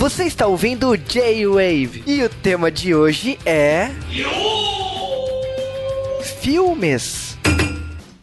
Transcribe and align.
Você 0.00 0.24
está 0.24 0.46
ouvindo 0.46 0.88
o 0.88 0.96
J-Wave 0.96 2.02
e 2.06 2.22
o 2.22 2.28
tema 2.30 2.70
de 2.70 2.94
hoje 2.94 3.38
é. 3.44 3.90
Filmes. 6.40 7.36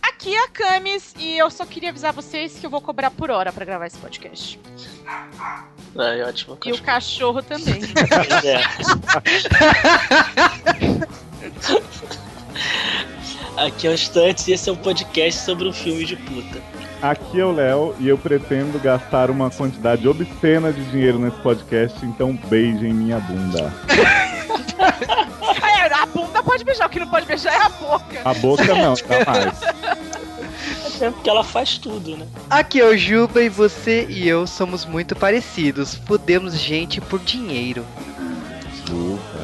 Aqui 0.01 0.33
é 0.33 0.43
a 0.43 0.47
Camis 0.47 1.13
e 1.19 1.37
eu 1.37 1.51
só 1.51 1.67
queria 1.67 1.91
avisar 1.91 2.11
vocês 2.13 2.57
que 2.57 2.65
eu 2.65 2.69
vou 2.71 2.81
cobrar 2.81 3.11
por 3.11 3.29
hora 3.29 3.53
pra 3.53 3.63
gravar 3.63 3.85
esse 3.85 3.99
podcast. 3.99 4.59
Ai, 5.95 6.23
ótimo. 6.23 6.57
E 6.65 6.71
o 6.71 6.81
cachorro 6.81 7.43
também. 7.43 7.79
É. 8.43 8.63
Aqui 13.55 13.85
é 13.85 13.91
o 13.91 13.95
Stunts 13.95 14.47
e 14.47 14.53
esse 14.53 14.67
é 14.67 14.73
um 14.73 14.77
podcast 14.77 15.45
sobre 15.45 15.67
um 15.67 15.73
filme 15.73 16.05
de 16.05 16.15
puta. 16.15 16.59
Aqui 17.01 17.39
é 17.39 17.45
o 17.45 17.51
Léo 17.51 17.95
e 17.99 18.07
eu 18.07 18.17
pretendo 18.17 18.79
gastar 18.79 19.29
uma 19.29 19.49
quantidade 19.49 20.07
obscena 20.07 20.73
de 20.73 20.83
dinheiro 20.85 21.19
nesse 21.19 21.37
podcast, 21.37 22.03
então 22.05 22.37
beijem 22.47 22.93
minha 22.93 23.19
bunda. 23.19 23.73
É, 25.59 25.93
a 25.93 26.05
bunda 26.05 26.43
pode 26.43 26.63
beijar, 26.63 26.85
o 26.85 26.89
que 26.89 26.99
não 26.99 27.07
pode 27.07 27.25
beijar 27.25 27.53
é 27.53 27.61
a 27.61 27.69
boca. 27.69 28.21
A 28.25 28.33
boca 28.33 28.75
não, 28.75 28.95
jamais. 28.95 29.61
É 30.99 31.09
porque 31.09 31.29
ela 31.29 31.43
faz 31.43 31.77
tudo, 31.77 32.17
né? 32.17 32.27
Aqui 32.49 32.79
é 32.81 32.85
o 32.85 32.97
Juba 32.97 33.41
e 33.41 33.49
você 33.49 34.05
e 34.09 34.27
eu 34.27 34.45
somos 34.45 34.85
muito 34.85 35.15
parecidos. 35.15 35.95
Fudemos 35.95 36.59
gente 36.59 36.99
por 36.99 37.19
dinheiro. 37.19 37.85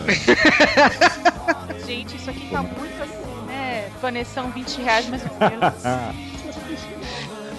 Gente, 1.85 2.15
isso 2.15 2.29
aqui 2.29 2.49
tá 2.49 2.61
muito 2.61 3.01
assim, 3.01 3.45
né? 3.47 3.89
Vanessão 4.01 4.49
20 4.51 4.81
reais 4.81 5.07
mais 5.07 5.23
ou 5.23 5.49
menos. 5.49 5.73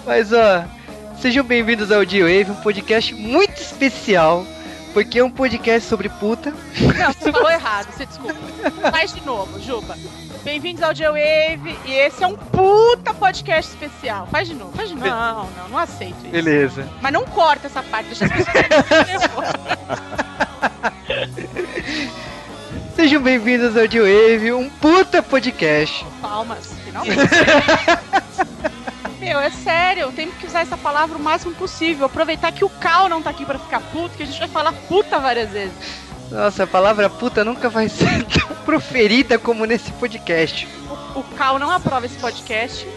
Mas 0.05 0.31
ó, 0.31 0.63
sejam 1.19 1.43
bem-vindos 1.43 1.91
ao 1.91 2.05
J-Wave, 2.05 2.51
um 2.51 2.61
podcast 2.61 3.13
muito 3.15 3.59
especial. 3.59 4.45
Porque 4.93 5.19
é 5.19 5.23
um 5.23 5.29
podcast 5.29 5.89
sobre 5.89 6.07
puta. 6.07 6.51
Não, 6.97 7.11
você 7.11 7.29
falou 7.29 7.51
errado, 7.51 7.91
você 7.91 8.05
desculpa. 8.05 8.35
Faz 8.91 9.13
de 9.13 9.25
novo, 9.25 9.59
Juba. 9.59 9.97
Bem-vindos 10.41 10.81
ao 10.83 10.93
J-Wave 10.93 11.77
e 11.85 11.91
esse 11.91 12.23
é 12.23 12.27
um 12.27 12.37
puta 12.37 13.13
podcast 13.13 13.73
especial. 13.73 14.25
Faz 14.27 14.47
de 14.47 14.53
novo, 14.53 14.71
faz 14.71 14.87
de 14.87 14.95
novo. 14.95 15.09
Não, 15.09 15.49
não, 15.49 15.69
não 15.69 15.77
aceito 15.77 16.15
isso. 16.21 16.29
Beleza. 16.29 16.87
Mas 17.01 17.11
não 17.11 17.25
corta 17.25 17.67
essa 17.67 17.83
parte, 17.83 18.07
deixa 18.07 18.25
as 18.25 18.31
pessoas. 18.31 19.49
Sejam 22.95 23.21
bem-vindos 23.21 23.75
ao 23.75 23.87
J-Wave, 23.87 24.53
um 24.53 24.69
puta 24.69 25.21
podcast. 25.21 26.05
Palmas, 26.21 26.73
finalmente. 26.85 27.19
Meu, 29.25 29.39
é 29.39 29.49
sério, 29.49 30.11
tem 30.11 30.29
que 30.29 30.45
usar 30.45 30.59
essa 30.59 30.77
palavra 30.77 31.17
o 31.17 31.19
máximo 31.19 31.55
possível. 31.55 32.05
Aproveitar 32.05 32.51
que 32.51 32.63
o 32.63 32.69
Cal 32.69 33.09
não 33.09 33.23
tá 33.23 33.31
aqui 33.31 33.43
pra 33.43 33.57
ficar 33.57 33.81
puto, 33.81 34.15
que 34.15 34.21
a 34.21 34.25
gente 34.27 34.37
vai 34.37 34.47
falar 34.47 34.71
puta 34.71 35.19
várias 35.19 35.49
vezes. 35.49 35.73
Nossa, 36.29 36.65
a 36.65 36.67
palavra 36.67 37.09
puta 37.09 37.43
nunca 37.43 37.67
vai 37.67 37.89
ser 37.89 38.23
tão 38.25 38.55
proferida 38.57 39.39
como 39.39 39.65
nesse 39.65 39.91
podcast. 39.93 40.67
O, 41.15 41.21
o 41.21 41.23
Cal 41.35 41.57
não 41.57 41.71
aprova 41.71 42.05
esse 42.05 42.19
podcast 42.19 42.87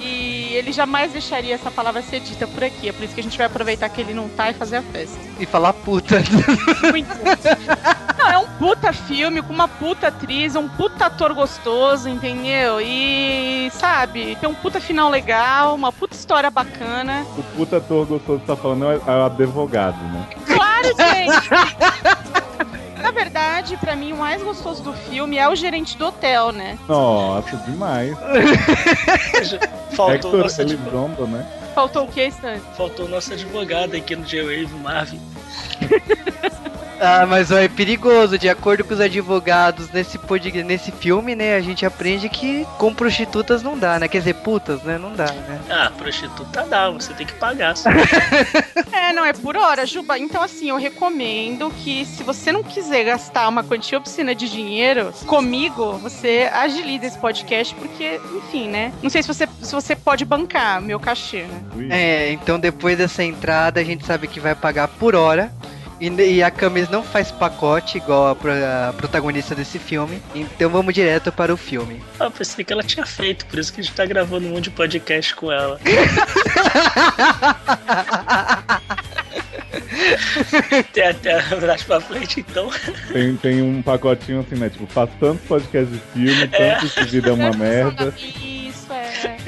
e 0.00 0.54
ele 0.54 0.72
jamais 0.72 1.12
deixaria 1.12 1.54
essa 1.54 1.70
palavra 1.70 2.02
ser 2.02 2.20
dita 2.20 2.46
por 2.46 2.64
aqui. 2.64 2.88
É 2.88 2.92
por 2.92 3.04
isso 3.04 3.14
que 3.14 3.20
a 3.20 3.22
gente 3.22 3.36
vai 3.36 3.46
aproveitar 3.46 3.88
que 3.88 4.00
ele 4.00 4.14
não 4.14 4.28
tá 4.28 4.50
e 4.50 4.54
fazer 4.54 4.76
a 4.76 4.82
festa. 4.82 5.18
E 5.38 5.46
falar 5.46 5.72
puta. 5.72 6.16
Muito. 6.90 7.08
Não, 8.18 8.28
é 8.28 8.38
um 8.38 8.46
puta 8.58 8.92
filme 8.92 9.42
com 9.42 9.52
uma 9.52 9.68
puta 9.68 10.08
atriz, 10.08 10.56
um 10.56 10.68
puta 10.68 11.06
ator 11.06 11.34
gostoso, 11.34 12.08
entendeu? 12.08 12.80
E, 12.80 13.70
sabe, 13.72 14.36
tem 14.40 14.48
um 14.48 14.54
puta 14.54 14.80
final 14.80 15.10
legal, 15.10 15.74
uma 15.74 15.92
puta 15.92 16.14
história 16.14 16.50
bacana. 16.50 17.24
O 17.36 17.42
puta 17.56 17.76
ator 17.76 18.06
gostoso 18.06 18.40
que 18.40 18.46
tá 18.46 18.56
falando 18.56 18.90
é 18.90 18.96
o 18.96 19.24
advogado, 19.24 20.02
né? 20.04 20.26
Claro, 20.46 20.88
gente! 20.96 22.70
Na 23.02 23.10
verdade, 23.10 23.76
pra 23.78 23.96
mim, 23.96 24.12
o 24.12 24.16
mais 24.16 24.42
gostoso 24.42 24.82
do 24.82 24.92
filme 24.92 25.36
é 25.38 25.48
o 25.48 25.54
gerente 25.54 25.96
do 25.96 26.06
hotel, 26.06 26.52
né? 26.52 26.78
Nossa, 26.88 27.56
demais. 27.58 28.16
Faltou 29.96 30.06
o 30.06 30.12
Hector 30.12 30.36
nosso, 30.38 30.60
adv- 30.62 30.72
Elizondo, 30.80 31.26
né? 31.26 31.46
Faltou 31.74 32.04
o 32.04 32.08
que, 32.08 32.26
Stan? 32.28 32.58
Faltou 32.76 33.06
o 33.06 33.08
nosso 33.08 33.32
advogado 33.32 33.94
aqui 33.96 34.14
no 34.16 34.24
J-Wave, 34.24 34.66
Marvin. 34.82 35.20
Ah, 37.00 37.24
mas 37.26 37.50
ó, 37.50 37.58
é 37.58 37.68
perigoso. 37.68 38.38
De 38.38 38.48
acordo 38.48 38.84
com 38.84 38.92
os 38.92 39.00
advogados 39.00 39.90
nesse, 39.90 40.18
pod... 40.18 40.62
nesse 40.62 40.92
filme, 40.92 41.34
né? 41.34 41.56
A 41.56 41.60
gente 41.60 41.86
aprende 41.86 42.28
que 42.28 42.66
com 42.78 42.94
prostitutas 42.94 43.62
não 43.62 43.78
dá, 43.78 43.98
né? 43.98 44.06
Quer 44.06 44.18
dizer, 44.18 44.34
putas, 44.34 44.82
né? 44.82 44.98
Não 44.98 45.14
dá, 45.14 45.26
né? 45.32 45.60
Ah, 45.70 45.90
prostituta 45.96 46.64
dá, 46.64 46.90
você 46.90 47.14
tem 47.14 47.26
que 47.26 47.34
pagar. 47.34 47.76
só. 47.76 47.88
É, 48.92 49.12
não, 49.12 49.24
é 49.24 49.32
por 49.32 49.56
hora, 49.56 49.86
Juba. 49.86 50.18
Então, 50.18 50.42
assim, 50.42 50.68
eu 50.68 50.76
recomendo 50.76 51.70
que 51.82 52.04
se 52.04 52.22
você 52.22 52.52
não 52.52 52.62
quiser 52.62 53.04
gastar 53.04 53.48
uma 53.48 53.62
quantia 53.64 53.98
obscena 53.98 54.34
de 54.34 54.48
dinheiro 54.48 55.12
comigo, 55.26 55.92
você 55.98 56.50
agilize 56.52 57.06
esse 57.06 57.18
podcast, 57.18 57.74
porque, 57.76 58.20
enfim, 58.36 58.68
né? 58.68 58.92
Não 59.02 59.08
sei 59.08 59.22
se 59.22 59.28
você, 59.28 59.48
se 59.62 59.72
você 59.72 59.96
pode 59.96 60.24
bancar 60.24 60.80
meu 60.82 61.00
cachê, 61.00 61.42
né? 61.42 61.60
É, 61.88 62.32
então 62.32 62.58
depois 62.58 62.98
dessa 62.98 63.22
entrada 63.24 63.80
a 63.80 63.84
gente 63.84 64.04
sabe 64.04 64.26
que 64.26 64.40
vai 64.40 64.54
pagar 64.54 64.88
por 64.88 65.14
hora. 65.14 65.52
E, 66.00 66.08
e 66.08 66.42
a 66.42 66.50
Camis 66.50 66.88
não 66.88 67.04
faz 67.04 67.30
pacote 67.30 67.98
igual 67.98 68.28
a, 68.28 68.88
a 68.88 68.92
protagonista 68.94 69.54
desse 69.54 69.78
filme. 69.78 70.22
Então 70.34 70.70
vamos 70.70 70.94
direto 70.94 71.30
para 71.30 71.52
o 71.52 71.56
filme. 71.56 72.00
Ah, 72.18 72.30
pensei 72.30 72.64
que 72.64 72.72
ela 72.72 72.82
tinha 72.82 73.04
feito, 73.04 73.44
por 73.46 73.58
isso 73.58 73.72
que 73.72 73.80
a 73.80 73.84
gente 73.84 73.94
tá 73.94 74.06
gravando 74.06 74.46
um 74.46 74.50
monte 74.50 74.64
de 74.64 74.70
podcast 74.70 75.34
com 75.34 75.52
ela. 75.52 75.78
Tem 80.92 81.06
até 81.06 81.34
atrás 81.34 81.82
pra 81.82 82.00
frente, 82.00 82.40
então. 82.40 82.70
Tem, 83.12 83.36
tem 83.36 83.62
um 83.62 83.82
pacotinho 83.82 84.40
assim, 84.40 84.56
né? 84.56 84.68
Tipo, 84.70 84.86
faz 84.86 85.10
tantos 85.18 85.46
podcasts 85.46 85.92
de 85.92 86.00
filme, 86.12 86.48
tanto 86.48 86.88
que 86.88 87.04
vida 87.04 87.30
é 87.30 87.32
uma 87.32 87.52
merda. 87.52 88.14
Isso, 88.16 88.92
é. 88.92 89.38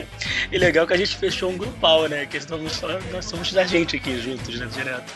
E 0.50 0.58
legal 0.58 0.86
que 0.86 0.92
a 0.92 0.96
gente 0.96 1.16
fechou 1.16 1.50
um 1.50 1.56
grupal, 1.56 2.08
né? 2.08 2.26
Que 2.26 2.38
nós 2.38 2.72
somos, 2.72 2.80
nós 3.10 3.24
somos 3.24 3.52
da 3.52 3.64
gente 3.64 3.96
aqui 3.96 4.20
juntos, 4.20 4.58
né? 4.58 4.68
Direto. 4.72 5.12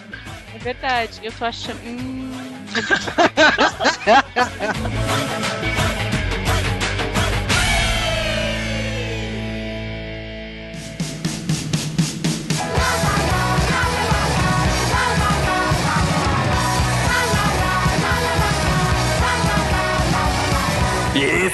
É 0.57 0.59
verdade. 0.59 1.21
Eu 1.23 1.31
tô 1.33 1.45
achando. 1.45 1.79
Hum... 1.85 2.33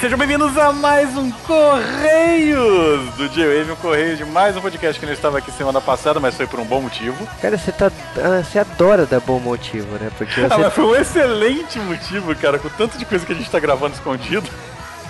sejam 0.03 0.17
bem-vindos 0.17 0.57
a 0.57 0.73
mais 0.73 1.15
um 1.15 1.31
Correios 1.31 3.13
do 3.15 3.29
J-Wave, 3.29 3.71
um 3.71 3.75
correio 3.77 4.17
de 4.17 4.25
mais 4.25 4.57
um 4.57 4.59
podcast 4.59 4.99
que 4.99 5.05
não 5.05 5.13
estava 5.13 5.37
aqui 5.37 5.49
semana 5.49 5.79
passada, 5.79 6.19
mas 6.19 6.35
foi 6.35 6.45
por 6.45 6.59
um 6.59 6.65
bom 6.65 6.81
motivo. 6.81 7.25
Cara, 7.41 7.57
você 7.57 7.71
tá. 7.71 7.89
ah, 8.17 8.43
Você 8.43 8.59
adora 8.59 9.05
dar 9.05 9.21
bom 9.21 9.39
motivo, 9.39 9.97
né? 9.97 10.11
Porque 10.17 10.41
Ah, 10.41 10.49
você. 10.49 10.57
mas 10.57 10.73
foi 10.73 10.83
um 10.83 10.95
excelente 10.97 11.79
motivo, 11.79 12.35
cara, 12.35 12.59
com 12.59 12.67
tanto 12.67 12.97
de 12.97 13.05
coisa 13.05 13.25
que 13.25 13.31
a 13.31 13.35
gente 13.35 13.49
tá 13.49 13.61
gravando 13.61 13.93
escondido. 13.93 14.45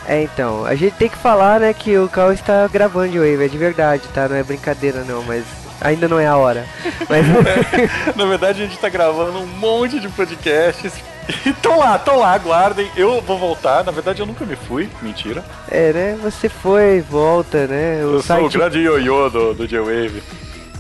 É, 0.08 0.22
então, 0.22 0.64
a 0.64 0.76
gente 0.76 0.94
tem 0.94 1.10
que 1.10 1.18
falar, 1.18 1.60
né, 1.60 1.74
que 1.74 1.98
o 1.98 2.08
Cal 2.08 2.32
está 2.32 2.68
gravando 2.68 3.14
de 3.14 3.18
Wave, 3.18 3.46
é 3.46 3.48
de 3.48 3.58
verdade, 3.58 4.04
tá? 4.14 4.30
Não 4.30 4.36
é 4.36 4.44
brincadeira 4.44 5.04
não, 5.04 5.24
mas 5.24 5.44
ainda 5.82 6.08
não 6.08 6.20
é 6.20 6.28
a 6.28 6.38
hora. 6.38 6.68
Mas 7.10 7.26
Na 8.16 8.26
verdade, 8.26 8.62
a 8.62 8.66
gente 8.68 8.78
tá 8.78 8.90
gravando 8.90 9.40
um 9.40 9.48
monte 9.48 10.00
de 10.00 10.08
podcasts. 10.10 10.94
Então 11.46 11.78
lá, 11.80 11.98
tão 11.98 12.20
lá, 12.20 12.34
aguardem. 12.34 12.90
Eu 12.96 13.22
vou 13.22 13.38
voltar. 13.38 13.84
Na 13.84 13.92
verdade, 13.92 14.22
eu 14.22 14.26
nunca 14.26 14.46
me 14.46 14.56
fui. 14.56 14.90
Mentira. 15.02 15.44
é, 15.70 15.92
né? 15.94 16.18
Você 16.22 16.48
foi, 16.50 17.02
volta, 17.02 17.68
né? 17.68 17.98
O 18.04 18.16
Eu 18.16 18.22
sou 18.22 18.38
o 18.38 18.42
site. 18.42 18.58
grande 18.58 18.80
ioiô 18.80 19.30
do, 19.30 19.54
do 19.54 19.68
J-Wave. 19.68 20.22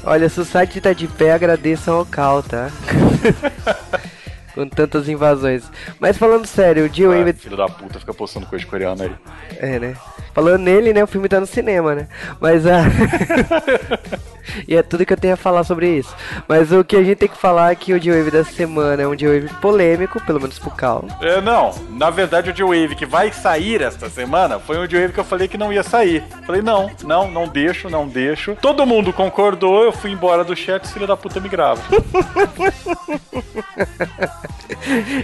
Olha, 0.05 0.27
se 0.29 0.39
o 0.39 0.45
site 0.45 0.81
tá 0.81 0.91
de 0.93 1.07
pé, 1.07 1.31
agradeçam 1.33 1.95
ao 1.95 2.05
Cal, 2.05 2.43
tá? 2.43 2.69
Com 4.53 4.67
tantas 4.67 5.09
invasões. 5.09 5.63
Mas 5.99 6.17
falando 6.17 6.45
sério, 6.45 6.83
o 6.83 6.85
Ah, 6.85 6.89
J-Wave. 6.89 7.33
filho 7.33 7.57
da 7.57 7.67
puta, 7.67 7.99
fica 7.99 8.13
postando 8.13 8.45
coisa 8.45 8.65
coreana 8.65 9.05
aí. 9.05 9.11
É, 9.57 9.79
né? 9.79 9.95
Falando 10.33 10.59
nele, 10.61 10.93
né? 10.93 11.03
O 11.03 11.07
filme 11.07 11.27
tá 11.29 11.39
no 11.39 11.47
cinema, 11.47 11.95
né? 11.95 12.07
Mas 12.39 12.65
a. 12.67 12.83
e 14.67 14.75
é 14.75 14.83
tudo 14.83 15.05
que 15.05 15.13
eu 15.13 15.17
tenho 15.17 15.33
a 15.33 15.37
falar 15.37 15.63
sobre 15.63 15.97
isso. 15.97 16.15
Mas 16.47 16.71
o 16.71 16.83
que 16.83 16.95
a 16.95 17.03
gente 17.03 17.17
tem 17.17 17.29
que 17.29 17.37
falar 17.37 17.71
é 17.71 17.75
que 17.75 17.93
o 17.93 17.99
J-Wave 17.99 18.31
dessa 18.31 18.51
semana 18.51 19.03
é 19.03 19.07
um 19.07 19.15
J-Wave 19.15 19.53
polêmico, 19.55 20.21
pelo 20.25 20.39
menos 20.39 20.59
pro 20.59 20.71
Cal. 20.71 21.05
É, 21.21 21.41
não, 21.41 21.71
na 21.89 22.09
verdade 22.09 22.49
o 22.49 22.53
J-Wave 22.53 22.95
que 22.95 23.05
vai 23.05 23.31
sair 23.31 23.81
esta 23.81 24.09
semana 24.09 24.59
foi 24.59 24.77
um 24.77 24.87
J-Wave 24.87 25.13
que 25.13 25.19
eu 25.19 25.23
falei 25.23 25.47
que 25.47 25.57
não 25.57 25.71
ia 25.71 25.83
sair. 25.83 26.23
Falei, 26.45 26.61
não, 26.61 26.91
não, 27.03 27.29
não 27.29 27.47
deixo, 27.47 27.89
não 27.89 28.07
deixo. 28.07 28.55
Todo 28.61 28.85
mundo 28.85 29.13
concordou, 29.13 29.83
eu 29.83 29.91
fui 29.91 30.11
embora 30.11 30.43
do 30.43 30.55
chat, 30.55 30.87
filho 30.87 31.07
da 31.07 31.17
puta 31.17 31.39
me 31.39 31.49
grava. 31.49 31.81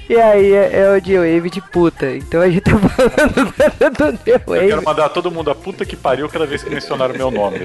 E 0.09 0.15
aí 0.15 0.53
é, 0.53 0.79
é 0.79 0.89
o 0.91 0.99
J-Wave 0.99 1.49
de 1.49 1.61
puta. 1.61 2.11
Então 2.11 2.41
a 2.41 2.49
gente 2.49 2.61
tá 2.61 2.71
falando 2.79 3.53
do, 3.89 4.45
do 4.45 4.55
Eu 4.55 4.67
quero 4.67 4.83
mandar 4.83 5.09
todo 5.09 5.31
mundo 5.31 5.51
a 5.51 5.55
puta 5.55 5.85
que 5.85 5.95
pariu 5.95 6.29
cada 6.29 6.45
vez 6.45 6.63
que 6.63 6.69
mencionaram 6.69 7.13
meu 7.15 7.29
nome. 7.29 7.59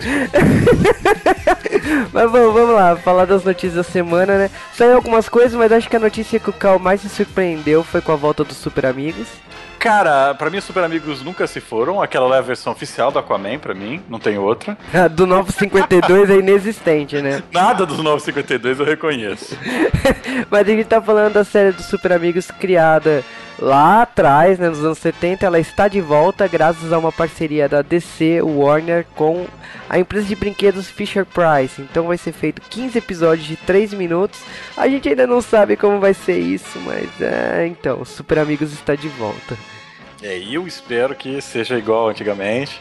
mas 2.12 2.30
bom, 2.30 2.52
vamos 2.52 2.74
lá, 2.74 2.96
falar 2.96 3.24
das 3.24 3.44
notícias 3.44 3.74
da 3.74 3.82
semana, 3.82 4.38
né? 4.38 4.50
Saiu 4.72 4.96
algumas 4.96 5.28
coisas, 5.28 5.54
mas 5.54 5.72
acho 5.72 5.88
que 5.88 5.96
a 5.96 6.00
notícia 6.00 6.40
que 6.40 6.50
o 6.50 6.52
Cal 6.52 6.78
mais 6.78 7.00
se 7.00 7.08
surpreendeu 7.08 7.82
foi 7.84 8.00
com 8.00 8.12
a 8.12 8.16
volta 8.16 8.44
dos 8.44 8.56
Super 8.56 8.86
Amigos. 8.86 9.28
Cara, 9.84 10.34
pra 10.34 10.48
mim, 10.48 10.62
Super 10.62 10.82
Amigos 10.84 11.22
nunca 11.22 11.46
se 11.46 11.60
foram. 11.60 12.00
Aquela 12.00 12.34
é 12.34 12.38
a 12.38 12.42
versão 12.42 12.72
oficial 12.72 13.12
do 13.12 13.18
Aquaman, 13.18 13.58
pra 13.58 13.74
mim. 13.74 14.00
Não 14.08 14.18
tem 14.18 14.38
outra. 14.38 14.78
Do 15.12 15.26
Novo 15.26 15.52
52 15.52 16.30
é 16.30 16.38
inexistente, 16.38 17.20
né? 17.20 17.42
Nada 17.52 17.84
dos 17.84 17.98
952 17.98 18.80
eu 18.80 18.86
reconheço. 18.86 19.58
Mas 20.50 20.62
a 20.62 20.70
gente 20.70 20.86
tá 20.86 21.02
falando 21.02 21.34
da 21.34 21.44
série 21.44 21.72
dos 21.72 21.84
Super 21.84 22.14
Amigos 22.14 22.50
criada 22.50 23.22
lá 23.58 24.02
atrás, 24.02 24.58
né, 24.58 24.68
nos 24.68 24.84
anos 24.84 24.98
70. 24.98 25.46
Ela 25.46 25.58
está 25.58 25.88
de 25.88 26.00
volta 26.00 26.46
graças 26.48 26.92
a 26.92 26.98
uma 26.98 27.12
parceria 27.12 27.68
da 27.68 27.82
DC 27.82 28.40
Warner 28.42 29.06
com 29.14 29.46
a 29.88 29.98
empresa 29.98 30.26
de 30.26 30.36
brinquedos 30.36 30.88
Fisher 30.88 31.24
Price. 31.24 31.80
Então 31.80 32.06
vai 32.06 32.18
ser 32.18 32.32
feito 32.32 32.62
15 32.62 32.98
episódios 32.98 33.46
de 33.46 33.56
3 33.56 33.94
minutos. 33.94 34.40
A 34.76 34.88
gente 34.88 35.08
ainda 35.08 35.26
não 35.26 35.40
sabe 35.40 35.76
como 35.76 36.00
vai 36.00 36.14
ser 36.14 36.38
isso, 36.38 36.78
mas 36.80 37.08
é, 37.20 37.66
então, 37.66 38.04
Super 38.04 38.38
Amigos 38.38 38.72
está 38.72 38.94
de 38.94 39.08
volta. 39.08 39.56
É, 40.22 40.38
eu 40.38 40.66
espero 40.66 41.14
que 41.14 41.40
seja 41.40 41.78
igual 41.78 42.08
antigamente. 42.08 42.80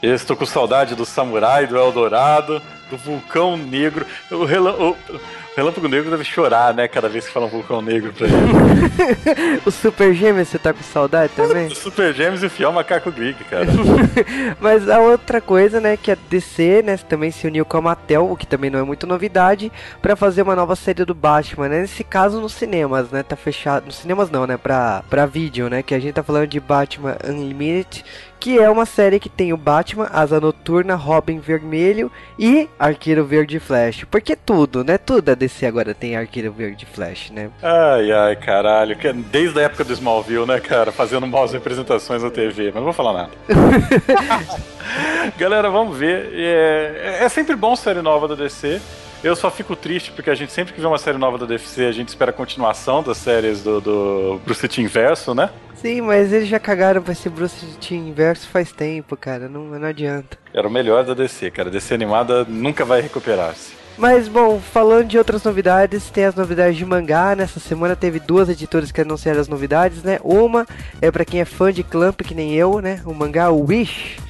Eu 0.00 0.14
estou 0.14 0.36
com 0.36 0.46
saudade 0.46 0.94
do 0.94 1.04
samurai, 1.04 1.66
do 1.66 1.76
Eldorado, 1.76 2.62
do 2.88 2.96
vulcão 2.96 3.56
negro. 3.56 4.06
O, 4.30 4.44
relam 4.44 4.74
o, 4.80 4.90
o 4.90 5.20
Relâmpago 5.58 5.88
Negro 5.88 6.08
deve 6.08 6.22
chorar, 6.22 6.72
né? 6.72 6.86
Cada 6.86 7.08
vez 7.08 7.26
que 7.26 7.32
fala 7.32 7.46
um 7.46 7.48
vulcão 7.48 7.82
negro 7.82 8.12
pra 8.12 8.28
ele. 8.28 9.60
o 9.66 9.72
Super 9.72 10.14
Gêmeos, 10.14 10.46
você 10.46 10.56
tá 10.56 10.72
com 10.72 10.84
saudade 10.84 11.32
também? 11.34 11.66
o 11.66 11.74
Super 11.74 12.14
Gêmeos 12.14 12.44
e 12.44 12.46
o 12.46 12.50
Fiel 12.50 12.70
Macaco 12.70 13.10
Greek, 13.10 13.42
cara. 13.42 13.66
Mas 14.60 14.88
a 14.88 15.00
outra 15.00 15.40
coisa, 15.40 15.80
né, 15.80 15.96
que 15.96 16.12
a 16.12 16.16
DC, 16.30 16.82
né, 16.82 16.96
também 16.96 17.32
se 17.32 17.44
uniu 17.44 17.64
com 17.64 17.76
a 17.76 17.80
Mattel, 17.80 18.30
o 18.30 18.36
que 18.36 18.46
também 18.46 18.70
não 18.70 18.78
é 18.78 18.84
muito 18.84 19.04
novidade, 19.04 19.72
para 20.00 20.14
fazer 20.14 20.42
uma 20.42 20.54
nova 20.54 20.76
série 20.76 21.04
do 21.04 21.12
Batman, 21.12 21.68
né? 21.68 21.80
Nesse 21.80 22.04
caso 22.04 22.40
nos 22.40 22.52
cinemas, 22.52 23.10
né? 23.10 23.24
Tá 23.24 23.34
fechado. 23.34 23.86
Nos 23.86 23.96
cinemas 23.96 24.30
não, 24.30 24.46
né? 24.46 24.56
Pra, 24.56 25.02
pra 25.10 25.26
vídeo, 25.26 25.68
né? 25.68 25.82
Que 25.82 25.92
a 25.92 25.98
gente 25.98 26.14
tá 26.14 26.22
falando 26.22 26.46
de 26.46 26.60
Batman 26.60 27.16
Unlimited, 27.26 28.04
que 28.38 28.58
é 28.58 28.70
uma 28.70 28.86
série 28.86 29.18
que 29.18 29.28
tem 29.28 29.52
o 29.52 29.56
Batman, 29.56 30.08
Asa 30.12 30.40
Noturna, 30.40 30.94
Robin 30.94 31.38
Vermelho 31.38 32.10
e 32.38 32.68
Arqueiro 32.78 33.24
Verde 33.24 33.58
Flash. 33.58 34.04
Porque 34.10 34.36
tudo, 34.36 34.84
né? 34.84 34.98
Tudo 34.98 35.30
a 35.30 35.34
DC 35.34 35.66
agora 35.66 35.94
tem 35.94 36.16
Arqueiro 36.16 36.52
Verde 36.52 36.86
Flash, 36.86 37.30
né? 37.30 37.50
Ai, 37.62 38.12
ai, 38.12 38.36
caralho. 38.36 38.96
Desde 39.30 39.58
a 39.58 39.62
época 39.62 39.84
do 39.84 39.92
Smallville, 39.92 40.46
né, 40.46 40.60
cara? 40.60 40.92
Fazendo 40.92 41.26
maus 41.26 41.52
representações 41.52 42.22
na 42.22 42.30
TV. 42.30 42.66
Mas 42.66 42.74
não 42.76 42.84
vou 42.84 42.92
falar 42.92 43.12
nada. 43.12 43.30
Galera, 45.36 45.70
vamos 45.70 45.96
ver. 45.96 46.30
É, 46.34 47.18
é 47.24 47.28
sempre 47.28 47.56
bom 47.56 47.74
série 47.76 48.02
nova 48.02 48.28
da 48.28 48.34
DC. 48.34 48.80
Eu 49.22 49.34
só 49.34 49.50
fico 49.50 49.74
triste 49.74 50.12
porque 50.12 50.30
a 50.30 50.34
gente 50.34 50.52
sempre 50.52 50.72
que 50.72 50.80
vê 50.80 50.86
uma 50.86 50.98
série 50.98 51.18
nova 51.18 51.36
da 51.36 51.44
DC, 51.44 51.86
a 51.86 51.92
gente 51.92 52.08
espera 52.08 52.30
a 52.30 52.34
continuação 52.34 53.02
das 53.02 53.16
séries 53.16 53.62
do, 53.64 53.80
do 53.80 54.40
Bruce 54.44 54.68
Timm 54.68 54.84
Inverso, 54.84 55.34
né? 55.34 55.50
Sim, 55.80 56.00
mas 56.00 56.32
eles 56.32 56.48
já 56.48 56.58
cagaram 56.58 57.00
pra 57.00 57.12
esse 57.12 57.28
Bruce 57.28 57.64
Timm 57.78 58.08
Inverso 58.08 58.48
faz 58.48 58.72
tempo, 58.72 59.16
cara. 59.16 59.48
Não, 59.48 59.62
não 59.64 59.86
adianta. 59.86 60.36
Era 60.52 60.66
o 60.66 60.70
melhor 60.70 61.04
da 61.04 61.14
DC, 61.14 61.50
cara. 61.52 61.70
DC 61.70 61.94
animada 61.94 62.44
nunca 62.44 62.84
vai 62.84 63.00
recuperar-se. 63.00 63.78
Mas 63.96 64.28
bom, 64.28 64.60
falando 64.60 65.08
de 65.08 65.18
outras 65.18 65.42
novidades, 65.42 66.10
tem 66.10 66.24
as 66.24 66.34
novidades 66.34 66.76
de 66.76 66.84
mangá. 66.84 67.34
Nessa 67.34 67.60
semana 67.60 67.96
teve 67.96 68.20
duas 68.20 68.48
editoras 68.48 68.92
que 68.92 69.00
anunciaram 69.00 69.40
as 69.40 69.48
novidades, 69.48 70.02
né? 70.02 70.18
Uma 70.22 70.66
é 71.00 71.10
para 71.10 71.24
quem 71.24 71.40
é 71.40 71.44
fã 71.44 71.72
de 71.72 71.82
Clamp, 71.82 72.20
que 72.22 72.34
nem 72.34 72.54
eu, 72.54 72.80
né? 72.80 73.00
O 73.04 73.14
mangá 73.14 73.50
Wish 73.50 74.27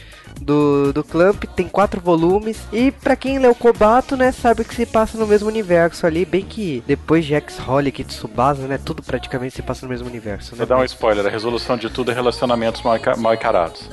do, 0.49 0.95
do 0.95 1.05
Clamp, 1.05 1.45
tem 1.55 1.69
quatro 1.69 2.01
volumes. 2.01 2.67
E 2.73 2.91
para 2.91 3.15
quem 3.15 3.39
leu 3.39 3.55
Kobato, 3.55 4.17
né, 4.17 4.33
sabe 4.33 4.65
que 4.65 4.75
se 4.75 4.87
passa 4.87 5.19
no 5.19 5.27
mesmo 5.27 5.47
universo 5.47 6.07
ali, 6.07 6.25
bem 6.25 6.43
que 6.43 6.83
depois 6.87 7.27
de 7.27 7.35
X-Holic 7.35 8.01
e 8.01 8.05
Tsubasa, 8.05 8.67
né, 8.67 8.79
tudo 8.83 9.03
praticamente 9.03 9.55
se 9.55 9.63
passa 9.63 9.85
no 9.85 9.91
mesmo 9.91 10.09
universo. 10.09 10.53
Né? 10.53 10.59
Vou 10.59 10.67
dar 10.67 10.79
um 10.79 10.85
spoiler, 10.85 11.27
a 11.27 11.29
resolução 11.29 11.77
de 11.77 11.91
tudo 11.91 12.11
é 12.11 12.15
relacionamentos 12.15 12.81
mal, 12.83 12.99
mal 13.19 13.35
encarados. 13.35 13.91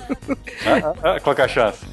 ah, 0.65 0.93
ah, 1.03 1.19
qual 1.19 1.35
é 1.37 1.41
a 1.41 1.47
chance? 1.47 1.85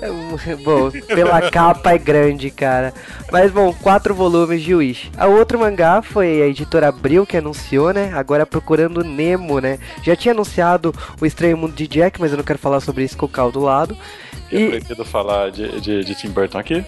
bom, 0.62 0.90
pela 1.06 1.50
capa 1.50 1.92
é 1.92 1.98
grande, 1.98 2.50
cara. 2.50 2.92
Mas 3.30 3.50
bom, 3.50 3.72
quatro 3.72 4.14
volumes 4.14 4.62
de 4.62 4.74
Wish. 4.74 5.10
A 5.16 5.26
outro 5.26 5.58
mangá 5.58 6.02
foi 6.02 6.42
a 6.42 6.46
editora 6.46 6.88
Abril 6.88 7.26
que 7.26 7.36
anunciou, 7.36 7.92
né? 7.92 8.12
Agora 8.14 8.46
procurando 8.46 9.02
Nemo, 9.02 9.58
né? 9.58 9.78
Já 10.02 10.14
tinha 10.14 10.32
anunciado 10.32 10.94
o 11.20 11.26
Estranho 11.26 11.56
Mundo 11.56 11.74
de 11.74 11.86
Jack, 11.86 12.20
mas 12.20 12.30
eu 12.30 12.36
não 12.36 12.44
quero 12.44 12.58
falar 12.58 12.80
sobre 12.80 13.04
isso 13.04 13.16
com 13.16 13.26
o 13.26 13.28
Cal 13.28 13.50
do 13.50 13.60
lado. 13.60 13.96
É 14.50 14.60
e... 14.60 14.68
proibido 14.68 15.04
falar 15.04 15.50
de, 15.50 15.80
de, 15.80 16.04
de, 16.04 16.14
Tim 16.14 16.28
Burton 16.28 16.58
aqui. 16.58 16.84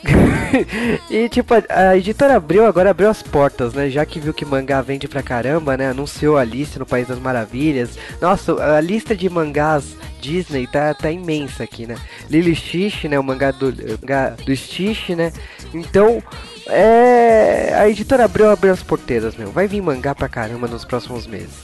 e 1.10 1.28
tipo, 1.28 1.54
a, 1.54 1.62
a, 1.90 1.96
editora 1.96 2.36
abriu, 2.36 2.64
agora 2.64 2.90
abriu 2.90 3.08
as 3.08 3.22
portas, 3.22 3.74
né? 3.74 3.90
Já 3.90 4.04
que 4.06 4.20
viu 4.20 4.32
que 4.32 4.44
mangá 4.44 4.80
vende 4.80 5.08
pra 5.08 5.22
caramba, 5.22 5.76
né? 5.76 5.90
Anunciou 5.90 6.36
a 6.36 6.44
lista 6.44 6.78
no 6.78 6.86
País 6.86 7.08
das 7.08 7.18
Maravilhas. 7.18 7.98
Nossa, 8.20 8.52
a 8.76 8.80
lista 8.80 9.16
de 9.16 9.28
mangás 9.28 9.96
Disney 10.20 10.66
tá, 10.66 10.94
tá 10.94 11.10
imensa 11.10 11.64
aqui, 11.64 11.86
né? 11.86 11.96
Lily 12.30 12.54
Stitch, 12.54 13.04
né? 13.04 13.18
O 13.18 13.24
mangá 13.24 13.50
do, 13.50 13.74
mangá 14.00 14.30
do 14.30 14.54
Stitch, 14.54 15.10
né? 15.10 15.32
Então, 15.72 16.22
é... 16.66 17.74
A 17.74 17.88
editora 17.88 18.24
abriu, 18.24 18.50
abriu 18.50 18.72
as 18.72 18.82
porteiras, 18.82 19.36
meu. 19.36 19.50
Vai 19.50 19.66
vir 19.66 19.80
mangá 19.80 20.14
pra 20.14 20.28
caramba 20.28 20.68
nos 20.68 20.84
próximos 20.84 21.26
meses. 21.26 21.56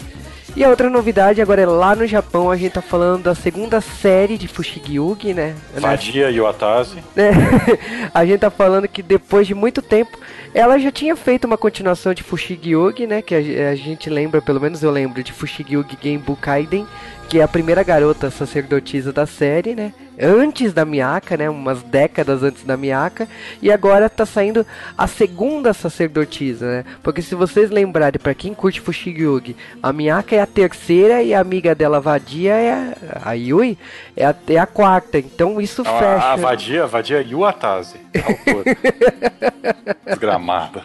E 0.57 0.63
a 0.63 0.69
outra 0.71 0.89
novidade 0.89 1.43
agora 1.43 1.63
é 1.63 1.67
lá 1.67 1.97
no 1.97 2.07
Japão, 2.07 2.49
a 2.49 2.57
gente 2.57 2.75
tá 2.75 2.83
falando 2.83 3.25
da 3.25 3.35
segunda 3.35 3.81
série 3.81 4.39
de 4.39 4.47
Fushigi-Yugi, 4.47 5.35
né? 5.35 5.57
Fadia 5.81 6.31
e 6.31 6.41
Watase. 6.41 6.99
É, 7.17 7.33
a 8.15 8.25
gente 8.25 8.39
tá 8.39 8.51
falando 8.51 8.87
que 8.87 9.03
depois 9.03 9.49
de 9.49 9.55
muito 9.55 9.83
tempo, 9.83 10.17
ela 10.55 10.79
já 10.79 10.93
tinha 10.93 11.17
feito 11.17 11.47
uma 11.47 11.59
continuação 11.59 12.15
de 12.15 12.23
Fushigi-Yugi, 12.23 13.09
né? 13.09 13.21
Que 13.21 13.35
a, 13.35 13.71
a, 13.71 13.75
gente 13.75 14.09
lembra, 14.09 14.41
pelo 14.41 14.61
menos 14.61 14.85
eu 14.85 14.91
lembro, 14.91 15.21
de 15.21 15.33
Fushigi-Yugi 15.33 15.99
Genbu 16.01 16.37
Kaiden, 16.37 16.87
que 17.29 17.41
é 17.41 17.43
a 17.43 17.49
primeira 17.49 17.83
garota 17.83 18.31
sacerdotisa 18.31 19.13
da 19.13 19.27
série, 19.27 19.75
né? 19.75 19.93
Antes 20.17 20.73
da 20.73 20.85
Miyaka, 20.85 21.37
né? 21.37 21.51
Umas 21.51 21.83
décadas 21.83 22.45
antes 22.45 22.63
da 22.63 22.77
Miyaka. 22.77 23.27
E 23.61 23.73
agora 23.73 24.09
tá 24.09 24.25
saindo 24.25 24.65
a 24.97 25.09
segunda 25.09 25.73
sacerdotisa, 25.73 26.67
né? 26.67 26.85
Porque 27.03 27.21
se 27.21 27.35
vocês 27.35 27.69
lembrarem, 27.69 28.21
para 28.21 28.33
quem 28.33 28.55
curte 28.55 28.81
Fushigi 28.81 29.57
a 29.83 29.93
Miyaka 29.93 30.37
é 30.37 30.41
a 30.41 30.47
terceira 30.47 31.21
e 31.21 31.35
a 31.35 31.41
amiga 31.41 31.75
dela, 31.75 32.01
Vadia, 32.01 32.55
é 32.55 32.73
a, 32.73 33.31
a 33.31 33.33
Yui, 33.33 33.77
é 34.17 34.25
a, 34.25 34.35
é 34.49 34.59
a 34.59 34.67
quarta. 34.67 35.19
Então 35.19 35.61
isso 35.61 35.83
Não, 35.83 35.99
fecha. 35.99 36.27
A, 36.27 36.33
a 36.35 36.37
Vadia, 36.37 36.85
a 36.85 36.87
Vadia 36.87 37.19
é 37.19 37.25
Yuatase. 37.25 38.04
Desgramada. 40.07 40.83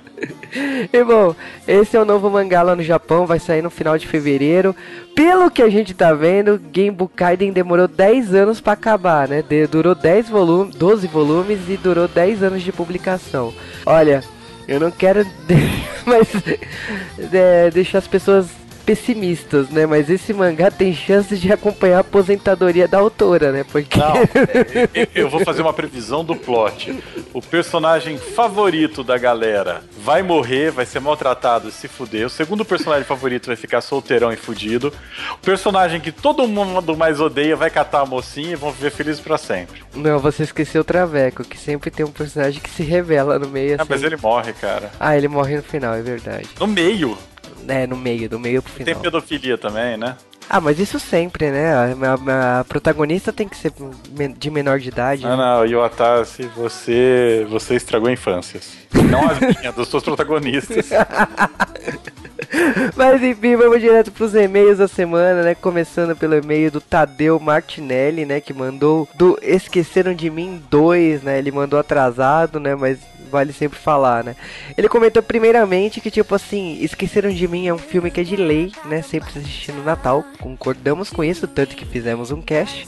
E 0.91 1.03
bom, 1.03 1.35
esse 1.67 1.95
é 1.95 1.99
o 1.99 2.05
novo 2.05 2.29
mangá 2.29 2.61
lá 2.61 2.75
no 2.75 2.83
Japão, 2.83 3.25
vai 3.25 3.39
sair 3.39 3.61
no 3.61 3.69
final 3.69 3.97
de 3.97 4.07
fevereiro. 4.07 4.75
Pelo 5.15 5.51
que 5.51 5.61
a 5.61 5.69
gente 5.69 5.93
tá 5.93 6.13
vendo, 6.13 6.57
Game 6.57 6.97
Kaiden 7.15 7.51
demorou 7.51 7.87
10 7.87 8.33
anos 8.33 8.59
para 8.61 8.73
acabar, 8.73 9.27
né? 9.27 9.41
De, 9.41 9.67
durou 9.67 9.93
10 9.93 10.29
volumes, 10.29 10.75
12 10.75 11.07
volumes 11.07 11.59
e 11.69 11.77
durou 11.77 12.07
10 12.07 12.43
anos 12.43 12.63
de 12.63 12.71
publicação. 12.71 13.53
Olha, 13.85 14.23
eu 14.67 14.79
não 14.79 14.91
quero 14.91 15.25
mas, 16.05 16.27
é, 17.33 17.69
deixar 17.69 17.99
as 17.99 18.07
pessoas 18.07 18.47
pessimistas, 18.89 19.69
né? 19.69 19.85
Mas 19.85 20.09
esse 20.09 20.33
mangá 20.33 20.71
tem 20.71 20.91
chances 20.95 21.39
de 21.39 21.53
acompanhar 21.53 21.97
a 21.97 21.99
aposentadoria 21.99 22.87
da 22.87 22.97
autora, 22.97 23.51
né? 23.51 23.63
Porque. 23.63 23.99
Não, 23.99 24.15
eu 25.13 25.29
vou 25.29 25.41
fazer 25.41 25.61
uma 25.61 25.71
previsão 25.71 26.25
do 26.25 26.35
plot. 26.35 26.97
O 27.31 27.39
personagem 27.39 28.17
favorito 28.17 29.03
da 29.03 29.15
galera 29.15 29.83
vai 30.01 30.23
morrer, 30.23 30.71
vai 30.71 30.87
ser 30.87 30.99
maltratado 30.99 31.69
e 31.69 31.71
se 31.71 31.87
fuder. 31.87 32.25
O 32.25 32.31
segundo 32.31 32.65
personagem 32.65 33.03
favorito 33.05 33.45
vai 33.45 33.55
ficar 33.55 33.81
solteirão 33.81 34.33
e 34.33 34.35
fudido. 34.35 34.91
O 35.33 35.37
personagem 35.37 36.01
que 36.01 36.11
todo 36.11 36.47
mundo 36.47 36.97
mais 36.97 37.21
odeia 37.21 37.55
vai 37.55 37.69
catar 37.69 38.01
a 38.01 38.05
mocinha 38.07 38.53
e 38.53 38.55
vão 38.55 38.71
viver 38.71 38.89
felizes 38.89 39.21
para 39.21 39.37
sempre. 39.37 39.83
Não, 39.93 40.17
você 40.17 40.41
esqueceu 40.41 40.81
o 40.81 40.83
Traveco, 40.83 41.43
que 41.43 41.59
sempre 41.59 41.91
tem 41.91 42.03
um 42.03 42.11
personagem 42.11 42.59
que 42.59 42.71
se 42.71 42.81
revela 42.81 43.37
no 43.37 43.49
meio 43.49 43.75
assim. 43.75 43.83
Ah, 43.83 43.85
mas 43.87 43.99
assim. 43.99 44.07
ele 44.07 44.17
morre, 44.19 44.53
cara. 44.53 44.91
Ah, 44.99 45.15
ele 45.15 45.27
morre 45.27 45.57
no 45.57 45.63
final, 45.63 45.93
é 45.93 46.01
verdade. 46.01 46.49
No 46.59 46.65
meio? 46.65 47.15
É, 47.67 47.85
no 47.85 47.95
meio, 47.95 48.29
do 48.29 48.39
meio 48.39 48.61
pro 48.61 48.71
final. 48.71 48.93
Tem 48.93 49.01
pedofilia 49.01 49.57
também, 49.57 49.97
né? 49.97 50.15
Ah, 50.49 50.59
mas 50.59 50.79
isso 50.79 50.99
sempre, 50.99 51.51
né? 51.51 51.71
A, 51.73 51.83
a, 51.83 52.59
a, 52.59 52.63
protagonista 52.63 53.31
tem 53.31 53.47
que 53.47 53.55
ser 53.55 53.71
de 54.35 54.49
menor 54.49 54.79
de 54.79 54.87
idade. 54.89 55.23
Ah, 55.23 55.29
né? 55.29 55.35
não, 55.37 55.63
Iwatase, 55.63 56.49
você, 56.55 57.45
você 57.47 57.75
estragou 57.75 58.09
infâncias. 58.09 58.71
Não 58.91 59.29
as 59.29 59.39
minhas, 59.39 59.75
dos 59.75 59.87
seus 59.87 60.01
protagonistas. 60.01 60.89
Mas 62.95 63.21
enfim, 63.21 63.55
vamos 63.55 63.79
direto 63.79 64.11
pros 64.11 64.33
e-mails 64.33 64.79
da 64.79 64.87
semana, 64.87 65.43
né? 65.43 65.53
Começando 65.53 66.15
pelo 66.15 66.35
e-mail 66.35 66.71
do 66.71 66.81
Tadeu 66.81 67.39
Martinelli, 67.39 68.25
né? 68.25 68.41
Que 68.41 68.51
mandou 68.51 69.07
do 69.13 69.37
Esqueceram 69.43 70.15
de 70.15 70.31
Mim 70.31 70.59
2, 70.71 71.21
né? 71.21 71.37
Ele 71.37 71.51
mandou 71.51 71.79
atrasado, 71.79 72.59
né? 72.59 72.73
Mas 72.73 72.97
vale 73.29 73.53
sempre 73.53 73.77
falar, 73.79 74.23
né? 74.23 74.35
Ele 74.77 74.89
comentou 74.89 75.21
primeiramente 75.23 76.01
que, 76.01 76.11
tipo 76.11 76.35
assim, 76.35 76.77
Esqueceram 76.81 77.29
de 77.29 77.47
Mim 77.47 77.67
é 77.67 77.73
um 77.73 77.77
filme 77.77 78.11
que 78.11 78.21
é 78.21 78.23
de 78.23 78.35
lei, 78.35 78.71
né? 78.85 79.01
Sempre 79.01 79.29
assistir 79.29 79.71
no 79.71 79.83
Natal, 79.83 80.23
concordamos 80.39 81.09
com 81.09 81.23
isso, 81.23 81.47
tanto 81.47 81.75
que 81.75 81.85
fizemos 81.85 82.31
um 82.31 82.41
cast. 82.41 82.87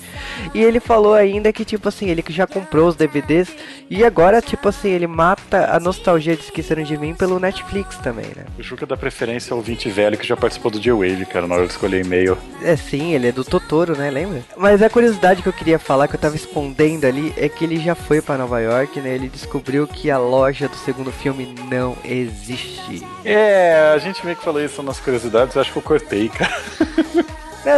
E 0.53 0.61
ele 0.61 0.79
falou 0.79 1.13
ainda 1.13 1.53
que, 1.53 1.63
tipo 1.63 1.87
assim, 1.87 2.09
ele 2.09 2.21
que 2.21 2.33
já 2.33 2.45
comprou 2.47 2.87
os 2.87 2.95
DVDs 2.95 3.49
E 3.89 4.05
agora, 4.05 4.41
tipo 4.41 4.69
assim, 4.69 4.89
ele 4.89 5.05
mata 5.07 5.75
a 5.75 5.79
nostalgia 5.79 6.35
de 6.35 6.43
Esqueceram 6.43 6.83
de 6.83 6.97
Mim 6.97 7.13
pelo 7.13 7.39
Netflix 7.39 7.97
também, 7.97 8.27
né? 8.35 8.45
O 8.57 8.63
Juca 8.63 8.85
dá 8.85 8.95
preferência 8.95 9.53
ao 9.53 9.57
ouvinte 9.57 9.89
velho 9.89 10.17
que 10.17 10.25
já 10.25 10.37
participou 10.37 10.71
do 10.71 10.79
J-Wave, 10.79 11.25
cara, 11.25 11.45
na 11.45 11.55
hora 11.55 11.65
de 11.65 11.71
escolher 11.71 12.05
e-mail. 12.05 12.37
É 12.63 12.75
sim, 12.75 13.13
ele 13.13 13.27
é 13.27 13.31
do 13.31 13.43
Totoro, 13.43 13.97
né? 13.97 14.09
Lembra? 14.09 14.43
Mas 14.55 14.81
a 14.81 14.89
curiosidade 14.89 15.41
que 15.41 15.49
eu 15.49 15.53
queria 15.53 15.77
falar, 15.77 16.07
que 16.07 16.15
eu 16.15 16.19
tava 16.19 16.35
escondendo 16.35 17.05
ali, 17.05 17.33
é 17.35 17.49
que 17.49 17.65
ele 17.65 17.77
já 17.77 17.93
foi 17.93 18.21
pra 18.21 18.37
Nova 18.37 18.59
York, 18.61 18.99
né? 19.01 19.13
Ele 19.13 19.27
descobriu 19.27 19.85
que 19.85 20.09
a 20.09 20.17
loja 20.31 20.69
do 20.69 20.77
segundo 20.77 21.11
filme 21.11 21.53
não 21.69 21.97
existe. 22.05 23.05
É, 23.25 23.91
a 23.93 23.97
gente 23.97 24.23
meio 24.23 24.37
que 24.37 24.43
falou 24.43 24.63
isso 24.63 24.81
nas 24.81 24.99
curiosidades, 24.99 25.55
eu 25.55 25.61
acho 25.61 25.71
que 25.71 25.77
eu 25.77 25.83
cortei, 25.83 26.29
cara. 26.29 26.55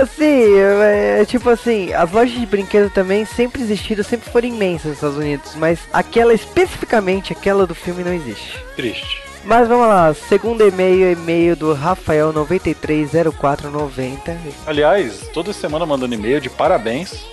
Assim, 0.01 0.57
é, 0.57 1.19
é, 1.19 1.25
tipo 1.25 1.49
assim, 1.49 1.91
as 1.91 2.09
lojas 2.09 2.39
de 2.39 2.45
brinquedo 2.45 2.89
também 2.89 3.25
sempre 3.25 3.61
existiram, 3.61 4.01
sempre 4.01 4.29
foram 4.29 4.47
imensas 4.47 4.85
nos 4.85 4.95
Estados 4.95 5.17
Unidos, 5.17 5.55
mas 5.55 5.77
aquela 5.91 6.33
especificamente, 6.33 7.33
aquela 7.33 7.67
do 7.67 7.75
filme 7.75 8.01
não 8.01 8.13
existe. 8.13 8.63
Triste. 8.77 9.21
Mas 9.43 9.67
vamos 9.67 9.87
lá, 9.87 10.13
segundo 10.13 10.65
e-mail, 10.65 11.11
e-mail 11.11 11.57
do 11.57 11.75
Rafael930490. 11.75 14.37
Aliás, 14.65 15.27
toda 15.33 15.51
semana 15.51 15.85
mandando 15.85 16.15
e-mail 16.15 16.39
de 16.39 16.49
parabéns. 16.49 17.25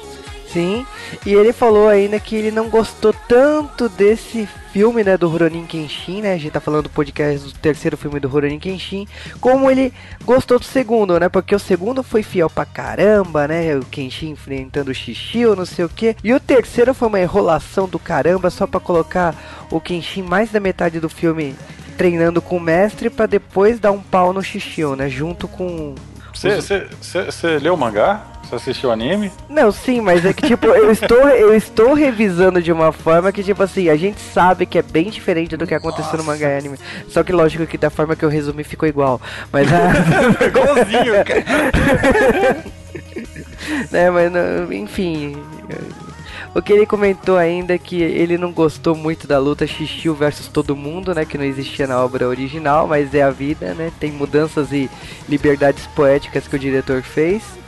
Sim, 0.52 0.84
e 1.24 1.32
ele 1.32 1.52
falou 1.52 1.88
ainda 1.88 2.18
que 2.18 2.34
ele 2.34 2.50
não 2.50 2.68
gostou 2.68 3.14
tanto 3.28 3.88
desse 3.88 4.48
filme, 4.72 5.04
né, 5.04 5.16
do 5.16 5.28
Rurouni 5.28 5.64
Kenshin, 5.64 6.22
né? 6.22 6.32
A 6.32 6.38
gente 6.38 6.52
tá 6.52 6.60
falando 6.60 6.84
do 6.84 6.90
podcast 6.90 7.46
do 7.46 7.52
terceiro 7.52 7.96
filme 7.96 8.18
do 8.18 8.28
Rurouni 8.28 8.58
Kenshin, 8.58 9.06
como 9.40 9.70
ele 9.70 9.92
gostou 10.24 10.58
do 10.58 10.64
segundo, 10.64 11.18
né? 11.18 11.28
Porque 11.28 11.54
o 11.54 11.58
segundo 11.58 12.02
foi 12.02 12.22
fiel 12.22 12.50
pra 12.50 12.64
caramba, 12.64 13.46
né? 13.46 13.76
O 13.76 13.84
Kenshin 13.84 14.30
enfrentando 14.30 14.90
o 14.90 14.94
Shishio, 14.94 15.54
não 15.54 15.64
sei 15.64 15.84
o 15.84 15.88
que. 15.88 16.16
E 16.22 16.32
o 16.32 16.40
terceiro 16.40 16.94
foi 16.94 17.08
uma 17.08 17.20
enrolação 17.20 17.88
do 17.88 17.98
caramba 17.98 18.50
só 18.50 18.66
pra 18.66 18.80
colocar 18.80 19.34
o 19.70 19.80
Kenshin 19.80 20.22
mais 20.22 20.50
da 20.50 20.58
metade 20.58 20.98
do 20.98 21.08
filme 21.08 21.54
treinando 21.96 22.40
com 22.40 22.56
o 22.56 22.60
mestre 22.60 23.10
para 23.10 23.26
depois 23.26 23.78
dar 23.78 23.92
um 23.92 24.00
pau 24.00 24.32
no 24.32 24.42
Shishio, 24.42 24.96
né? 24.96 25.08
Junto 25.08 25.46
com 25.46 25.94
você 26.32 27.58
leu 27.58 27.74
o 27.74 27.78
mangá? 27.78 28.26
Você 28.50 28.56
assistiu 28.56 28.88
o 28.88 28.92
anime? 28.92 29.30
Não, 29.48 29.70
sim, 29.70 30.00
mas 30.00 30.24
é 30.24 30.32
que 30.32 30.44
tipo, 30.44 30.66
eu 30.66 30.90
estou, 30.90 31.28
eu 31.28 31.54
estou 31.54 31.94
revisando 31.94 32.60
de 32.60 32.72
uma 32.72 32.90
forma 32.90 33.30
que, 33.30 33.44
tipo 33.44 33.62
assim, 33.62 33.88
a 33.88 33.94
gente 33.94 34.20
sabe 34.20 34.66
que 34.66 34.76
é 34.76 34.82
bem 34.82 35.08
diferente 35.08 35.56
do 35.56 35.68
que 35.68 35.74
aconteceu 35.74 36.18
no 36.18 36.24
mangá 36.24 36.48
e 36.48 36.58
anime. 36.58 36.76
Só 37.08 37.22
que 37.22 37.32
lógico 37.32 37.64
que 37.64 37.78
da 37.78 37.90
forma 37.90 38.16
que 38.16 38.24
eu 38.24 38.28
resumi 38.28 38.64
ficou 38.64 38.88
igual. 38.88 39.20
Mas 39.52 39.68
a... 39.72 39.92
Igualzinho, 40.44 41.24
cara. 41.24 42.64
né, 43.92 44.10
mas 44.10 44.32
enfim. 44.72 45.36
O 46.52 46.60
que 46.60 46.72
ele 46.72 46.84
comentou 46.84 47.36
ainda 47.36 47.74
é 47.74 47.78
que 47.78 48.02
ele 48.02 48.36
não 48.36 48.50
gostou 48.50 48.96
muito 48.96 49.28
da 49.28 49.38
luta 49.38 49.64
Xixiu 49.64 50.12
versus 50.12 50.48
todo 50.48 50.74
mundo, 50.74 51.14
né? 51.14 51.24
Que 51.24 51.38
não 51.38 51.44
existia 51.44 51.86
na 51.86 52.02
obra 52.04 52.26
original, 52.26 52.88
mas 52.88 53.14
é 53.14 53.22
a 53.22 53.30
vida, 53.30 53.74
né? 53.74 53.92
Tem 54.00 54.10
mudanças 54.10 54.72
e 54.72 54.90
liberdades 55.28 55.86
poéticas 55.86 56.48
que 56.48 56.56
o 56.56 56.58
diretor 56.58 57.02
fez. 57.02 57.59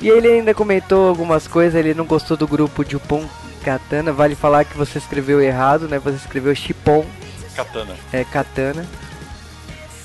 E 0.00 0.08
ele 0.08 0.28
ainda 0.28 0.54
comentou 0.54 1.08
algumas 1.08 1.48
coisas, 1.48 1.74
ele 1.74 1.94
não 1.94 2.04
gostou 2.04 2.36
do 2.36 2.46
grupo 2.46 2.84
Jupon 2.88 3.26
Katana. 3.64 4.12
Vale 4.12 4.34
falar 4.34 4.64
que 4.64 4.76
você 4.76 4.98
escreveu 4.98 5.40
errado, 5.40 5.88
né? 5.88 5.98
Você 5.98 6.16
escreveu 6.16 6.54
Chipon. 6.54 7.04
Katana. 7.54 7.96
É, 8.12 8.22
Katana. 8.24 8.86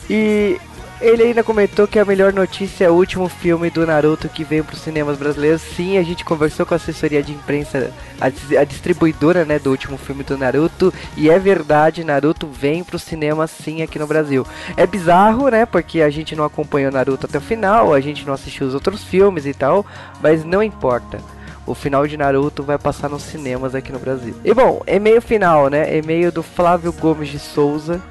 E 0.10 0.60
ele 1.02 1.24
ainda 1.24 1.44
comentou 1.44 1.88
que 1.88 1.98
a 1.98 2.06
melhor 2.06 2.32
notícia 2.32 2.86
é 2.86 2.90
o 2.90 2.94
último 2.94 3.28
filme 3.28 3.72
do 3.72 3.86
Naruto 3.88 4.30
que 4.30 4.44
veio 4.44 4.64
para 4.64 4.76
os 4.76 4.82
cinemas 4.82 5.18
brasileiros. 5.18 5.62
Sim, 5.62 5.98
a 5.98 6.04
gente 6.04 6.24
conversou 6.24 6.66
com 6.66 6.76
a 6.76 6.78
assessoria 6.78 7.24
de 7.24 7.32
imprensa, 7.32 7.92
a, 8.20 8.28
a 8.60 8.64
distribuidora 8.64 9.44
né, 9.44 9.58
do 9.58 9.72
último 9.72 9.98
filme 9.98 10.24
do 10.24 10.38
Naruto. 10.38 10.94
E 11.18 11.30
é 11.30 11.40
verdade, 11.40 12.04
Naruto 12.04 12.48
vem 12.48 12.84
para 12.84 12.96
os 12.96 13.02
cinemas 13.02 13.50
sim 13.50 13.82
aqui 13.82 13.98
no 13.98 14.06
Brasil. 14.06 14.46
É 14.78 14.86
bizarro, 14.86 15.50
né? 15.50 15.66
Porque 15.66 16.02
a 16.02 16.10
gente 16.10 16.36
não 16.36 16.46
acompanhou 16.46 16.92
Naruto 16.92 17.26
até 17.26 17.40
o 17.40 17.42
final, 17.42 17.94
a 17.94 18.00
gente 18.00 18.26
não 18.26 18.34
assistiu 18.34 18.68
os 18.68 18.76
outros 18.76 19.04
filmes 19.04 19.48
e 19.48 19.54
tal. 19.54 19.84
Mas 20.22 20.46
não 20.46 20.62
importa. 20.62 21.20
O 21.66 21.74
final 21.74 22.06
de 22.06 22.16
Naruto 22.16 22.62
vai 22.62 22.78
passar 22.78 23.10
nos 23.10 23.24
cinemas 23.24 23.74
aqui 23.74 23.92
no 23.92 24.00
Brasil. 24.00 24.36
E 24.44 24.54
bom, 24.54 24.82
e-mail 24.86 25.22
final, 25.22 25.68
né? 25.68 25.98
E-mail 25.98 26.32
do 26.32 26.44
Flávio 26.44 26.94
Gomes 26.94 27.30
de 27.30 27.40
Souza. 27.40 28.02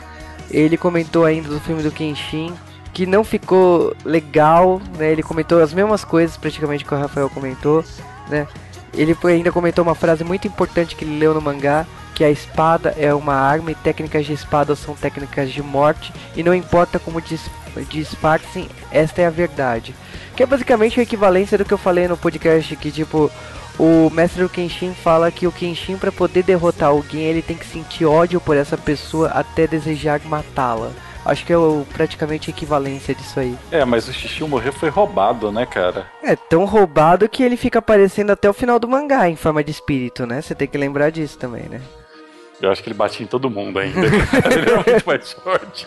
Ele 0.50 0.76
comentou 0.76 1.24
ainda 1.24 1.48
do 1.48 1.60
filme 1.60 1.82
do 1.82 1.92
Kenshin, 1.92 2.52
que 2.92 3.06
não 3.06 3.24
ficou 3.24 3.94
legal, 4.04 4.80
né? 4.98 5.10
Ele 5.12 5.22
comentou 5.22 5.62
as 5.62 5.72
mesmas 5.72 6.04
coisas 6.04 6.36
praticamente 6.36 6.84
que 6.84 6.94
o 6.94 6.98
Rafael 6.98 7.30
comentou, 7.30 7.84
né? 8.28 8.46
Ele 8.92 9.16
ainda 9.24 9.52
comentou 9.52 9.84
uma 9.84 9.94
frase 9.94 10.24
muito 10.24 10.48
importante 10.48 10.96
que 10.96 11.04
ele 11.04 11.18
leu 11.18 11.32
no 11.32 11.40
mangá, 11.40 11.86
que 12.14 12.24
a 12.24 12.30
espada 12.30 12.94
é 12.98 13.14
uma 13.14 13.34
arma 13.34 13.70
e 13.70 13.74
técnicas 13.74 14.26
de 14.26 14.32
espada 14.32 14.74
são 14.74 14.94
técnicas 14.94 15.50
de 15.50 15.62
morte 15.62 16.12
e 16.36 16.42
não 16.42 16.54
importa 16.54 16.98
como 16.98 17.20
dis 17.20 17.48
disfarcem, 17.88 18.68
esta 18.90 19.22
é 19.22 19.26
a 19.26 19.30
verdade. 19.30 19.94
Que 20.36 20.42
é 20.42 20.46
basicamente 20.46 20.98
a 20.98 21.04
equivalência 21.04 21.56
do 21.56 21.64
que 21.64 21.72
eu 21.72 21.78
falei 21.78 22.08
no 22.08 22.16
podcast 22.16 22.74
que 22.74 22.90
tipo 22.90 23.30
o 23.78 24.10
mestre 24.10 24.42
do 24.42 24.48
Kenshin 24.48 24.92
fala 24.92 25.30
que 25.30 25.46
o 25.46 25.52
Kenshin 25.52 25.96
para 25.96 26.12
poder 26.12 26.42
derrotar 26.42 26.90
alguém, 26.90 27.22
ele 27.22 27.40
tem 27.40 27.56
que 27.56 27.66
sentir 27.66 28.04
ódio 28.04 28.40
por 28.40 28.56
essa 28.56 28.76
pessoa 28.76 29.28
até 29.28 29.66
desejar 29.66 30.20
matá-la. 30.26 30.90
Acho 31.30 31.46
que 31.46 31.52
é 31.52 31.56
o, 31.56 31.86
praticamente 31.92 32.50
a 32.50 32.52
equivalência 32.52 33.14
disso 33.14 33.38
aí. 33.38 33.56
É, 33.70 33.84
mas 33.84 34.08
o 34.08 34.12
Xixi 34.12 34.42
morrer 34.42 34.72
foi 34.72 34.88
roubado, 34.88 35.52
né, 35.52 35.64
cara? 35.64 36.04
É 36.24 36.34
tão 36.34 36.64
roubado 36.64 37.28
que 37.28 37.44
ele 37.44 37.56
fica 37.56 37.78
aparecendo 37.78 38.30
até 38.30 38.50
o 38.50 38.52
final 38.52 38.80
do 38.80 38.88
mangá 38.88 39.28
em 39.28 39.36
forma 39.36 39.62
de 39.62 39.70
espírito, 39.70 40.26
né? 40.26 40.42
Você 40.42 40.56
tem 40.56 40.66
que 40.66 40.76
lembrar 40.76 41.10
disso 41.10 41.38
também, 41.38 41.68
né? 41.68 41.80
Eu 42.60 42.72
acho 42.72 42.82
que 42.82 42.88
ele 42.88 42.96
batia 42.96 43.22
em 43.22 43.28
todo 43.28 43.48
mundo 43.48 43.78
ainda. 43.78 44.00
ele 44.06 44.70
era 44.70 44.82
muito 44.84 45.06
mais 45.06 45.32
forte. 45.32 45.86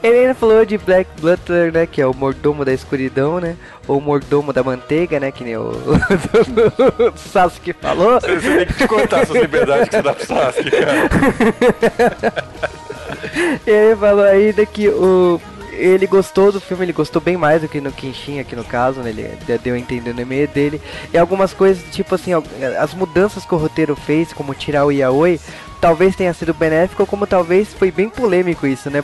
Ele 0.00 0.18
ainda 0.20 0.34
falou 0.34 0.64
de 0.64 0.78
Black 0.78 1.10
Butler, 1.20 1.72
né? 1.72 1.84
Que 1.84 2.00
é 2.00 2.06
o 2.06 2.14
mordomo 2.14 2.64
da 2.64 2.72
escuridão, 2.72 3.40
né? 3.40 3.56
Ou 3.88 4.00
mordomo 4.00 4.52
da 4.52 4.62
manteiga, 4.62 5.18
né? 5.18 5.32
Que 5.32 5.42
nem 5.42 5.56
o, 5.56 5.72
o 5.72 7.12
Sasuke 7.18 7.72
falou. 7.72 8.20
Você, 8.20 8.40
você 8.40 8.56
tem 8.58 8.66
que 8.66 8.74
te 8.74 8.86
contar 8.86 9.22
essas 9.22 9.36
liberdades 9.36 9.88
que 9.88 9.96
você 9.96 10.02
dá 10.02 10.14
pro 10.14 10.24
Sasuke, 10.24 10.70
cara. 10.70 12.72
ele 13.66 13.96
falou 13.96 14.24
ainda 14.24 14.64
que 14.66 14.88
o 14.88 15.40
ele 15.72 16.06
gostou 16.06 16.52
do 16.52 16.60
filme, 16.60 16.84
ele 16.84 16.92
gostou 16.92 17.20
bem 17.20 17.36
mais 17.36 17.62
do 17.62 17.68
que 17.68 17.80
no 17.80 17.90
Kenshin 17.90 18.38
aqui 18.38 18.54
no 18.54 18.62
caso, 18.62 19.00
né? 19.00 19.10
Ele 19.10 19.58
deu 19.58 19.74
a 19.74 19.78
entender 19.78 20.12
no 20.12 20.20
e-mail 20.20 20.46
dele. 20.46 20.80
E 21.12 21.18
algumas 21.18 21.54
coisas, 21.54 21.82
tipo 21.90 22.14
assim, 22.14 22.32
as 22.78 22.94
mudanças 22.94 23.44
que 23.44 23.54
o 23.54 23.58
roteiro 23.58 23.96
fez, 23.96 24.32
como 24.32 24.54
tirar 24.54 24.84
o 24.84 24.92
Yaoi, 24.92 25.40
talvez 25.80 26.14
tenha 26.14 26.32
sido 26.34 26.54
benéfico, 26.54 27.06
como 27.06 27.26
talvez 27.26 27.72
foi 27.72 27.90
bem 27.90 28.08
polêmico 28.08 28.66
isso, 28.66 28.90
né? 28.90 29.02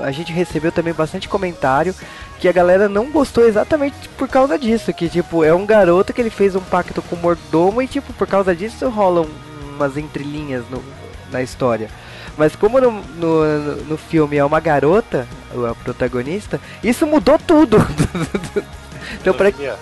A 0.00 0.10
gente 0.10 0.32
recebeu 0.32 0.72
também 0.72 0.92
bastante 0.92 1.28
comentário 1.28 1.94
que 2.38 2.48
a 2.48 2.52
galera 2.52 2.88
não 2.88 3.10
gostou 3.10 3.44
exatamente 3.46 4.08
por 4.10 4.28
causa 4.28 4.58
disso, 4.58 4.92
que 4.92 5.08
tipo, 5.08 5.42
é 5.42 5.54
um 5.54 5.66
garoto 5.66 6.12
que 6.12 6.20
ele 6.20 6.30
fez 6.30 6.54
um 6.54 6.60
pacto 6.60 7.02
com 7.02 7.16
o 7.16 7.18
mordomo 7.18 7.80
e 7.82 7.88
tipo, 7.88 8.12
por 8.12 8.26
causa 8.26 8.54
disso 8.54 8.88
rolam 8.88 9.26
umas 9.74 9.96
entrelinhas 9.96 10.64
no, 10.70 10.82
na 11.32 11.42
história. 11.42 11.88
Mas 12.38 12.54
como 12.54 12.80
no, 12.80 12.92
no, 12.92 13.76
no 13.84 13.98
filme 13.98 14.36
é 14.36 14.44
uma 14.44 14.60
garota, 14.60 15.26
a 15.68 15.74
protagonista, 15.74 16.60
isso 16.84 17.04
mudou 17.04 17.36
tudo. 17.36 17.78
então 19.20 19.34
pra... 19.34 19.48
É, 19.48 19.76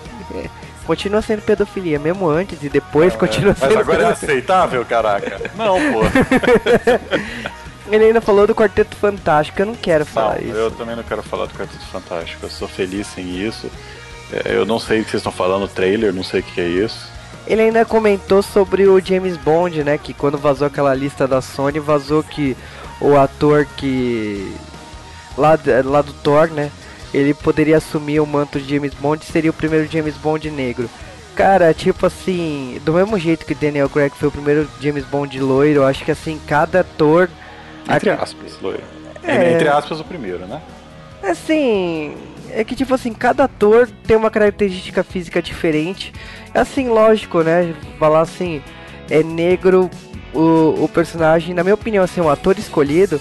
continua 0.83 1.21
sendo 1.21 1.43
pedofilia, 1.43 1.99
mesmo 1.99 2.27
antes 2.27 2.63
e 2.63 2.67
depois 2.67 3.13
não, 3.13 3.19
continua 3.19 3.51
é. 3.51 3.55
sendo. 3.55 3.69
Mas 3.69 3.77
agora 3.77 4.03
é 4.03 4.07
aceitável, 4.07 4.83
caraca. 4.83 5.39
Não, 5.55 5.75
pô. 5.75 6.01
Ele 7.93 8.05
ainda 8.05 8.19
falou 8.19 8.47
do 8.47 8.55
Quarteto 8.55 8.95
Fantástico, 8.97 9.61
eu 9.61 9.67
não 9.67 9.75
quero 9.75 10.05
falar 10.05 10.41
não, 10.41 10.47
isso. 10.47 10.57
Eu 10.57 10.71
também 10.71 10.95
não 10.95 11.03
quero 11.03 11.21
falar 11.21 11.45
do 11.45 11.53
Quarteto 11.53 11.85
Fantástico, 11.85 12.45
eu 12.45 12.49
sou 12.49 12.67
feliz 12.67 13.05
sem 13.07 13.37
isso. 13.37 13.69
É, 14.33 14.55
eu 14.55 14.65
não 14.65 14.79
sei 14.79 15.01
o 15.01 15.05
que 15.05 15.11
vocês 15.11 15.21
estão 15.21 15.31
falando, 15.31 15.67
trailer, 15.67 16.11
não 16.11 16.23
sei 16.23 16.39
o 16.39 16.43
que 16.43 16.59
é 16.59 16.67
isso. 16.67 17.16
Ele 17.47 17.61
ainda 17.61 17.85
comentou 17.85 18.43
sobre 18.43 18.87
o 18.87 18.99
James 18.99 19.37
Bond, 19.37 19.83
né? 19.83 19.97
Que 19.97 20.13
quando 20.13 20.37
vazou 20.37 20.67
aquela 20.67 20.93
lista 20.93 21.27
da 21.27 21.41
Sony, 21.41 21.79
vazou 21.79 22.21
que 22.21 22.55
o 22.99 23.15
ator 23.15 23.65
que. 23.77 24.53
Lá, 25.37 25.57
lá 25.85 26.01
do 26.01 26.13
Thor, 26.13 26.49
né? 26.49 26.71
Ele 27.13 27.33
poderia 27.33 27.77
assumir 27.77 28.19
o 28.19 28.25
manto 28.25 28.59
de 28.59 28.75
James 28.75 28.93
Bond 28.93 29.23
seria 29.23 29.49
o 29.49 29.53
primeiro 29.53 29.89
James 29.89 30.15
Bond 30.15 30.49
negro. 30.51 30.89
Cara, 31.35 31.73
tipo 31.73 32.05
assim, 32.05 32.81
do 32.83 32.93
mesmo 32.93 33.17
jeito 33.17 33.45
que 33.45 33.55
Daniel 33.55 33.87
Craig 33.87 34.11
foi 34.11 34.27
o 34.27 34.31
primeiro 34.31 34.67
James 34.81 35.05
Bond 35.05 35.39
loiro, 35.39 35.81
eu 35.81 35.85
acho 35.85 36.03
que 36.03 36.11
assim, 36.11 36.41
cada 36.47 36.81
ator. 36.81 37.29
Entre 37.89 38.09
aspas, 38.09 38.59
loiro. 38.61 38.83
É... 39.23 39.53
Entre 39.53 39.67
aspas, 39.69 39.99
o 39.99 40.03
primeiro, 40.03 40.45
né? 40.47 40.61
Assim, 41.23 42.15
é 42.51 42.63
que 42.63 42.75
tipo 42.75 42.93
assim, 42.93 43.13
cada 43.13 43.43
ator 43.45 43.89
tem 44.05 44.15
uma 44.17 44.29
característica 44.29 45.03
física 45.03 45.41
diferente. 45.41 46.13
Assim, 46.53 46.87
lógico, 46.89 47.41
né? 47.41 47.73
Falar 47.99 48.21
assim, 48.21 48.61
é 49.09 49.21
negro 49.23 49.89
o, 50.33 50.83
o 50.83 50.89
personagem, 50.93 51.53
na 51.53 51.63
minha 51.63 51.75
opinião, 51.75 52.03
assim, 52.03 52.21
o 52.21 52.29
ator 52.29 52.57
escolhido, 52.57 53.19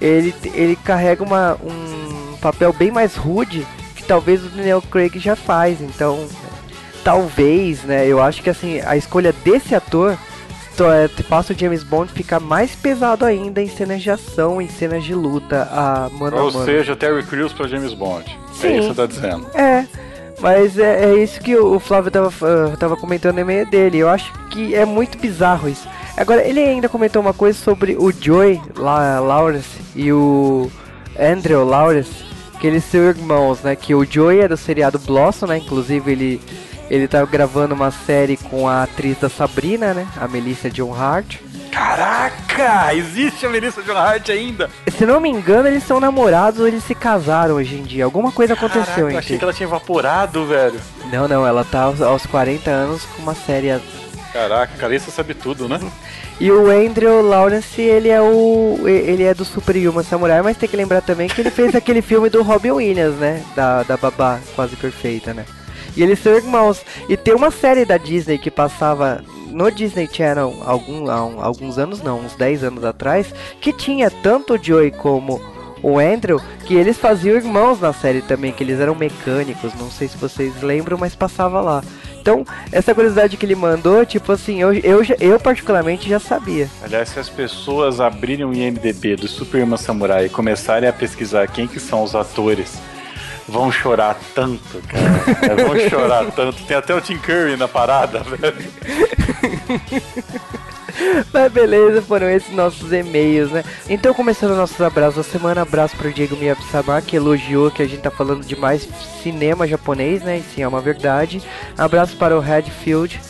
ele, 0.00 0.34
ele 0.54 0.76
carrega 0.76 1.22
uma, 1.22 1.56
um 1.62 2.36
papel 2.40 2.72
bem 2.72 2.90
mais 2.90 3.14
rude 3.16 3.66
que 3.96 4.02
talvez 4.04 4.44
o 4.44 4.48
Daniel 4.48 4.82
Craig 4.82 5.18
já 5.18 5.34
faz. 5.36 5.80
Então, 5.80 6.26
talvez, 7.04 7.82
né? 7.84 8.06
Eu 8.06 8.20
acho 8.22 8.42
que 8.42 8.50
assim, 8.50 8.80
a 8.84 8.96
escolha 8.96 9.32
desse 9.44 9.74
ator 9.74 10.16
to- 10.76 10.90
é, 10.90 11.08
passa 11.28 11.52
o 11.52 11.58
James 11.58 11.82
Bond 11.82 12.12
ficar 12.12 12.40
mais 12.40 12.74
pesado 12.74 13.24
ainda 13.24 13.62
em 13.62 13.68
cenas 13.68 14.02
de 14.02 14.10
ação, 14.10 14.60
em 14.60 14.68
cenas 14.68 15.04
de 15.04 15.14
luta, 15.14 15.68
a 15.70 16.08
mano 16.12 16.36
a 16.38 16.42
Ou 16.42 16.52
mano. 16.52 16.64
seja, 16.64 16.96
Terry 16.96 17.22
Crews 17.22 17.52
pra 17.52 17.66
James 17.68 17.94
Bond. 17.94 18.38
Sim. 18.60 18.68
É 18.68 18.78
isso 18.78 18.88
que 18.90 18.94
tá 18.96 19.06
dizendo. 19.06 19.46
É, 19.54 19.86
mas 20.40 20.78
é, 20.78 21.04
é 21.04 21.22
isso 21.22 21.40
que 21.40 21.56
o 21.56 21.78
Flávio 21.80 22.10
tava, 22.10 22.32
ah, 22.42 22.76
tava 22.76 22.96
comentando 22.96 23.34
no 23.34 23.40
e-mail 23.40 23.66
dele. 23.66 23.98
Eu 23.98 24.08
acho 24.08 24.32
que 24.50 24.74
é 24.74 24.84
muito 24.84 25.18
bizarro 25.18 25.68
isso. 25.68 25.88
Agora, 26.16 26.42
ele 26.42 26.60
ainda 26.60 26.88
comentou 26.88 27.22
uma 27.22 27.32
coisa 27.32 27.56
sobre 27.56 27.96
o 27.96 28.10
Joy 28.12 28.60
La 28.76 29.20
Lawrence 29.20 29.78
e 29.94 30.12
o 30.12 30.70
Andrew 31.18 31.64
Lawrence, 31.64 32.24
que 32.60 32.66
eles 32.66 32.84
são 32.84 33.00
irmãos, 33.00 33.62
né? 33.62 33.76
Que 33.76 33.94
o 33.94 34.04
Joy 34.04 34.40
é 34.40 34.48
do 34.48 34.56
seriado 34.56 34.98
Blossom, 34.98 35.46
né? 35.46 35.58
Inclusive, 35.58 36.10
ele, 36.10 36.40
ele 36.90 37.06
tá 37.06 37.24
gravando 37.24 37.74
uma 37.74 37.92
série 37.92 38.36
com 38.36 38.68
a 38.68 38.82
atriz 38.82 39.18
da 39.18 39.28
Sabrina, 39.28 39.94
né? 39.94 40.08
A 40.16 40.26
Melissa 40.26 40.68
John 40.68 40.92
Hart. 40.92 41.36
Caraca! 41.70 42.94
Existe 42.94 43.46
a 43.46 43.48
Melissa 43.48 43.82
John 43.82 43.96
Hart 43.96 44.28
ainda? 44.30 44.70
Se 44.96 45.06
não 45.06 45.20
me 45.20 45.28
engano, 45.28 45.68
eles 45.68 45.84
são 45.84 46.00
namorados 46.00 46.60
ou 46.60 46.66
eles 46.66 46.84
se 46.84 46.94
casaram 46.94 47.56
hoje 47.56 47.76
em 47.76 47.82
dia. 47.82 48.04
Alguma 48.04 48.32
coisa 48.32 48.54
aconteceu 48.54 48.84
Caraca, 48.84 49.12
eu 49.12 49.18
achei 49.18 49.38
que 49.38 49.44
ela 49.44 49.52
tinha 49.52 49.66
evaporado, 49.66 50.46
velho. 50.46 50.80
Não, 51.12 51.28
não, 51.28 51.46
ela 51.46 51.64
tá 51.64 51.82
aos, 51.82 52.00
aos 52.00 52.26
40 52.26 52.70
anos 52.70 53.04
com 53.04 53.22
uma 53.22 53.34
série. 53.34 53.68
Caraca, 54.32 54.74
a 54.74 54.78
Carissa 54.78 55.10
sabe 55.10 55.34
tudo, 55.34 55.68
né? 55.68 55.80
E 56.40 56.50
o 56.52 56.70
Andrew 56.70 57.20
Lawrence, 57.22 57.80
ele 57.80 58.08
é 58.08 58.20
o. 58.20 58.86
ele 58.86 59.24
é 59.24 59.34
do 59.34 59.44
Super 59.44 59.76
Human 59.76 60.04
Samurai, 60.04 60.40
mas 60.42 60.56
tem 60.56 60.68
que 60.68 60.76
lembrar 60.76 61.00
também 61.00 61.28
que 61.28 61.40
ele 61.40 61.50
fez 61.50 61.74
aquele 61.76 62.02
filme 62.02 62.28
do 62.28 62.42
Robin 62.42 62.72
Williams, 62.72 63.16
né? 63.16 63.42
Da, 63.56 63.82
da 63.82 63.96
babá 63.96 64.38
quase 64.54 64.76
perfeita, 64.76 65.34
né? 65.34 65.44
E 65.98 66.02
eles 66.02 66.20
são 66.20 66.32
irmãos. 66.32 66.80
E 67.08 67.16
tem 67.16 67.34
uma 67.34 67.50
série 67.50 67.84
da 67.84 67.96
Disney 67.98 68.38
que 68.38 68.50
passava 68.50 69.22
no 69.50 69.70
Disney 69.70 70.08
Channel 70.10 70.54
algum, 70.64 71.04
um- 71.10 71.42
alguns 71.42 71.76
anos, 71.78 72.00
não, 72.02 72.20
uns 72.20 72.34
10 72.36 72.62
anos 72.62 72.84
atrás, 72.84 73.26
que 73.60 73.72
tinha 73.72 74.10
tanto 74.10 74.54
o 74.54 74.62
Joey 74.62 74.90
como 74.92 75.40
o 75.82 75.98
Andrew, 75.98 76.40
que 76.66 76.74
eles 76.74 76.96
faziam 76.96 77.36
irmãos 77.36 77.80
na 77.80 77.92
série 77.92 78.20
também, 78.22 78.52
que 78.52 78.62
eles 78.62 78.78
eram 78.80 78.94
mecânicos, 78.94 79.72
não 79.74 79.90
sei 79.90 80.08
se 80.08 80.16
vocês 80.16 80.60
lembram, 80.62 80.98
mas 80.98 81.14
passava 81.14 81.60
lá. 81.60 81.82
Então, 82.20 82.44
essa 82.72 82.94
curiosidade 82.94 83.36
que 83.36 83.46
ele 83.46 83.54
mandou, 83.54 84.04
tipo 84.04 84.32
assim, 84.32 84.60
eu, 84.60 84.72
eu, 84.74 85.00
eu 85.18 85.38
particularmente 85.40 86.08
já 86.08 86.18
sabia. 86.20 86.68
Aliás, 86.82 87.08
se 87.10 87.18
as 87.18 87.28
pessoas 87.28 88.00
abrirem 88.00 88.44
o 88.44 88.52
IMDB 88.52 89.16
do 89.16 89.26
Superman 89.28 89.78
Samurai 89.78 90.26
e 90.26 90.28
começarem 90.28 90.88
a 90.88 90.92
pesquisar 90.92 91.46
quem 91.46 91.66
que 91.66 91.80
são 91.80 92.02
os 92.02 92.14
atores, 92.14 92.74
vão 93.48 93.72
chorar 93.72 94.16
tanto, 94.34 94.82
cara. 94.86 95.52
É, 95.52 95.64
vão 95.64 95.88
chorar 95.88 96.30
tanto. 96.32 96.62
Tem 96.64 96.76
até 96.76 96.94
o 96.94 97.00
Tim 97.00 97.16
Curry 97.18 97.56
na 97.56 97.66
parada, 97.66 98.20
velho. 98.20 98.54
Mas 101.32 101.52
beleza, 101.52 102.02
foram 102.02 102.28
esses 102.28 102.52
nossos 102.52 102.92
e-mails, 102.92 103.52
né? 103.52 103.64
Então, 103.88 104.12
começando 104.12 104.56
nossos 104.56 104.80
abraços 104.80 105.16
da 105.16 105.22
semana, 105.22 105.62
abraço 105.62 105.96
pro 105.96 106.12
Diego 106.12 106.36
Miyabisama, 106.36 107.00
que 107.00 107.16
elogiou 107.16 107.70
que 107.70 107.82
a 107.82 107.86
gente 107.86 108.02
tá 108.02 108.10
falando 108.10 108.44
de 108.44 108.56
mais 108.56 108.88
cinema 109.22 109.66
japonês, 109.66 110.22
né? 110.22 110.38
E 110.38 110.42
sim, 110.42 110.62
é 110.62 110.68
uma 110.68 110.80
verdade. 110.80 111.40
Abraço 111.76 112.16
para 112.16 112.36
o 112.36 112.40
Redfield. 112.40 113.20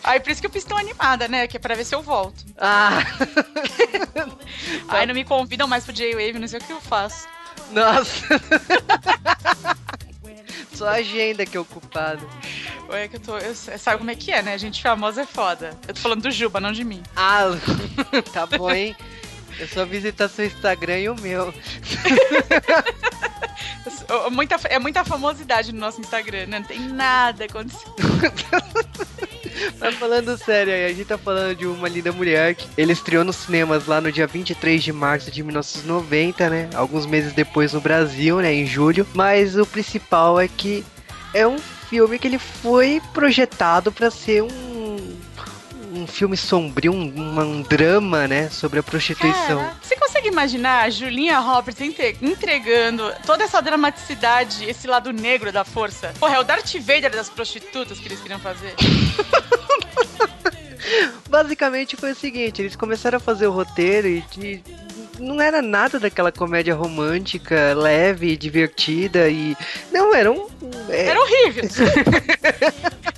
Aí 0.05 0.21
por 0.21 0.31
isso 0.31 0.39
que 0.39 0.47
eu 0.47 0.51
fiz 0.51 0.63
tão 0.63 0.77
animada, 0.77 1.27
né? 1.27 1.47
Que 1.47 1.57
é 1.57 1.59
pra 1.59 1.75
ver 1.75 1.83
se 1.83 1.95
eu 1.95 2.01
volto. 2.01 2.45
ah, 2.57 2.99
Aí 4.87 5.05
não 5.05 5.13
me 5.13 5.25
convidam 5.25 5.67
mais 5.67 5.83
pro 5.83 5.91
J-Wave, 5.91 6.39
não 6.39 6.47
sei 6.47 6.59
o 6.59 6.63
que 6.63 6.71
eu 6.71 6.79
faço. 6.79 7.27
nossa. 7.73 8.23
Só 10.73 10.87
a 10.87 10.93
agenda 10.93 11.45
que 11.45 11.55
é 11.55 11.59
ocupada. 11.59 12.19
Ué, 12.89 13.07
que 13.07 13.15
eu 13.15 13.19
tô. 13.19 13.37
Eu, 13.37 13.53
sabe 13.55 13.97
como 13.97 14.11
é 14.11 14.15
que 14.15 14.31
é, 14.31 14.41
né? 14.41 14.57
Gente 14.57 14.81
famosa 14.81 15.21
é 15.21 15.25
foda. 15.25 15.77
Eu 15.87 15.93
tô 15.93 15.99
falando 16.01 16.21
do 16.23 16.31
Juba, 16.31 16.59
não 16.59 16.71
de 16.71 16.83
mim. 16.83 17.01
Ah, 17.15 17.43
tá 18.33 18.45
bom, 18.45 18.71
hein? 18.71 18.95
Eu 19.59 19.67
só 19.67 19.85
visitar 19.85 20.27
seu 20.29 20.45
Instagram 20.45 20.99
e 20.99 21.09
o 21.09 21.15
meu. 21.15 21.53
Eu- 24.09 24.29
Muita, 24.31 24.55
é 24.65 24.77
muita 24.79 25.03
famosidade 25.03 25.71
no 25.71 25.79
nosso 25.79 25.99
Instagram, 26.01 26.45
né? 26.47 26.59
Não 26.59 26.65
tem 26.65 26.79
nada 26.79 27.45
acontecendo. 27.45 27.93
Mas 29.79 29.95
falando 29.95 30.37
sério 30.37 30.73
a 30.73 30.89
gente 30.89 31.05
tá 31.05 31.17
falando 31.17 31.55
de 31.55 31.65
Uma 31.65 31.87
Linda 31.87 32.11
Mulher, 32.11 32.55
que 32.55 32.67
ele 32.77 32.93
estreou 32.93 33.23
nos 33.23 33.35
cinemas 33.35 33.87
lá 33.87 33.99
no 34.01 34.11
dia 34.11 34.27
23 34.27 34.83
de 34.83 34.93
março 34.93 35.31
de 35.31 35.43
1990, 35.43 36.49
né? 36.49 36.69
Alguns 36.73 37.05
meses 37.05 37.33
depois 37.33 37.73
no 37.73 37.81
Brasil, 37.81 38.37
né? 38.37 38.53
Em 38.53 38.65
julho. 38.65 39.05
Mas 39.13 39.57
o 39.57 39.65
principal 39.65 40.39
é 40.39 40.47
que 40.47 40.83
é 41.33 41.47
um 41.47 41.57
filme 41.57 42.17
que 42.17 42.27
ele 42.27 42.39
foi 42.39 43.01
projetado 43.13 43.91
pra 43.91 44.09
ser 44.09 44.43
um 44.43 44.72
um 46.03 46.07
filme 46.07 46.35
sombrio, 46.37 46.93
um, 46.93 47.39
um 47.39 47.61
drama, 47.61 48.27
né, 48.27 48.49
sobre 48.49 48.79
a 48.79 48.83
prostituição. 48.83 49.59
Cara, 49.59 49.75
você 49.81 49.95
consegue 49.95 50.27
imaginar 50.27 50.83
a 50.83 50.89
Julinha 50.89 51.39
Roberts 51.39 51.81
entre- 51.81 52.17
entregando 52.21 53.11
toda 53.25 53.43
essa 53.43 53.61
dramaticidade, 53.61 54.65
esse 54.65 54.85
lado 54.87 55.11
negro 55.11 55.51
da 55.51 55.63
força? 55.63 56.13
Porra, 56.19 56.35
é 56.35 56.39
o 56.39 56.43
Darth 56.43 56.73
Vader 56.79 57.11
das 57.11 57.29
prostitutas 57.29 57.99
que 57.99 58.07
eles 58.07 58.19
queriam 58.21 58.39
fazer. 58.39 58.75
Basicamente 61.29 61.95
foi 61.95 62.11
o 62.11 62.15
seguinte, 62.15 62.61
eles 62.61 62.75
começaram 62.75 63.17
a 63.17 63.19
fazer 63.21 63.47
o 63.47 63.51
roteiro 63.51 64.07
e 64.07 64.21
de- 64.31 64.63
não 65.19 65.39
era 65.39 65.61
nada 65.61 65.99
daquela 65.99 66.31
comédia 66.31 66.73
romântica, 66.75 67.73
leve, 67.75 68.35
divertida 68.35 69.29
e 69.29 69.55
não 69.91 70.13
era 70.13 70.31
um 70.31 70.47
é, 70.89 71.07
Era 71.07 71.19
horrível. 71.21 71.63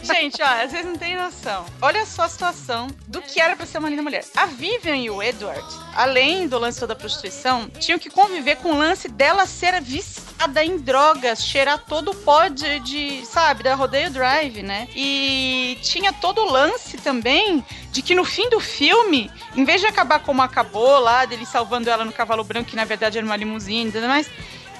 Gente, 0.03 0.39
ó, 0.41 0.67
vocês 0.67 0.85
não 0.85 0.95
têm 0.95 1.15
noção. 1.15 1.65
Olha 1.81 2.05
só 2.05 2.23
a 2.23 2.29
situação 2.29 2.87
do 3.07 3.21
que 3.21 3.39
era 3.41 3.55
pra 3.55 3.65
ser 3.65 3.79
uma 3.79 3.89
linda 3.89 4.03
mulher. 4.03 4.23
A 4.35 4.45
Vivian 4.45 4.97
e 4.97 5.09
o 5.09 5.21
Edward, 5.21 5.65
além 5.95 6.47
do 6.47 6.59
lance 6.59 6.85
da 6.85 6.95
prostituição, 6.95 7.67
tinham 7.79 7.97
que 7.97 8.09
conviver 8.09 8.57
com 8.57 8.73
o 8.73 8.77
lance 8.77 9.07
dela 9.07 9.47
ser 9.47 9.81
viciada 9.81 10.63
em 10.63 10.77
drogas, 10.77 11.43
cheirar 11.43 11.83
todo 11.87 12.11
o 12.11 12.15
pó 12.15 12.47
de, 12.47 12.79
de, 12.81 13.25
sabe, 13.25 13.63
da 13.63 13.73
Rodeio 13.73 14.11
Drive, 14.11 14.61
né? 14.61 14.87
E 14.95 15.77
tinha 15.81 16.13
todo 16.13 16.41
o 16.41 16.51
lance 16.51 16.97
também 16.97 17.54
de 17.91 18.01
que 18.01 18.15
no 18.15 18.23
fim 18.25 18.49
do 18.49 18.59
filme, 18.59 19.29
em 19.55 19.63
vez 19.65 19.81
de 19.81 19.87
acabar 19.87 20.19
como 20.19 20.41
acabou 20.41 20.99
lá, 20.99 21.25
dele 21.25 21.45
salvando 21.45 21.89
ela 21.89 22.03
no 22.05 22.11
cavalo 22.11 22.43
branco, 22.43 22.69
que 22.69 22.75
na 22.75 22.85
verdade 22.85 23.17
era 23.17 23.25
uma 23.25 23.35
limusine 23.35 23.89
e 23.89 23.91
tudo 23.91 24.07
mais, 24.07 24.29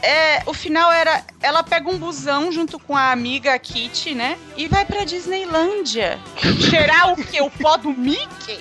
é, 0.02 0.44
o 0.46 0.54
final 0.54 0.92
era 0.92 1.24
ela 1.42 1.64
pega 1.64 1.90
um 1.90 1.98
busão 1.98 2.52
junto 2.52 2.78
com 2.78 2.96
a 2.96 3.12
amiga 3.12 3.58
Kitty, 3.58 4.14
né? 4.14 4.38
E 4.56 4.68
vai 4.68 4.86
pra 4.86 5.04
Disneylândia. 5.04 6.20
Cheirar 6.70 7.14
o 7.14 7.16
quê? 7.16 7.42
O 7.42 7.50
pó 7.50 7.78
do 7.78 7.90
Mickey? 7.92 8.60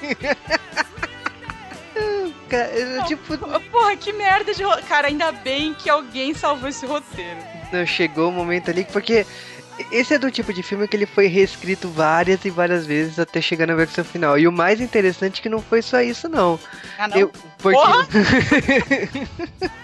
ca- 2.48 2.57
é, 2.57 3.03
tipo, 3.07 3.37
Porra, 3.70 3.96
que 3.96 4.12
merda 4.12 4.55
de. 4.55 4.62
Cara, 4.88 5.09
ainda 5.09 5.33
bem 5.33 5.74
que 5.74 5.88
alguém 5.90 6.35
salvou 6.35 6.68
esse 6.68 6.87
roteiro. 6.87 7.38
não 7.72 7.87
chegou 7.87 8.29
o 8.29 8.33
momento 8.33 8.70
ali 8.70 8.85
porque 8.85 9.27
esse 9.90 10.14
é 10.14 10.18
do 10.18 10.30
tipo 10.30 10.52
de 10.52 10.62
filme 10.62 10.87
que 10.87 10.96
ele 10.96 11.06
foi 11.06 11.26
reescrito 11.26 11.88
várias 11.88 12.44
e 12.44 12.50
várias 12.50 12.87
vezes 12.87 13.18
até 13.18 13.40
chegar 13.40 13.66
na 13.66 13.74
versão 13.74 14.04
final. 14.04 14.38
E 14.38 14.46
o 14.46 14.52
mais 14.52 14.80
interessante 14.80 15.40
é 15.40 15.42
que 15.42 15.48
não 15.48 15.60
foi 15.60 15.82
só 15.82 16.00
isso, 16.00 16.28
não. 16.28 16.58
Ah, 16.98 17.08
não. 17.08 17.16
Eu, 17.16 17.32
porque! 17.58 17.78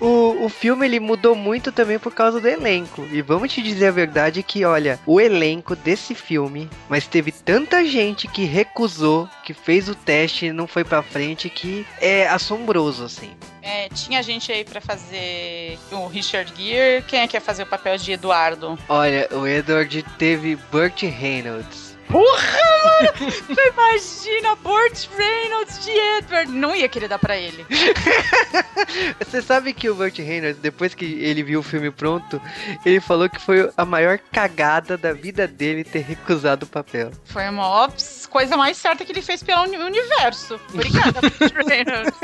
o, 0.00 0.44
o 0.44 0.48
filme 0.48 0.86
ele 0.86 1.00
mudou 1.00 1.34
muito 1.34 1.72
também 1.72 1.98
por 1.98 2.12
causa 2.12 2.40
do 2.40 2.48
elenco. 2.48 3.06
E 3.10 3.22
vamos 3.22 3.52
te 3.52 3.62
dizer 3.62 3.88
a 3.88 3.92
verdade 3.92 4.42
que, 4.42 4.64
olha, 4.64 4.98
o 5.06 5.20
elenco 5.20 5.74
desse 5.76 6.14
filme, 6.14 6.68
mas 6.88 7.06
teve 7.06 7.32
tanta 7.32 7.84
gente 7.84 8.28
que 8.28 8.44
recusou, 8.44 9.28
que 9.44 9.54
fez 9.54 9.88
o 9.88 9.94
teste 9.94 10.46
e 10.46 10.52
não 10.52 10.66
foi 10.66 10.84
pra 10.84 11.02
frente, 11.02 11.48
que 11.48 11.86
é 12.00 12.26
assombroso, 12.28 13.04
assim. 13.04 13.30
É, 13.62 13.88
tinha 13.88 14.22
gente 14.22 14.52
aí 14.52 14.62
pra 14.62 14.80
fazer 14.80 15.78
o 15.90 16.06
Richard 16.06 16.52
Gere. 16.56 17.02
Quem 17.02 17.20
é 17.20 17.26
que 17.26 17.36
ia 17.36 17.40
fazer 17.40 17.62
o 17.62 17.66
papel 17.66 17.96
de 17.96 18.12
Eduardo? 18.12 18.78
Olha, 18.88 19.26
o 19.32 19.46
Edward 19.46 20.04
teve 20.18 20.56
Burt 20.70 21.02
Reynolds. 21.02 21.93
Porra, 22.08 22.58
mano! 22.84 23.32
Imagina 23.72 24.54
Burt 24.56 25.08
Reynolds 25.16 25.84
de 25.84 25.90
Edward. 25.90 26.50
Não 26.52 26.74
ia 26.74 26.88
querer 26.88 27.08
dar 27.08 27.18
pra 27.18 27.36
ele. 27.36 27.66
Você 29.18 29.42
sabe 29.42 29.72
que 29.72 29.88
o 29.88 29.94
Burt 29.94 30.18
Reynolds, 30.18 30.58
depois 30.60 30.94
que 30.94 31.04
ele 31.04 31.42
viu 31.42 31.60
o 31.60 31.62
filme 31.62 31.90
pronto, 31.90 32.40
ele 32.84 33.00
falou 33.00 33.28
que 33.28 33.40
foi 33.40 33.70
a 33.76 33.84
maior 33.84 34.18
cagada 34.32 34.96
da 34.96 35.12
vida 35.12 35.46
dele 35.48 35.82
ter 35.84 36.00
recusado 36.00 36.66
o 36.66 36.68
papel. 36.68 37.10
Foi 37.24 37.44
a 37.46 37.52
maior 37.52 37.90
coisa 38.30 38.56
mais 38.56 38.76
certa 38.76 39.04
que 39.04 39.12
ele 39.12 39.22
fez 39.22 39.42
pelo 39.42 39.62
uni- 39.62 39.76
universo. 39.78 40.60
Obrigada, 40.72 41.20
Burt 41.20 41.52
Reynolds. 41.66 42.14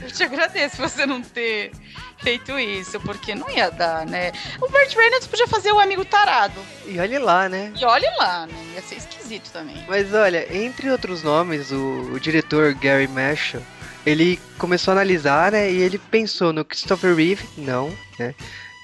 Eu 0.00 0.10
te 0.10 0.22
agradeço 0.22 0.76
você 0.76 1.04
não 1.04 1.20
ter 1.20 1.70
feito 2.18 2.58
isso, 2.58 2.98
porque 3.00 3.34
não 3.34 3.48
ia 3.50 3.70
dar, 3.70 4.06
né? 4.06 4.32
O 4.60 4.68
Burt 4.68 4.94
Reynolds 4.94 5.26
podia 5.26 5.46
fazer 5.46 5.72
o 5.72 5.78
amigo 5.78 6.04
tarado. 6.04 6.60
E 6.86 6.98
olhe 6.98 7.18
lá, 7.18 7.48
né? 7.48 7.72
E 7.76 7.84
olhe 7.84 8.08
lá, 8.18 8.46
né? 8.46 8.54
Ia 8.74 8.82
ser 8.82 8.96
esquisito 8.96 9.50
também. 9.52 9.84
Mas 9.86 10.12
olha, 10.14 10.46
entre 10.56 10.90
outros 10.90 11.22
nomes, 11.22 11.70
o, 11.70 12.10
o 12.12 12.20
diretor 12.20 12.74
Gary 12.74 13.08
Marshall, 13.08 13.62
ele 14.06 14.38
começou 14.58 14.92
a 14.92 14.94
analisar, 14.94 15.52
né? 15.52 15.70
E 15.70 15.80
ele 15.80 15.98
pensou 15.98 16.52
no 16.52 16.64
Christopher 16.64 17.14
Reeve, 17.14 17.44
não, 17.56 17.96
né? 18.18 18.34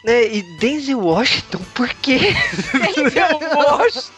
né 0.05 0.27
e 0.27 0.43
Denzel 0.59 1.01
Washington, 1.01 1.61
por 1.75 1.89
quê? 1.89 2.19
Denzel 2.73 3.39
Washington. 3.55 4.13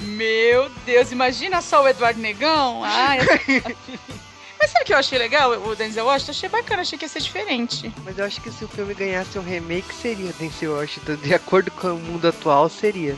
Meu 0.00 0.68
Deus, 0.86 1.10
imagina 1.10 1.60
só 1.60 1.82
o 1.82 1.88
Eduardo 1.88 2.20
Negão. 2.20 2.82
Ai, 2.84 3.18
Mas 4.60 4.70
sabe 4.70 4.82
o 4.82 4.86
que 4.86 4.92
eu 4.92 4.98
achei 4.98 5.18
legal, 5.18 5.52
o 5.52 5.74
Denzel 5.74 6.04
Washington? 6.04 6.32
Achei 6.32 6.48
bacana, 6.50 6.82
achei 6.82 6.98
que 6.98 7.04
ia 7.06 7.08
ser 7.08 7.20
diferente. 7.20 7.90
Mas 8.04 8.18
eu 8.18 8.26
acho 8.26 8.40
que 8.42 8.50
se 8.52 8.62
o 8.62 8.68
filme 8.68 8.92
ganhasse 8.92 9.38
um 9.38 9.42
remake, 9.42 9.94
seria 9.94 10.32
Denzel 10.34 10.74
Washington. 10.74 11.16
De 11.16 11.32
acordo 11.32 11.70
com 11.70 11.88
o 11.88 11.98
mundo 11.98 12.28
atual, 12.28 12.68
seria. 12.68 13.16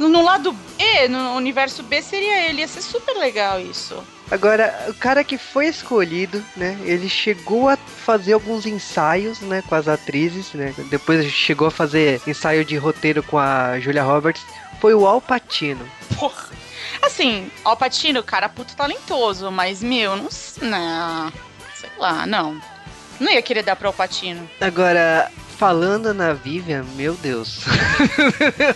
No 0.00 0.22
lado 0.22 0.52
B, 0.52 1.08
no 1.08 1.34
universo 1.34 1.82
B, 1.82 2.02
seria 2.02 2.48
ele. 2.48 2.60
Ia 2.60 2.68
ser 2.68 2.82
super 2.82 3.16
legal 3.16 3.60
isso. 3.60 4.02
Agora, 4.30 4.86
o 4.88 4.94
cara 4.94 5.24
que 5.24 5.36
foi 5.36 5.66
escolhido, 5.66 6.42
né? 6.56 6.78
Ele 6.82 7.08
chegou 7.08 7.68
a 7.68 7.76
fazer 7.76 8.32
alguns 8.32 8.66
ensaios, 8.66 9.40
né? 9.40 9.62
Com 9.68 9.74
as 9.74 9.88
atrizes, 9.88 10.52
né? 10.54 10.74
Depois 10.88 11.24
chegou 11.26 11.68
a 11.68 11.70
fazer 11.70 12.20
ensaio 12.26 12.64
de 12.64 12.76
roteiro 12.76 13.22
com 13.22 13.38
a 13.38 13.78
Julia 13.80 14.02
Roberts. 14.02 14.42
Foi 14.80 14.94
o 14.94 15.06
Al 15.06 15.20
Pacino. 15.20 15.84
Porra. 16.18 16.48
Assim, 17.02 17.50
Al 17.64 17.76
Pacino, 17.76 18.22
cara 18.22 18.48
puto 18.48 18.76
talentoso, 18.76 19.50
mas, 19.50 19.82
meu, 19.82 20.16
não... 20.16 20.30
sei 20.30 21.90
lá, 21.98 22.26
não. 22.26 22.60
Não 23.18 23.30
ia 23.30 23.42
querer 23.42 23.62
dar 23.62 23.76
pro 23.76 23.88
Al 23.88 23.94
Pacino. 23.94 24.48
Agora, 24.60 25.30
falando 25.60 26.14
na 26.14 26.32
Vivian, 26.32 26.84
meu 26.96 27.12
Deus. 27.16 27.60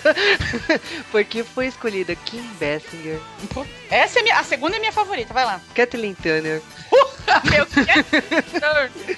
Porque 1.10 1.42
foi 1.42 1.66
escolhida 1.66 2.14
Kim 2.14 2.42
Basinger, 2.60 3.18
Pô, 3.54 3.64
Essa 3.90 4.20
é 4.20 4.22
minha, 4.22 4.38
a 4.38 4.44
segunda 4.44 4.76
é 4.76 4.78
minha 4.78 4.92
favorita, 4.92 5.32
vai 5.32 5.46
lá. 5.46 5.62
Kathleen 5.74 6.14
Turner, 6.14 6.60
meu 7.50 7.64
Deus. 7.64 9.14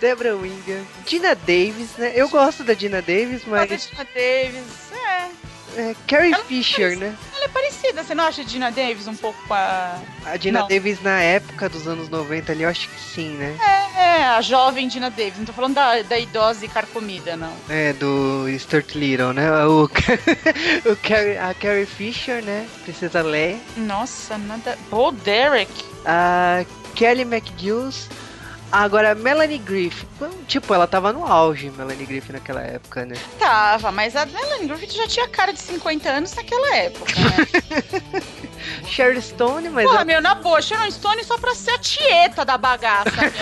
Deborah 0.00 0.34
Winger, 0.34 0.82
Dina 1.04 1.34
Davis, 1.34 1.96
né? 1.96 2.12
Eu 2.14 2.28
gosto 2.28 2.62
da 2.62 2.72
Dina 2.72 3.02
Davis, 3.02 3.42
mas 3.46 3.68
Gina 3.68 4.06
Davis, 4.14 4.92
é. 4.92 5.28
É, 5.76 5.94
Carrie 6.06 6.32
Ela 6.32 6.44
Fisher, 6.44 6.96
né? 6.96 7.14
Ela 7.34 7.44
é 7.44 7.48
parecida, 7.48 8.02
você 8.02 8.14
não 8.14 8.24
acha 8.24 8.42
a 8.42 8.44
Dina 8.44 8.70
Davis 8.70 9.06
um 9.06 9.16
pouco 9.16 9.38
com 9.46 9.54
a. 9.54 9.98
A 10.24 10.36
Dina 10.36 10.60
Não. 10.60 10.68
Davis 10.68 11.02
na 11.02 11.20
época 11.20 11.68
dos 11.68 11.86
anos 11.86 12.08
90 12.08 12.52
ali, 12.52 12.62
eu 12.62 12.68
acho 12.68 12.88
que 12.88 13.00
sim, 13.00 13.30
né? 13.30 13.56
É, 13.96 14.24
a 14.24 14.40
jovem 14.40 14.88
Dina 14.88 15.10
Davis. 15.10 15.38
Não 15.38 15.44
tô 15.44 15.52
falando 15.52 15.74
da, 15.74 16.02
da 16.02 16.18
idosa 16.18 16.64
e 16.64 16.68
carcomida, 16.68 17.36
não. 17.36 17.52
É, 17.68 17.92
do 17.92 18.46
Stuart 18.58 18.94
Little, 18.94 19.32
né? 19.32 19.50
O, 19.66 19.84
o 20.90 20.96
Carrie, 20.96 21.38
a 21.38 21.54
Carrie 21.54 21.86
Fisher, 21.86 22.42
né? 22.42 22.66
Princesa 22.84 23.22
Leia. 23.22 23.58
Nossa, 23.76 24.38
nada. 24.38 24.78
Bo 24.90 25.12
Derek. 25.12 25.72
A 26.04 26.64
Kelly 26.94 27.22
McGills. 27.22 28.08
Agora, 28.72 29.14
Melanie 29.14 29.58
Griffith. 29.58 30.08
Tipo, 30.48 30.72
ela 30.72 30.86
tava 30.86 31.12
no 31.12 31.26
auge, 31.26 31.70
Melanie 31.70 32.06
Griffith, 32.06 32.32
naquela 32.32 32.62
época, 32.62 33.04
né? 33.04 33.14
Tava, 33.38 33.92
mas 33.92 34.16
a 34.16 34.24
Melanie 34.24 34.66
Griffith 34.66 34.92
já 34.96 35.06
tinha 35.06 35.28
cara 35.28 35.52
de 35.52 35.60
50 35.60 36.08
anos 36.08 36.34
naquela 36.34 36.74
época, 36.76 37.12
né? 37.20 38.22
Sherry 38.88 39.20
Stone, 39.20 39.68
mas... 39.68 39.84
Porra, 39.84 39.96
ela- 39.96 40.04
meu, 40.06 40.20
na 40.22 40.34
boa, 40.36 40.62
Sharon 40.62 40.90
Stone 40.90 41.22
só 41.24 41.36
pra 41.36 41.54
ser 41.54 41.72
a 41.72 41.78
tieta 41.78 42.44
da 42.44 42.56
bagaça. 42.56 43.10
né, 43.10 43.32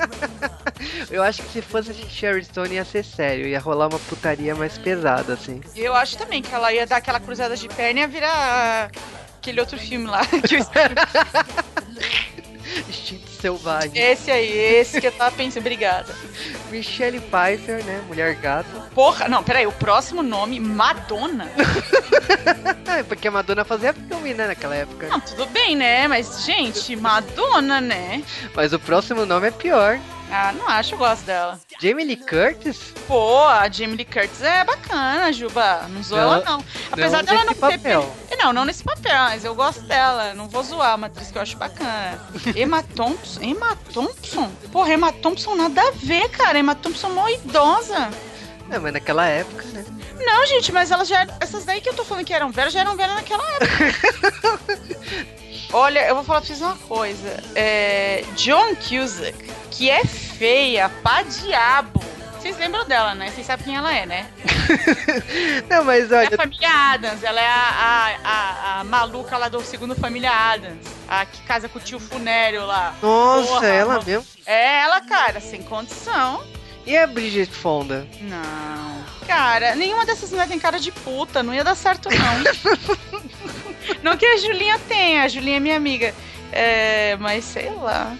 eu 1.10 1.22
acho 1.22 1.42
que 1.42 1.50
se 1.52 1.60
fosse 1.62 1.92
Sherry 2.08 2.44
Stone 2.44 2.74
ia 2.74 2.84
ser 2.84 3.04
sério. 3.04 3.46
Ia 3.46 3.60
rolar 3.60 3.88
uma 3.88 3.98
putaria 3.98 4.54
mais 4.54 4.78
pesada, 4.78 5.34
assim. 5.34 5.60
Eu 5.76 5.94
acho 5.94 6.16
também 6.16 6.40
que 6.40 6.54
ela 6.54 6.72
ia 6.72 6.86
dar 6.86 6.96
aquela 6.96 7.20
cruzada 7.20 7.56
de 7.56 7.68
perna 7.68 8.00
e 8.00 8.02
ia 8.02 8.08
virar 8.08 8.90
aquele 9.38 9.60
outro 9.60 9.78
filme 9.78 10.06
lá. 10.06 10.20
Instinto 12.88 13.30
selvagem. 13.40 13.92
Esse 13.94 14.30
aí, 14.30 14.50
esse 14.50 15.00
que 15.00 15.06
eu 15.06 15.12
tava 15.12 15.34
pensando. 15.34 15.62
Obrigada. 15.62 16.14
Michelle 16.70 17.20
Pfeiffer, 17.20 17.84
né? 17.84 18.02
Mulher 18.06 18.34
gato. 18.36 18.68
Porra, 18.94 19.28
não, 19.28 19.42
peraí, 19.42 19.66
o 19.66 19.72
próximo 19.72 20.22
nome, 20.22 20.60
Madonna? 20.60 21.50
É, 22.86 23.02
porque 23.04 23.28
a 23.28 23.30
Madonna 23.30 23.64
fazia 23.64 23.92
filme, 23.92 24.34
né? 24.34 24.46
Naquela 24.46 24.74
época. 24.76 25.08
Não, 25.08 25.20
tudo 25.20 25.46
bem, 25.46 25.76
né? 25.76 26.06
Mas, 26.08 26.44
gente, 26.44 26.94
Madonna, 26.96 27.80
né? 27.80 28.22
Mas 28.54 28.72
o 28.72 28.78
próximo 28.78 29.26
nome 29.26 29.48
é 29.48 29.50
pior. 29.50 29.98
Ah, 30.34 30.50
não 30.52 30.66
acho, 30.66 30.94
eu 30.94 30.98
gosto 30.98 31.24
dela. 31.26 31.60
Jamie 31.78 32.06
Lee 32.06 32.16
Curtis? 32.16 32.94
Pô, 33.06 33.44
a 33.46 33.68
Jamie 33.68 33.96
Lee 33.96 34.06
Curtis 34.06 34.40
é 34.40 34.64
bacana, 34.64 35.30
Juba. 35.30 35.86
Não 35.90 36.02
zoa 36.02 36.20
ela, 36.20 36.40
não. 36.42 36.64
Apesar 36.90 37.18
não 37.18 37.24
dela 37.24 37.38
não 37.40 37.46
nesse 37.48 37.60
ter. 37.60 37.78
papel. 37.78 38.16
Não, 38.38 38.52
não 38.52 38.64
nesse 38.64 38.82
papel, 38.82 39.14
mas 39.14 39.44
eu 39.44 39.54
gosto 39.54 39.82
dela. 39.82 40.32
Não 40.32 40.48
vou 40.48 40.62
zoar, 40.62 40.96
uma 40.96 41.08
atriz 41.08 41.30
que 41.30 41.36
eu 41.36 41.42
acho 41.42 41.58
bacana. 41.58 42.18
Emma 42.56 42.82
Thompson? 42.82 43.42
Emma 43.42 43.76
Thompson? 43.92 44.50
Porra, 44.72 44.94
Emma 44.94 45.12
Thompson 45.12 45.54
nada 45.54 45.82
a 45.82 45.90
ver, 45.92 46.28
cara. 46.30 46.58
Emma 46.58 46.74
Thompson 46.74 47.10
mó 47.10 47.28
idosa. 47.28 48.10
Não, 48.68 48.80
mas 48.80 48.92
naquela 48.94 49.26
época, 49.26 49.64
né? 49.74 49.84
Não, 50.18 50.46
gente, 50.46 50.72
mas 50.72 50.90
elas 50.90 51.08
já. 51.08 51.26
Essas 51.40 51.66
daí 51.66 51.80
que 51.82 51.90
eu 51.90 51.94
tô 51.94 52.04
falando 52.04 52.24
que 52.24 52.32
eram 52.32 52.50
velhas 52.50 52.72
já 52.72 52.80
eram 52.80 52.96
velhas 52.96 53.16
naquela 53.16 53.44
época. 53.50 53.68
Olha, 55.72 56.06
eu 56.06 56.14
vou 56.14 56.22
falar 56.24 56.40
pra 56.40 56.46
vocês 56.48 56.60
uma 56.60 56.76
coisa. 56.76 57.42
É, 57.54 58.24
John 58.36 58.74
Cusack, 58.76 59.36
que 59.70 59.88
é 59.88 60.04
feia 60.04 60.88
pra 61.02 61.22
diabo. 61.22 62.02
Vocês 62.38 62.58
lembram 62.58 62.84
dela, 62.84 63.14
né? 63.14 63.30
Vocês 63.30 63.46
sabem 63.46 63.64
quem 63.64 63.76
ela 63.76 63.94
é, 63.94 64.04
né? 64.04 64.26
Não, 65.70 65.84
mas 65.84 66.10
É 66.10 66.18
olha, 66.18 66.28
a 66.34 66.36
família 66.36 66.68
Adams. 66.92 67.22
Ela 67.22 67.40
é 67.40 67.46
a, 67.46 67.52
a, 67.54 68.16
a, 68.24 68.80
a 68.80 68.84
maluca 68.84 69.36
lá 69.38 69.48
do 69.48 69.60
segundo 69.62 69.94
família 69.94 70.30
Adams. 70.32 70.84
A 71.08 71.24
que 71.24 71.40
casa 71.42 71.68
com 71.68 71.78
o 71.78 71.82
tio 71.82 72.00
Funério 72.00 72.66
lá. 72.66 72.94
nossa, 73.00 73.46
Porra, 73.48 73.66
ela 73.68 74.02
mesmo. 74.02 74.26
É 74.44 74.80
ela, 74.80 75.00
cara, 75.02 75.40
sem 75.40 75.62
condição. 75.62 76.42
E 76.84 76.96
a 76.96 77.06
Bridget 77.06 77.52
Fonda? 77.54 78.08
Não. 78.22 79.02
Cara, 79.26 79.76
nenhuma 79.76 80.04
dessas 80.04 80.30
mulheres 80.30 80.50
tem 80.50 80.58
cara 80.58 80.80
de 80.80 80.90
puta. 80.90 81.44
Não 81.44 81.54
ia 81.54 81.62
dar 81.62 81.76
certo, 81.76 82.08
não. 82.10 83.22
não 84.02 84.16
que 84.16 84.26
a 84.26 84.36
Julinha 84.36 84.78
tenha. 84.88 85.24
A 85.24 85.28
Julinha 85.28 85.56
é 85.56 85.60
minha 85.60 85.76
amiga. 85.76 86.14
É, 86.52 87.16
mas 87.16 87.44
sei 87.44 87.70
lá. 87.70 88.16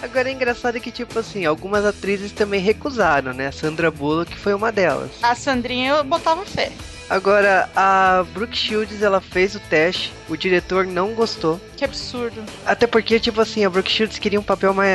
Agora 0.00 0.28
é 0.28 0.32
engraçado 0.32 0.80
que, 0.80 0.92
tipo 0.92 1.18
assim, 1.18 1.44
algumas 1.44 1.84
atrizes 1.84 2.32
também 2.32 2.60
recusaram, 2.60 3.32
né? 3.32 3.48
A 3.48 3.52
Sandra 3.52 3.90
Bullock 3.90 4.36
foi 4.36 4.54
uma 4.54 4.70
delas. 4.70 5.10
A 5.22 5.34
Sandrinha 5.34 5.90
eu 5.90 6.04
botava 6.04 6.44
fé. 6.44 6.70
Agora, 7.10 7.68
a 7.76 8.24
Brooke 8.32 8.56
Shields, 8.56 9.02
ela 9.02 9.20
fez 9.20 9.54
o 9.54 9.60
teste, 9.60 10.12
o 10.28 10.36
diretor 10.36 10.86
não 10.86 11.12
gostou. 11.14 11.60
Que 11.76 11.84
absurdo. 11.84 12.42
Até 12.64 12.86
porque, 12.86 13.20
tipo 13.20 13.40
assim, 13.40 13.64
a 13.64 13.70
Brooke 13.70 13.90
Shields 13.90 14.18
queria 14.18 14.40
um 14.40 14.44
papel 14.44 14.72
mais, 14.72 14.92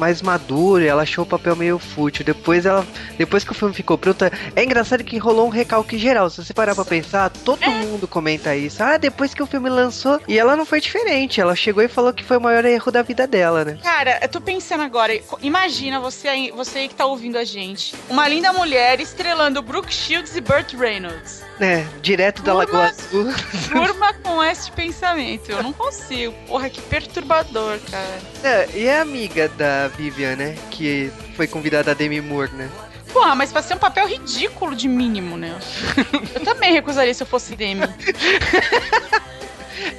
mais 0.00 0.22
maduro 0.22 0.82
e 0.82 0.86
ela 0.88 1.02
achou 1.02 1.24
o 1.24 1.26
papel 1.26 1.54
meio 1.54 1.78
fútil. 1.78 2.24
Depois 2.24 2.66
ela. 2.66 2.84
Depois 3.18 3.44
que 3.44 3.52
o 3.52 3.54
filme 3.54 3.74
ficou 3.74 3.96
pronto. 3.98 4.24
É 4.56 4.64
engraçado 4.64 5.04
que 5.04 5.18
rolou 5.18 5.46
um 5.46 5.50
recalque 5.50 5.98
geral. 5.98 6.28
Se 6.30 6.42
você 6.42 6.52
parar 6.54 6.74
pra 6.74 6.84
pensar, 6.84 7.30
todo 7.30 7.60
mundo 7.70 8.08
comenta 8.08 8.56
isso. 8.56 8.82
Ah, 8.82 8.96
depois 8.96 9.34
que 9.34 9.42
o 9.42 9.46
filme 9.46 9.68
lançou. 9.68 10.20
E 10.26 10.38
ela 10.38 10.56
não 10.56 10.64
foi 10.64 10.80
diferente. 10.80 11.40
Ela 11.40 11.54
chegou 11.54 11.82
e 11.82 11.88
falou 11.88 12.12
que 12.12 12.24
foi 12.24 12.38
o 12.38 12.40
maior 12.40 12.64
erro 12.64 12.90
da 12.90 13.02
vida 13.02 13.26
dela, 13.26 13.64
né? 13.64 13.78
Cara, 13.82 14.18
eu 14.22 14.28
tô 14.28 14.40
pensando 14.40 14.82
agora, 14.82 15.12
imagina 15.42 16.00
você 16.00 16.26
aí, 16.28 16.50
você 16.50 16.78
aí 16.80 16.88
que 16.88 16.94
tá 16.94 17.04
ouvindo 17.06 17.36
a 17.36 17.44
gente. 17.44 17.94
Uma 18.08 18.26
linda 18.26 18.52
mulher 18.52 19.00
estrelando 19.00 19.60
Brooke 19.60 19.92
Shields 19.92 20.34
e 20.34 20.40
Burt 20.40 20.72
Reynolds. 20.74 21.42
É, 21.60 21.84
direto 22.00 22.42
da 22.42 22.52
Turma- 22.54 22.64
Lagoa 22.64 22.84
Azul. 22.88 23.24
Durma 23.70 24.14
com 24.14 24.42
esse 24.42 24.72
pensamento. 24.72 25.50
Eu 25.50 25.62
não 25.62 25.72
consigo. 25.74 26.32
Porra, 26.48 26.70
que 26.70 26.80
perturbador, 26.80 27.78
cara. 27.90 28.18
É, 28.42 28.68
e 28.74 28.86
é 28.86 28.98
amiga 29.00 29.48
da 29.50 29.89
Vivian, 29.90 30.36
né? 30.36 30.56
Que 30.70 31.12
foi 31.36 31.46
convidada 31.46 31.90
a 31.90 31.94
Demi 31.94 32.20
Moore, 32.20 32.52
né? 32.52 32.70
Porra, 33.12 33.34
mas 33.34 33.52
pra 33.52 33.62
ser 33.62 33.74
um 33.74 33.78
papel 33.78 34.06
ridículo 34.06 34.74
de 34.74 34.88
mínimo, 34.88 35.36
né? 35.36 35.58
Eu 36.34 36.40
também 36.42 36.72
recusaria 36.72 37.12
se 37.12 37.22
eu 37.22 37.26
fosse 37.26 37.56
Demi. 37.56 37.82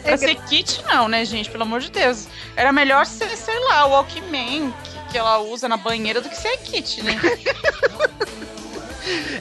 Pra 0.03 0.17
ser 0.17 0.35
Kit, 0.47 0.83
não, 0.83 1.07
né, 1.07 1.25
gente? 1.25 1.49
Pelo 1.49 1.63
amor 1.63 1.79
de 1.79 1.89
Deus. 1.89 2.27
Era 2.55 2.71
melhor 2.71 3.05
ser, 3.05 3.29
sei 3.35 3.59
lá, 3.61 3.85
o 3.85 3.91
Walkman 3.91 4.71
que, 4.83 5.11
que 5.11 5.17
ela 5.17 5.39
usa 5.39 5.67
na 5.67 5.77
banheira 5.77 6.21
do 6.21 6.29
que 6.29 6.37
ser 6.37 6.57
Kit, 6.57 7.01
né? 7.03 7.19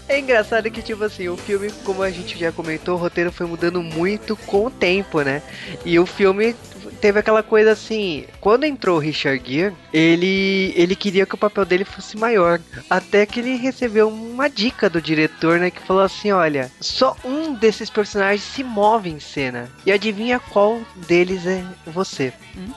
É 0.09 0.19
engraçado 0.19 0.71
que, 0.71 0.83
tipo 0.83 1.05
assim, 1.05 1.29
o 1.29 1.37
filme, 1.37 1.71
como 1.85 2.03
a 2.03 2.11
gente 2.11 2.39
já 2.39 2.51
comentou, 2.51 2.95
o 2.95 2.99
roteiro 2.99 3.31
foi 3.31 3.47
mudando 3.47 3.83
muito 3.83 4.35
com 4.35 4.67
o 4.67 4.71
tempo, 4.71 5.21
né? 5.21 5.43
E 5.85 5.99
o 5.99 6.07
filme 6.07 6.57
teve 7.01 7.19
aquela 7.19 7.43
coisa 7.43 7.73
assim, 7.73 8.27
quando 8.41 8.65
entrou 8.65 8.97
o 8.97 9.01
Richard 9.01 9.43
Gere, 9.45 9.75
ele, 9.93 10.73
ele 10.77 10.95
queria 10.95 11.27
que 11.27 11.35
o 11.35 11.39
papel 11.39 11.65
dele 11.65 11.85
fosse 11.85 12.17
maior. 12.17 12.61
Até 12.89 13.25
que 13.27 13.41
ele 13.41 13.57
recebeu 13.57 14.09
uma 14.09 14.49
dica 14.49 14.89
do 14.91 15.01
diretor, 15.01 15.59
né? 15.59 15.71
Que 15.71 15.81
falou 15.81 16.03
assim: 16.03 16.31
olha, 16.31 16.71
só 16.81 17.17
um 17.25 17.55
desses 17.55 17.89
personagens 17.89 18.43
se 18.43 18.63
move 18.63 19.11
em 19.11 19.19
cena. 19.19 19.69
E 19.85 19.91
adivinha 19.91 20.39
qual 20.39 20.81
deles 20.95 21.47
é 21.47 21.65
você. 21.87 22.33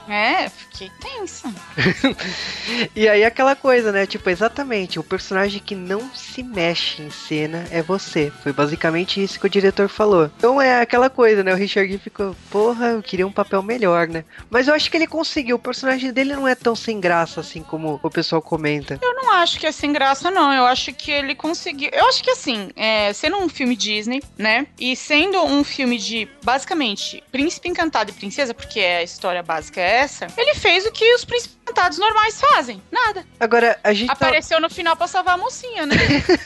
É, 0.08 0.48
fiquei 0.48 0.90
tensa. 1.00 1.52
E 2.94 3.08
aí 3.08 3.24
aquela 3.24 3.54
coisa, 3.54 3.92
né? 3.92 4.06
Tipo, 4.06 4.30
exatamente, 4.30 4.98
o 4.98 5.02
personagem 5.02 5.60
que 5.60 5.74
não 5.74 6.10
se 6.14 6.42
mexe 6.42 7.02
em 7.02 7.10
cena 7.10 7.64
é 7.70 7.82
você. 7.82 8.32
Foi 8.42 8.52
basicamente 8.52 9.22
isso 9.22 9.38
que 9.38 9.46
o 9.46 9.50
diretor 9.50 9.88
falou. 9.88 10.30
Então 10.36 10.60
é 10.60 10.80
aquela 10.80 11.10
coisa, 11.10 11.42
né? 11.42 11.52
O 11.52 11.56
Richard 11.56 11.88
Gere 11.88 12.02
ficou, 12.02 12.36
porra, 12.50 12.88
eu 12.88 13.02
queria 13.02 13.26
um 13.26 13.32
papel 13.32 13.62
melhor, 13.62 14.08
né? 14.14 14.24
Mas 14.48 14.68
eu 14.68 14.74
acho 14.74 14.90
que 14.90 14.96
ele 14.96 15.06
conseguiu. 15.06 15.56
O 15.56 15.58
personagem 15.58 16.12
dele 16.12 16.34
não 16.34 16.46
é 16.48 16.54
tão 16.54 16.74
sem 16.76 17.00
graça 17.00 17.40
assim 17.40 17.62
como 17.62 17.98
o 18.02 18.10
pessoal 18.10 18.40
comenta. 18.40 18.98
Eu 19.02 19.14
não 19.14 19.32
acho 19.32 19.58
que 19.58 19.66
é 19.66 19.72
sem 19.72 19.92
graça, 19.92 20.30
não. 20.30 20.52
Eu 20.52 20.64
acho 20.64 20.92
que 20.94 21.10
ele 21.10 21.34
conseguiu. 21.34 21.90
Eu 21.92 22.06
acho 22.08 22.22
que 22.22 22.30
assim, 22.30 22.70
é, 22.76 23.12
sendo 23.12 23.36
um 23.38 23.48
filme 23.48 23.74
Disney, 23.76 24.22
né? 24.38 24.66
E 24.78 24.94
sendo 24.96 25.42
um 25.44 25.64
filme 25.64 25.98
de, 25.98 26.28
basicamente, 26.42 27.22
príncipe 27.32 27.68
encantado 27.68 28.10
e 28.10 28.14
princesa, 28.14 28.54
porque 28.54 28.80
a 28.80 29.02
história 29.02 29.42
básica 29.42 29.80
é 29.80 29.96
essa, 29.98 30.26
ele 30.36 30.54
fez 30.54 30.86
o 30.86 30.92
que 30.92 31.14
os 31.14 31.24
príncipes 31.24 31.56
encantados 31.64 31.98
normais 31.98 32.40
fazem. 32.40 32.80
Nada. 32.92 33.26
Agora, 33.40 33.78
a 33.82 33.92
gente 33.92 34.08
tá... 34.08 34.12
Apareceu 34.12 34.60
no 34.60 34.68
final 34.70 34.94
pra 34.96 35.06
salvar 35.06 35.34
a 35.34 35.38
mocinha, 35.38 35.86
né? 35.86 35.96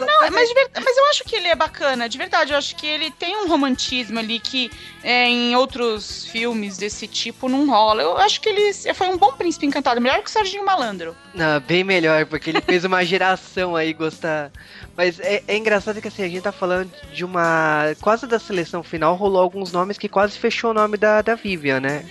Não, 0.00 0.30
mas, 0.30 0.52
ver- 0.52 0.70
mas 0.74 0.96
eu 0.96 1.06
acho 1.10 1.24
que 1.24 1.34
ele 1.36 1.48
é 1.48 1.54
bacana, 1.54 2.08
de 2.08 2.16
verdade. 2.18 2.52
Eu 2.52 2.58
acho 2.58 2.76
que 2.76 2.86
ele 2.86 3.10
tem 3.10 3.36
um 3.36 3.48
romantismo 3.48 4.18
ali 4.18 4.38
que 4.38 4.70
é, 5.02 5.26
em 5.26 5.56
outros 5.56 6.24
filmes 6.26 6.76
desse 6.84 7.08
tipo 7.08 7.48
não 7.48 7.66
rola. 7.66 8.02
Eu 8.02 8.18
acho 8.18 8.40
que 8.40 8.48
ele 8.48 8.72
foi 8.94 9.08
um 9.08 9.16
bom 9.16 9.32
príncipe 9.32 9.64
encantado, 9.64 10.00
melhor 10.00 10.22
que 10.22 10.28
o 10.28 10.32
Serginho 10.32 10.64
Malandro. 10.64 11.16
Não, 11.34 11.58
bem 11.60 11.82
melhor, 11.82 12.26
porque 12.26 12.50
ele 12.50 12.60
fez 12.60 12.84
uma 12.84 13.02
geração 13.06 13.74
aí 13.74 13.92
gostar. 13.94 14.52
Mas 14.94 15.18
é, 15.18 15.42
é 15.48 15.56
engraçado 15.56 16.00
que 16.00 16.08
assim, 16.08 16.22
a 16.22 16.28
gente 16.28 16.42
tá 16.42 16.52
falando 16.52 16.90
de 17.12 17.24
uma. 17.24 17.94
Quase 18.00 18.26
da 18.26 18.38
seleção 18.38 18.82
final, 18.82 19.14
rolou 19.14 19.40
alguns 19.40 19.72
nomes 19.72 19.96
que 19.96 20.08
quase 20.08 20.38
fechou 20.38 20.70
o 20.70 20.74
nome 20.74 20.96
da, 20.96 21.22
da 21.22 21.34
Vivian, 21.34 21.80
né? 21.80 22.04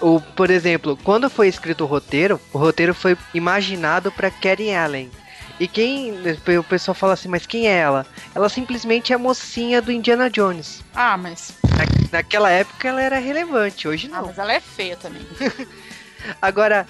O, 0.00 0.20
por 0.20 0.48
exemplo, 0.48 0.96
quando 1.02 1.28
foi 1.28 1.48
escrito 1.48 1.82
o 1.82 1.86
roteiro, 1.86 2.40
o 2.52 2.58
roteiro 2.58 2.94
foi 2.94 3.16
imaginado 3.34 4.12
pra 4.12 4.30
Karen 4.30 4.74
Allen. 4.76 5.10
E 5.58 5.68
quem. 5.68 6.14
O 6.58 6.64
pessoal 6.64 6.94
fala 6.94 7.12
assim, 7.12 7.28
mas 7.28 7.46
quem 7.46 7.68
é 7.68 7.76
ela? 7.76 8.06
Ela 8.34 8.48
simplesmente 8.48 9.12
é 9.12 9.16
a 9.16 9.18
mocinha 9.18 9.82
do 9.82 9.92
Indiana 9.92 10.30
Jones. 10.30 10.82
Ah, 10.94 11.18
mas, 11.18 11.52
Na- 11.80 12.18
naquela 12.18 12.50
época 12.50 12.88
ela 12.88 13.02
era 13.02 13.18
relevante, 13.18 13.86
hoje 13.88 14.08
ah, 14.12 14.16
não. 14.18 14.26
mas 14.26 14.38
ela 14.38 14.52
é 14.52 14.60
feia 14.60 14.96
também. 14.96 15.26
Agora, 16.40 16.86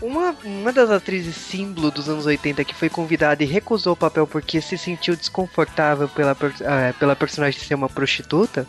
uma, 0.00 0.34
uma 0.44 0.72
das 0.72 0.90
atrizes 0.90 1.36
símbolo 1.36 1.90
dos 1.90 2.08
anos 2.08 2.26
80 2.26 2.64
que 2.64 2.74
foi 2.74 2.88
convidada 2.88 3.42
e 3.42 3.46
recusou 3.46 3.94
o 3.94 3.96
papel 3.96 4.26
porque 4.26 4.60
se 4.60 4.76
sentiu 4.76 5.16
desconfortável 5.16 6.08
pela, 6.08 6.32
ah, 6.32 6.92
pela 6.98 7.16
personagem 7.16 7.60
ser 7.60 7.74
uma 7.74 7.88
prostituta 7.88 8.66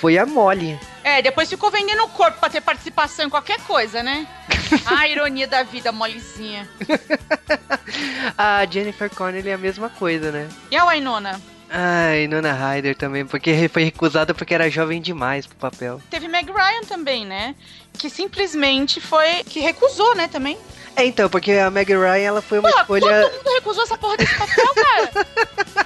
foi 0.00 0.16
a 0.16 0.24
Molly. 0.24 0.78
É, 1.04 1.20
depois 1.20 1.48
ficou 1.48 1.70
vendendo 1.70 2.02
o 2.04 2.08
corpo 2.08 2.40
pra 2.40 2.48
ter 2.48 2.62
participação 2.62 3.26
em 3.26 3.30
qualquer 3.30 3.60
coisa, 3.60 4.02
né? 4.02 4.26
Ah, 4.86 5.08
ironia 5.08 5.48
da 5.48 5.64
vida, 5.64 5.90
molezinha. 5.90 6.68
A 8.38 8.64
Jennifer 8.70 9.10
Connelly 9.10 9.48
é 9.48 9.54
a 9.54 9.58
mesma 9.58 9.88
coisa, 9.88 10.30
né? 10.30 10.48
E 10.70 10.76
a 10.76 10.84
Wainona? 10.84 11.40
Ai, 11.72 12.26
Nona 12.26 12.52
Ryder 12.52 12.96
também, 12.96 13.24
porque 13.24 13.68
foi 13.68 13.84
recusada 13.84 14.34
porque 14.34 14.52
era 14.52 14.68
jovem 14.68 15.00
demais 15.00 15.46
pro 15.46 15.56
papel. 15.56 16.02
Teve 16.10 16.26
Meg 16.26 16.50
Ryan 16.50 16.82
também, 16.88 17.24
né? 17.24 17.54
Que 17.96 18.10
simplesmente 18.10 19.00
foi. 19.00 19.44
que 19.44 19.60
recusou, 19.60 20.16
né, 20.16 20.26
também. 20.26 20.58
É, 20.96 21.04
então, 21.04 21.30
porque 21.30 21.52
a 21.52 21.70
Meg 21.70 21.92
Ryan 21.92 22.16
ela 22.26 22.42
foi 22.42 22.58
uma 22.58 22.70
Pô, 22.72 22.80
escolha. 22.80 23.22
todo 23.22 23.32
mundo 23.36 23.54
recusou 23.54 23.82
essa 23.84 23.96
porra 23.96 24.16
desse 24.16 24.34
papel, 24.34 24.74
cara. 24.74 25.26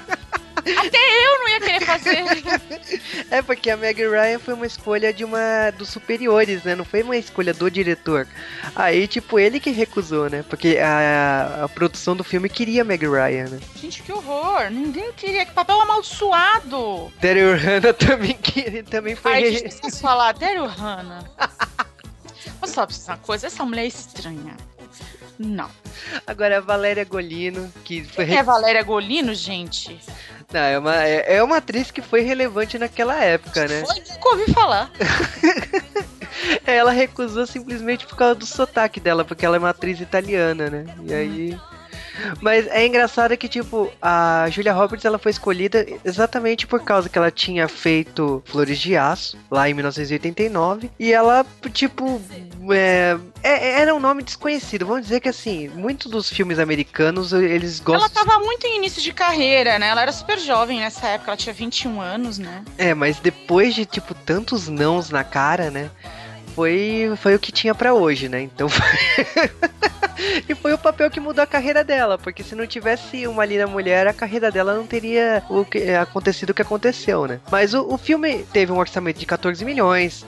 Até 0.65 0.99
eu 0.99 1.39
não 1.41 1.49
ia 1.49 1.61
querer 1.61 1.81
fazer. 1.85 2.25
É, 3.31 3.43
porque 3.43 3.71
a 3.71 3.77
Meg 3.77 4.01
Ryan 4.01 4.39
foi 4.39 4.55
uma 4.55 4.67
escolha 4.67 5.13
de 5.13 5.25
uma 5.25 5.71
dos 5.77 5.89
superiores, 5.89 6.63
né? 6.65 6.75
Não 6.75 6.85
foi 6.85 7.03
uma 7.03 7.17
escolha 7.17 7.53
do 7.53 7.71
diretor. 7.71 8.27
Aí, 8.75 9.07
tipo, 9.07 9.39
ele 9.39 9.61
que 9.61 9.71
recusou, 9.71 10.31
né? 10.31 10.45
Porque 10.49 10.79
a, 10.79 11.65
a 11.65 11.69
produção 11.69 12.17
do 12.17 12.25
filme 12.25 12.49
queria 12.49 12.83
a 12.83 12.85
Meg 12.85 13.07
Ryan, 13.07 13.49
né? 13.51 13.61
Gente, 13.77 14.03
que 14.03 14.13
horror. 14.13 14.71
Ninguém 14.71 15.13
queria. 15.13 15.45
Que 15.45 15.53
papel 15.53 15.81
amaldiçoado. 15.81 17.13
Daryl 17.21 17.57
Hannah 17.57 17.93
também, 17.95 18.35
queria, 18.35 18.83
também 18.85 19.15
foi. 19.15 19.33
Ai, 19.33 19.43
deixa 19.51 19.81
eu 19.83 19.91
falar. 19.91 20.33
Daryl 20.33 20.67
Hannah. 20.67 21.25
Só 22.67 22.87
pra 22.87 22.97
uma 23.09 23.17
coisa. 23.19 23.47
Essa 23.47 23.65
mulher 23.65 23.85
é 23.85 23.89
estranha. 23.89 24.57
Não. 25.39 25.69
Agora 26.27 26.59
a 26.59 26.61
Valéria 26.61 27.05
Golino, 27.05 27.73
que 27.85 28.05
foi. 28.05 28.27
Quem 28.27 28.39
é 28.39 28.43
Valéria 28.43 28.83
Golino, 28.83 29.35
gente? 29.35 29.99
Não, 30.53 30.61
é, 30.61 30.79
uma, 30.79 31.05
é, 31.05 31.37
é 31.37 31.43
uma 31.43 31.57
atriz 31.57 31.91
que 31.91 32.01
foi 32.01 32.21
relevante 32.21 32.79
naquela 32.79 33.17
época, 33.23 33.67
né? 33.67 33.85
Foi, 33.85 33.97
nunca 33.97 34.29
ouvi 34.29 34.53
falar. 34.53 34.91
Ela 36.67 36.93
recusou 36.93 37.47
simplesmente 37.47 38.07
por 38.07 38.17
causa 38.17 38.35
do 38.35 38.47
sotaque 38.47 39.01
dela, 39.01 39.25
porque 39.25 39.47
ela 39.47 39.57
é 39.57 39.59
uma 39.59 39.71
atriz 39.71 40.01
italiana, 40.01 40.69
né? 40.69 40.85
E 41.05 41.15
aí. 41.15 41.59
Mas 42.41 42.67
é 42.69 42.87
engraçado 42.87 43.37
que, 43.37 43.49
tipo, 43.49 43.91
a 44.01 44.47
Julia 44.51 44.73
Roberts 44.73 45.05
ela 45.05 45.19
foi 45.19 45.31
escolhida 45.31 45.87
exatamente 46.05 46.67
por 46.67 46.83
causa 46.83 47.09
que 47.09 47.19
ela 47.19 47.31
tinha 47.31 47.67
feito 47.69 48.43
Flores 48.47 48.79
de 48.79 48.97
Aço, 48.97 49.37
lá 49.51 49.69
em 49.69 49.75
1989. 49.75 50.91
E 50.99 51.13
ela, 51.13 51.45
tipo, 51.73 52.21
é, 52.71 53.17
é- 53.43 53.81
era 53.81 53.95
um 53.95 54.01
nome 54.01 54.23
desconhecido. 54.23 54.87
Vamos 54.87 55.03
dizer 55.03 55.21
que, 55.21 55.29
assim, 55.29 55.69
muitos 55.69 56.11
dos 56.11 56.29
filmes 56.31 56.59
americanos, 56.59 57.33
eles 57.33 57.81
Ela 57.87 57.99
gostam. 57.99 58.25
tava 58.25 58.39
muito 58.45 58.67
em 58.67 58.77
início 58.77 59.03
de 59.03 59.13
carreira, 59.13 59.79
né? 59.79 59.89
Ela 59.89 60.03
era 60.03 60.13
super 60.13 60.39
jovem 60.39 60.81
nessa 60.81 61.07
época. 61.09 61.31
Ela 61.31 61.37
tinha 61.37 61.53
21 61.55 62.01
anos, 62.01 62.39
né? 62.39 62.65
É, 62.79 62.95
mas 62.95 63.19
depois 63.19 63.75
de, 63.75 63.85
tipo, 63.85 64.15
tantos 64.15 64.69
nãos 64.69 65.11
na 65.11 65.25
cara, 65.25 65.71
né? 65.71 65.91
Foi, 66.55 67.13
foi 67.17 67.35
o 67.35 67.39
que 67.39 67.51
tinha 67.51 67.75
pra 67.75 67.95
hoje, 67.95 68.29
né? 68.29 68.43
Então. 68.43 68.69
e 70.49 70.55
foi 70.55 70.73
o 70.73 70.79
papel 70.79 71.11
que 71.11 71.21
mudou 71.21 71.43
a 71.43 71.47
carreira 71.47 71.83
dela, 71.83 72.17
porque 72.17 72.43
se 72.43 72.55
não 72.55 72.67
tivesse 72.67 73.27
uma 73.27 73.45
linda 73.45 73.67
mulher, 73.67 74.07
a 74.07 74.13
carreira 74.13 74.51
dela 74.51 74.75
não 74.75 74.87
teria 74.87 75.43
o 75.49 75.65
que, 75.65 75.91
acontecido 75.91 76.51
o 76.51 76.55
que 76.55 76.63
aconteceu, 76.63 77.27
né? 77.27 77.41
Mas 77.51 77.75
o, 77.75 77.93
o 77.93 77.99
filme 77.99 78.45
teve 78.53 78.71
um 78.71 78.79
orçamento 78.79 79.19
de 79.19 79.27
14 79.27 79.65
milhões. 79.65 80.25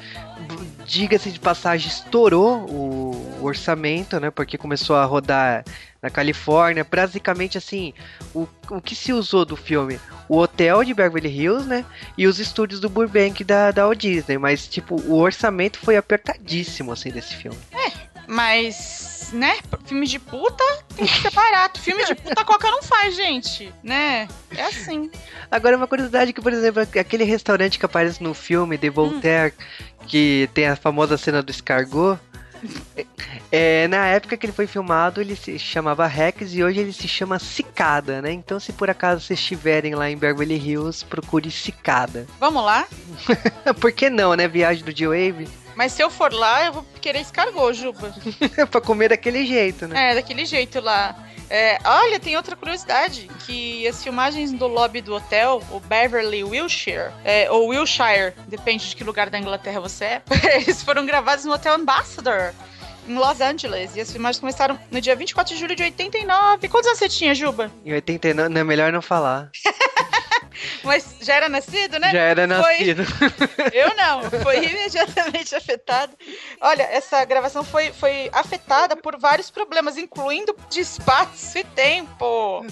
Diga-se 0.84 1.30
de 1.30 1.40
passagem, 1.40 1.88
estourou 1.88 2.68
o, 2.70 3.44
orçamento, 3.46 4.18
né? 4.18 4.30
Porque 4.30 4.58
começou 4.58 4.96
a 4.96 5.04
rodar 5.04 5.64
na 6.02 6.10
Califórnia. 6.10 6.86
Basicamente, 6.88 7.58
assim, 7.58 7.92
o, 8.34 8.46
o 8.70 8.80
que 8.80 8.94
se 8.94 9.12
usou 9.12 9.44
do 9.44 9.56
filme? 9.56 10.00
O 10.28 10.38
hotel 10.38 10.84
de 10.84 10.94
Beverly 10.94 11.28
Hills, 11.28 11.66
né? 11.68 11.84
E 12.16 12.26
os 12.26 12.38
estúdios 12.38 12.80
do 12.80 12.88
Burbank 12.88 13.42
da, 13.44 13.70
da 13.70 13.84
Walt 13.84 13.98
Disney. 13.98 14.38
Mas, 14.38 14.66
tipo, 14.66 15.00
o 15.02 15.18
orçamento 15.18 15.78
foi 15.78 15.96
apertadíssimo, 15.96 16.92
assim, 16.92 17.10
desse 17.10 17.34
filme. 17.36 17.58
Mas, 18.26 19.15
né? 19.32 19.58
Filme 19.84 20.06
de 20.06 20.18
puta 20.18 20.64
tem 20.94 21.06
que 21.06 21.20
ser 21.20 21.30
barato. 21.30 21.80
Filme 21.80 22.04
de 22.04 22.14
puta 22.14 22.44
qualquer 22.44 22.70
não 22.70 22.82
faz, 22.82 23.14
gente. 23.14 23.72
Né? 23.82 24.28
É 24.54 24.62
assim. 24.62 25.10
Agora, 25.50 25.76
uma 25.76 25.86
curiosidade 25.86 26.32
que, 26.32 26.40
por 26.40 26.52
exemplo, 26.52 26.82
aquele 26.82 27.24
restaurante 27.24 27.78
que 27.78 27.86
aparece 27.86 28.22
no 28.22 28.34
filme, 28.34 28.78
The 28.78 28.90
Voltaire, 28.90 29.54
que 30.06 30.48
tem 30.54 30.66
a 30.66 30.76
famosa 30.76 31.16
cena 31.16 31.42
do 31.42 31.50
escargot, 31.50 32.18
É, 33.50 33.86
na 33.88 34.06
época 34.06 34.36
que 34.36 34.46
ele 34.46 34.52
foi 34.52 34.66
filmado, 34.66 35.20
ele 35.20 35.36
se 35.36 35.58
chamava 35.58 36.06
Rex 36.06 36.52
e 36.52 36.64
hoje 36.64 36.80
ele 36.80 36.92
se 36.92 37.06
chama 37.06 37.38
Cicada, 37.38 38.20
né? 38.20 38.32
Então, 38.32 38.58
se 38.58 38.72
por 38.72 38.90
acaso 38.90 39.24
vocês 39.24 39.38
estiverem 39.38 39.94
lá 39.94 40.10
em 40.10 40.16
Beverly 40.16 40.56
Hills, 40.56 41.04
procure 41.04 41.50
Cicada. 41.50 42.26
Vamos 42.40 42.64
lá? 42.64 42.86
por 43.80 43.92
que 43.92 44.10
não, 44.10 44.34
né? 44.34 44.48
Viagem 44.48 44.84
do 44.84 44.96
G-Wave? 44.96 45.48
Mas 45.76 45.92
se 45.92 46.02
eu 46.02 46.10
for 46.10 46.32
lá, 46.32 46.64
eu 46.64 46.72
vou 46.72 46.86
querer 47.00 47.20
escargot, 47.20 47.74
Juba. 47.74 48.12
pra 48.70 48.80
comer 48.80 49.10
daquele 49.10 49.46
jeito, 49.46 49.86
né? 49.86 50.12
É, 50.12 50.14
daquele 50.14 50.46
jeito 50.46 50.80
lá. 50.80 51.14
É, 51.48 51.78
olha, 51.84 52.18
tem 52.18 52.36
outra 52.36 52.56
curiosidade, 52.56 53.30
que 53.46 53.86
as 53.86 54.02
filmagens 54.02 54.52
do 54.52 54.66
lobby 54.66 55.00
do 55.00 55.14
hotel, 55.14 55.62
o 55.70 55.78
Beverly 55.78 56.42
Wilshire, 56.42 57.12
é, 57.24 57.48
ou 57.50 57.68
Wilshire, 57.68 58.34
depende 58.48 58.88
de 58.88 58.96
que 58.96 59.04
lugar 59.04 59.30
da 59.30 59.38
Inglaterra 59.38 59.78
você 59.78 60.04
é, 60.04 60.22
eles 60.56 60.82
foram 60.82 61.06
gravados 61.06 61.44
no 61.44 61.52
Hotel 61.52 61.74
Ambassador, 61.74 62.52
em 63.06 63.14
Los 63.14 63.40
Angeles. 63.40 63.94
E 63.94 64.00
as 64.00 64.10
filmagens 64.10 64.40
começaram 64.40 64.78
no 64.90 65.00
dia 65.00 65.14
24 65.14 65.54
de 65.54 65.60
julho 65.60 65.76
de 65.76 65.84
89. 65.84 66.68
Quantos 66.68 66.88
anos 66.88 66.98
você 66.98 67.08
tinha, 67.08 67.34
Juba? 67.34 67.70
Em 67.84 67.92
89, 67.92 68.48
não 68.48 68.60
é 68.60 68.64
melhor 68.64 68.92
não 68.92 69.02
falar. 69.02 69.50
Mas 70.82 71.16
já 71.20 71.34
era 71.34 71.48
nascido, 71.48 71.98
né? 71.98 72.12
Já 72.12 72.20
era 72.20 72.42
Foi- 72.62 72.78
nascido. 72.78 73.02
Eu 73.72 73.94
não, 73.96 74.22
foi 74.42 74.64
imediatamente 74.64 75.54
afetado. 75.54 76.12
Olha, 76.60 76.82
essa 76.84 77.24
gravação 77.24 77.64
foi, 77.64 77.92
foi 77.92 78.30
afetada 78.32 78.96
por 78.96 79.18
vários 79.18 79.50
problemas, 79.50 79.96
incluindo 79.96 80.56
de 80.70 80.80
espaço 80.80 81.58
e 81.58 81.64
tempo. 81.64 82.64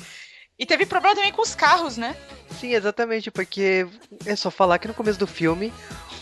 E 0.58 0.64
teve 0.64 0.86
problema 0.86 1.16
também 1.16 1.32
com 1.32 1.42
os 1.42 1.54
carros, 1.54 1.96
né? 1.96 2.16
Sim, 2.60 2.72
exatamente, 2.74 3.30
porque 3.30 3.86
é 4.24 4.36
só 4.36 4.50
falar 4.50 4.78
que 4.78 4.86
no 4.86 4.94
começo 4.94 5.18
do 5.18 5.26
filme 5.26 5.72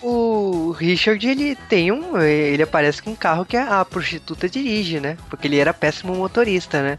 o 0.03 0.73
Richard 0.73 1.27
ele 1.27 1.57
tem 1.69 1.93
um. 1.93 2.19
Ele 2.21 2.63
aparece 2.63 3.01
com 3.03 3.11
um 3.11 3.17
carro 3.17 3.45
que 3.45 3.57
a 3.57 3.85
prostituta 3.85 4.49
dirige, 4.49 5.01
né? 5.01 5.17
Porque 5.31 5.47
ele 5.47 5.59
era 5.59 5.73
péssimo 5.73 6.15
motorista, 6.15 6.83
né? 6.83 6.99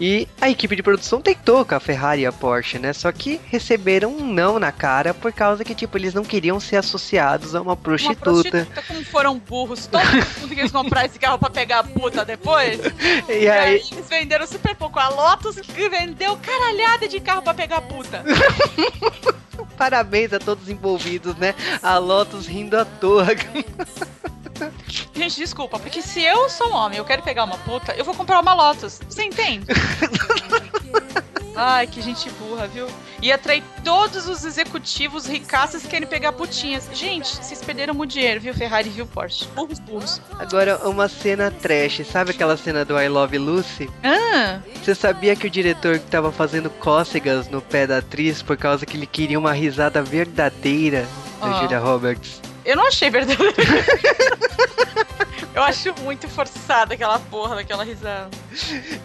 E 0.00 0.26
a 0.40 0.50
equipe 0.50 0.74
de 0.76 0.82
produção 0.82 1.20
tentou 1.20 1.64
com 1.64 1.74
a 1.74 1.80
Ferrari 1.80 2.22
e 2.22 2.26
a 2.26 2.32
Porsche, 2.32 2.78
né? 2.78 2.92
Só 2.92 3.10
que 3.12 3.40
receberam 3.46 4.10
um 4.12 4.26
não 4.32 4.58
na 4.58 4.72
cara 4.72 5.14
por 5.14 5.32
causa 5.32 5.64
que, 5.64 5.74
tipo, 5.74 5.96
eles 5.96 6.12
não 6.14 6.24
queriam 6.24 6.58
ser 6.60 6.76
associados 6.76 7.54
a 7.54 7.60
uma 7.62 7.70
Uma 7.70 7.76
prostituta. 7.76 8.22
prostituta, 8.24 8.82
como 8.88 9.04
foram 9.04 9.38
burros, 9.38 9.86
todo 9.86 10.02
mundo 10.04 10.48
quis 10.54 10.70
comprar 10.72 11.06
esse 11.06 11.18
carro 11.18 11.38
pra 11.38 11.50
pegar 11.50 11.78
a 11.80 11.84
puta 11.84 12.24
depois. 12.24 12.80
E 13.28 13.48
aí, 13.48 13.74
eles 13.76 14.08
venderam 14.08 14.46
super 14.46 14.74
pouco. 14.74 14.98
A 14.98 15.08
Lotus 15.08 15.56
que 15.60 15.88
vendeu 15.88 16.36
caralhada 16.36 17.06
de 17.08 17.20
carro 17.20 17.42
pra 17.42 17.54
pegar 17.54 17.76
a 17.76 17.82
puta. 17.82 18.24
parabéns 19.80 20.30
a 20.34 20.38
todos 20.38 20.68
envolvidos, 20.68 21.34
né? 21.36 21.54
A 21.82 21.96
Lotus 21.96 22.46
rindo 22.46 22.76
à 22.76 22.84
toa. 22.84 23.28
Gente, 25.16 25.36
desculpa, 25.36 25.78
porque 25.78 26.02
se 26.02 26.22
eu 26.22 26.50
sou 26.50 26.68
um 26.68 26.74
homem 26.74 26.98
e 26.98 27.00
eu 27.00 27.04
quero 27.06 27.22
pegar 27.22 27.44
uma 27.44 27.56
puta, 27.56 27.94
eu 27.94 28.04
vou 28.04 28.14
comprar 28.14 28.40
uma 28.40 28.52
Lotus. 28.52 29.00
Você 29.08 29.24
entende? 29.24 29.64
Ai, 31.54 31.86
que 31.86 32.00
gente 32.00 32.30
burra, 32.30 32.66
viu? 32.66 32.86
E 33.20 33.30
atrair 33.32 33.62
todos 33.84 34.28
os 34.28 34.44
executivos 34.44 35.26
ricaços 35.26 35.82
que 35.82 35.88
querem 35.88 36.08
pegar 36.08 36.32
putinhas. 36.32 36.88
Gente, 36.92 37.36
vocês 37.36 37.60
perderam 37.62 37.92
muito 37.92 38.12
dinheiro, 38.12 38.40
viu? 38.40 38.54
Ferrari 38.54 38.88
viu 38.88 39.06
Porsche. 39.06 39.46
Burros, 39.54 39.78
burros. 39.80 40.20
Agora, 40.38 40.88
uma 40.88 41.08
cena 41.08 41.50
trash, 41.50 42.02
sabe 42.10 42.30
aquela 42.30 42.56
cena 42.56 42.84
do 42.84 42.98
I 42.98 43.08
Love 43.08 43.36
Lucy? 43.38 43.90
Ah, 44.02 44.60
Você 44.82 44.94
sabia 44.94 45.34
que 45.36 45.46
o 45.46 45.50
diretor 45.50 45.98
que 45.98 46.06
tava 46.06 46.30
fazendo 46.32 46.70
cócegas 46.70 47.48
no 47.48 47.60
pé 47.60 47.86
da 47.86 47.98
atriz 47.98 48.42
por 48.42 48.56
causa 48.56 48.86
que 48.86 48.96
ele 48.96 49.06
queria 49.06 49.38
uma 49.38 49.52
risada 49.52 50.02
verdadeira 50.02 51.06
da 51.40 51.46
Ah. 51.58 51.60
Julia 51.62 51.78
Roberts? 51.78 52.40
Eu 52.64 52.76
não 52.76 52.86
achei 52.86 53.10
verdadeiro. 53.10 53.54
eu 55.54 55.62
acho 55.62 55.92
muito 56.02 56.28
forçada 56.28 56.94
aquela 56.94 57.18
porra 57.18 57.56
daquela 57.56 57.84
risada. 57.84 58.30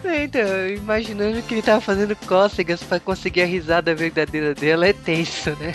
Então, 0.04 0.68
imaginando 0.68 1.42
que 1.42 1.54
ele 1.54 1.62
tava 1.62 1.80
fazendo 1.80 2.14
cócegas 2.26 2.82
pra 2.82 3.00
conseguir 3.00 3.42
a 3.42 3.46
risada 3.46 3.94
verdadeira 3.94 4.54
dela 4.54 4.86
é 4.86 4.92
tenso, 4.92 5.50
né? 5.60 5.74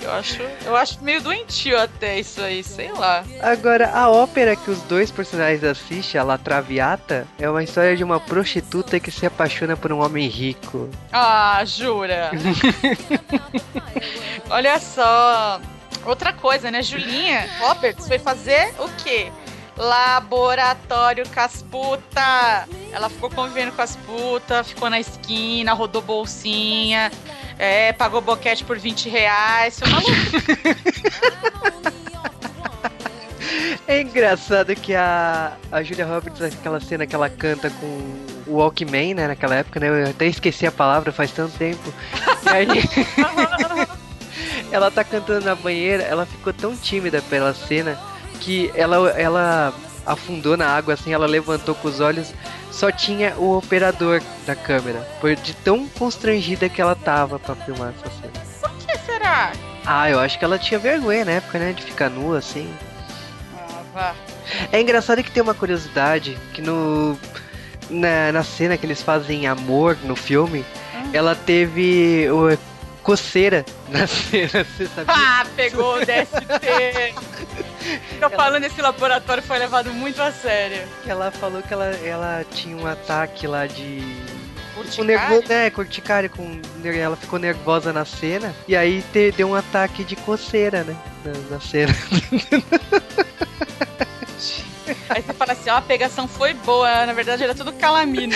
Eu 0.00 0.12
acho, 0.12 0.42
eu 0.64 0.76
acho 0.76 1.02
meio 1.02 1.20
doentio 1.22 1.80
até 1.80 2.20
isso 2.20 2.40
aí, 2.40 2.62
sei 2.62 2.92
lá. 2.92 3.24
Agora, 3.40 3.90
a 3.90 4.10
ópera 4.10 4.54
que 4.54 4.70
os 4.70 4.80
dois 4.82 5.10
personagens 5.10 5.64
assistem, 5.64 6.20
a 6.20 6.24
La 6.24 6.38
Traviata, 6.38 7.26
é 7.38 7.48
uma 7.48 7.62
história 7.62 7.96
de 7.96 8.04
uma 8.04 8.20
prostituta 8.20 9.00
que 9.00 9.10
se 9.10 9.26
apaixona 9.26 9.76
por 9.76 9.92
um 9.92 10.00
homem 10.00 10.28
rico. 10.28 10.88
Ah, 11.12 11.62
jura? 11.64 12.30
Olha 14.50 14.78
só. 14.78 15.60
Outra 16.04 16.32
coisa, 16.32 16.70
né? 16.70 16.82
Julinha 16.82 17.48
Roberts 17.60 18.06
foi 18.06 18.18
fazer 18.18 18.74
o 18.78 18.88
quê? 19.02 19.30
Laboratório 19.76 21.28
com 21.28 21.40
as 21.40 21.62
puta. 21.62 22.68
Ela 22.92 23.08
ficou 23.08 23.30
convivendo 23.30 23.72
com 23.72 23.82
as 23.82 23.96
putas, 23.96 24.68
ficou 24.68 24.88
na 24.88 25.00
esquina, 25.00 25.72
rodou 25.72 26.00
bolsinha, 26.00 27.10
é, 27.58 27.92
pagou 27.92 28.20
boquete 28.20 28.64
por 28.64 28.78
20 28.78 29.08
reais. 29.08 29.78
Foi 29.78 29.88
maluco. 29.88 30.10
É 33.86 34.00
engraçado 34.00 34.74
que 34.74 34.94
a, 34.94 35.52
a 35.70 35.82
Julia 35.82 36.06
Roberts, 36.06 36.40
aquela 36.40 36.80
cena 36.80 37.06
que 37.06 37.14
ela 37.14 37.28
canta 37.28 37.70
com 37.70 37.86
o 38.46 38.56
Walkman, 38.56 39.14
né, 39.14 39.28
naquela 39.28 39.56
época, 39.56 39.78
né, 39.78 39.88
eu 39.88 40.10
até 40.10 40.26
esqueci 40.26 40.66
a 40.66 40.72
palavra 40.72 41.12
faz 41.12 41.30
tanto 41.30 41.56
tempo. 41.56 41.92
E 42.44 42.48
aí, 42.48 42.66
ela 44.74 44.90
tá 44.90 45.04
cantando 45.04 45.44
na 45.44 45.54
banheira, 45.54 46.02
ela 46.02 46.26
ficou 46.26 46.52
tão 46.52 46.76
tímida 46.76 47.22
pela 47.30 47.54
cena 47.54 47.98
que 48.40 48.70
ela, 48.74 49.10
ela 49.10 49.72
afundou 50.04 50.56
na 50.56 50.66
água, 50.66 50.94
assim, 50.94 51.12
ela 51.12 51.26
levantou 51.26 51.74
com 51.76 51.86
os 51.88 52.00
olhos, 52.00 52.34
só 52.70 52.90
tinha 52.90 53.34
o 53.36 53.56
operador 53.56 54.20
da 54.44 54.56
câmera, 54.56 54.98
por 55.20 55.34
de 55.36 55.54
tão 55.54 55.86
constrangida 55.88 56.68
que 56.68 56.80
ela 56.80 56.96
tava 56.96 57.38
pra 57.38 57.54
filmar 57.54 57.94
essa 57.96 58.10
cena. 58.20 58.32
Por 58.60 58.70
que 58.84 58.98
será? 58.98 59.52
Ah, 59.86 60.10
eu 60.10 60.18
acho 60.18 60.38
que 60.38 60.44
ela 60.44 60.58
tinha 60.58 60.78
vergonha 60.80 61.24
na 61.24 61.32
época, 61.32 61.58
né, 61.58 61.72
de 61.72 61.82
ficar 61.82 62.10
nua, 62.10 62.38
assim. 62.38 62.68
Ah, 63.56 63.82
vá. 63.94 64.14
É 64.72 64.80
engraçado 64.80 65.22
que 65.22 65.30
tem 65.30 65.42
uma 65.42 65.54
curiosidade 65.54 66.36
que 66.52 66.60
no 66.60 67.16
na, 67.88 68.32
na 68.32 68.42
cena 68.42 68.76
que 68.76 68.84
eles 68.86 69.02
fazem 69.02 69.46
amor 69.46 69.96
no 70.02 70.16
filme, 70.16 70.64
Hum. 70.94 71.10
ela 71.12 71.34
teve 71.34 72.28
o, 72.30 72.56
coceira 73.04 73.64
na 73.90 74.06
cena, 74.08 74.64
você 74.64 74.86
sabia? 74.86 75.14
Ah, 75.14 75.46
pegou 75.54 75.96
o 75.96 76.00
DST. 76.00 77.14
Tô 78.18 78.30
falando, 78.34 78.64
esse 78.64 78.80
laboratório 78.82 79.42
foi 79.42 79.58
levado 79.58 79.92
muito 79.92 80.20
a 80.20 80.32
sério. 80.32 80.82
Ela 81.06 81.30
falou 81.30 81.62
que 81.62 81.72
ela, 81.72 81.86
ela 82.04 82.44
tinha 82.50 82.76
um 82.76 82.86
ataque 82.86 83.46
lá 83.46 83.66
de 83.66 84.02
com 84.74 84.80
Urticária? 84.80 85.04
nervoso, 85.28 85.48
né, 85.48 85.70
com 85.70 85.80
urticária, 85.82 86.28
com 86.28 86.60
ela 86.84 87.14
ficou 87.16 87.38
nervosa 87.38 87.92
na 87.92 88.04
cena 88.04 88.52
e 88.66 88.74
aí 88.74 89.02
te- 89.12 89.30
deu 89.30 89.48
um 89.50 89.54
ataque 89.54 90.02
de 90.02 90.16
coceira, 90.16 90.82
né, 90.82 90.96
na, 91.24 91.32
na 91.56 91.60
cena. 91.60 91.94
Aí 95.08 95.22
você 95.22 95.32
fala 95.32 95.52
assim, 95.52 95.70
ó, 95.70 95.76
a 95.76 95.82
pegação 95.82 96.28
foi 96.28 96.52
boa, 96.54 97.06
na 97.06 97.12
verdade 97.12 97.42
era 97.42 97.54
tudo 97.54 97.72
calamina. 97.72 98.34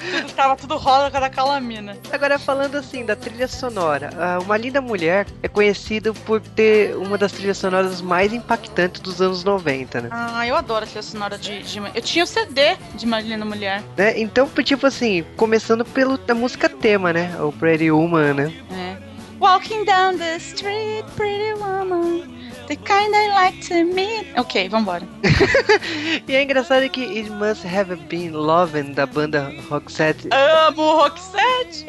tudo, 0.00 0.32
tava 0.34 0.56
tudo 0.56 0.76
rosa 0.76 1.10
com 1.10 1.16
a 1.16 1.20
da 1.20 1.30
calamina. 1.30 1.96
Agora 2.12 2.38
falando 2.38 2.76
assim 2.76 3.04
da 3.04 3.16
trilha 3.16 3.48
sonora, 3.48 4.10
ah, 4.18 4.38
Uma 4.40 4.56
Linda 4.56 4.80
Mulher 4.80 5.26
é 5.42 5.48
conhecido 5.48 6.14
por 6.14 6.40
ter 6.40 6.94
uma 6.96 7.16
das 7.18 7.32
trilhas 7.32 7.58
sonoras 7.58 8.00
mais 8.00 8.32
impactantes 8.32 9.00
dos 9.00 9.20
anos 9.20 9.42
90, 9.44 10.02
né? 10.02 10.08
Ah, 10.12 10.46
eu 10.46 10.54
adoro 10.56 10.84
a 10.84 10.86
trilha 10.86 11.02
sonora 11.02 11.38
de, 11.38 11.62
de- 11.62 11.78
Eu 11.94 12.02
tinha 12.02 12.24
o 12.24 12.26
CD 12.26 12.76
de 12.94 13.06
Marilena 13.06 13.44
Mulher. 13.44 13.82
Né? 13.96 14.18
Então, 14.20 14.48
tipo 14.62 14.86
assim, 14.86 15.24
começando 15.36 15.84
pelo 15.84 16.16
da 16.18 16.34
música 16.34 16.68
tema, 16.68 17.12
né? 17.12 17.34
O 17.40 17.50
Pretty 17.52 17.90
Woman, 17.90 18.34
né? 18.34 18.52
né? 18.70 18.98
Walking 19.40 19.84
down 19.84 20.16
the 20.16 20.36
street, 20.36 21.04
pretty 21.16 21.52
woman. 21.54 22.22
The 22.66 22.76
kind 22.76 23.14
I 23.14 23.28
like 23.28 23.60
to 23.68 23.84
meet. 23.84 24.26
Ok, 24.38 24.68
vambora. 24.68 25.06
E 26.26 26.34
é 26.34 26.42
engraçado 26.42 26.88
que 26.88 27.02
It 27.02 27.30
Must 27.30 27.66
Have 27.66 27.96
Been 27.96 28.30
Lovin' 28.30 28.92
da 28.92 29.04
banda 29.04 29.52
Roxette 29.68 30.28
Amo 30.32 30.96
Roxette. 31.02 31.84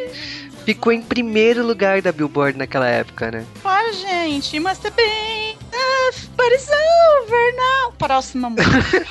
ficou 0.65 0.91
em 0.91 1.01
primeiro 1.01 1.65
lugar 1.65 2.01
da 2.01 2.11
Billboard 2.11 2.57
naquela 2.57 2.87
época, 2.89 3.31
né? 3.31 3.45
Claro, 3.61 3.93
gente. 3.93 4.59
Must 4.59 4.85
have 4.85 4.95
been 4.95 5.51
enough, 5.51 6.27
but 6.35 6.51
it's 6.51 6.69
over 6.69 7.53
now. 7.55 7.91
Próxima 7.97 8.49
música. 8.49 9.05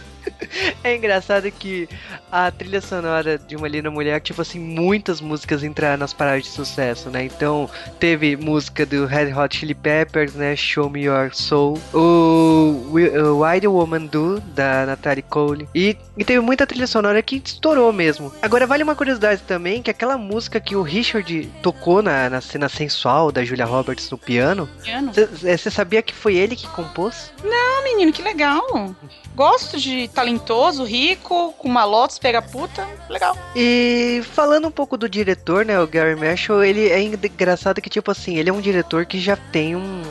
É 0.82 0.96
engraçado 0.96 1.50
que 1.50 1.88
a 2.30 2.50
trilha 2.50 2.80
sonora 2.80 3.38
de 3.38 3.56
Uma 3.56 3.68
Linda 3.68 3.90
Mulher, 3.90 4.20
tipo 4.20 4.40
assim, 4.40 4.58
muitas 4.58 5.20
músicas 5.20 5.62
entraram 5.62 5.98
nas 5.98 6.12
paradas 6.12 6.44
de 6.44 6.50
sucesso, 6.50 7.10
né? 7.10 7.24
Então, 7.24 7.68
teve 7.98 8.36
música 8.36 8.86
do 8.86 9.04
Red 9.06 9.32
Hot 9.34 9.56
Chili 9.56 9.74
Peppers, 9.74 10.34
né? 10.34 10.56
Show 10.56 10.88
Me 10.88 11.02
Your 11.02 11.34
Soul. 11.34 11.78
O 11.92 12.86
Why 12.92 13.60
the 13.60 13.68
Woman 13.68 14.06
Do, 14.06 14.40
da 14.40 14.86
Natalie 14.86 15.22
Cole. 15.22 15.68
E, 15.74 15.96
e 16.16 16.24
teve 16.24 16.40
muita 16.40 16.66
trilha 16.66 16.86
sonora 16.86 17.22
que 17.22 17.40
estourou 17.44 17.92
mesmo. 17.92 18.32
Agora, 18.42 18.66
vale 18.66 18.82
uma 18.82 18.94
curiosidade 18.94 19.42
também, 19.42 19.82
que 19.82 19.90
aquela 19.90 20.16
música 20.16 20.60
que 20.60 20.74
o 20.76 20.82
Richard 20.82 21.50
tocou 21.62 22.02
na, 22.02 22.30
na 22.30 22.40
cena 22.40 22.68
sensual 22.68 23.30
da 23.30 23.44
Julia 23.44 23.64
Roberts 23.64 24.10
no 24.10 24.18
piano, 24.18 24.68
Piano. 24.82 25.12
você 25.12 25.70
sabia 25.70 26.02
que 26.02 26.14
foi 26.14 26.36
ele 26.36 26.56
que 26.56 26.66
compôs? 26.68 27.32
Ah, 27.44 27.82
menino, 27.82 28.12
que 28.12 28.22
legal. 28.22 28.94
Gosto 29.34 29.78
de 29.78 30.08
talentoso, 30.38 30.84
rico, 30.84 31.52
com 31.58 31.68
malotes, 31.68 32.18
pega 32.18 32.40
puta. 32.40 32.86
Legal. 33.08 33.36
E 33.54 34.22
falando 34.32 34.68
um 34.68 34.70
pouco 34.70 34.96
do 34.96 35.08
diretor, 35.08 35.64
né, 35.64 35.80
o 35.80 35.86
Gary 35.86 36.16
Marshall, 36.16 36.64
ele 36.64 36.88
é 36.88 37.00
engraçado 37.02 37.80
que, 37.80 37.90
tipo 37.90 38.10
assim, 38.10 38.36
ele 38.36 38.50
é 38.50 38.52
um 38.52 38.60
diretor 38.60 39.04
que 39.06 39.18
já 39.20 39.36
tem 39.36 39.76
um. 39.76 40.02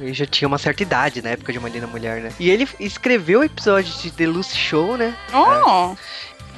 Ele 0.00 0.14
já 0.14 0.24
tinha 0.24 0.48
uma 0.48 0.56
certa 0.56 0.82
idade 0.82 1.20
na 1.20 1.30
época 1.30 1.52
de 1.52 1.58
Uma 1.58 1.68
Linda 1.68 1.86
Mulher, 1.86 2.22
né? 2.22 2.32
E 2.40 2.48
ele 2.48 2.66
escreveu 2.80 3.44
episódios 3.44 4.00
de 4.00 4.10
The 4.10 4.26
Lucy 4.26 4.56
Show, 4.56 4.96
né? 4.96 5.14
Oh, 5.32 5.94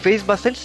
Fez 0.01 0.23
bastante 0.23 0.61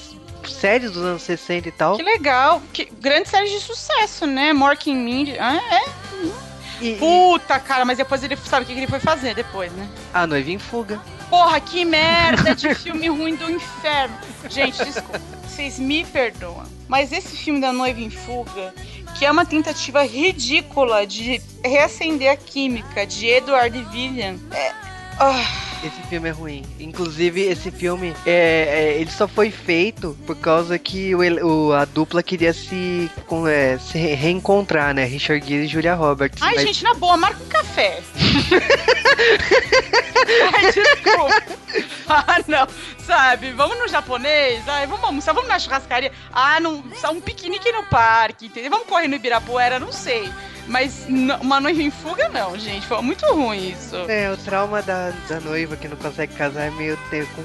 séries 0.47 0.91
dos 0.91 1.01
anos 1.03 1.23
60 1.23 1.67
e 1.67 1.71
tal. 1.71 1.97
que 1.97 2.03
legal. 2.03 2.61
Que, 2.71 2.85
grande 2.85 3.27
série 3.29 3.49
de 3.49 3.59
sucesso, 3.59 4.27
né? 4.27 4.53
Mork 4.53 4.91
and 4.91 4.95
Mindy. 4.95 5.37
Ah, 5.39 5.55
é? 5.55 6.07
E, 6.79 6.93
Puta, 6.97 7.59
cara, 7.59 7.83
mas 7.83 7.97
depois 7.97 8.23
ele 8.23 8.37
sabe 8.37 8.63
o 8.63 8.67
que 8.67 8.73
ele 8.73 8.85
foi 8.85 8.99
fazer 8.99 9.33
depois, 9.33 9.71
né? 9.71 9.87
A 10.13 10.27
Noiva 10.27 10.51
em 10.51 10.59
Fuga. 10.59 11.01
Porra, 11.29 11.59
que 11.59 11.83
merda 11.83 12.55
de 12.55 12.73
filme 12.73 13.09
ruim 13.09 13.35
do 13.35 13.51
inferno. 13.51 14.17
Gente, 14.49 14.77
desculpa. 14.83 15.21
Vocês 15.43 15.79
me 15.79 16.05
perdoam. 16.05 16.63
Mas 16.87 17.11
esse 17.11 17.35
filme 17.35 17.59
da 17.59 17.73
Noiva 17.73 17.99
em 17.99 18.09
Fuga, 18.09 18.73
que 19.17 19.25
é 19.25 19.31
uma 19.31 19.45
tentativa 19.45 20.05
ridícula 20.05 21.05
de 21.05 21.41
reacender 21.63 22.31
a 22.31 22.37
química 22.37 23.05
de 23.05 23.25
Edward 23.27 23.77
Villian, 23.91 24.37
é. 24.51 24.73
Ah, 25.19 25.43
Esse 25.83 26.01
filme 26.09 26.29
é 26.29 26.31
ruim. 26.31 26.63
Inclusive, 26.79 27.41
esse 27.41 27.69
filme, 27.71 28.13
é, 28.25 28.31
é, 28.95 28.97
ele 29.01 29.11
só 29.11 29.27
foi 29.27 29.51
feito 29.51 30.17
por 30.25 30.35
causa 30.35 30.77
que 30.79 31.13
o, 31.15 31.19
o- 31.69 31.73
a 31.73 31.85
dupla 31.85 32.21
queria 32.23 32.53
se, 32.53 33.09
com- 33.27 33.47
é, 33.47 33.77
se 33.77 33.97
re- 33.97 34.13
reencontrar, 34.15 34.93
né? 34.93 35.05
Richard 35.05 35.45
Gere 35.47 35.65
e 35.65 35.67
Julia 35.67 35.93
Roberts. 35.95 36.41
Ai, 36.41 36.55
Mas- 36.55 36.63
gente, 36.65 36.83
na 36.83 36.93
boa, 36.95 37.15
marca 37.17 37.41
um 37.43 37.47
café. 37.47 37.99
Ai, 40.53 40.71
desculpa. 40.71 41.43
Ah, 42.09 42.37
não. 42.47 42.67
Sabe, 43.05 43.51
vamos 43.53 43.77
no 43.79 43.87
japonês, 43.87 44.67
ai, 44.67 44.85
vamos 44.85 45.03
almoçar, 45.05 45.31
vamos 45.33 45.47
na 45.47 45.57
churrascaria. 45.57 46.11
Ah, 46.33 46.59
não, 46.59 46.83
só 46.99 47.11
um 47.11 47.21
piquenique 47.21 47.71
no 47.71 47.83
parque, 47.83 48.47
entendeu? 48.47 48.69
Vamos 48.69 48.87
correr 48.87 49.07
no 49.07 49.15
Ibirapuera, 49.15 49.79
não 49.79 49.93
sei. 49.93 50.29
Mas 50.67 51.05
uma 51.07 51.59
noiva 51.59 51.81
em 51.81 51.89
fuga, 51.89 52.27
não, 52.29 52.57
gente. 52.57 52.85
Foi 52.85 53.01
muito 53.01 53.25
ruim 53.33 53.69
isso. 53.69 53.95
É, 54.09 54.31
o 54.31 54.37
trauma 54.37 54.81
da, 54.81 55.11
da 55.29 55.39
noiva 55.39 55.77
que 55.77 55.87
não 55.87 55.95
consegue 55.95 56.33
casar 56.35 56.63
é 56.63 56.71
meio 56.71 56.97
ter 57.09 57.25
com. 57.27 57.43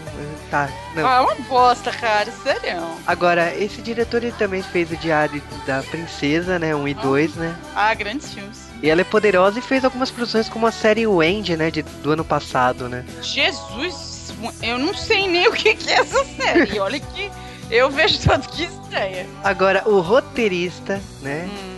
Tá, 0.51 0.68
não. 0.95 1.07
Ah, 1.07 1.23
uma 1.23 1.35
bosta, 1.47 1.91
cara, 1.93 2.31
sério. 2.43 2.83
Agora, 3.07 3.55
esse 3.57 3.81
diretor 3.81 4.23
ele 4.23 4.33
também 4.33 4.62
fez 4.62 4.91
o 4.91 4.97
Diário 4.97 5.41
da 5.66 5.83
Princesa, 5.85 6.59
né? 6.59 6.75
1 6.75 6.89
e 6.89 6.95
2, 6.95 7.35
né? 7.37 7.57
Ah, 7.75 7.95
grandes 7.95 8.35
filmes. 8.35 8.66
E 8.83 8.91
ela 8.91 9.01
é 9.01 9.05
poderosa 9.05 9.61
e 9.61 9.62
fez 9.62 9.85
algumas 9.85 10.11
produções 10.11 10.49
como 10.49 10.66
a 10.66 10.73
série 10.73 11.07
Wendy, 11.07 11.57
né? 11.57 11.70
De, 11.70 11.83
do 11.83 12.11
ano 12.11 12.25
passado, 12.25 12.89
né? 12.89 13.05
Jesus, 13.23 14.35
eu 14.61 14.79
não 14.79 14.95
sei 14.95 15.29
nem 15.29 15.47
o 15.47 15.53
que, 15.53 15.75
que 15.75 15.91
é 15.91 16.01
essa 16.01 16.25
série. 16.25 16.81
Olha 16.81 16.99
que 16.99 17.31
eu 17.70 17.89
vejo 17.89 18.18
tanto 18.18 18.49
que 18.49 18.64
estreia. 18.64 19.27
Agora, 19.45 19.89
o 19.89 20.01
roteirista, 20.01 21.01
né? 21.23 21.49
Hum. 21.49 21.72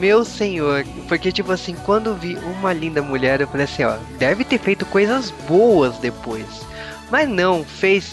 Meu 0.00 0.24
senhor, 0.24 0.84
porque 1.06 1.30
tipo 1.30 1.52
assim, 1.52 1.74
quando 1.84 2.14
vi 2.14 2.36
uma 2.36 2.72
linda 2.72 3.02
mulher, 3.02 3.40
eu 3.40 3.46
falei 3.46 3.64
assim, 3.64 3.84
ó, 3.84 3.96
deve 4.18 4.44
ter 4.44 4.58
feito 4.58 4.86
coisas 4.86 5.30
boas 5.46 5.98
depois. 5.98 6.46
Mas 7.10 7.28
não, 7.28 7.62
fez 7.64 8.12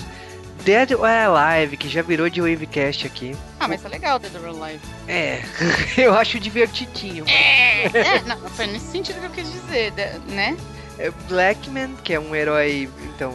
Dead 0.66 0.92
or 0.92 1.06
Alive, 1.06 1.78
que 1.78 1.88
já 1.88 2.02
virou 2.02 2.30
de 2.30 2.42
Wavecast 2.42 3.08
aqui. 3.08 3.34
Ah, 3.58 3.68
mas 3.70 3.82
tá 3.82 3.88
legal 3.88 4.20
Dead 4.20 4.34
or 4.36 4.50
Alive. 4.50 4.82
É, 5.08 5.42
eu 5.98 6.14
acho 6.14 6.40
divertidinho. 6.42 7.24
É, 7.28 7.86
é, 7.86 8.22
não, 8.24 8.38
foi 8.50 8.68
nesse 8.68 8.92
sentido 8.92 9.20
que 9.22 9.26
eu 9.28 9.30
quis 9.30 9.50
dizer, 9.52 9.94
né? 10.28 10.58
É 11.00 11.10
Blackman, 11.30 11.96
que 12.04 12.14
é 12.14 12.20
um 12.20 12.36
herói, 12.36 12.90
então, 13.16 13.34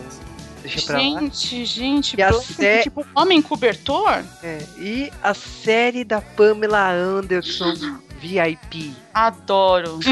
deixa 0.61 0.83
pra 0.83 0.97
lá. 0.97 1.01
Gente, 1.01 1.65
gente, 1.65 2.19
E 2.19 2.23
a 2.23 2.29
Black, 2.31 2.53
sé- 2.53 2.83
tipo, 2.83 3.07
homem 3.15 3.41
cobertor? 3.41 4.23
É, 4.43 4.59
e 4.77 5.11
a 5.23 5.33
série 5.33 6.05
da 6.05 6.21
Pamela 6.21 6.91
Anderson, 6.91 7.73
VIP. 8.23 8.95
Adoro. 9.13 9.99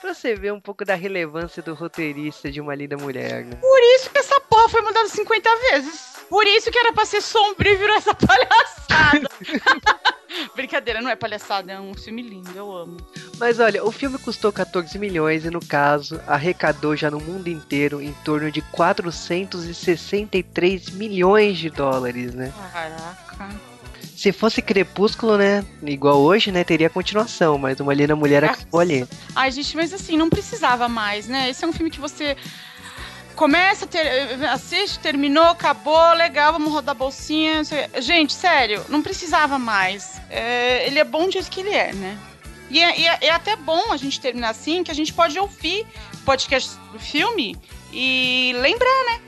Pra 0.00 0.14
você 0.14 0.34
ver 0.34 0.52
um 0.52 0.60
pouco 0.60 0.84
da 0.84 0.94
relevância 0.94 1.62
do 1.62 1.72
roteirista 1.74 2.50
de 2.50 2.60
uma 2.60 2.74
linda 2.74 2.96
mulher, 2.96 3.44
né? 3.44 3.56
Por 3.56 3.80
isso 3.96 4.10
que 4.10 4.18
essa 4.18 4.38
porra 4.40 4.68
foi 4.68 4.82
mudada 4.82 5.08
50 5.08 5.56
vezes. 5.70 6.14
Por 6.28 6.44
isso 6.46 6.70
que 6.70 6.78
era 6.78 6.92
pra 6.92 7.04
ser 7.06 7.20
sombrio 7.20 7.72
e 7.72 7.76
virou 7.76 7.96
essa 7.96 8.14
palhaçada. 8.14 9.28
Brincadeira, 10.54 11.00
não 11.00 11.10
é 11.10 11.16
palhaçada, 11.16 11.72
é 11.72 11.80
um 11.80 11.94
filme 11.94 12.22
lindo, 12.22 12.50
eu 12.54 12.70
amo. 12.70 12.98
Mas 13.38 13.58
olha, 13.60 13.82
o 13.84 13.90
filme 13.92 14.18
custou 14.18 14.52
14 14.52 14.98
milhões 14.98 15.44
e 15.44 15.50
no 15.50 15.64
caso 15.64 16.20
arrecadou 16.26 16.96
já 16.96 17.10
no 17.10 17.20
mundo 17.20 17.48
inteiro 17.48 18.02
em 18.02 18.12
torno 18.24 18.50
de 18.50 18.60
463 18.60 20.90
milhões 20.90 21.56
de 21.58 21.70
dólares, 21.70 22.34
né? 22.34 22.52
Caraca. 22.72 23.73
Se 24.16 24.32
fosse 24.32 24.62
Crepúsculo, 24.62 25.36
né, 25.36 25.64
igual 25.82 26.20
hoje, 26.20 26.52
né, 26.52 26.62
teria 26.64 26.88
continuação, 26.88 27.58
mas 27.58 27.80
uma 27.80 27.92
linda 27.92 28.14
mulher 28.14 28.44
acabou 28.44 28.80
ali. 28.80 29.06
Ai, 29.34 29.50
gente, 29.50 29.76
mas 29.76 29.92
assim, 29.92 30.16
não 30.16 30.30
precisava 30.30 30.88
mais, 30.88 31.26
né? 31.26 31.50
Esse 31.50 31.64
é 31.64 31.68
um 31.68 31.72
filme 31.72 31.90
que 31.90 32.00
você 32.00 32.36
começa, 33.34 33.86
ter, 33.86 34.00
assiste, 34.48 34.98
terminou, 35.00 35.44
acabou, 35.44 36.12
legal, 36.14 36.52
vamos 36.52 36.72
rodar 36.72 36.94
a 36.94 36.98
bolsinha. 36.98 37.62
Gente, 37.98 38.32
sério, 38.32 38.84
não 38.88 39.02
precisava 39.02 39.58
mais. 39.58 40.20
É, 40.30 40.86
ele 40.86 40.98
é 40.98 41.04
bom 41.04 41.26
do 41.26 41.32
jeito 41.32 41.50
que 41.50 41.60
ele 41.60 41.70
é, 41.74 41.92
né? 41.92 42.16
E 42.70 42.80
é, 42.80 42.98
e 43.00 43.06
é- 43.06 43.18
é 43.22 43.30
até 43.30 43.56
bom 43.56 43.92
a 43.92 43.96
gente 43.96 44.20
terminar 44.20 44.50
assim, 44.50 44.82
que 44.82 44.90
a 44.90 44.94
gente 44.94 45.12
pode 45.12 45.38
ouvir 45.38 45.86
o 46.14 46.18
podcast 46.24 46.70
do 46.92 46.98
filme 46.98 47.56
e 47.92 48.52
lembrar, 48.60 49.04
né? 49.06 49.20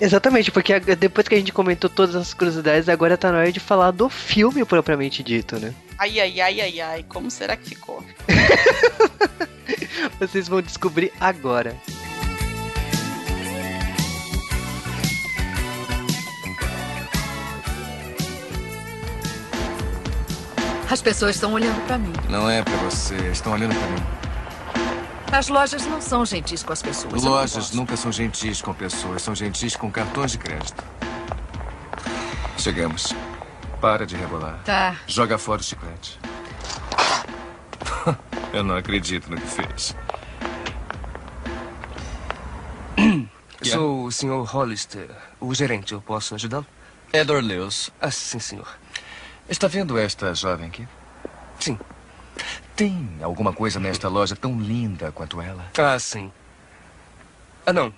Exatamente, 0.00 0.50
porque 0.50 0.80
depois 0.80 1.28
que 1.28 1.34
a 1.34 1.38
gente 1.38 1.52
comentou 1.52 1.90
todas 1.90 2.16
as 2.16 2.32
curiosidades, 2.32 2.88
agora 2.88 3.18
tá 3.18 3.30
na 3.30 3.38
hora 3.38 3.52
de 3.52 3.60
falar 3.60 3.90
do 3.90 4.08
filme 4.08 4.64
propriamente 4.64 5.22
dito, 5.22 5.58
né? 5.58 5.74
Ai, 5.98 6.18
ai, 6.18 6.40
ai, 6.40 6.60
ai, 6.60 6.80
ai, 6.80 7.04
como 7.06 7.30
será 7.30 7.54
que 7.56 7.68
ficou? 7.68 8.02
Vocês 10.18 10.48
vão 10.48 10.62
descobrir 10.62 11.12
agora. 11.20 11.76
As 20.90 21.00
pessoas 21.00 21.36
estão 21.36 21.52
olhando 21.52 21.80
pra 21.86 21.96
mim. 21.98 22.12
Não 22.28 22.50
é 22.50 22.62
pra 22.62 22.76
você, 22.78 23.14
estão 23.30 23.52
olhando 23.52 23.74
pra 23.74 23.88
mim. 23.88 24.29
As 25.32 25.48
lojas 25.48 25.86
não 25.86 26.00
são 26.00 26.26
gentis 26.26 26.62
com 26.62 26.72
as 26.72 26.82
pessoas. 26.82 27.22
não 27.22 27.30
Lojas 27.30 27.70
nunca 27.70 27.96
são 27.96 28.10
gentis 28.10 28.60
com 28.60 28.74
pessoas, 28.74 29.22
são 29.22 29.34
gentis 29.34 29.76
com 29.76 29.90
cartões 29.90 30.32
de 30.32 30.38
crédito. 30.38 30.82
Chegamos. 32.58 33.14
Para 33.80 34.04
de 34.04 34.16
rebolar. 34.16 34.58
Tá. 34.64 34.96
Joga 35.06 35.38
fora 35.38 35.60
o 35.60 35.64
chiclete. 35.64 36.18
Eu 38.52 38.64
não 38.64 38.76
acredito 38.76 39.30
no 39.30 39.40
que 39.40 39.46
fez. 39.46 39.96
Sou 43.62 44.06
o 44.06 44.12
Sr. 44.12 44.44
Hollister, 44.44 45.08
o 45.38 45.54
gerente. 45.54 45.92
Eu 45.92 46.02
posso 46.02 46.34
ajudá-lo? 46.34 46.66
Edward 47.12 47.46
Lewis. 47.46 47.90
Ah, 48.00 48.10
sim, 48.10 48.40
senhor. 48.40 48.68
Está 49.48 49.68
vendo 49.68 49.96
esta 49.96 50.34
jovem 50.34 50.66
aqui? 50.66 50.86
Sim. 51.58 51.78
Tem 52.80 53.10
alguma 53.20 53.52
coisa 53.52 53.78
nesta 53.78 54.08
loja 54.08 54.34
tão 54.34 54.58
linda 54.58 55.12
quanto 55.12 55.38
ela? 55.38 55.66
Ah, 55.76 55.98
sim. 55.98 56.32
Ah, 57.66 57.74
não. 57.74 57.92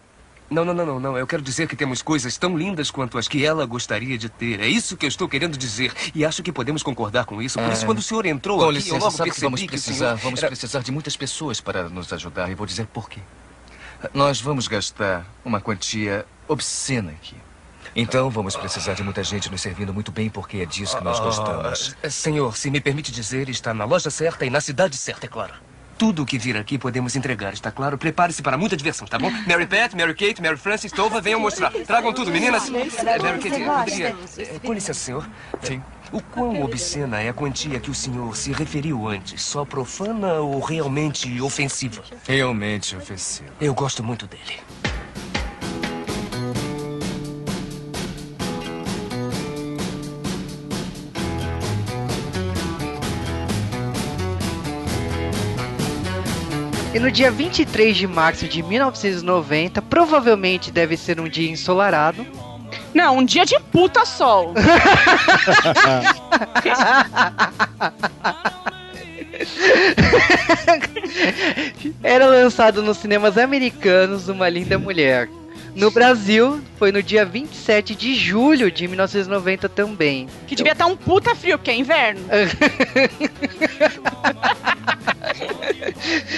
Não, 0.50 0.64
não, 0.64 0.74
não, 0.74 0.98
não. 0.98 1.16
Eu 1.16 1.24
quero 1.24 1.40
dizer 1.40 1.68
que 1.68 1.76
temos 1.76 2.02
coisas 2.02 2.36
tão 2.36 2.58
lindas 2.58 2.90
quanto 2.90 3.16
as 3.16 3.28
que 3.28 3.46
ela 3.46 3.64
gostaria 3.64 4.18
de 4.18 4.28
ter. 4.28 4.58
É 4.58 4.66
isso 4.66 4.96
que 4.96 5.06
eu 5.06 5.08
estou 5.08 5.28
querendo 5.28 5.56
dizer. 5.56 5.92
E 6.12 6.24
acho 6.24 6.42
que 6.42 6.50
podemos 6.50 6.82
concordar 6.82 7.26
com 7.26 7.40
isso. 7.40 7.60
Por 7.60 7.68
É. 7.70 7.72
isso, 7.74 7.86
quando 7.86 7.98
o 7.98 8.02
senhor 8.02 8.26
entrou 8.26 8.58
Com 8.58 8.64
aqui, 8.64 8.74
licença, 8.74 8.96
eu 8.96 8.98
logo 8.98 9.10
sabe 9.12 9.30
percebi 9.30 9.46
vamos 9.46 9.60
que 9.60 9.66
o 9.66 9.70
precisar, 9.70 9.96
senhor 9.98 10.18
vamos 10.18 10.40
precisar 10.40 10.80
de 10.82 10.90
muitas 10.90 11.16
pessoas 11.16 11.60
para 11.60 11.88
nos 11.88 12.12
ajudar 12.12 12.50
e 12.50 12.54
vou 12.56 12.66
dizer 12.66 12.86
por 12.88 13.08
quê. 13.08 13.20
Nós 14.12 14.40
vamos 14.40 14.66
gastar 14.66 15.24
uma 15.44 15.60
quantia 15.60 16.26
obscena 16.48 17.12
aqui. 17.12 17.36
Então 17.94 18.30
vamos 18.30 18.56
precisar 18.56 18.94
de 18.94 19.02
muita 19.02 19.22
gente 19.22 19.50
nos 19.50 19.60
servindo 19.60 19.92
muito 19.92 20.10
bem 20.10 20.30
porque 20.30 20.58
é 20.58 20.64
disso 20.66 20.96
que 20.96 21.04
nós 21.04 21.20
gostamos. 21.20 21.94
Ah, 22.02 22.08
senhor, 22.10 22.56
se 22.56 22.70
me 22.70 22.80
permite 22.80 23.12
dizer, 23.12 23.48
está 23.48 23.74
na 23.74 23.84
loja 23.84 24.10
certa 24.10 24.46
e 24.46 24.50
na 24.50 24.60
cidade 24.60 24.96
certa, 24.96 25.26
é 25.26 25.28
claro. 25.28 25.52
tudo 25.98 26.22
o 26.22 26.26
que 26.26 26.38
vir 26.38 26.56
aqui 26.56 26.78
podemos 26.78 27.14
entregar, 27.16 27.52
está 27.52 27.70
claro? 27.70 27.98
Prepare-se 27.98 28.40
para 28.42 28.56
muita 28.56 28.76
diversão, 28.76 29.06
tá 29.06 29.18
bom? 29.18 29.30
Mary 29.46 29.66
Pat, 29.66 29.92
Mary 29.94 30.14
Kate, 30.14 30.40
Mary 30.40 30.56
Frances, 30.56 30.90
Tova, 30.90 31.20
venham 31.20 31.38
mostrar. 31.38 31.70
Tragam 31.70 32.12
tudo, 32.14 32.30
meninas. 32.30 32.68
Eh, 32.68 33.18
Mary 33.18 33.38
Kate, 33.38 33.60
eu 33.60 33.72
poderia... 33.72 34.16
eh, 34.38 34.58
Com 34.64 34.72
licença, 34.72 34.98
senhor. 35.00 35.28
Sim. 35.62 35.82
O 36.10 36.20
quão 36.20 36.62
obscena 36.62 37.20
é 37.20 37.28
a 37.28 37.32
quantia 37.32 37.78
que 37.78 37.90
o 37.90 37.94
senhor 37.94 38.36
se 38.36 38.52
referiu 38.52 39.06
antes? 39.08 39.42
Só 39.42 39.64
profana 39.64 40.34
ou 40.34 40.60
realmente 40.60 41.40
ofensiva? 41.40 42.02
Realmente 42.26 42.96
ofensivo. 42.96 43.48
Eu 43.60 43.72
gosto 43.74 44.02
muito 44.02 44.26
dele. 44.26 44.60
E 56.94 56.98
no 56.98 57.10
dia 57.10 57.30
23 57.30 57.96
de 57.96 58.06
março 58.06 58.46
de 58.46 58.62
1990, 58.62 59.80
provavelmente 59.80 60.70
deve 60.70 60.94
ser 60.96 61.18
um 61.18 61.26
dia 61.28 61.50
ensolarado. 61.50 62.26
Não, 62.92 63.16
um 63.18 63.24
dia 63.24 63.46
de 63.46 63.58
puta 63.72 64.04
sol. 64.04 64.52
Era 72.02 72.26
lançado 72.26 72.82
nos 72.82 72.98
cinemas 72.98 73.38
americanos 73.38 74.28
Uma 74.28 74.50
Linda 74.50 74.78
Mulher. 74.78 75.30
No 75.74 75.90
Brasil, 75.90 76.60
foi 76.78 76.92
no 76.92 77.02
dia 77.02 77.24
27 77.24 77.94
de 77.94 78.14
julho 78.14 78.70
de 78.70 78.86
1990 78.86 79.68
também. 79.68 80.28
Que 80.46 80.54
devia 80.54 80.72
estar 80.72 80.86
um 80.86 80.96
puta 80.96 81.34
frio, 81.34 81.58
porque 81.58 81.70
é 81.70 81.76
inverno. 81.76 82.20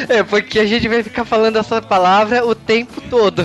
É, 0.09 0.23
porque 0.23 0.59
a 0.59 0.67
gente 0.67 0.89
vai 0.89 1.03
ficar 1.03 1.25
falando 1.25 1.59
essa 1.59 1.81
palavra 1.81 2.47
o 2.47 2.55
tempo 2.55 3.01
todo. 3.09 3.45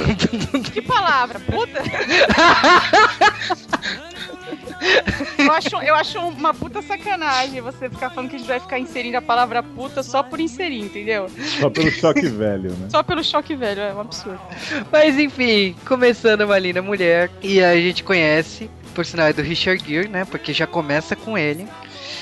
Que 0.71 0.81
palavra? 0.81 1.39
Puta? 1.39 1.81
Eu 5.37 5.51
acho, 5.51 5.75
eu 5.77 5.95
acho 5.95 6.19
uma 6.19 6.53
puta 6.53 6.81
sacanagem 6.81 7.61
você 7.61 7.89
ficar 7.89 8.09
falando 8.09 8.29
que 8.29 8.35
a 8.35 8.39
gente 8.39 8.47
vai 8.47 8.59
ficar 8.59 8.79
inserindo 8.79 9.17
a 9.17 9.21
palavra 9.21 9.61
puta 9.61 10.03
só 10.03 10.23
por 10.23 10.39
inserir, 10.39 10.79
entendeu? 10.79 11.27
Só 11.59 11.69
pelo 11.69 11.91
choque 11.91 12.27
velho, 12.29 12.71
né? 12.71 12.87
Só 12.89 13.03
pelo 13.03 13.23
choque 13.23 13.55
velho, 13.55 13.81
é 13.81 13.93
um 13.93 14.01
absurdo. 14.01 14.39
Mas 14.91 15.17
enfim, 15.17 15.75
começando 15.85 16.41
uma 16.41 16.57
linda 16.57 16.81
mulher. 16.81 17.29
E 17.41 17.61
a 17.61 17.75
gente 17.75 18.03
conhece, 18.03 18.69
por 18.93 19.05
sinal 19.05 19.27
é 19.27 19.33
do 19.33 19.41
Richard 19.41 19.83
Gere, 19.85 20.07
né? 20.07 20.25
Porque 20.25 20.53
já 20.53 20.67
começa 20.67 21.15
com 21.15 21.37
ele. 21.37 21.67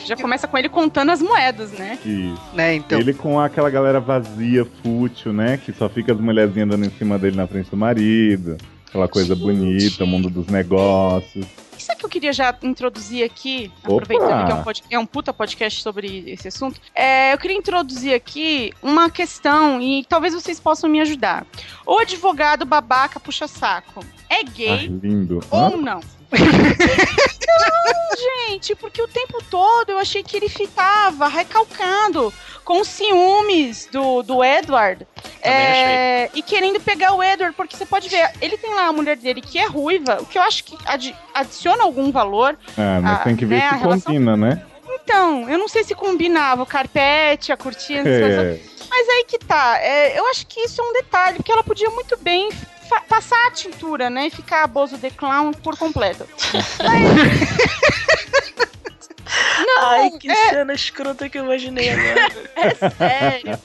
Já 0.06 0.16
começa 0.16 0.48
com 0.48 0.58
ele 0.58 0.70
contando 0.70 1.12
as 1.12 1.22
moedas, 1.22 1.72
né? 1.72 2.00
Isso. 2.06 2.42
Né, 2.54 2.76
então. 2.76 2.98
Ele 2.98 3.14
com 3.14 3.40
aquela 3.40 3.70
galera 3.70 4.00
vazia, 4.00 4.66
fútil, 4.82 5.34
né? 5.34 5.58
Que 5.58 5.74
só 5.74 5.90
fica 5.90 6.14
as 6.14 6.20
mulherzinhas 6.20 6.70
andando 6.70 6.86
em 6.86 6.98
cima 6.98 7.20
dele 7.20 7.36
na 7.36 7.46
frente 7.46 7.70
do 7.70 7.76
marido. 7.76 8.58
Aquela 8.88 9.08
coisa 9.10 9.36
bonita, 9.36 10.06
o 10.06 10.08
mundo 10.08 10.30
dos 10.30 10.48
negócios. 10.48 11.46
Isso 11.88 11.94
é 11.94 11.96
que 11.96 12.06
eu 12.06 12.10
queria 12.10 12.34
já 12.34 12.54
introduzir 12.64 13.24
aqui, 13.24 13.72
Opa! 13.86 14.04
aproveitando 14.04 14.46
que 14.46 14.52
é 14.52 14.56
um, 14.56 14.64
pod- 14.64 14.84
é 14.92 15.00
um 15.00 15.06
puta 15.06 15.32
podcast 15.32 15.82
sobre 15.82 16.26
esse 16.28 16.50
assunto. 16.50 16.82
É, 16.94 17.32
eu 17.32 17.38
queria 17.38 17.56
introduzir 17.56 18.14
aqui 18.14 18.74
uma 18.84 19.10
questão 19.10 19.80
e 19.82 20.04
talvez 20.04 20.34
vocês 20.34 20.60
possam 20.60 20.90
me 20.90 21.00
ajudar. 21.00 21.48
O 21.86 21.98
advogado 21.98 22.66
babaca 22.66 23.22
puxa-saco 23.22 24.06
é 24.30 24.42
Ah, 24.42 24.44
gay 24.44 24.88
lindo. 24.88 25.40
Hã? 25.50 25.70
ou 25.70 25.78
não? 25.78 26.02
Não, 26.32 28.48
gente, 28.50 28.76
porque 28.76 29.02
o 29.02 29.08
tempo 29.08 29.40
todo 29.50 29.92
eu 29.92 30.00
achei 30.00 30.24
que 30.24 30.36
ele 30.38 30.50
ficava 30.50 31.28
recalcando 31.28 32.34
com 32.64 32.82
os 32.82 32.88
ciúmes 32.88 33.88
do, 33.92 34.22
do 34.24 34.44
Edward. 34.44 35.08
é, 35.42 36.30
e 36.34 36.42
querendo 36.42 36.80
pegar 36.82 37.14
o 37.14 37.24
Edward, 37.24 37.56
porque 37.56 37.78
você 37.78 37.86
pode 37.86 38.10
ver, 38.10 38.30
ele 38.42 38.58
tem 38.58 38.74
lá 38.76 38.88
a 38.88 38.92
mulher 38.94 39.16
dele 39.16 39.42
que 39.42 39.58
é 39.58 39.66
ruiva, 39.68 40.18
o 40.22 40.26
que 40.26 40.38
eu 40.38 40.42
acho 40.42 40.64
que 40.66 40.78
adi- 40.86 41.16
adiciona 41.34 41.84
algum 41.84 42.12
valor. 42.12 42.58
Ah, 42.78 43.00
mas 43.02 43.22
Ah, 43.22 43.24
tem 43.24 43.36
que 43.36 43.46
ver 43.46 43.60
né, 43.60 43.68
a 43.68 43.74
se 43.74 43.80
relação- 43.80 44.14
combina, 44.14 44.36
né? 44.36 44.62
Então, 44.90 45.50
eu 45.50 45.58
não 45.58 45.70
sei 45.70 45.84
se 45.86 45.96
combinava 45.96 46.64
o 46.64 46.66
carpete, 46.66 47.52
a 47.54 47.58
cortina, 47.58 48.02
essas 48.10 48.36
coisas. 48.36 48.60
É, 48.60 48.62
Mas 48.90 49.08
aí 49.10 49.24
que 49.26 49.38
tá. 49.40 49.78
é, 49.82 50.20
eu 50.20 50.28
acho 50.28 50.46
que 50.48 50.60
isso 50.62 50.82
é 50.82 50.84
um 50.84 50.94
detalhe, 50.94 51.38
porque 51.38 51.52
ela 51.52 51.64
podia 51.64 51.90
muito 51.90 52.18
bem 52.18 52.50
passar 53.08 53.48
a 53.48 53.52
tintura, 53.52 54.10
né? 54.10 54.28
E 54.28 54.30
ficar 54.30 54.64
a 54.64 54.68
Bozo 54.68 54.98
the 54.98 55.10
Clown 55.10 55.54
por 55.54 55.78
completo. 55.78 56.28
Não, 59.60 59.90
Ai, 59.90 60.12
que 60.12 60.30
é, 60.30 60.50
cena 60.50 60.74
escrota 60.74 61.28
que 61.30 61.38
eu 61.38 61.44
imaginei 61.44 61.90
agora. 61.90 62.32
é 62.56 62.90
sério. 62.90 63.60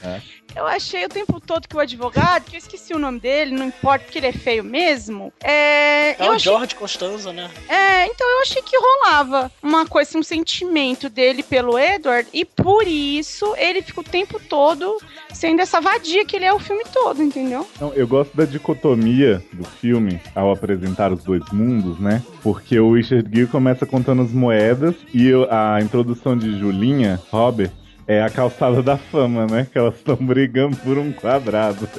Eu 0.55 0.66
achei 0.66 1.05
o 1.05 1.09
tempo 1.09 1.40
todo 1.40 1.66
que 1.66 1.76
o 1.76 1.80
advogado, 1.80 2.44
que 2.44 2.57
eu 2.57 2.59
esqueci 2.59 2.92
o 2.92 2.98
nome 2.98 3.18
dele, 3.20 3.55
não 3.55 3.66
importa 3.66 4.05
porque 4.05 4.18
ele 4.18 4.26
é 4.26 4.32
feio 4.32 4.62
mesmo. 4.62 5.32
É, 5.42 6.11
É 6.11 6.16
eu 6.20 6.32
o 6.32 6.34
achei 6.34 6.53
George 6.53 6.74
Costanza, 6.74 7.32
né? 7.32 7.50
É, 7.68 8.07
então 8.07 8.28
eu 8.28 8.42
achei 8.42 8.61
que 8.62 8.76
rolava 8.76 9.50
uma 9.62 9.86
coisa, 9.86 10.18
um 10.18 10.22
sentimento 10.22 11.09
dele 11.09 11.42
pelo 11.42 11.78
Edward, 11.78 12.28
e 12.32 12.44
por 12.44 12.86
isso 12.86 13.55
ele 13.57 13.82
fica 13.82 14.00
o 14.00 14.05
tempo 14.05 14.40
todo 14.48 14.98
sendo 15.32 15.61
essa 15.61 15.80
vadia 15.80 16.24
que 16.24 16.36
ele 16.36 16.44
é 16.44 16.53
o 16.53 16.59
filme 16.59 16.84
todo, 16.92 17.22
entendeu? 17.22 17.66
Não, 17.80 17.92
eu 17.94 18.07
gosto 18.07 18.36
da 18.36 18.44
dicotomia 18.44 19.42
do 19.53 19.64
filme 19.64 20.20
ao 20.34 20.53
apresentar 20.53 21.12
os 21.12 21.24
dois 21.24 21.42
mundos, 21.53 21.98
né? 21.98 22.22
Porque 22.42 22.78
o 22.78 22.92
Richard 22.94 23.28
Gere 23.34 23.46
começa 23.46 23.86
contando 23.86 24.22
as 24.22 24.32
moedas 24.32 24.94
e 25.14 25.30
a 25.50 25.80
introdução 25.80 26.36
de 26.36 26.59
Julinha, 26.59 27.20
Robert, 27.30 27.70
é 28.07 28.22
a 28.22 28.30
calçada 28.30 28.82
da 28.82 28.96
fama, 28.96 29.46
né? 29.46 29.66
Que 29.70 29.78
elas 29.78 29.94
estão 29.96 30.16
brigando 30.16 30.76
por 30.78 30.98
um 30.98 31.12
quadrado. 31.12 31.88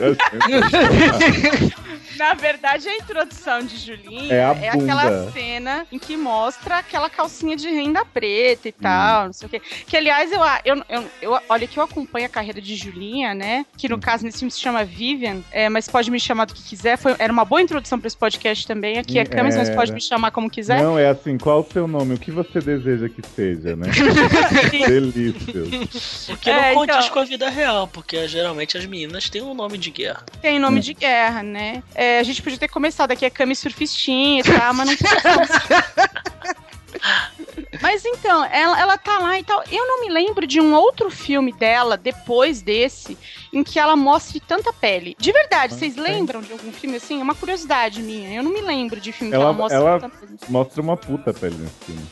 Na 2.18 2.36
verdade, 2.36 2.88
a 2.88 2.96
introdução 2.96 3.64
de 3.66 3.76
Julinha 3.76 4.32
É 4.34 4.44
a 4.46 4.52
aquela 4.52 5.32
cena 5.32 5.86
em 5.92 5.98
que 5.98 6.16
mostra 6.16 6.78
aquela 6.78 7.10
calcinha 7.10 7.56
de 7.56 7.68
renda 7.68 8.06
preta 8.06 8.68
e 8.68 8.72
tal, 8.72 9.26
não 9.26 9.34
sei 9.34 9.48
o 9.48 9.50
quê. 9.50 9.60
Que, 9.88 9.98
aliás, 9.98 10.32
eu, 10.32 10.40
eu, 10.64 10.84
eu, 10.90 11.06
eu- 11.22 11.40
olha 11.50 11.66
que 11.68 11.78
eu 11.78 11.84
acompanho 11.84 12.28
a 12.28 12.30
carreira 12.30 12.62
de 12.62 12.76
Julinha, 12.76 13.34
né? 13.34 13.66
Que 13.78 13.90
no 13.90 14.00
caso 14.00 14.24
nesse 14.24 14.40
filme 14.40 14.52
se 14.52 14.60
chama 14.60 14.86
Vivian, 14.86 15.42
é, 15.52 15.68
mas 15.70 15.88
pode 15.90 16.12
me 16.12 16.20
chamar 16.20 16.46
do 16.46 16.54
que 16.54 16.62
quiser. 16.62 16.98
Foi, 16.98 17.16
era 17.18 17.34
uma 17.34 17.44
boa 17.46 17.62
introdução 17.62 18.00
para 18.00 18.08
esse 18.08 18.18
podcast 18.18 18.68
também. 18.68 19.00
Aqui 19.00 19.18
é 19.18 19.26
Camis, 19.26 19.58
mas 19.58 19.70
pode 19.72 19.92
me 19.92 20.02
chamar 20.02 20.30
como 20.32 20.50
quiser. 20.50 20.82
Não, 20.84 20.98
é 21.00 21.10
assim, 21.10 21.38
qual 21.38 21.62
o 21.62 21.68
seu 21.72 21.88
nome? 21.88 22.14
O 22.14 22.20
que 22.20 22.30
você 22.32 22.60
deseja 22.60 23.10
que 23.10 23.22
seja, 23.36 23.76
né? 23.76 23.88
Delícias. 24.88 25.68
Porque 26.28 26.50
É, 26.50 26.70
não 26.70 26.76
conte 26.76 26.94
então. 26.96 27.10
com 27.10 27.20
a 27.20 27.24
vida 27.26 27.50
real, 27.50 27.88
porque 27.88 28.28
geralmente 28.28 28.78
as 28.78 28.86
meninas 28.86 29.30
têm 29.30 29.42
um 29.42 29.54
nome 29.54 29.78
de 29.78 29.92
guerra. 29.92 30.26
Tem 30.42 30.60
nome 30.60 30.80
de 30.80 30.94
guerra, 30.94 31.44
né? 31.44 31.84
É, 31.94 32.20
a 32.20 32.24
gente 32.24 32.42
podia 32.42 32.58
ter 32.58 32.68
começado 32.68 33.12
aqui 33.12 33.26
a 33.26 33.30
Cami 33.32 33.56
surfistinha 33.56 34.42
e 34.42 34.44
tal, 34.44 34.74
mas 34.74 34.88
não 34.90 34.96
Mas 37.82 38.06
então, 38.06 38.46
ela, 38.46 38.80
ela 38.80 38.98
tá 38.98 39.20
lá 39.20 39.38
e 39.40 39.44
tal. 39.44 39.62
Eu 39.70 39.86
não 39.86 40.02
me 40.02 40.10
lembro 40.10 40.46
de 40.48 40.62
um 40.62 40.74
outro 40.74 41.10
filme 41.10 41.52
dela, 41.52 41.98
depois 41.98 42.62
desse, 42.62 43.18
em 43.52 43.64
que 43.64 43.78
ela 43.80 43.96
mostre 43.96 44.40
tanta 44.40 44.72
pele. 44.72 45.16
De 45.20 45.32
verdade, 45.32 45.74
vocês 45.74 45.96
lembram 45.96 46.42
de 46.42 46.52
algum 46.54 46.72
filme 46.72 46.98
assim? 46.98 47.20
É 47.20 47.24
uma 47.24 47.36
curiosidade 47.36 48.02
minha. 48.02 48.34
Eu 48.38 48.44
não 48.44 48.54
me 48.54 48.62
lembro 48.62 49.02
de 49.02 49.12
filme 49.12 49.32
que 49.32 49.36
ela 49.36 49.46
Ela, 49.46 49.54
mostra 49.54 49.78
ela 49.78 50.00
tanta 50.00 50.18
pele. 50.18 50.38
mostra 50.48 50.82
uma 50.82 50.96
puta 50.96 51.34
pele 51.34 51.56
nesse 51.58 51.74
filme. 51.86 52.06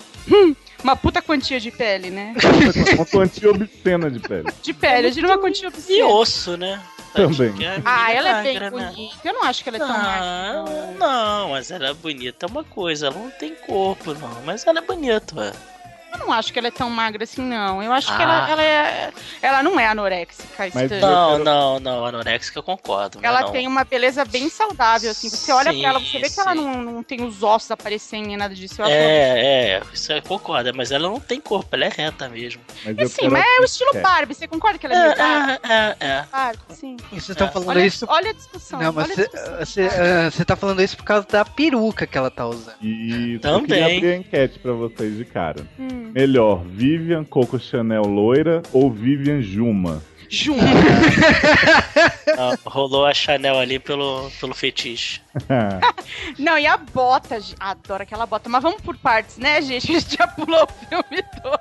Uma 0.84 0.96
puta 0.96 1.22
quantia 1.22 1.60
de 1.60 1.70
pele, 1.72 2.10
né? 2.10 2.34
Uma 2.96 3.06
quantia 3.06 3.50
obscena 3.52 4.10
de 4.10 4.20
pele. 4.20 4.48
De 4.62 4.74
pele, 4.74 5.08
eu 5.08 5.12
diria 5.12 5.30
uma 5.30 5.38
quantia 5.38 5.66
E 5.66 5.68
obscena. 5.68 6.08
osso, 6.08 6.58
né? 6.58 6.82
Também. 7.14 7.54
A 7.68 8.06
Ah, 8.06 8.12
ela 8.14 8.40
é 8.40 8.44
bem 8.44 8.60
né? 8.60 8.70
bonita. 8.70 9.16
Eu 9.24 9.34
não 9.34 9.44
acho 9.44 9.62
que 9.64 9.70
ela 9.70 9.78
é 9.78 9.80
tão 9.80 9.90
magra. 9.90 10.64
Não, 10.64 10.94
não, 10.94 11.50
mas 11.50 11.70
ela 11.70 11.90
é 11.90 11.94
bonita 11.94 12.46
é 12.46 12.50
uma 12.50 12.64
coisa, 12.64 13.08
ela 13.08 13.16
não 13.20 13.30
tem 13.32 13.54
corpo, 13.54 14.14
não. 14.14 14.42
Mas 14.46 14.66
ela 14.66 14.80
é 14.80 14.82
bonita, 14.82 15.36
ué. 15.40 15.52
Eu 16.12 16.20
não 16.20 16.32
acho 16.34 16.52
que 16.52 16.60
ela 16.60 16.68
é 16.68 16.72
tão 16.72 16.90
magra 16.90 17.24
assim, 17.24 17.42
não. 17.42 17.82
Eu 17.82 17.92
acho 17.94 18.08
que 18.08 18.22
Ah. 18.22 18.24
ela, 18.24 18.50
ela 18.52 18.64
é. 18.64 19.12
Ela 19.42 19.64
não 19.64 19.80
é 19.80 19.88
anoréxica, 19.88 20.46
Mas. 20.74 20.92
Não, 20.92 21.32
quero- 21.32 21.44
não, 21.44 21.80
não, 21.80 22.06
anorexica 22.06 22.60
eu 22.60 22.64
concordo. 22.64 23.20
Ela 23.22 23.42
não. 23.42 23.52
tem 23.52 23.68
uma 23.68 23.84
beleza 23.84 24.26
bem 24.26 24.50
saudável, 24.50 25.10
assim. 25.12 25.30
Você 25.30 25.52
olha 25.52 25.72
Sim, 25.72 25.80
pra 25.82 25.90
ela, 25.90 26.00
você 26.00 26.20
vê 26.20 26.30
que 26.30 26.40
ela 26.40 26.52
sim. 26.54 26.58
não, 26.58 26.82
não 26.84 27.04
tem 27.04 27.24
os 27.24 27.42
ossos 27.44 27.72
aparecendo 27.72 28.28
nem 28.28 28.38
nada 28.38 28.54
disso. 28.54 28.82
Eu 28.82 28.86
ela... 28.86 28.94
É, 28.94 29.40
é, 29.78 29.82
isso 29.94 30.12
eu 30.12 30.22
concordo, 30.22 30.72
mas 30.76 30.92
ela 30.92 31.08
não 31.08 31.20
tem 31.20 31.40
corpo, 31.40 31.70
ela 31.76 31.86
é 31.86 31.90
reta 31.90 32.28
mesmo. 32.30 32.62
Mas 32.86 32.98
É 32.98 33.04
eu 33.04 33.08
sim, 33.10 33.28
mas 33.30 33.46
é 33.46 33.62
o 33.62 33.64
estilo 33.66 33.92
é. 33.96 34.02
Barbie. 34.02 34.34
Você 34.36 34.48
concorda 34.48 34.78
que 34.78 34.86
ela 34.86 34.96
é 34.96 35.04
meio 35.06 35.18
Barbie? 35.18 35.60
É, 35.64 35.74
é, 35.74 35.96
é. 36.08 36.26
Barbie, 36.32 36.60
sim. 36.70 36.98
Vocês 37.10 37.30
estão 37.30 37.50
falando 37.50 37.70
Olha, 37.70 37.86
isso. 37.86 38.06
olha 38.10 38.30
a 38.32 38.34
discussão. 38.34 38.80
Não, 38.80 38.92
mas 38.94 39.08
você 39.60 40.42
ah, 40.42 40.46
tá 40.46 40.56
falando 40.56 40.82
isso 40.82 40.98
por 40.98 41.06
causa 41.06 41.26
da 41.28 41.46
peruca 41.46 42.06
que 42.06 42.18
ela 42.18 42.30
tá 42.30 42.46
usando. 42.46 42.76
Isso, 42.82 43.36
eu 43.36 43.40
Também. 43.40 43.68
queria 43.68 43.86
abrir 43.98 44.12
a 44.14 44.18
enquete 44.18 44.60
pra 44.60 44.74
vocês 44.74 45.16
de 45.18 45.26
cara. 45.26 45.66
Hum. 45.80 46.01
Melhor, 46.14 46.64
Vivian 46.66 47.24
Coco 47.24 47.60
Chanel 47.60 48.04
loira 48.04 48.62
ou 48.74 48.92
Vivian 48.92 49.42
Juma? 49.42 50.02
Junto. 50.30 50.62
Ah, 52.38 52.58
rolou 52.66 53.06
a 53.06 53.14
Chanel 53.14 53.60
ali 53.60 53.78
pelo, 53.78 54.32
pelo 54.40 54.54
fetiche. 54.54 55.22
Não, 56.40 56.58
e 56.58 56.66
a 56.66 56.78
bota, 56.78 57.40
gente. 57.40 57.56
Adoro 57.60 58.04
aquela 58.04 58.26
bota. 58.26 58.50
Mas 58.50 58.64
vamos 58.64 58.82
por 58.82 58.96
partes, 58.98 59.38
né, 59.38 59.62
gente? 59.62 59.92
A 59.92 60.00
gente 60.00 60.16
já 60.18 60.28
pulou 60.28 60.64
o 60.64 60.86
filme 60.88 61.22
todo. 61.44 61.60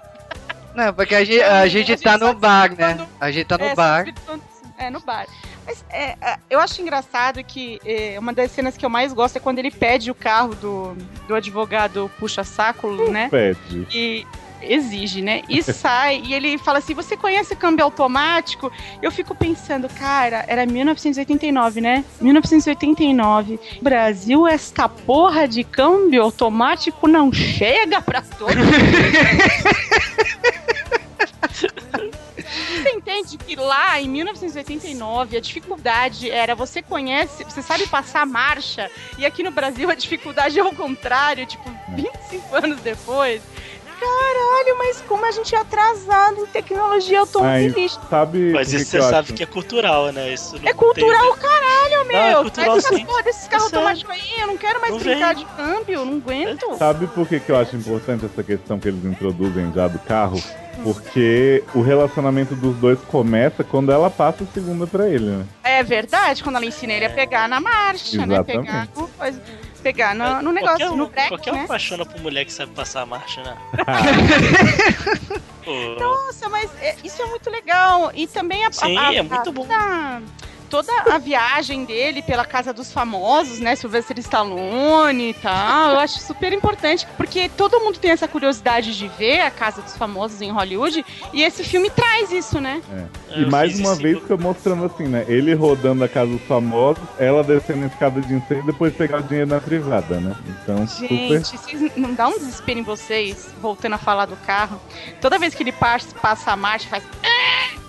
Não, 0.74 0.94
porque 0.94 1.14
a 1.16 1.24
gente, 1.24 1.42
a 1.42 1.66
gente 1.66 1.96
tá 1.96 2.16
só 2.18 2.26
no 2.32 2.34
bar, 2.38 2.72
né? 2.76 3.04
A 3.20 3.30
gente 3.30 3.46
tá 3.46 3.58
no 3.58 3.64
É, 3.64 3.74
bar. 3.74 4.06
só 4.24 4.38
É, 4.78 4.88
no 4.90 5.00
bar. 5.00 5.26
Mas 5.70 5.84
é, 5.88 6.16
é, 6.20 6.38
eu 6.50 6.58
acho 6.58 6.82
engraçado 6.82 7.42
que 7.44 7.80
é, 7.84 8.18
uma 8.18 8.32
das 8.32 8.50
cenas 8.50 8.76
que 8.76 8.84
eu 8.84 8.90
mais 8.90 9.12
gosto 9.12 9.36
é 9.36 9.40
quando 9.40 9.60
ele 9.60 9.70
pede 9.70 10.10
o 10.10 10.14
carro 10.14 10.52
do, 10.56 10.96
do 11.28 11.34
advogado 11.36 12.10
puxa-saco, 12.18 12.88
né? 13.08 13.28
Pede. 13.28 13.86
E 13.94 14.26
exige, 14.60 15.22
né? 15.22 15.42
E 15.48 15.62
sai, 15.72 16.22
e 16.24 16.34
ele 16.34 16.58
fala 16.58 16.78
assim: 16.78 16.92
Você 16.92 17.16
conhece 17.16 17.54
câmbio 17.54 17.84
automático? 17.84 18.72
Eu 19.00 19.12
fico 19.12 19.32
pensando, 19.32 19.88
cara, 19.88 20.44
era 20.48 20.66
1989, 20.66 21.80
né? 21.80 22.04
1989. 22.20 23.60
Brasil, 23.80 24.48
esta 24.48 24.88
porra 24.88 25.46
de 25.46 25.62
câmbio 25.62 26.20
automático 26.20 27.06
não 27.06 27.32
chega 27.32 28.02
pra 28.02 28.22
todo 28.22 28.54
Você 32.82 32.90
entende 32.90 33.36
que 33.36 33.56
lá 33.56 34.00
em 34.00 34.08
1989 34.08 35.36
a 35.36 35.40
dificuldade 35.40 36.30
era 36.30 36.54
você 36.54 36.80
conhece, 36.80 37.44
você 37.44 37.62
sabe 37.62 37.86
passar 37.86 38.26
marcha, 38.26 38.90
e 39.18 39.26
aqui 39.26 39.42
no 39.42 39.50
Brasil 39.50 39.90
a 39.90 39.94
dificuldade 39.94 40.58
é 40.58 40.64
o 40.64 40.74
contrário, 40.74 41.46
tipo, 41.46 41.70
25 41.90 42.56
anos 42.56 42.80
depois. 42.80 43.42
Caralho, 44.00 44.78
mas 44.78 45.00
como 45.02 45.26
a 45.26 45.30
gente 45.30 45.54
é 45.54 45.58
atrasado 45.58 46.40
em 46.40 46.46
tecnologia 46.46 47.20
automobilística. 47.20 48.02
sabe 48.08 48.50
Mas 48.52 48.68
por 48.68 48.76
que 48.76 48.82
isso 48.82 48.90
você 48.92 48.98
eu 48.98 49.02
sabe 49.02 49.32
que 49.34 49.42
é 49.42 49.46
cultural, 49.46 50.10
né? 50.10 50.32
Isso 50.32 50.58
não 50.58 50.68
É 50.68 50.72
cultural, 50.72 51.32
tem- 51.34 51.42
caralho, 51.42 52.06
meu! 52.08 52.16
Não, 52.18 52.40
é 52.40 52.42
cultural 52.42 52.76
essas 52.78 52.96
sim. 52.96 53.04
porra 53.04 53.22
desses 53.22 53.46
carros 53.48 53.66
É 53.66 53.68
sério. 53.70 53.86
automáticos 53.88 54.14
aí, 54.14 54.40
eu 54.40 54.46
não 54.46 54.56
quero 54.56 54.80
mais 54.80 54.92
Não 54.94 55.00
brincar 55.00 55.34
vem. 55.34 55.44
de 55.44 55.50
câmbio, 55.52 56.04
não 56.06 56.16
aguento. 56.16 56.76
Sabe 56.78 57.06
por 57.08 57.28
que, 57.28 57.38
que 57.40 57.52
eu 57.52 57.56
acho 57.58 57.76
importante 57.76 58.24
essa 58.24 58.42
questão 58.42 58.78
que 58.80 58.88
eles 58.88 59.04
introduzem 59.04 59.70
já 59.74 59.86
do 59.86 59.98
carro? 59.98 60.42
Porque 60.82 61.62
o 61.74 61.82
relacionamento 61.82 62.54
dos 62.54 62.74
dois 62.76 62.98
começa 63.00 63.62
quando 63.62 63.92
ela 63.92 64.08
passa 64.08 64.44
a 64.44 64.46
segunda 64.46 64.86
pra 64.86 65.06
ele, 65.08 65.26
né? 65.26 65.44
É 65.62 65.82
verdade, 65.82 66.42
quando 66.42 66.56
ela 66.56 66.64
ensina 66.64 66.94
ele 66.94 67.04
a 67.04 67.10
pegar 67.10 67.48
na 67.50 67.60
marcha, 67.60 68.24
né? 68.24 68.34
Exatamente. 68.36 68.66
Pegar 68.66 68.88
no, 68.96 69.08
coisa- 69.08 69.42
pegar 69.80 70.14
no, 70.14 70.42
no 70.42 70.52
negócio, 70.52 70.78
Qualquer 70.78 70.90
um, 70.92 70.96
no 70.96 71.06
break, 71.08 71.28
qualquer 71.28 71.52
um 71.52 71.56
né? 71.56 71.64
apaixona 71.64 72.06
por 72.06 72.20
mulher 72.20 72.44
que 72.44 72.52
sabe 72.52 72.72
passar 72.72 73.02
a 73.02 73.06
marcha, 73.06 73.42
né? 73.42 73.56
Nossa, 75.98 76.48
mas 76.48 76.70
é- 76.80 76.96
isso 77.04 77.20
é 77.22 77.26
muito 77.26 77.50
legal. 77.50 78.10
E 78.14 78.26
também 78.26 78.64
a, 78.64 78.72
Sim, 78.72 78.96
a- 78.96 79.08
a- 79.08 79.14
é 79.14 79.22
muito 79.22 79.52
bom. 79.52 79.62
Toda, 79.62 80.22
toda 80.70 80.92
a 81.12 81.18
viagem 81.18 81.84
dele 81.84 82.22
pela 82.22 82.44
casa 82.44 82.72
dos 82.72 82.92
famosos, 82.92 83.58
né? 83.58 83.74
Sylvester 83.74 84.18
Stallone 84.20 85.30
e 85.30 85.34
tal. 85.34 85.90
Eu 85.90 85.98
acho 85.98 86.20
super 86.20 86.52
importante. 86.52 87.06
Porque 87.16 87.50
todo 87.56 87.80
mundo 87.80 87.98
tem 87.98 88.12
essa 88.12 88.28
curiosidade 88.28 88.96
de 88.96 89.08
ver 89.08 89.40
a 89.40 89.50
casa 89.50 89.82
dos 89.82 89.96
famosos 89.96 90.40
em 90.40 90.50
Hollywood. 90.50 91.04
E 91.32 91.42
esse 91.42 91.64
filme 91.64 91.90
traz 91.90 92.30
isso, 92.30 92.60
né? 92.60 92.80
E 93.30 93.42
Eu 93.42 93.50
mais 93.50 93.72
fiz 93.72 93.80
uma 93.80 93.96
vez 93.96 94.18
fica 94.20 94.36
mostrando 94.36 94.84
assim, 94.84 95.08
né? 95.08 95.24
Ele 95.28 95.52
rodando 95.54 96.04
a 96.04 96.08
casa 96.08 96.30
dos 96.30 96.42
famosos, 96.42 97.02
ela 97.18 97.42
descendo 97.42 97.84
a 97.84 97.88
escada 97.88 98.20
de 98.20 98.32
incêndio 98.32 98.62
e 98.62 98.66
depois 98.66 98.94
pegar 98.94 99.18
o 99.18 99.22
dinheiro 99.22 99.50
na 99.50 99.60
privada, 99.60 100.20
né? 100.20 100.36
Então, 100.46 100.86
super. 100.86 101.08
Gente, 101.08 101.58
vocês 101.58 101.96
não 101.96 102.14
dá 102.14 102.28
um 102.28 102.38
desespero 102.38 102.78
em 102.78 102.82
vocês, 102.82 103.48
voltando 103.60 103.94
a 103.94 103.98
falar 103.98 104.26
do 104.26 104.36
carro. 104.36 104.80
Toda 105.20 105.38
vez 105.38 105.54
que 105.54 105.62
ele 105.64 105.72
passa, 105.72 106.14
passa 106.20 106.52
a 106.52 106.56
marcha, 106.56 106.88
faz. 106.88 107.02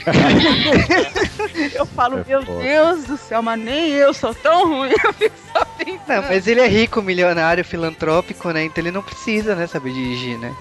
eu 1.75 1.85
falo, 1.85 2.19
É 2.19 2.23
meu 2.27 2.43
foda. 2.43 2.59
Deus 2.59 2.70
do 3.07 3.17
céu, 3.17 3.41
mas 3.41 3.59
nem 3.59 3.89
eu 3.89 4.13
sou 4.13 4.33
tão 4.33 4.67
ruim. 4.67 4.91
Eu 5.03 5.13
fico 5.13 5.35
só 5.53 5.65
pensando. 5.65 6.01
Não, 6.07 6.21
mas 6.23 6.47
ele 6.47 6.61
é 6.61 6.67
rico, 6.67 7.01
milionário, 7.01 7.65
filantrópico, 7.65 8.51
né? 8.51 8.63
Então 8.63 8.83
ele 8.83 8.91
não 8.91 9.01
precisa, 9.01 9.55
né, 9.55 9.67
saber 9.67 9.93
dirigir, 9.93 10.37
né? 10.37 10.55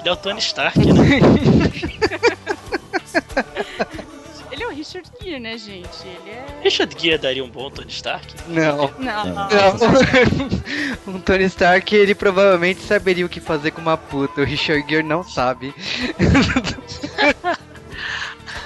Ele 0.00 0.08
é 0.08 0.12
o 0.12 0.16
Tony 0.16 0.40
Stark, 0.40 0.78
né? 0.78 1.20
Ele 4.52 4.64
é 4.64 4.66
o 4.66 4.70
Richard 4.70 5.08
Gere, 5.18 5.40
né, 5.40 5.56
gente? 5.56 5.88
Ele 6.04 6.30
é. 6.30 6.44
Richard 6.62 6.94
Gere 6.98 7.16
daria 7.16 7.42
um 7.42 7.48
bom 7.48 7.70
Tony 7.70 7.90
Stark? 7.90 8.34
Não. 8.48 8.92
Não, 8.98 9.24
não. 9.24 9.48
Não. 9.48 11.08
um 11.14 11.20
Tony 11.20 11.44
Stark, 11.44 11.96
ele 11.96 12.14
provavelmente 12.14 12.82
saberia 12.82 13.24
o 13.24 13.30
que 13.30 13.40
fazer 13.40 13.70
com 13.70 13.80
uma 13.80 13.96
puta. 13.96 14.42
O 14.42 14.44
Richard 14.44 14.86
Gere 14.86 15.02
não 15.02 15.24
sabe. 15.24 15.74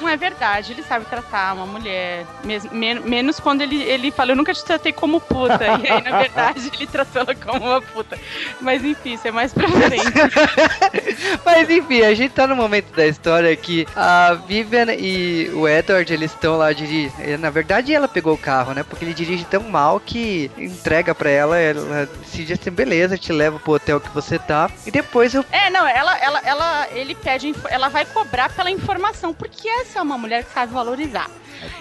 Não 0.06 0.12
é 0.12 0.16
verdade, 0.16 0.70
ele 0.70 0.84
sabe 0.84 1.04
tratar 1.06 1.52
uma 1.54 1.66
mulher. 1.66 2.24
mes- 2.44 2.70
men- 2.70 3.00
menos 3.00 3.40
quando 3.40 3.62
ele, 3.62 3.82
ele 3.82 4.12
fala, 4.12 4.30
eu 4.30 4.36
nunca 4.36 4.54
te 4.54 4.64
tratei 4.64 4.92
como 4.92 5.20
puta. 5.20 5.64
E 5.64 5.90
aí, 5.90 6.00
na 6.00 6.18
verdade, 6.20 6.70
ele 6.72 6.86
tratou 6.86 7.22
ela 7.22 7.34
como 7.34 7.64
uma 7.66 7.82
puta. 7.82 8.16
Mas 8.60 8.84
enfim, 8.84 9.14
isso 9.14 9.26
é 9.26 9.32
mais 9.32 9.52
pra 9.52 9.66
frente. 9.66 10.04
Mas 11.44 11.68
enfim, 11.68 12.02
a 12.02 12.14
gente 12.14 12.30
tá 12.32 12.46
no 12.46 12.54
momento 12.54 12.94
da 12.94 13.04
história 13.04 13.54
que 13.56 13.84
a 13.96 14.34
Vivian 14.34 14.92
e 14.94 15.50
o 15.54 15.66
Edward, 15.68 16.12
eles 16.12 16.30
estão 16.30 16.56
lá 16.56 16.72
dirigindo. 16.72 17.38
Na 17.38 17.50
verdade, 17.50 17.92
ela 17.92 18.06
pegou 18.06 18.34
o 18.34 18.38
carro, 18.38 18.72
né? 18.74 18.84
Porque 18.84 19.04
ele 19.04 19.12
dirige 19.14 19.44
tão 19.44 19.62
mal 19.64 19.98
que 19.98 20.48
entrega 20.56 21.16
pra 21.16 21.30
ela, 21.30 21.58
ela 21.58 22.08
decide 22.20 22.52
assim, 22.52 22.70
beleza, 22.70 23.18
te 23.18 23.32
levo 23.32 23.58
pro 23.58 23.72
hotel 23.72 24.00
que 24.00 24.10
você 24.10 24.38
tá. 24.38 24.70
E 24.86 24.90
depois 24.92 25.34
eu. 25.34 25.44
É, 25.50 25.68
não, 25.68 25.84
ela, 25.84 26.16
ela, 26.18 26.40
ela, 26.44 26.88
ele 26.92 27.14
pede, 27.16 27.52
ela 27.68 27.88
vai 27.88 28.04
cobrar 28.04 28.50
pela 28.50 28.70
informação, 28.70 29.34
porque 29.34 29.68
essa 29.68 29.95
é 29.98 30.02
uma 30.02 30.18
mulher 30.18 30.44
que 30.44 30.52
sabe 30.52 30.72
valorizar. 30.72 31.30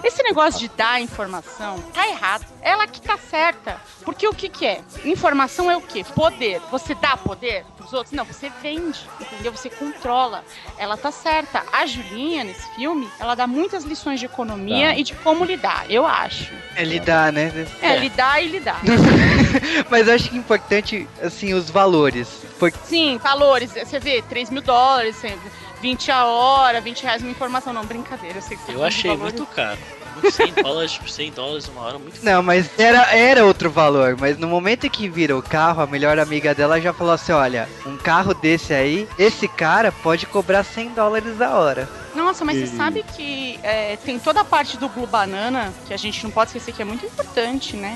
Esse 0.03 0.23
negócio 0.23 0.57
de 0.59 0.69
dar 0.69 1.01
informação 1.01 1.77
tá 1.93 2.07
errado. 2.07 2.45
Ela 2.61 2.87
que 2.87 3.01
tá 3.01 3.17
certa. 3.17 3.75
Porque 4.05 4.25
o 4.25 4.33
que 4.33 4.47
que 4.47 4.65
é? 4.65 4.81
Informação 5.03 5.69
é 5.69 5.75
o 5.75 5.81
quê? 5.81 6.05
Poder. 6.15 6.61
Você 6.71 6.95
dá 6.95 7.17
poder 7.17 7.65
pros 7.75 7.91
outros? 7.91 8.13
Não, 8.13 8.23
você 8.23 8.49
vende, 8.61 9.01
entendeu? 9.19 9.51
Você 9.51 9.69
controla. 9.69 10.45
Ela 10.77 10.95
tá 10.95 11.11
certa. 11.11 11.61
A 11.73 11.85
Julinha, 11.85 12.45
nesse 12.45 12.65
filme, 12.75 13.09
ela 13.19 13.35
dá 13.35 13.45
muitas 13.45 13.83
lições 13.83 14.19
de 14.21 14.25
economia 14.27 14.87
Tá. 14.93 14.97
e 14.97 15.03
de 15.03 15.13
como 15.15 15.43
lidar, 15.43 15.85
eu 15.89 16.05
acho. 16.05 16.53
É 16.77 16.83
lidar, 16.85 17.33
né? 17.33 17.51
É, 17.81 17.87
É. 17.95 17.99
lidar 17.99 18.41
e 18.41 18.47
lidar. 18.47 18.79
Mas 19.91 20.07
eu 20.07 20.15
acho 20.15 20.29
que 20.29 20.35
é 20.35 20.39
importante, 20.39 21.07
assim, 21.21 21.53
os 21.53 21.69
valores. 21.69 22.29
Porque 22.57 22.77
Sim, 22.85 23.17
valores. 23.21 23.71
Você 23.73 23.99
vê, 23.99 24.21
3 24.21 24.49
mil 24.49 24.61
dólares, 24.61 25.17
você- 25.17 25.37
20 25.85 26.11
a 26.11 26.25
hora, 26.25 26.81
20 26.81 27.03
reais 27.03 27.21
uma 27.21 27.29
informação. 27.29 27.71
Não, 27.71 27.85
brincadeira. 27.85 28.39
Eu 28.39 28.41
sei 28.41 28.57
que 28.57 28.63
você 28.63 28.71
tá 28.71 28.73
Eu 28.73 28.83
achei 28.83 29.15
muito 29.15 29.45
caro. 29.45 29.77
Muito 30.15 30.31
100 30.31 30.53
dólares, 30.53 30.99
100 31.07 31.31
dólares 31.31 31.67
uma 31.67 31.81
hora, 31.81 31.99
muito 31.99 32.25
Não, 32.25 32.41
mas 32.41 32.67
era, 32.79 33.15
era 33.15 33.45
outro 33.45 33.69
valor. 33.69 34.17
Mas 34.19 34.35
no 34.39 34.47
momento 34.47 34.87
em 34.87 34.89
que 34.89 35.07
vira 35.07 35.37
o 35.37 35.43
carro, 35.43 35.83
a 35.83 35.85
melhor 35.85 36.17
amiga 36.17 36.55
dela 36.55 36.81
já 36.81 36.91
falou 36.91 37.13
assim: 37.13 37.33
olha, 37.33 37.69
um 37.85 37.97
carro 37.97 38.33
desse 38.33 38.73
aí, 38.73 39.07
esse 39.19 39.47
cara 39.47 39.91
pode 39.91 40.25
cobrar 40.25 40.63
100 40.63 40.89
dólares 40.89 41.39
a 41.39 41.51
hora. 41.51 41.87
Nossa, 42.15 42.43
mas 42.43 42.57
E- 42.57 42.65
você 42.65 42.75
sabe 42.75 43.03
que 43.15 43.59
é, 43.61 43.95
tem 43.97 44.17
toda 44.17 44.41
a 44.41 44.45
parte 44.45 44.77
do 44.77 44.89
Blue 44.89 45.05
Banana, 45.05 45.71
que 45.85 45.93
a 45.93 45.97
gente 45.97 46.23
não 46.23 46.31
pode 46.31 46.47
esquecer 46.47 46.73
que 46.73 46.81
é 46.81 46.85
muito 46.85 47.05
importante, 47.05 47.75
né? 47.75 47.95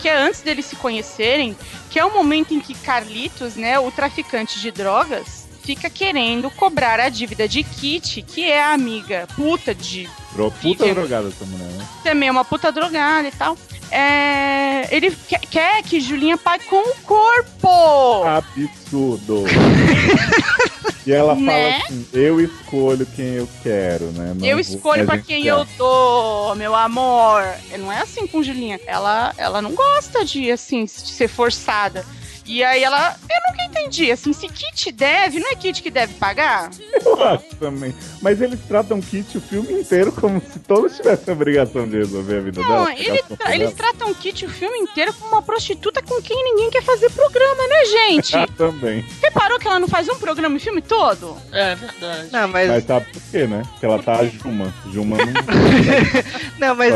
Que 0.00 0.08
é 0.08 0.16
antes 0.16 0.40
deles 0.40 0.64
se 0.66 0.74
conhecerem, 0.74 1.56
que 1.88 2.00
é 2.00 2.04
o 2.04 2.12
momento 2.12 2.52
em 2.52 2.58
que 2.60 2.74
Carlitos, 2.74 3.54
né, 3.54 3.78
o 3.78 3.90
traficante 3.92 4.58
de 4.60 4.70
drogas, 4.70 5.47
fica 5.68 5.90
querendo 5.90 6.50
cobrar 6.50 6.98
a 6.98 7.10
dívida 7.10 7.46
de 7.46 7.62
Kitty, 7.62 8.22
que 8.22 8.42
é 8.42 8.62
a 8.64 8.72
amiga 8.72 9.28
puta 9.36 9.74
de. 9.74 10.08
Dro- 10.32 10.50
Puta 10.50 10.84
Vivian. 10.84 10.94
drogada 10.94 11.28
essa 11.28 11.44
mulher, 11.44 11.68
né? 11.72 11.86
Também 12.02 12.28
é 12.30 12.32
uma 12.32 12.44
puta 12.44 12.72
drogada 12.72 13.28
e 13.28 13.32
tal. 13.32 13.54
É, 13.90 14.88
ele 14.94 15.10
quer, 15.28 15.40
quer 15.40 15.82
que 15.82 16.00
Julinha 16.00 16.38
pague 16.38 16.64
com 16.64 16.76
o 16.90 16.94
corpo! 17.02 18.24
Absurdo. 18.24 19.44
e 21.06 21.12
ela 21.12 21.34
Né? 21.34 21.72
fala 21.72 21.84
assim: 21.84 22.06
eu 22.14 22.40
escolho 22.40 23.06
quem 23.14 23.34
eu 23.34 23.48
quero, 23.62 24.06
né? 24.12 24.32
Não 24.36 24.46
eu 24.46 24.58
escolho 24.58 25.02
a 25.02 25.06
pra 25.06 25.16
gente 25.16 25.26
quem 25.26 25.42
quer. 25.42 25.48
eu 25.50 25.66
dou, 25.76 26.54
meu 26.54 26.74
amor. 26.74 27.42
Não 27.78 27.92
é 27.92 28.00
assim 28.00 28.26
com 28.26 28.42
Julinha. 28.42 28.80
Ela, 28.86 29.34
ela 29.36 29.60
não 29.60 29.72
gosta 29.74 30.24
de, 30.24 30.50
assim, 30.50 30.84
de 30.84 30.90
ser 30.90 31.28
forçada. 31.28 32.04
E 32.48 32.64
aí 32.64 32.82
ela. 32.82 33.14
Eu 33.28 33.52
nunca 33.52 33.64
entendi. 33.64 34.10
Assim, 34.10 34.32
se 34.32 34.48
Kit 34.48 34.90
deve, 34.90 35.38
não 35.38 35.50
é 35.50 35.54
Kit 35.54 35.82
que 35.82 35.90
deve 35.90 36.14
pagar? 36.14 36.70
Eu 37.04 37.22
acho 37.22 37.44
também. 37.60 37.94
Mas 38.22 38.40
eles 38.40 38.58
tratam 38.66 39.00
Kit 39.00 39.36
o 39.36 39.40
filme 39.40 39.72
inteiro 39.72 40.10
como 40.12 40.40
se 40.40 40.58
todos 40.60 40.96
tivessem 40.96 41.32
a 41.32 41.36
obrigação 41.36 41.86
de 41.86 41.98
resolver 41.98 42.38
a 42.38 42.40
vida 42.40 42.60
Não, 42.62 42.68
dela. 42.86 42.94
ele 42.98 43.22
tra- 43.22 43.54
eles 43.54 43.74
tratam 43.74 44.12
Kit 44.14 44.46
o 44.46 44.48
filme 44.50 44.78
inteiro 44.78 45.12
como 45.12 45.32
uma 45.32 45.42
prostituta 45.42 46.02
com 46.02 46.20
quem 46.22 46.42
ninguém 46.42 46.70
quer 46.70 46.82
fazer 46.82 47.10
programa, 47.10 47.66
né, 47.68 47.84
gente? 47.84 48.32
dela. 48.32 48.48
também. 48.56 49.04
Reparou 49.22 49.58
que 49.58 49.66
ela 49.68 49.78
não 49.78 49.88
faz 49.88 50.08
um 50.08 50.16
programa 50.18 50.56
em 50.56 50.60
filme 50.60 50.80
todo? 50.80 51.36
É 51.52 51.74
verdade. 51.74 52.28
Não, 52.32 52.48
mas. 52.48 52.68
Mas 52.70 52.84
sabe 52.84 53.06
por 53.12 53.22
quê, 53.30 53.46
né? 53.46 53.62
Porque 53.72 53.84
ela 53.86 54.02
tá 54.02 54.20
a 54.20 54.26
Juma. 54.26 54.72
Juma 54.90 55.16
não. 55.18 55.28
Não, 56.58 56.74
mas 56.74 56.92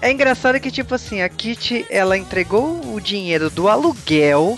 é 0.00 0.10
engraçado 0.10 0.58
que, 0.60 0.70
tipo 0.70 0.94
assim, 0.94 1.20
a 1.20 1.28
Kitty, 1.28 1.84
ela 1.90 2.16
entregou 2.16 2.94
o 2.94 3.00
dinheiro 3.00 3.50
do 3.50 3.68
aluguel 3.68 4.56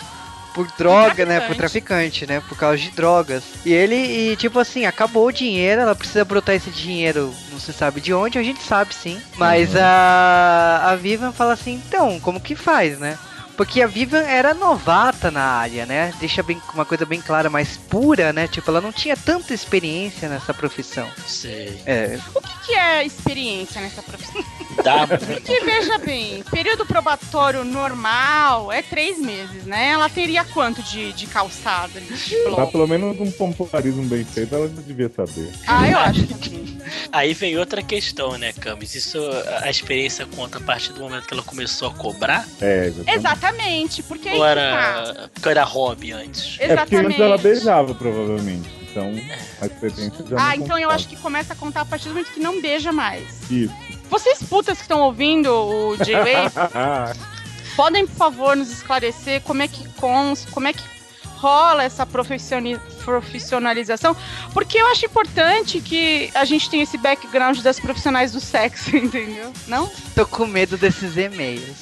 por 0.59 0.67
droga, 0.77 1.25
né? 1.25 1.39
Pro 1.41 1.55
traficante, 1.55 2.27
né? 2.27 2.43
Por 2.49 2.59
causa 2.59 2.79
de 2.79 2.91
drogas. 2.91 3.45
E 3.65 3.73
ele, 3.73 3.95
e, 3.95 4.37
tipo 4.37 4.59
assim, 4.59 4.87
acabou 4.87 5.27
o 5.29 5.33
dinheiro, 5.33 5.83
ela 5.83 5.95
precisa 5.95 6.25
brotar 6.25 6.57
esse 6.57 6.71
dinheiro, 6.71 7.33
não 7.53 7.61
se 7.61 7.73
sabe 7.73 8.01
de 8.01 8.13
onde, 8.13 8.39
a 8.39 8.43
gente 8.43 8.61
sabe 8.63 8.93
sim. 8.93 9.21
Mas 9.37 9.75
Uhum. 9.75 9.81
a, 9.81 10.81
a 10.91 10.97
Vivian 10.97 11.31
fala 11.33 11.53
assim, 11.53 11.81
então, 11.87 12.19
como 12.19 12.41
que 12.41 12.57
faz, 12.57 12.99
né? 12.99 13.17
Porque 13.59 13.83
a 13.83 13.89
Vivian 13.89 14.23
era 14.23 14.55
novata 14.55 15.33
na 15.33 15.43
área, 15.43 15.85
né? 15.85 16.15
Deixa 16.21 16.45
bem, 16.45 16.63
uma 16.73 16.85
coisa 16.85 17.05
bem 17.05 17.21
clara, 17.21 17.51
mais 17.51 17.77
pura, 17.77 18.33
né? 18.33 18.47
Tipo, 18.47 18.71
ela 18.71 18.81
não 18.81 18.93
tinha 18.93 19.17
tanta 19.17 19.53
experiência 19.53 20.29
nessa 20.29 20.55
profissão. 20.55 21.11
Sei. 21.27 21.83
É, 21.85 22.21
O 22.37 22.41
que, 22.41 22.67
que 22.67 22.75
é 22.75 23.05
experiência 23.05 23.81
nessa 23.81 24.01
profissão? 24.01 24.45
Dá 24.85 25.09
Porque, 25.11 25.61
veja 25.65 25.99
bem, 25.99 26.45
período 26.53 26.87
probatório 26.87 27.65
normal 27.65 28.71
é 28.71 28.81
três 28.81 29.19
meses, 29.19 29.65
né? 29.65 29.89
Ela 29.89 30.09
teria 30.09 30.45
quanto 30.45 30.81
de, 30.85 31.13
de 31.13 31.27
calçada? 31.27 32.01
De 32.01 32.45
Dá 32.55 32.65
pelo 32.65 32.87
menos 32.87 33.19
um 33.19 33.33
pompoarismo 33.33 34.05
bem 34.05 34.25
feito, 34.25 34.55
ela 34.55 34.69
já 34.69 34.83
devia 34.83 35.11
saber. 35.11 35.51
Ah, 35.67 35.89
eu 35.89 35.99
acho 35.99 36.27
que 36.29 36.49
sim. 36.49 36.79
Aí 37.11 37.35
vem 37.35 37.59
outra 37.59 37.83
questão, 37.83 38.39
né, 38.39 38.53
Camis? 38.53 38.95
Isso 38.95 39.19
a 39.63 39.69
experiência 39.69 40.27
conta 40.27 40.59
a 40.59 40.61
partir 40.61 40.93
do 40.93 41.01
momento 41.01 41.27
que 41.27 41.35
ela 41.35 41.43
começou 41.43 41.89
a 41.89 41.95
cobrar? 41.95 42.47
É, 42.61 42.87
exatamente. 42.87 43.19
Exatamente, 43.19 43.48
porque 44.03 44.29
aí 44.29 44.35
Ou 44.39 44.43
que 44.47 44.55
tá. 44.55 44.61
era, 44.61 45.31
porque 45.35 45.49
era 45.49 45.65
hobby 45.65 46.13
antes? 46.13 46.57
É 46.59 46.69
porque 46.69 46.73
antes 46.75 46.93
Exatamente. 46.93 47.23
ela 47.23 47.39
beijava, 47.39 47.95
provavelmente. 47.95 48.69
Então, 48.91 49.13
a 49.61 49.67
experiência 49.67 50.25
já 50.29 50.37
Ah, 50.39 50.57
não 50.57 50.65
então 50.65 50.77
eu 50.79 50.83
contava. 50.89 50.95
acho 50.95 51.09
que 51.09 51.17
começa 51.17 51.53
a 51.53 51.57
contar 51.57 51.81
a 51.83 51.85
partir 51.85 52.05
do 52.05 52.11
momento 52.15 52.33
que 52.33 52.41
não 52.41 52.61
beija 52.61 52.91
mais. 52.91 53.51
Isso. 53.51 53.75
Vocês 54.11 54.43
putas 54.43 54.79
que 54.79 54.83
estão 54.85 55.01
ouvindo 55.03 55.53
o 55.53 55.97
J-Wave, 55.99 56.55
podem, 57.77 58.07
por 58.07 58.17
favor, 58.17 58.57
nos 58.57 58.71
esclarecer 58.71 59.43
como 59.43 59.63
é 59.63 59.69
que 59.69 59.87
cons, 59.95 60.47
como 60.51 60.67
é 60.67 60.73
que 60.73 60.83
rola 61.37 61.85
essa 61.85 62.05
profissionalização? 63.05 64.17
Porque 64.53 64.79
eu 64.79 64.87
acho 64.89 65.07
importante 65.07 65.81
que 65.81 66.31
a 66.35 66.45
gente 66.45 66.69
tenha 66.71 66.83
esse 66.83 66.99
background 66.99 67.59
das 67.61 67.79
profissionais 67.79 68.33
do 68.33 68.41
sexo, 68.41 68.95
entendeu? 68.97 69.53
Não? 69.67 69.89
tô 70.15 70.27
com 70.27 70.47
medo 70.47 70.77
desses 70.77 71.17
e-mails. 71.17 71.77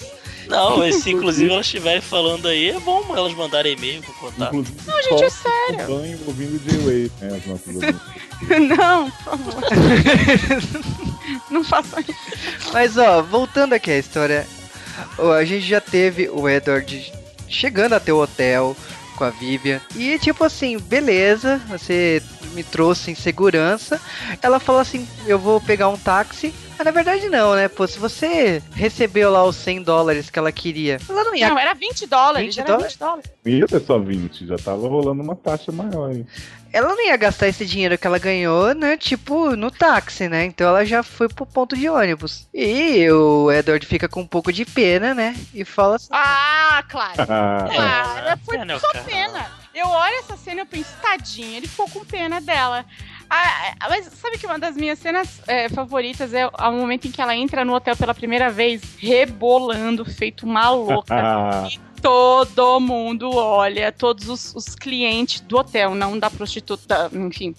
Não, 0.49 0.79
mas 0.79 0.97
se 0.97 1.11
inclusive 1.13 1.51
elas 1.51 1.67
estiverem 1.67 2.01
falando 2.01 2.49
aí, 2.49 2.71
é 2.71 2.81
bom 2.81 3.05
elas 3.17 3.35
mandarem 3.35 3.73
e-mail 3.75 4.03
com 4.03 4.13
contato. 4.15 4.55
Inclusive, 4.55 4.81
Não, 4.87 5.03
gente, 5.03 5.25
é 5.25 5.31
sério. 5.31 5.81
acompanho 5.81 6.19
ouvindo 6.27 6.59
J-Wave, 6.65 7.13
né? 7.21 7.37
As 7.37 7.47
nossas. 7.47 7.75
Não, 8.77 9.11
por 9.11 9.23
favor. 9.25 9.55
não 11.51 11.65
façam 11.65 12.01
isso. 12.01 12.71
Mas 12.73 12.99
ó, 12.99 13.23
voltando 13.23 13.73
aqui 13.73 13.91
à 13.91 13.99
história, 13.99 14.47
a 15.19 15.45
gente 15.45 15.67
já 15.67 15.81
teve 15.81 16.29
o 16.29 16.49
Edward 16.49 17.13
chegando 17.49 17.95
até 17.95 18.13
o 18.13 18.19
hotel 18.19 18.77
com 19.17 19.25
a 19.25 19.31
Vivian. 19.31 19.81
E 19.97 20.19
tipo 20.19 20.45
assim, 20.45 20.79
beleza, 20.79 21.61
você 21.69 22.23
me 22.53 22.63
trouxe 22.63 23.11
em 23.11 23.15
segurança. 23.15 24.01
Ela 24.43 24.61
falou 24.61 24.81
assim: 24.81 25.07
eu 25.27 25.39
vou 25.39 25.61
pegar 25.61 25.89
um 25.89 25.97
táxi. 25.97 26.55
Mas 26.79 26.85
na 26.85 26.91
verdade 26.91 27.31
não, 27.31 27.55
né? 27.55 27.69
Pô, 27.69 27.87
se 27.87 27.99
você 27.99 28.63
recebeu 28.73 29.31
lá 29.31 29.43
os 29.45 29.57
100 29.57 29.83
dólares 29.83 30.29
que 30.29 30.39
ela 30.39 30.53
queria, 30.53 30.99
ela 31.09 31.25
não 31.25 31.35
ia. 31.35 31.49
Não, 31.49 31.59
era 31.59 31.73
20 31.73 32.07
dólares. 32.07 32.55
20 32.55 32.59
era 32.61 32.67
dólares? 32.69 32.93
20 32.93 32.99
dólares. 33.01 33.31
Ia 33.47 33.67
ter 33.67 33.81
só 33.81 33.99
20, 33.99 34.47
já 34.47 34.57
tava 34.59 34.87
rolando 34.87 35.23
uma 35.23 35.35
taxa 35.35 35.73
maior. 35.73 36.13
hein? 36.15 36.27
Ela 36.77 36.89
não 36.89 37.07
ia 37.07 37.17
gastar 37.17 37.49
esse 37.49 37.65
dinheiro 37.65 37.97
que 37.97 38.07
ela 38.07 38.19
ganhou, 38.19 38.75
né? 38.75 38.99
Tipo, 38.99 39.57
no 39.57 39.71
táxi, 39.71 40.29
né? 40.29 40.45
Então 40.45 40.69
ela 40.69 40.85
já 40.85 41.03
foi 41.03 41.27
pro 41.27 41.47
ponto 41.47 41.75
de 41.75 41.89
ônibus. 41.89 42.47
E 42.53 43.11
o 43.11 43.51
Edward 43.51 43.87
fica 43.87 44.07
com 44.07 44.21
um 44.21 44.27
pouco 44.27 44.53
de 44.53 44.67
pena, 44.67 45.15
né? 45.15 45.35
E 45.55 45.65
fala 45.65 45.97
assim. 45.97 46.09
Ah, 46.13 46.85
claro. 46.87 47.15
Ah, 47.27 47.67
Claro, 47.73 48.41
foi 48.45 48.57
É, 48.59 48.65
né, 48.67 48.79
só 48.79 48.93
pena. 49.05 49.47
Eu 49.75 49.89
olho 49.89 50.17
essa 50.19 50.37
cena 50.37 50.61
e 50.61 50.63
eu 50.63 50.67
penso, 50.67 50.91
tadinha, 51.01 51.57
ele 51.57 51.67
ficou 51.67 51.89
com 51.89 52.05
pena 52.05 52.43
dela. 52.43 52.85
Ah, 53.29 53.75
ah, 53.81 53.89
mas 53.89 54.07
sabe 54.07 54.37
que 54.37 54.47
uma 54.47 54.59
das 54.59 54.77
minhas 54.77 54.99
cenas 54.99 55.41
é, 55.47 55.69
favoritas 55.71 56.35
é 56.35 56.47
o 56.47 56.73
momento 56.73 57.09
em 57.09 57.11
que 57.11 57.23
ela 57.23 57.35
entra 57.35 57.65
no 57.65 57.75
hotel 57.75 57.97
pela 57.97 58.15
primeira 58.15 58.51
vez, 58.51 58.83
rebolando, 58.99 60.05
feito 60.05 60.45
uma 60.45 60.71
louca. 60.71 61.15
ah, 61.17 61.69
Todo 62.01 62.79
mundo 62.81 63.31
olha, 63.35 63.91
todos 63.91 64.29
os, 64.29 64.55
os 64.55 64.75
clientes 64.75 65.41
do 65.41 65.59
hotel, 65.59 65.95
não 65.95 66.19
da 66.19 66.31
prostituta, 66.31 67.11
enfim. 67.13 67.55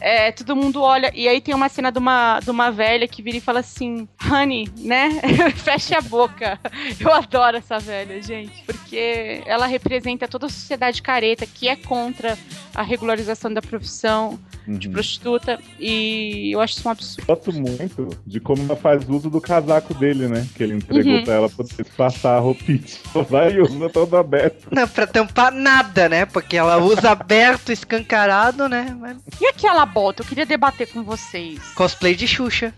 É, 0.00 0.30
todo 0.30 0.54
mundo 0.54 0.80
olha, 0.82 1.10
e 1.14 1.26
aí 1.28 1.40
tem 1.40 1.54
uma 1.54 1.68
cena 1.68 1.90
de 1.90 1.98
uma, 1.98 2.40
de 2.40 2.50
uma 2.50 2.70
velha 2.70 3.08
que 3.08 3.22
vira 3.22 3.36
e 3.36 3.40
fala 3.40 3.60
assim: 3.60 4.06
Honey, 4.30 4.68
né? 4.78 5.20
Feche 5.56 5.94
a 5.94 6.00
boca. 6.00 6.58
Eu 7.00 7.12
adoro 7.12 7.56
essa 7.56 7.78
velha, 7.78 8.22
gente, 8.22 8.62
porque 8.64 9.42
ela 9.46 9.66
representa 9.66 10.28
toda 10.28 10.46
a 10.46 10.50
sociedade 10.50 11.02
careta 11.02 11.46
que 11.46 11.68
é 11.68 11.76
contra 11.76 12.38
a 12.74 12.82
regularização 12.82 13.52
da 13.52 13.60
profissão 13.62 14.38
de 14.66 14.86
uhum. 14.86 14.92
prostituta, 14.92 15.58
e 15.80 16.52
eu 16.52 16.60
acho 16.60 16.78
isso 16.78 16.86
um 16.86 16.90
absurdo. 16.90 17.26
Gosto 17.26 17.52
muito 17.54 18.08
de 18.26 18.38
como 18.38 18.62
ela 18.62 18.76
faz 18.76 19.08
uso 19.08 19.30
do 19.30 19.40
casaco 19.40 19.94
dele, 19.94 20.28
né? 20.28 20.46
Que 20.54 20.62
ele 20.62 20.74
entregou 20.74 21.08
Uhum. 21.08 21.24
pra 21.24 21.34
ela 21.34 21.48
poder 21.48 21.84
passar 21.96 22.36
a 22.36 22.38
roupinha. 22.40 22.82
Vai 23.30 23.58
usa 23.78 23.88
todo 23.90 24.16
aberto. 24.16 24.68
Não, 24.70 24.86
pra 24.86 25.06
tampar 25.06 25.52
nada, 25.52 26.08
né? 26.08 26.26
Porque 26.26 26.56
ela 26.56 26.78
usa 26.78 27.10
aberto, 27.10 27.72
escancarado, 27.72 28.68
né? 28.68 28.96
Mas 28.98 29.16
E 29.40 29.46
aquela 29.46 29.84
bota? 29.86 30.22
Eu 30.22 30.26
queria 30.26 30.46
debater 30.46 30.88
com 30.88 31.02
vocês. 31.02 31.60
Cosplay 31.74 32.14
de 32.14 32.26
Xuxa. 32.26 32.74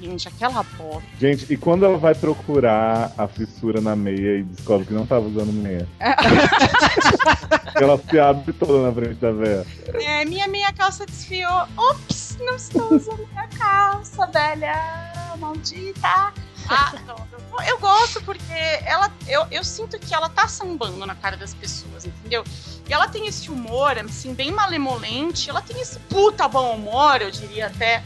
Gente, 0.00 0.28
aquela 0.28 0.62
bota. 0.62 1.02
Gente, 1.20 1.52
e 1.52 1.56
quando 1.56 1.84
ela 1.84 1.98
vai 1.98 2.14
procurar 2.14 3.12
a 3.18 3.26
fissura 3.26 3.80
na 3.80 3.96
meia 3.96 4.38
e 4.38 4.42
descobre 4.44 4.86
que 4.86 4.94
não 4.94 5.04
tava 5.04 5.26
usando 5.26 5.52
meia? 5.52 5.88
ela 7.74 7.98
se 7.98 8.18
abre 8.18 8.52
toda 8.52 8.86
na 8.86 8.92
frente 8.92 9.14
da 9.14 9.32
véia. 9.32 9.66
É, 9.94 10.24
minha 10.24 10.46
meia 10.46 10.72
calça 10.72 11.04
desfiou. 11.04 11.66
Ops, 11.76 12.38
não 12.40 12.54
estou 12.54 12.94
usando 12.94 13.26
minha 13.32 13.48
calça, 13.48 14.26
velha 14.26 15.08
maldita. 15.38 16.32
Ah, 16.68 16.92
não, 17.06 17.16
eu- 17.32 17.66
eu 17.66 17.78
gosto 17.78 18.22
porque 18.22 18.52
ela, 18.84 19.10
eu, 19.26 19.46
eu 19.50 19.64
sinto 19.64 19.98
que 19.98 20.14
ela 20.14 20.28
tá 20.28 20.46
sambando 20.46 21.04
na 21.06 21.14
cara 21.14 21.36
das 21.36 21.54
pessoas, 21.54 22.04
entendeu? 22.04 22.44
E 22.88 22.92
ela 22.92 23.08
tem 23.08 23.26
esse 23.26 23.50
humor, 23.50 23.98
assim, 23.98 24.34
bem 24.34 24.50
malemolente. 24.50 25.48
Ela 25.50 25.60
tem 25.62 25.80
esse 25.80 25.98
puta 26.00 26.46
bom 26.48 26.74
humor, 26.74 27.20
eu 27.20 27.30
diria 27.30 27.66
até, 27.66 28.02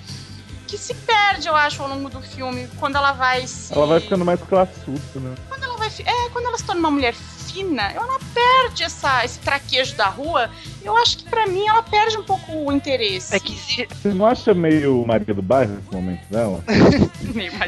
que 0.66 0.78
se 0.78 0.94
perde, 0.94 1.48
eu 1.48 1.54
acho, 1.56 1.82
ao 1.82 1.88
longo 1.88 2.08
do 2.08 2.20
filme, 2.22 2.66
quando 2.78 2.96
ela 2.96 3.12
vai 3.12 3.46
se... 3.46 3.74
Ela 3.74 3.86
vai 3.86 4.00
ficando 4.00 4.24
mais 4.24 4.40
classuda, 4.40 5.00
né? 5.20 5.34
Quando 5.48 5.64
ela 5.64 5.76
vai... 5.76 5.88
É, 6.04 6.30
quando 6.30 6.46
ela 6.46 6.56
se 6.56 6.64
torna 6.64 6.80
uma 6.80 6.90
mulher 6.90 7.14
fina, 7.52 7.90
ela 7.92 8.18
perde 8.34 8.82
essa, 8.84 9.24
esse 9.24 9.38
traquejo 9.40 9.94
da 9.96 10.06
rua. 10.08 10.50
Eu 10.82 10.96
acho 10.96 11.18
que 11.18 11.24
pra 11.24 11.46
mim 11.46 11.66
ela 11.66 11.82
perde 11.82 12.16
um 12.16 12.22
pouco 12.24 12.50
o 12.52 12.72
interesse. 12.72 13.34
É 13.34 13.38
que, 13.40 13.52
exi- 13.52 13.86
Você 13.90 14.08
não 14.14 14.26
acha 14.26 14.52
meio 14.54 15.04
Maria 15.06 15.32
do 15.34 15.42
Bairro 15.42 15.74
nesse 15.74 15.92
momento 15.92 16.26
dela? 16.30 16.64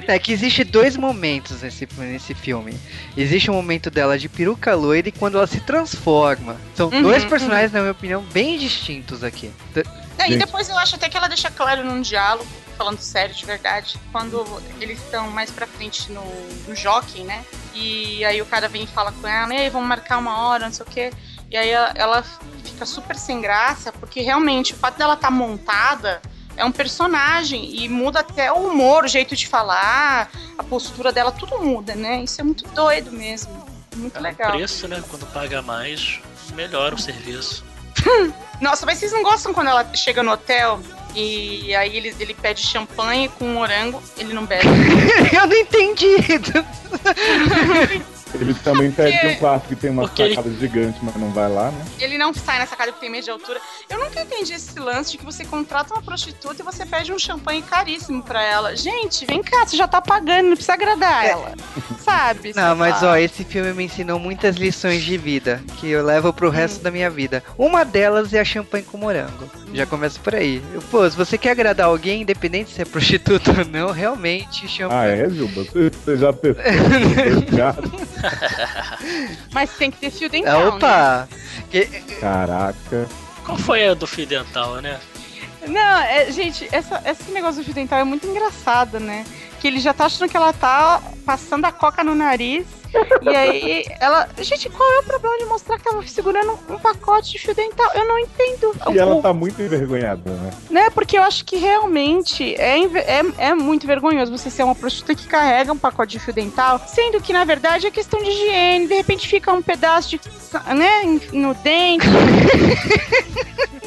É 0.07 0.19
que 0.19 0.33
existe 0.33 0.65
dois 0.65 0.97
momentos 0.97 1.63
nesse, 1.63 1.89
nesse 1.99 2.35
filme. 2.35 2.79
Existe 3.17 3.51
um 3.51 3.55
momento 3.55 3.91
dela 3.91 4.19
de 4.19 4.29
peruca 4.29 4.75
loira 4.75 5.09
e 5.09 5.13
quando 5.13 5.37
ela 5.39 5.47
se 5.47 5.61
transforma. 5.61 6.57
São 6.75 6.89
Uhum, 6.91 7.03
dois 7.03 7.25
personagens, 7.25 7.73
na 7.73 7.81
minha 7.81 7.93
opinião, 7.93 8.23
bem 8.33 8.59
distintos 8.59 9.25
aqui. 9.25 9.51
É, 10.19 10.31
e 10.31 10.37
depois 10.37 10.69
eu 10.69 10.77
acho 10.79 10.95
até 10.97 11.09
que 11.09 11.17
ela 11.17 11.29
deixa 11.29 11.51
claro 11.51 11.85
num 11.85 12.01
diálogo, 12.01 12.47
falando 12.77 12.99
sério 12.99 13.35
de 13.35 13.45
verdade, 13.47 13.97
quando 14.13 14.45
eles 14.81 14.99
estão 15.03 15.31
mais 15.31 15.51
pra 15.51 15.67
frente 15.67 16.11
no, 16.13 16.23
no 16.69 16.75
jockey, 16.77 17.23
né? 17.25 17.43
E 17.75 18.25
aí 18.25 18.41
o 18.41 18.47
cara 18.47 18.69
vem 18.69 18.85
e 18.85 18.87
fala 18.87 19.13
com 19.13 19.27
ela, 19.27 19.53
ei, 19.55 19.69
vamos 19.71 19.89
marcar 19.89 20.19
uma 20.19 20.39
hora, 20.47 20.67
não 20.67 20.73
sei 20.73 20.87
o 20.87 20.89
quê. 20.89 21.13
E 21.51 21.57
aí 21.57 21.69
ela, 21.71 21.93
ela 21.95 22.25
fica 22.65 22.87
super 22.87 23.17
sem 23.17 23.41
graça, 23.41 23.93
porque 23.93 24.21
realmente 24.21 24.73
o 24.73 24.77
fato 24.77 24.97
dela 24.99 25.15
estar 25.15 25.31
montada 25.31 26.21
é 26.57 26.65
um 26.65 26.73
personagem 26.73 27.75
e 27.77 27.89
muda 27.89 28.21
até 28.21 28.53
o 28.53 28.69
humor, 28.69 29.05
o 29.05 29.09
jeito 29.09 29.35
de 29.35 29.47
falar, 29.49 30.31
a 30.57 30.63
postura 30.63 31.13
dela, 31.13 31.33
tudo 31.33 31.59
muda, 31.59 31.95
né? 31.95 32.23
Isso 32.23 32.41
é 32.41 32.45
muito 32.45 32.67
doido 32.69 33.11
mesmo. 33.11 33.65
Muito 33.97 34.17
É 34.17 34.21
legal. 34.21 34.53
preço, 34.53 34.87
né? 34.89 35.03
Quando 35.09 35.27
paga 35.33 35.63
mais, 35.63 36.21
melhora 36.55 36.95
o 36.95 36.99
serviço. 36.99 37.65
Nossa, 38.61 38.87
mas 38.87 38.99
vocês 38.99 39.13
não 39.13 39.23
gostam 39.23 39.53
quando 39.53 39.69
ela 39.69 39.85
chega 39.95 40.23
no 40.23 40.33
hotel 40.33 40.81
e 41.15 41.75
aí 41.75 41.97
ele, 41.97 42.15
ele 42.19 42.35
pede 42.35 42.61
champanhe 42.61 43.29
com 43.29 43.47
morango, 43.47 44.03
ele 44.19 44.33
não 44.33 44.45
bebe. 44.45 44.67
Eu 45.33 45.47
não 45.47 45.57
entendi. 45.57 46.17
Eles 48.41 48.59
também 48.63 48.91
pedem 48.91 49.31
um 49.33 49.37
quarto 49.37 49.69
que 49.69 49.77
tem 49.77 49.91
uma 49.91 50.03
Porque 50.03 50.23
ele- 50.23 50.35
sacada 50.35 50.55
gigante, 50.57 50.99
mas 51.03 51.15
não 51.17 51.31
vai 51.31 51.49
lá, 51.51 51.71
né? 51.71 51.85
Ele 52.01 52.19
não 52.19 52.33
sai 52.35 52.59
nessa 52.59 52.75
casa 52.77 52.91
porque 52.93 53.07
tem 53.07 53.11
medo 53.11 53.25
de 53.25 53.31
altura. 53.31 53.61
Eu 53.89 53.99
nunca 53.99 54.21
entendi 54.21 54.53
esse 54.53 54.79
lance 54.79 55.13
de 55.13 55.19
que 55.19 55.25
você 55.25 55.45
contrata 55.45 55.95
uma 55.95 56.03
prostituta 56.03 56.57
e 56.61 56.65
você 56.65 56.85
pede 56.85 57.13
um 57.13 57.19
champanhe 57.19 57.63
caríssimo 57.63 58.23
pra 58.23 58.43
ela. 58.43 58.75
Gente, 58.77 59.25
vem 59.27 59.43
cá, 59.43 59.67
você 59.67 59.77
já 59.77 59.87
tá 59.87 60.01
pagando, 60.03 60.47
não 60.49 60.55
precisa 60.57 60.75
agradar 60.75 61.25
ela. 61.25 61.53
Sabe? 62.01 62.53
Não, 62.55 62.75
mas 62.77 63.03
ó, 63.03 63.17
esse 63.17 63.45
filme 63.45 63.73
me 63.73 63.85
ensinou 63.85 64.19
muitas 64.19 64.57
lições 64.57 65.03
de 65.03 65.17
vida 65.17 65.63
que 65.79 65.89
eu 65.91 66.05
levo 66.05 66.33
pro 66.33 66.51
resto 66.51 66.83
da 66.83 66.91
minha 66.91 67.09
vida. 67.11 67.43
Uma 67.57 67.85
delas 67.85 68.33
é 68.35 68.41
a 68.41 68.45
champanhe 68.45 68.85
com 68.85 68.99
morango. 68.99 69.49
Já 69.73 69.87
começa 69.87 70.21
por 70.21 70.35
aí. 70.35 70.63
Pô, 70.91 71.09
se 71.11 71.17
você 71.17 71.37
quer 71.37 71.51
agradar 71.51 71.87
alguém, 71.87 72.23
independente 72.23 72.71
se 72.73 72.81
é 72.83 72.85
prostituta 72.85 73.51
ou 73.59 73.65
não, 73.65 73.91
realmente 73.91 74.65
Ah, 74.65 74.69
champanhe. 74.69 75.21
é, 75.23 75.31
Juba? 75.31 75.65
Você 75.65 76.17
já 76.17 76.31
gatos? 77.57 77.91
Mas 79.53 79.71
tem 79.77 79.91
que 79.91 79.99
ter 79.99 80.11
fio 80.11 80.29
dental, 80.29 80.61
né? 80.61 80.69
Opa! 80.69 81.29
Que- 81.71 81.87
Caraca. 82.21 83.07
Qual 83.45 83.59
foi 83.59 83.87
a 83.89 83.95
do 83.95 84.07
fio 84.07 84.27
dental, 84.27 84.77
né? 84.81 84.99
Não, 85.67 86.01
é, 86.03 86.31
gente, 86.31 86.69
essa, 86.73 87.03
esse 87.07 87.31
negócio 87.31 87.63
do 87.63 87.65
fio 87.65 87.75
dental 87.75 87.99
é 87.99 88.05
muito 88.05 88.27
engraçado, 88.27 89.01
né? 89.01 89.25
Que 89.61 89.69
ele 89.69 89.81
já 89.81 89.95
tá 89.95 90.07
achando 90.07 90.29
que 90.29 90.37
ela 90.37 90.53
tá 90.53 91.01
passando 91.25 91.65
a 91.65 91.73
coca 91.73 92.05
no 92.05 92.15
nariz 92.15 92.67
E 93.23 93.29
aí, 93.29 93.85
ela. 94.01 94.29
Gente, 94.39 94.69
qual 94.71 94.89
é 94.95 94.99
o 95.01 95.03
problema 95.05 95.39
de 95.39 95.45
mostrar 95.47 95.79
que 95.79 95.85
tava 95.85 96.07
segurando 96.07 96.59
um 96.69 96.79
pacote 96.79 97.33
de 97.33 97.39
fio 97.39 97.55
dental? 97.55 97.91
Eu 97.95 98.07
não 98.07 98.19
entendo. 98.19 98.75
E 98.93 98.99
ela 98.99 99.21
tá 99.21 99.33
muito 99.33 99.61
envergonhada, 99.61 100.31
né? 100.31 100.51
né? 100.71 100.91
Porque 100.91 101.19
eu 101.19 101.23
acho 101.23 101.45
que 101.45 101.57
realmente 101.57 102.55
é, 102.55 102.79
é, 102.79 103.23
é 103.39 103.55
muito 103.55 103.87
vergonhoso 103.87 104.31
você 104.31 104.51
ser 104.51 104.63
uma 104.63 104.75
prostituta 104.75 105.15
que 105.15 105.27
carrega 105.27 105.73
um 105.73 105.79
pacote 105.79 106.13
de 106.13 106.21
fio 106.21 106.33
dental, 106.33 106.81
sendo 106.87 107.21
que 107.21 107.33
na 107.33 107.45
verdade 107.45 107.87
é 107.87 107.91
questão 107.91 108.23
de 108.23 108.31
higiene. 108.31 108.87
De 108.87 108.95
repente 108.95 109.27
fica 109.27 109.53
um 109.53 109.63
pedaço 109.63 110.11
de. 110.11 110.21
né? 110.75 111.21
No 111.33 111.55
dente. 111.55 112.07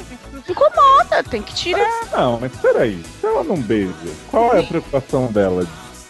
Incomoda, 0.49 1.23
tem 1.29 1.41
que 1.41 1.53
tirar. 1.53 2.05
Não, 2.11 2.39
mas 2.39 2.55
peraí. 2.57 3.03
Se 3.19 3.25
ela 3.27 3.43
não 3.43 3.57
beija, 3.57 3.91
qual 4.31 4.55
é 4.55 4.59
a 4.59 4.63
preocupação 4.63 5.27
dela? 5.31 5.65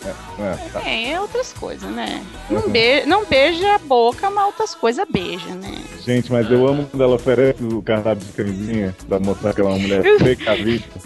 É, 0.06 0.10
é, 0.42 0.70
tá. 0.72 0.82
É, 0.88 1.12
é 1.12 1.20
outras 1.20 1.52
coisas, 1.52 1.90
né? 1.90 2.24
Não, 2.50 2.70
be 2.70 3.04
não 3.06 3.26
beija 3.26 3.76
a 3.76 3.80
boca, 3.80 4.30
mas 4.30 4.46
outras 4.46 4.74
coisas 4.76 5.06
beija, 5.10 5.50
né? 5.56 5.76
Gente, 6.06 6.32
mas 6.32 6.50
eu 6.50 6.66
amo 6.68 6.86
quando 6.90 7.02
ela 7.04 7.16
oferece 7.16 7.62
o 7.64 7.82
cardápio 7.82 8.26
de 8.26 8.32
camisinha 8.32 8.96
pra 9.10 9.20
mostrar 9.20 9.54
que 9.54 9.60
ela 9.60 9.72
é 9.72 9.74
uma 9.74 9.80
mulher 9.80 10.04
precavista. 10.20 11.00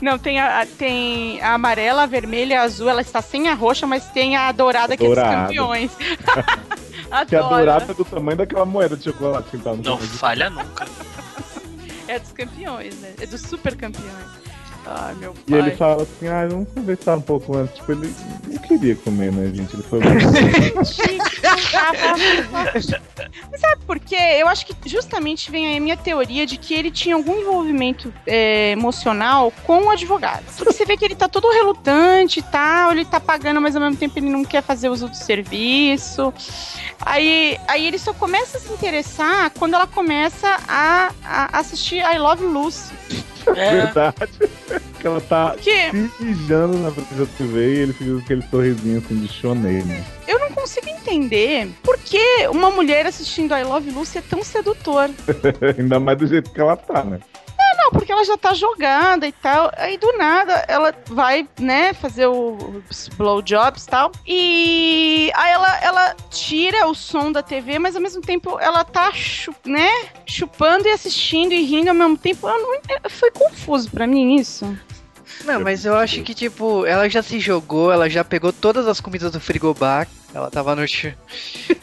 Não, 0.00 0.18
tem 0.18 0.38
a, 0.38 0.60
a- 0.60 0.66
tem 0.66 1.40
a 1.42 1.54
amarela, 1.54 2.02
a 2.02 2.06
vermelha, 2.06 2.60
a 2.60 2.64
azul, 2.64 2.88
ela 2.88 3.00
está 3.00 3.20
sem 3.22 3.48
a 3.48 3.54
roxa, 3.54 3.86
mas 3.86 4.04
tem 4.10 4.36
a 4.36 4.52
dourada 4.52 4.96
que 4.96 5.02
é 5.02 5.06
Dourada. 5.06 5.30
dos 5.30 5.42
campeões. 5.46 5.90
Que 7.26 7.34
a 7.36 7.38
Adoro. 7.40 7.56
dourada 7.56 7.90
é 7.90 7.94
do 7.94 8.04
tamanho 8.04 8.36
daquela 8.36 8.66
moeda 8.66 8.94
de 8.94 9.04
chocolate 9.04 9.48
que 9.50 9.56
tá 9.58 9.72
no 9.72 9.82
Não 9.82 9.96
falha 9.98 10.50
nunca. 10.50 10.86
É 12.08 12.18
dos 12.18 12.32
campeões, 12.32 12.94
né? 13.00 13.12
É 13.20 13.26
dos 13.26 13.40
super 13.42 13.76
campeões. 13.76 14.12
Ai, 14.86 15.14
meu 15.16 15.34
E 15.46 15.50
pai. 15.50 15.60
ele 15.60 15.70
fala 15.72 16.02
assim, 16.02 16.28
ah, 16.28 16.46
vamos 16.48 16.68
conversar 16.72 17.16
um 17.16 17.20
pouco 17.20 17.56
antes. 17.56 17.74
Tipo, 17.76 17.92
ele 17.92 18.14
não 18.46 18.58
queria 18.58 18.96
comer, 18.96 19.30
né, 19.32 19.52
gente? 19.54 19.74
Ele 19.74 19.82
foi 19.82 20.00
Mas 23.88 23.94
sabe 23.94 23.98
por 23.98 23.98
quê? 23.98 24.16
Eu 24.38 24.48
acho 24.48 24.66
que 24.66 24.74
justamente 24.86 25.50
vem 25.50 25.76
a 25.76 25.80
minha 25.80 25.96
teoria 25.96 26.46
de 26.46 26.58
que 26.58 26.74
ele 26.74 26.90
tinha 26.90 27.14
algum 27.14 27.40
envolvimento 27.40 28.12
é, 28.26 28.72
emocional 28.72 29.52
com 29.64 29.84
o 29.84 29.90
advogado. 29.90 30.44
Porque 30.44 30.72
você 30.72 30.84
vê 30.84 30.96
que 30.96 31.04
ele 31.04 31.14
tá 31.14 31.28
todo 31.28 31.50
relutante 31.50 32.40
e 32.40 32.42
tal, 32.42 32.92
ele 32.92 33.04
tá 33.04 33.18
pagando, 33.18 33.60
mas 33.60 33.74
ao 33.74 33.82
mesmo 33.82 33.96
tempo 33.96 34.18
ele 34.18 34.28
não 34.28 34.44
quer 34.44 34.62
fazer 34.62 34.90
uso 34.90 35.08
do 35.08 35.16
serviço. 35.16 36.32
Aí, 37.00 37.58
aí 37.66 37.86
ele 37.86 37.98
só 37.98 38.12
começa 38.12 38.58
a 38.58 38.60
se 38.60 38.72
interessar 38.72 39.50
quando 39.58 39.74
ela 39.74 39.86
começa 39.86 40.58
a, 40.68 41.10
a 41.24 41.58
assistir 41.58 41.98
I 41.98 42.18
Love 42.18 42.44
Lucy. 42.44 42.92
É, 43.56 43.70
verdade. 43.70 44.32
que 45.00 45.06
ela 45.06 45.20
tá 45.20 45.54
se 45.58 46.22
mijando 46.22 46.78
na 46.78 46.90
frente 46.90 47.14
da 47.14 47.26
TV 47.26 47.74
e 47.74 47.78
ele 47.78 47.92
fica 47.92 48.10
com 48.12 48.18
aquele 48.18 48.42
sorrisinho 48.42 48.98
assim 48.98 49.20
de 49.20 49.28
chonei, 49.28 49.82
né? 49.82 50.04
eu 50.26 50.38
não 50.38 50.50
consigo 50.50 50.88
entender 50.88 51.68
por 51.82 51.96
que 51.98 52.46
uma 52.48 52.70
mulher 52.70 53.06
assistindo 53.06 53.54
I 53.54 53.64
Love 53.64 53.90
Lucy 53.90 54.18
é 54.18 54.22
tão 54.22 54.44
sedutor. 54.44 55.10
Ainda 55.78 55.98
mais 55.98 56.18
do 56.18 56.26
jeito 56.26 56.50
que 56.50 56.60
ela 56.60 56.76
tá, 56.76 57.02
né? 57.02 57.20
Não, 57.88 57.92
porque 57.92 58.12
ela 58.12 58.22
já 58.24 58.36
tá 58.36 58.52
jogada 58.52 59.26
e 59.26 59.32
tal. 59.32 59.70
Aí 59.76 59.96
do 59.96 60.12
nada 60.18 60.62
ela 60.68 60.94
vai, 61.06 61.48
né, 61.58 61.94
fazer 61.94 62.26
o- 62.26 62.82
blowjobs 63.16 63.84
e 63.84 63.88
tal. 63.88 64.12
E 64.26 65.32
aí 65.34 65.50
ela, 65.52 65.78
ela 65.82 66.16
tira 66.30 66.86
o 66.86 66.94
som 66.94 67.32
da 67.32 67.42
TV, 67.42 67.78
mas 67.78 67.96
ao 67.96 68.02
mesmo 68.02 68.20
tempo 68.20 68.58
ela 68.60 68.84
tá, 68.84 69.10
né, 69.64 69.88
chupando 70.26 70.86
e 70.86 70.90
assistindo 70.90 71.52
e 71.52 71.62
rindo 71.62 71.88
ao 71.88 71.94
mesmo 71.94 72.18
tempo. 72.18 72.46
Eu 72.46 72.58
não, 72.58 73.10
foi 73.10 73.30
confuso 73.30 73.90
pra 73.90 74.06
mim 74.06 74.36
isso. 74.36 74.76
Não, 75.44 75.60
mas 75.60 75.84
eu 75.86 75.94
acho 75.96 76.22
que, 76.22 76.34
tipo, 76.34 76.84
ela 76.84 77.08
já 77.08 77.22
se 77.22 77.38
jogou, 77.40 77.90
ela 77.92 78.10
já 78.10 78.22
pegou 78.24 78.52
todas 78.52 78.86
as 78.86 79.00
comidas 79.00 79.30
do 79.32 79.40
frigobar, 79.40 80.06
ela 80.34 80.50
tava 80.50 80.74
no 80.76 80.86
chão. 80.86 81.12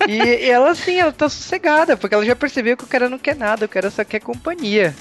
E, 0.07 0.17
e 0.17 0.49
ela, 0.49 0.69
assim, 0.71 0.99
ela 0.99 1.11
tá 1.11 1.27
sossegada, 1.29 1.95
porque 1.97 2.13
ela 2.13 2.25
já 2.25 2.35
percebeu 2.35 2.75
que 2.77 2.83
o 2.83 2.87
cara 2.87 3.09
não 3.09 3.17
quer 3.17 3.35
nada, 3.35 3.65
o 3.65 3.69
cara 3.69 3.89
só 3.89 4.03
quer 4.03 4.19
companhia. 4.19 4.93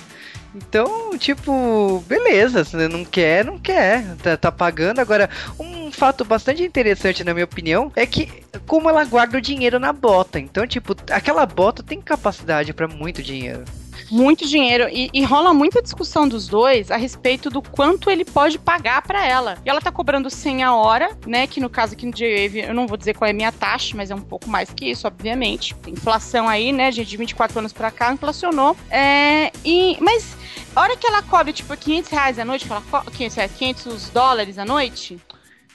Então, 0.54 1.16
tipo, 1.18 2.02
beleza, 2.06 2.64
se 2.64 2.76
não 2.88 3.04
quer, 3.04 3.44
não 3.44 3.58
quer, 3.58 4.04
tá, 4.16 4.36
tá 4.36 4.52
pagando. 4.52 5.00
Agora, 5.00 5.28
um 5.58 5.90
fato 5.90 6.24
bastante 6.24 6.62
interessante, 6.62 7.24
na 7.24 7.34
minha 7.34 7.44
opinião, 7.44 7.90
é 7.96 8.06
que 8.06 8.28
como 8.66 8.88
ela 8.88 9.04
guarda 9.04 9.38
o 9.38 9.40
dinheiro 9.40 9.78
na 9.78 9.92
bota. 9.92 10.38
Então, 10.38 10.66
tipo, 10.66 10.94
aquela 11.10 11.44
bota 11.44 11.82
tem 11.82 12.00
capacidade 12.00 12.72
pra 12.72 12.86
muito 12.86 13.22
dinheiro. 13.22 13.64
Muito 14.10 14.46
dinheiro. 14.46 14.88
E, 14.90 15.10
e 15.12 15.24
rola 15.24 15.54
muita 15.54 15.82
discussão 15.82 16.28
dos 16.28 16.46
dois 16.46 16.90
a 16.90 16.96
respeito 16.96 17.50
do 17.50 17.62
quanto 17.62 18.10
ele 18.10 18.24
pode 18.24 18.58
pagar 18.58 19.02
pra 19.02 19.26
ela. 19.26 19.58
E 19.64 19.70
ela 19.70 19.80
tá 19.80 19.90
cobrando 19.90 20.30
100 20.30 20.62
a 20.62 20.74
hora, 20.74 21.10
né? 21.26 21.46
Que 21.46 21.60
no 21.60 21.70
caso 21.70 21.94
aqui 21.94 22.06
no 22.06 22.12
J-Wave, 22.12 22.60
eu 22.60 22.74
não 22.74 22.86
vou 22.86 22.96
dizer 22.96 23.14
qual 23.14 23.26
é 23.26 23.30
a 23.30 23.34
minha 23.34 23.52
taxa, 23.52 23.96
mas 23.96 24.10
é 24.10 24.14
um 24.14 24.20
pouco 24.20 24.48
mais 24.48 24.70
que 24.70 24.90
isso, 24.90 25.06
obviamente. 25.06 25.74
Inflação 25.86 26.48
aí, 26.48 26.72
né, 26.72 26.92
gente? 26.92 27.08
De 27.08 27.16
24 27.16 27.58
anos 27.58 27.72
pra 27.72 27.90
cá, 27.90 28.12
inflacionou. 28.12 28.76
É, 28.90 29.50
e, 29.64 29.96
mas 30.00 30.36
a 30.74 30.80
hora 30.80 30.96
que 30.96 31.06
ela 31.06 31.22
cobra, 31.22 31.52
tipo, 31.52 31.76
500 31.76 32.10
reais 32.10 32.38
a 32.38 32.44
noite, 32.44 32.66
que 32.66 32.72
ela 32.72 32.82
co- 32.82 33.02
500, 33.10 33.36
reais, 33.36 33.52
500 33.52 34.10
dólares 34.10 34.58
a 34.58 34.64
noite, 34.64 35.20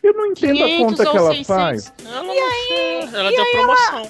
Eu 0.02 0.14
não 0.14 0.28
entendo 0.28 0.64
a 0.64 0.68
500 0.68 0.78
conta 0.86 1.12
que 1.12 1.18
ela 1.18 1.30
600. 1.30 1.48
faz. 1.48 1.94
ela 2.06 2.24
não 2.24 2.34
fez. 2.34 3.14
Ela 3.14 3.30
deu 3.32 3.46
promoção. 3.52 4.08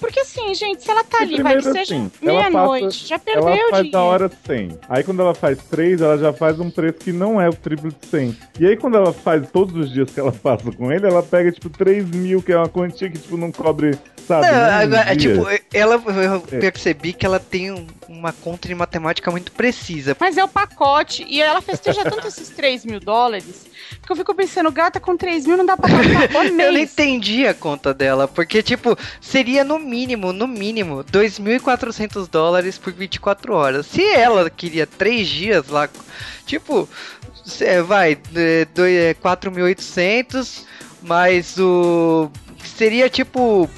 Porque 0.00 0.20
assim, 0.20 0.54
gente, 0.54 0.82
se 0.84 0.90
ela 0.90 1.02
tá 1.04 1.20
E 1.20 1.22
ali, 1.22 1.42
vai 1.42 1.56
que 1.56 1.62
seja 1.62 1.80
assim, 1.82 2.10
ela 2.22 2.32
meia-noite, 2.50 3.06
já 3.06 3.18
perdeu 3.18 3.48
Ela 3.48 3.56
o 3.66 3.70
faz 3.70 3.82
dinheiro. 3.82 3.98
a 3.98 4.04
hora 4.04 4.30
100. 4.46 4.78
Aí 4.88 5.04
quando 5.04 5.22
ela 5.22 5.34
faz 5.34 5.58
3, 5.70 6.00
ela 6.02 6.18
já 6.18 6.32
faz 6.32 6.60
um 6.60 6.70
preço 6.70 6.98
que 6.98 7.12
não 7.12 7.40
é 7.40 7.48
o 7.48 7.52
triplo 7.54 7.90
de 7.90 8.06
100. 8.06 8.36
E 8.60 8.66
aí 8.66 8.76
quando 8.76 8.96
ela 8.98 9.12
faz 9.12 9.48
todos 9.50 9.74
os 9.74 9.90
dias 9.92 10.10
que 10.10 10.20
ela 10.20 10.32
passa 10.42 10.70
com 10.72 10.92
ele, 10.92 11.06
ela 11.06 11.22
pega 11.22 11.50
tipo 11.50 11.70
3 11.70 12.04
mil, 12.10 12.42
que 12.42 12.52
é 12.52 12.58
uma 12.58 12.68
quantia 12.68 13.08
que 13.10 13.18
tipo 13.18 13.36
não 13.38 13.50
cobre, 13.50 13.98
sabe? 14.28 14.46
Não, 14.86 14.98
é, 14.98 15.16
tipo, 15.16 15.46
ela, 15.72 15.94
eu 15.94 16.44
É. 16.52 16.58
percebi 16.60 17.12
que 17.14 17.24
ela 17.24 17.40
tem 17.40 17.70
um- 17.70 17.86
uma 18.08 18.32
conta 18.32 18.68
de 18.68 18.74
matemática 18.74 19.30
muito 19.30 19.50
precisa. 19.52 20.16
Mas 20.20 20.36
é 20.36 20.44
o 20.44 20.48
pacote. 20.48 21.24
E 21.28 21.40
ela 21.40 21.60
festeja 21.62 22.02
tanto 22.04 22.26
esses 22.28 22.48
3 22.50 22.84
mil 22.84 23.00
dólares. 23.00 23.66
Que 24.04 24.12
eu 24.12 24.16
fico 24.16 24.34
pensando, 24.34 24.70
gata, 24.70 25.00
com 25.00 25.16
3 25.16 25.46
mil 25.46 25.56
não 25.56 25.66
dá 25.66 25.76
pra 25.76 25.88
pagar 25.88 26.30
o 26.30 26.32
Eu 26.44 26.50
não 26.50 26.54
mês. 26.72 26.92
entendi 26.92 27.46
a 27.46 27.54
conta 27.54 27.92
dela, 27.92 28.28
porque, 28.28 28.62
tipo, 28.62 28.96
seria 29.20 29.64
no 29.64 29.78
mínimo, 29.78 30.32
no 30.32 30.46
mínimo, 30.46 31.02
2.400 31.04 32.28
dólares 32.28 32.78
por 32.78 32.92
24 32.92 33.52
horas. 33.54 33.86
Se 33.86 34.02
ela 34.04 34.48
queria 34.50 34.86
3 34.86 35.26
dias 35.26 35.68
lá, 35.68 35.88
tipo, 36.46 36.88
vai, 37.86 38.18
é, 38.34 38.66
doi- 38.74 38.94
é, 38.96 39.14
4.800, 39.14 40.64
mais 41.02 41.58
o. 41.58 42.30
Seria 42.66 43.08
tipo 43.08 43.68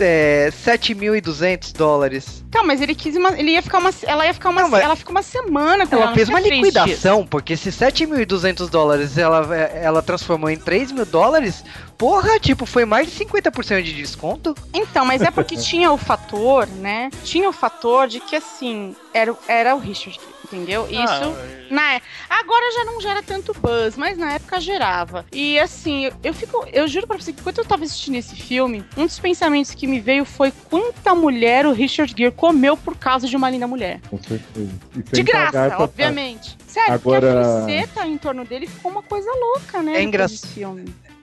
é, 0.00 0.50
7.200 0.64 1.72
dólares. 1.76 2.44
Então, 2.48 2.66
mas 2.66 2.80
ele 2.80 2.94
quis 2.94 3.14
uma. 3.16 3.38
Ele 3.38 3.50
ia 3.52 3.62
ficar 3.62 3.78
uma. 3.78 3.90
Ela 4.02 4.26
ia 4.26 4.32
ficar 4.34 4.48
uma. 4.50 4.62
Não, 4.62 4.76
Ela 4.78 4.96
fica 4.96 5.10
uma 5.10 5.22
semana 5.22 5.86
com 5.86 5.94
ela. 5.96 6.04
Ela 6.06 6.14
fez 6.14 6.28
uma 6.28 6.40
liquidação, 6.40 7.26
porque 7.26 7.56
se 7.56 7.70
7.200 7.70 8.68
dólares 8.70 9.18
ela, 9.18 9.54
ela 9.54 10.02
transformou 10.02 10.48
em 10.48 10.56
3 10.56 10.92
mil 10.92 11.04
dólares, 11.04 11.62
porra, 11.98 12.38
tipo, 12.40 12.64
foi 12.64 12.84
mais 12.84 13.10
de 13.12 13.24
50% 13.24 13.82
de 13.82 13.92
desconto. 13.92 14.54
Então, 14.72 15.04
mas 15.04 15.20
é 15.22 15.30
porque 15.30 15.56
tinha 15.60 15.92
o 15.92 15.98
fator, 15.98 16.66
né? 16.66 17.10
Tinha 17.22 17.48
o 17.48 17.52
fator 17.52 18.08
de 18.08 18.18
que 18.20 18.34
assim, 18.36 18.96
era, 19.12 19.32
o- 19.32 19.38
era 19.46 19.74
o 19.74 19.78
Richard, 19.78 20.18
entendeu? 20.52 20.86
Isso. 20.90 21.00
Ah, 21.00 21.68
Na, 21.70 22.00
agora 22.30 22.72
já 22.72 22.84
não 22.84 23.00
gera 23.00 23.22
tanto 23.22 23.52
buzz, 23.54 23.96
mas 23.96 24.16
na 24.18 24.32
época 24.32 24.60
gerava. 24.60 25.24
E 25.32 25.58
assim, 25.58 26.06
eu, 26.06 26.12
eu 26.24 26.34
fico. 26.34 26.66
Eu 26.72 26.88
juro 26.88 27.06
pra 27.06 27.16
você 27.18 27.32
que 27.32 27.42
quando 27.42 27.58
eu 27.58 27.64
tava 27.64 27.84
assistindo 27.84 28.16
esse 28.16 28.34
filme, 28.34 28.84
um 28.96 29.06
dos 29.06 29.18
pensamentos 29.18 29.72
que 29.74 29.86
me 29.86 30.00
veio 30.00 30.24
foi 30.24 30.50
quanta 30.70 31.14
mulher 31.14 31.66
o 31.66 31.72
Richard 31.72 32.14
Gere 32.16 32.32
comeu 32.32 32.76
por 32.76 32.96
causa 32.96 33.26
de 33.26 33.36
uma 33.36 33.50
linda 33.50 33.66
mulher. 33.66 34.00
Com 34.08 34.18
certeza. 34.22 34.70
E 34.96 35.02
De 35.02 35.22
graça, 35.22 35.76
obviamente. 35.78 36.56
Sério, 36.66 36.94
Agora- 36.94 37.32
porque 37.60 38.00
a 38.00 38.06
em 38.06 38.18
torno 38.18 38.44
dele 38.44 38.66
ficou 38.66 38.90
uma 38.90 39.02
coisa 39.02 39.30
louca, 39.30 39.82
né? 39.82 40.02
É 40.02 40.06
depois 40.06 40.08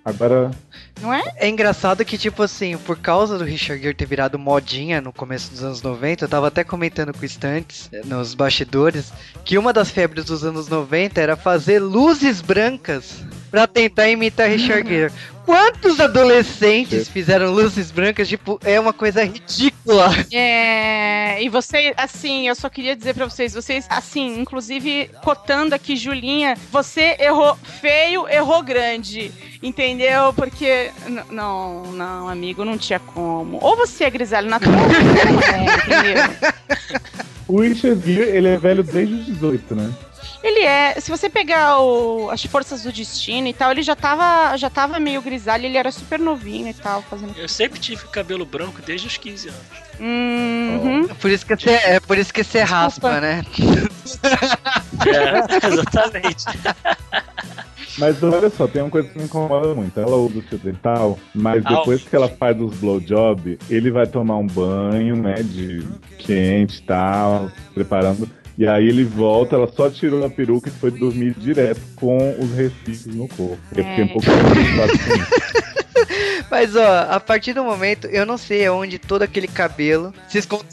Agora, 0.06 0.52
Não 1.02 1.12
é? 1.12 1.24
É 1.38 1.50
engraçado 1.50 2.06
que, 2.06 2.16
tipo 2.16 2.44
assim, 2.44 2.78
por 2.78 3.00
causa 3.00 3.40
do 3.40 3.44
Richard 3.44 3.82
Gere 3.82 3.96
ter 3.96 4.06
virado 4.06 4.38
modinha 4.38 5.02
no 5.02 5.12
começo 5.12 5.50
dos 5.50 5.64
anos 5.64 5.82
90, 5.82 6.26
eu 6.26 6.30
tava 6.30 6.48
até 6.48 6.64
comentando 6.64 7.12
com 7.12 7.24
o 7.24 7.26
Stantes, 7.26 7.90
eh, 7.92 8.04
nos 8.06 8.36
bastidores, 8.36 9.12
que 9.44 9.58
uma 9.58 9.74
das 9.74 9.90
febres 9.90 10.26
dos 10.26 10.46
anos 10.46 10.68
90 10.68 11.20
era 11.20 11.36
fazer 11.36 11.80
luzes 11.80 12.40
brancas 12.40 13.24
pra 13.56 13.68
tentar 13.68 14.10
imitar 14.10 14.50
Richard 14.50 14.86
Gere. 14.86 15.14
Quantos 15.46 16.02
adolescentes 16.02 17.08
fizeram 17.08 17.54
luzes 17.54 17.90
brancas? 17.90 18.28
Tipo, 18.28 18.60
é 18.66 18.78
uma 18.78 18.92
coisa 18.92 19.24
ridícula. 19.24 20.10
É, 20.30 21.42
e 21.42 21.48
você, 21.48 21.94
assim, 21.96 22.50
eu 22.50 22.56
só 22.56 22.68
queria 22.68 22.98
dizer 22.98 23.14
pra 23.14 23.24
vocês, 23.24 23.54
vocês, 23.54 23.86
assim, 23.90 24.42
inclusive 24.42 25.10
cotando 25.24 25.74
aqui 25.74 25.96
Julinha, 25.96 26.58
você 26.70 27.16
errou 27.18 27.56
feio, 27.80 28.28
errou 28.28 28.62
grande, 28.62 29.32
entendeu? 29.64 30.34
Porque, 30.34 30.92
não, 31.32 31.94
não, 31.94 32.28
amigo, 32.28 32.66
não 32.66 32.78
tinha 32.78 33.00
como. 33.00 33.58
Ou 33.62 33.78
você 33.78 34.04
é 34.04 34.10
grisalho 34.10 34.50
natural, 34.50 34.86
é, 35.54 35.64
entendeu? 35.86 36.52
o 37.48 37.62
Richard 37.62 38.02
Gere, 38.06 38.32
ele 38.32 38.50
é 38.50 38.58
velho 38.58 38.84
desde 38.84 39.14
os 39.14 39.26
18, 39.28 39.76
né? 39.76 39.94
Ele 40.46 40.60
é. 40.60 40.94
Se 41.00 41.10
você 41.10 41.28
pegar 41.28 41.80
o, 41.80 42.30
as 42.30 42.46
forças 42.46 42.84
do 42.84 42.92
destino 42.92 43.48
e 43.48 43.54
tal, 43.54 43.72
ele 43.72 43.82
já 43.82 43.96
tava, 43.96 44.56
já 44.58 44.70
tava 44.70 45.00
meio 45.00 45.20
grisalho, 45.20 45.66
ele 45.66 45.76
era 45.76 45.92
super 45.92 46.20
novinho 46.20 46.70
e 46.70 46.74
tal, 46.76 47.02
fazendo. 47.02 47.34
Eu 47.36 47.50
sempre 47.50 47.80
tive 47.80 48.06
cabelo 48.10 48.46
branco 48.46 48.80
desde 48.86 49.08
os 49.08 49.18
15 49.18 49.50
anos. 49.50 49.62
Uhum. 50.00 51.08
Por 51.16 51.32
isso 51.32 51.44
que 51.44 51.56
você, 51.56 51.72
é 51.72 52.00
por 52.00 52.16
isso 52.16 52.32
que 52.32 52.44
você 52.44 52.62
raspa, 52.62 53.20
né? 53.20 53.44
É, 55.06 55.68
exatamente. 55.68 56.46
Mas 57.98 58.22
olha 58.24 58.50
só, 58.50 58.68
tem 58.68 58.82
uma 58.82 58.90
coisa 58.90 59.08
que 59.08 59.18
me 59.18 59.26
incomoda 59.26 59.74
muito. 59.76 60.00
Ela 60.00 60.16
usa 60.16 60.40
o 60.40 60.42
fio 60.42 60.58
dental, 60.58 61.20
mas 61.34 61.64
depois 61.64 62.02
que 62.04 62.16
ela 62.16 62.28
faz 62.28 62.60
os 62.60 62.76
blowjob, 62.78 63.60
ele 63.70 63.92
vai 63.92 64.08
tomar 64.08 64.38
um 64.38 64.48
banho, 64.48 65.16
né, 65.16 65.36
de 65.36 65.86
quente 66.18 66.80
e 66.80 66.84
tal, 66.84 67.52
preparando. 67.74 68.28
E 68.58 68.66
aí 68.66 68.88
ele 68.88 69.04
volta, 69.04 69.56
ela 69.56 69.70
só 69.76 69.90
tirou 69.90 70.26
a 70.26 70.30
peruca 70.30 70.70
e 70.70 70.72
foi 70.72 70.90
dormir 70.92 71.34
direto 71.38 71.82
com 71.96 72.36
os 72.40 72.52
resquícios 72.54 73.14
no 73.14 73.28
corpo. 73.28 73.58
Eu 73.76 73.84
fiquei 73.84 74.04
um 74.04 74.08
É. 74.08 74.14
pouco 74.14 74.26
preocupado 74.26 75.00
com 75.00 75.16
isso. 75.16 75.46
Mas 76.50 76.76
ó, 76.76 77.08
a 77.10 77.20
partir 77.20 77.54
do 77.54 77.64
momento, 77.64 78.08
eu 78.08 78.26
não 78.26 78.38
sei 78.38 78.66
aonde 78.66 78.98
todo 79.00 79.24
aquele 79.24 79.48
cabelo 79.48 80.14
se 80.30 80.38
esconde. 80.38 80.66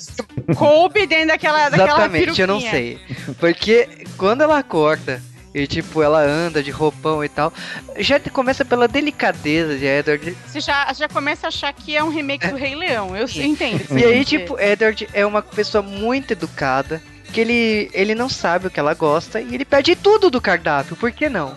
Coube 0.56 1.06
dentro 1.06 1.28
daquela, 1.28 1.68
daquela 1.68 1.88
Exatamente, 1.88 2.40
eu 2.40 2.46
não 2.46 2.60
peruquinha. 2.60 2.98
sei. 3.18 3.34
Porque 3.40 3.88
quando 4.16 4.42
ela 4.42 4.62
corta 4.62 5.20
e 5.54 5.66
tipo, 5.66 6.02
ela 6.02 6.20
anda 6.22 6.62
de 6.62 6.70
roupão 6.70 7.24
e 7.24 7.28
tal, 7.28 7.52
já 7.98 8.18
te- 8.20 8.30
começa 8.30 8.64
pela 8.64 8.86
delicadeza 8.88 9.76
de 9.76 9.84
Edward. 9.86 10.36
Você 10.46 10.60
já, 10.60 10.92
já 10.92 11.08
começa 11.08 11.46
a 11.46 11.48
achar 11.48 11.72
que 11.72 11.96
é 11.96 12.02
um 12.04 12.08
remake 12.10 12.46
do 12.48 12.56
Rei 12.56 12.74
Leão. 12.74 13.16
Eu 13.16 13.26
entendo. 13.42 13.82
E 13.98 14.04
aí, 14.04 14.24
tipo, 14.24 14.58
Edward 14.60 15.08
é 15.12 15.24
uma 15.26 15.42
pessoa 15.42 15.82
muito 15.82 16.32
educada. 16.32 17.02
Que 17.32 17.40
ele, 17.40 17.90
ele 17.94 18.14
não 18.14 18.28
sabe 18.28 18.66
o 18.66 18.70
que 18.70 18.78
ela 18.78 18.94
gosta 18.94 19.40
e 19.40 19.54
ele 19.54 19.64
pede 19.64 19.96
tudo 19.96 20.28
do 20.30 20.40
cardápio, 20.40 20.94
por 20.96 21.10
que 21.10 21.28
não? 21.28 21.56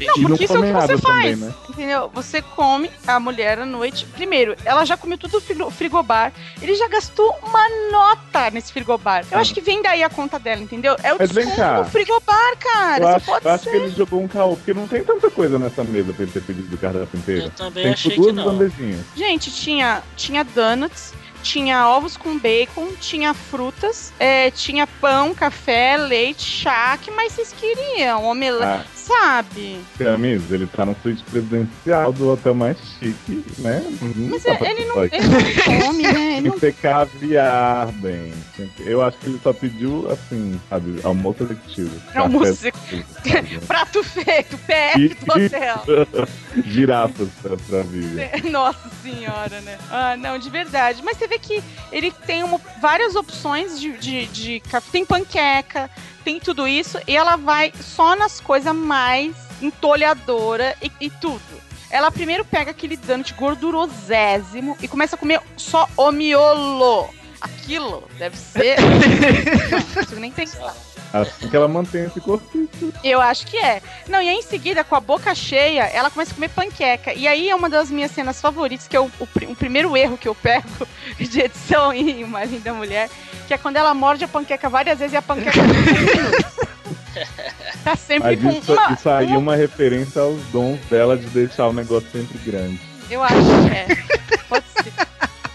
e 0.00 0.06
porque 0.06 0.22
não 0.28 0.34
isso 0.34 0.56
é 0.56 0.58
o 0.58 0.62
que 0.62 0.72
você 0.72 0.98
faz. 0.98 1.02
também, 1.02 1.36
né? 1.36 1.54
Entendeu? 1.70 2.10
Você 2.12 2.42
come 2.42 2.90
a 3.06 3.20
mulher 3.20 3.60
à 3.60 3.64
noite. 3.64 4.04
Primeiro, 4.06 4.56
ela 4.64 4.84
já 4.84 4.96
comeu 4.96 5.16
tudo 5.16 5.30
do 5.32 5.40
frigo- 5.40 5.70
frigobar. 5.70 6.32
Ele 6.60 6.74
já 6.74 6.88
gastou 6.88 7.32
uma 7.44 7.68
nota 7.92 8.50
nesse 8.50 8.72
frigobar. 8.72 9.24
Eu 9.30 9.38
acho 9.38 9.54
que 9.54 9.60
vem 9.60 9.80
daí 9.82 10.02
a 10.02 10.10
conta 10.10 10.36
dela, 10.36 10.60
entendeu? 10.60 10.96
É 11.00 11.14
o 11.14 11.16
Mas 11.18 11.30
vem 11.30 11.44
desconto 11.46 11.56
cá. 11.68 11.80
do 11.82 11.90
frigobar, 11.90 12.56
cara. 12.58 13.04
Eu 13.04 13.08
acho, 13.08 13.24
pode 13.26 13.44
eu 13.46 13.50
acho 13.52 13.64
ser. 13.64 13.70
que 13.70 13.76
ele 13.76 13.90
jogou 13.90 14.20
um 14.20 14.26
caô, 14.26 14.56
porque 14.56 14.74
não 14.74 14.88
tem 14.88 15.04
tanta 15.04 15.30
coisa 15.30 15.60
nessa 15.60 15.84
mesa 15.84 16.12
pra 16.12 16.24
ele 16.24 16.32
ter 16.32 16.42
pedido 16.42 16.66
do 16.68 16.76
cardápio 16.76 17.16
inteiro. 17.16 17.44
Eu 17.44 17.50
também 17.50 17.84
Tem 17.84 17.92
achei 17.92 18.10
tipo 18.10 18.22
duas 18.24 18.34
que 18.36 18.42
não. 18.42 18.52
bandejinhas. 18.58 19.00
Gente, 19.14 19.50
tinha, 19.52 20.02
tinha 20.16 20.42
donuts, 20.42 21.14
tinha 21.44 21.86
ovos 21.88 22.16
com 22.16 22.38
bacon, 22.38 22.88
tinha 22.98 23.34
frutas, 23.34 24.12
é, 24.18 24.50
tinha 24.50 24.86
pão, 24.86 25.34
café, 25.34 25.96
leite, 25.98 26.42
chá. 26.42 26.98
que 27.00 27.10
mais 27.10 27.32
vocês 27.34 27.52
queriam? 27.52 28.24
Omelete, 28.24 28.64
Ah, 28.64 28.84
sabe? 28.94 29.78
Camis, 29.98 30.50
ele 30.50 30.66
tá 30.66 30.86
na 30.86 30.94
suíte 31.02 31.22
presidencial 31.24 32.12
do 32.14 32.30
hotel 32.32 32.54
mais 32.54 32.78
chique, 32.98 33.44
né? 33.58 33.84
Não 34.00 34.28
Mas 34.30 34.42
pra 34.42 34.70
ele 34.70 34.86
não, 34.86 35.04
ele 35.04 35.18
não 35.28 35.82
come, 35.82 36.02
né? 36.02 36.36
Ele 36.38 36.48
não 36.48 36.58
ter 36.58 36.72
caviar, 36.74 37.92
bem. 37.92 38.32
Eu 38.80 39.02
acho 39.02 39.18
que 39.18 39.26
ele 39.26 39.40
só 39.42 39.52
pediu, 39.52 40.08
assim, 40.10 40.58
sabe, 40.70 40.98
almoço 41.04 41.42
executivo. 41.44 41.90
Almoço 42.14 42.50
executivo, 42.50 43.04
Prato 43.68 44.02
feito, 44.02 44.56
PF 44.58 44.98
E- 45.00 45.08
do 45.14 45.32
hotel. 45.32 45.82
Girafas 46.66 47.28
pra, 47.42 47.56
pra 47.56 47.82
vida. 47.82 48.30
Nossa 48.50 48.88
senhora, 49.02 49.60
né? 49.60 49.78
Ah, 49.90 50.16
não, 50.16 50.38
de 50.38 50.48
verdade. 50.50 51.02
Mas 51.02 51.16
você 51.16 51.26
vê 51.26 51.38
que 51.38 51.62
ele 51.90 52.10
tem 52.10 52.42
uma- 52.42 52.60
várias 52.80 53.16
opções 53.16 53.80
de, 53.80 53.96
de, 53.98 54.26
de 54.26 54.60
café. 54.60 54.86
Tem 54.92 55.04
panqueca, 55.04 55.90
tem 56.24 56.38
tudo 56.38 56.66
isso. 56.68 56.98
E 57.06 57.16
ela 57.16 57.36
vai 57.36 57.72
só 57.80 58.14
nas 58.16 58.40
coisas 58.40 58.74
mais 58.74 59.34
entolhadora 59.60 60.76
e, 60.82 60.90
e 61.00 61.10
tudo. 61.10 61.42
Ela 61.90 62.10
primeiro 62.10 62.44
pega 62.44 62.70
aquele 62.72 62.96
donut 62.96 63.32
gordurosésimo 63.34 64.76
e 64.82 64.88
começa 64.88 65.16
a 65.16 65.18
comer 65.18 65.40
só 65.56 65.88
o 65.96 66.10
miolo. 66.10 67.08
Aquilo 67.40 68.08
deve 68.18 68.36
ser. 68.36 68.76
não, 69.70 69.78
não 69.78 69.86
consigo 69.94 70.20
nem 70.20 70.30
pensar. 70.32 70.74
Assim 71.14 71.48
que 71.48 71.54
ela 71.56 71.68
mantém 71.68 72.04
esse 72.06 72.20
corpo. 72.20 72.44
Eu 73.04 73.20
acho 73.20 73.46
que 73.46 73.56
é. 73.56 73.80
Não, 74.08 74.20
e 74.20 74.28
aí 74.28 74.34
em 74.36 74.42
seguida, 74.42 74.82
com 74.82 74.96
a 74.96 75.00
boca 75.00 75.32
cheia, 75.34 75.82
ela 75.84 76.10
começa 76.10 76.32
a 76.32 76.34
comer 76.34 76.48
panqueca. 76.50 77.12
E 77.14 77.28
aí 77.28 77.48
é 77.48 77.54
uma 77.54 77.70
das 77.70 77.88
minhas 77.88 78.10
cenas 78.10 78.40
favoritas, 78.40 78.88
que 78.88 78.96
é 78.96 79.00
o, 79.00 79.04
o 79.20 79.28
o 79.48 79.54
primeiro 79.56 79.96
erro 79.96 80.18
que 80.18 80.26
eu 80.28 80.34
pego 80.34 80.66
de 81.20 81.40
edição 81.40 81.92
em 81.92 82.24
Uma 82.24 82.44
Linda 82.44 82.74
Mulher, 82.74 83.08
que 83.46 83.54
é 83.54 83.58
quando 83.58 83.76
ela 83.76 83.94
morde 83.94 84.24
a 84.24 84.28
panqueca 84.28 84.68
várias 84.68 84.98
vezes 84.98 85.12
e 85.14 85.16
a 85.16 85.22
panqueca 85.22 85.52
tá 87.84 87.94
sempre 87.96 88.36
Mas 88.36 88.42
com 88.42 88.50
isso, 88.58 88.72
uma. 88.72 88.92
isso 88.92 89.08
aí 89.10 89.26
é 89.26 89.28
uma- 89.30 89.38
uma 89.38 89.56
referência 89.56 90.20
aos 90.22 90.42
dons 90.46 90.80
dela 90.90 91.16
de 91.16 91.26
deixar 91.26 91.68
o 91.68 91.72
negócio 91.72 92.08
sempre 92.10 92.38
grande. 92.38 92.80
Eu 93.10 93.22
acho 93.22 93.34
que 93.36 93.74
é. 93.76 93.86
Pode 94.48 94.64
ser. 94.82 94.92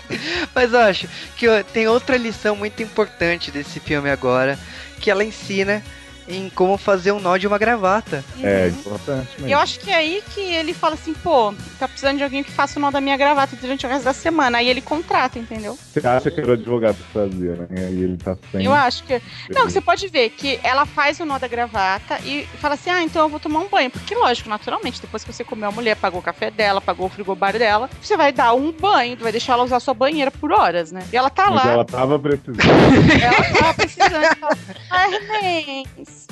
Mas 0.53 0.73
eu 0.73 0.79
acho 0.79 1.07
que 1.35 1.45
tem 1.73 1.87
outra 1.87 2.17
lição 2.17 2.55
muito 2.55 2.81
importante 2.81 3.51
desse 3.51 3.79
filme 3.79 4.09
agora, 4.09 4.57
que 4.99 5.09
ela 5.09 5.23
ensina 5.23 5.83
em 6.29 6.49
como 6.49 6.77
fazer 6.77 7.11
um 7.11 7.19
nó 7.19 7.35
de 7.37 7.47
uma 7.47 7.57
gravata. 7.57 8.23
É 8.41 8.67
importante 8.67 9.29
mesmo. 9.39 9.49
Eu 9.49 9.57
acho 9.57 9.79
que 9.79 9.89
é 9.89 9.95
aí 9.95 10.23
que 10.33 10.39
ele 10.39 10.73
fala 10.73 10.93
assim, 10.93 11.13
pô, 11.13 11.53
tá 11.79 11.87
precisando 11.87 12.17
de 12.17 12.23
alguém 12.23 12.43
que 12.43 12.51
faça 12.51 12.77
o 12.77 12.81
nó 12.81 12.91
da 12.91 13.01
minha 13.01 13.17
gravata 13.17 13.55
durante 13.59 13.85
o 13.85 13.89
resto 13.89 14.05
da 14.05 14.13
semana. 14.13 14.59
Aí 14.59 14.69
ele 14.69 14.81
contrata, 14.81 15.39
entendeu? 15.39 15.77
Você 15.77 16.05
acha 16.05 16.29
que 16.29 16.39
era 16.39 16.51
o 16.51 16.53
advogado 16.53 16.95
que 16.95 17.13
fazia, 17.13 17.55
né? 17.55 17.67
E 17.71 17.79
aí 17.79 18.03
ele 18.03 18.17
tá 18.17 18.37
sem. 18.51 18.63
Eu 18.63 18.73
acho 18.73 19.03
que. 19.03 19.21
Não, 19.49 19.69
você 19.69 19.81
pode 19.81 20.07
ver 20.07 20.29
que 20.29 20.59
ela 20.63 20.85
faz 20.85 21.19
o 21.19 21.25
nó 21.25 21.39
da 21.39 21.47
gravata 21.47 22.19
e 22.23 22.45
fala 22.59 22.75
assim: 22.75 22.89
ah, 22.89 23.03
então 23.03 23.23
eu 23.23 23.29
vou 23.29 23.39
tomar 23.39 23.61
um 23.61 23.67
banho. 23.67 23.89
Porque, 23.89 24.13
lógico, 24.13 24.49
naturalmente, 24.49 25.01
depois 25.01 25.23
que 25.23 25.33
você 25.33 25.43
comeu 25.43 25.69
a 25.69 25.71
mulher, 25.71 25.95
pagou 25.95 26.19
o 26.19 26.23
café 26.23 26.51
dela, 26.51 26.79
pagou 26.79 27.07
o 27.07 27.09
frigobar 27.09 27.57
dela, 27.57 27.89
você 28.01 28.15
vai 28.15 28.31
dar 28.31 28.53
um 28.53 28.71
banho, 28.71 29.17
tu 29.17 29.23
vai 29.23 29.31
deixar 29.31 29.53
ela 29.53 29.63
usar 29.63 29.79
sua 29.79 29.93
banheira 29.93 30.29
por 30.29 30.51
horas, 30.51 30.91
né? 30.91 31.03
E 31.11 31.17
ela 31.17 31.29
tá 31.29 31.49
Mas 31.49 31.65
lá, 31.65 31.71
ela 31.71 31.85
tava 31.85 32.19
precisando. 32.19 32.59
ela 33.21 33.59
tava 33.59 33.73
precisando. 33.73 34.47
Ai, 34.91 35.83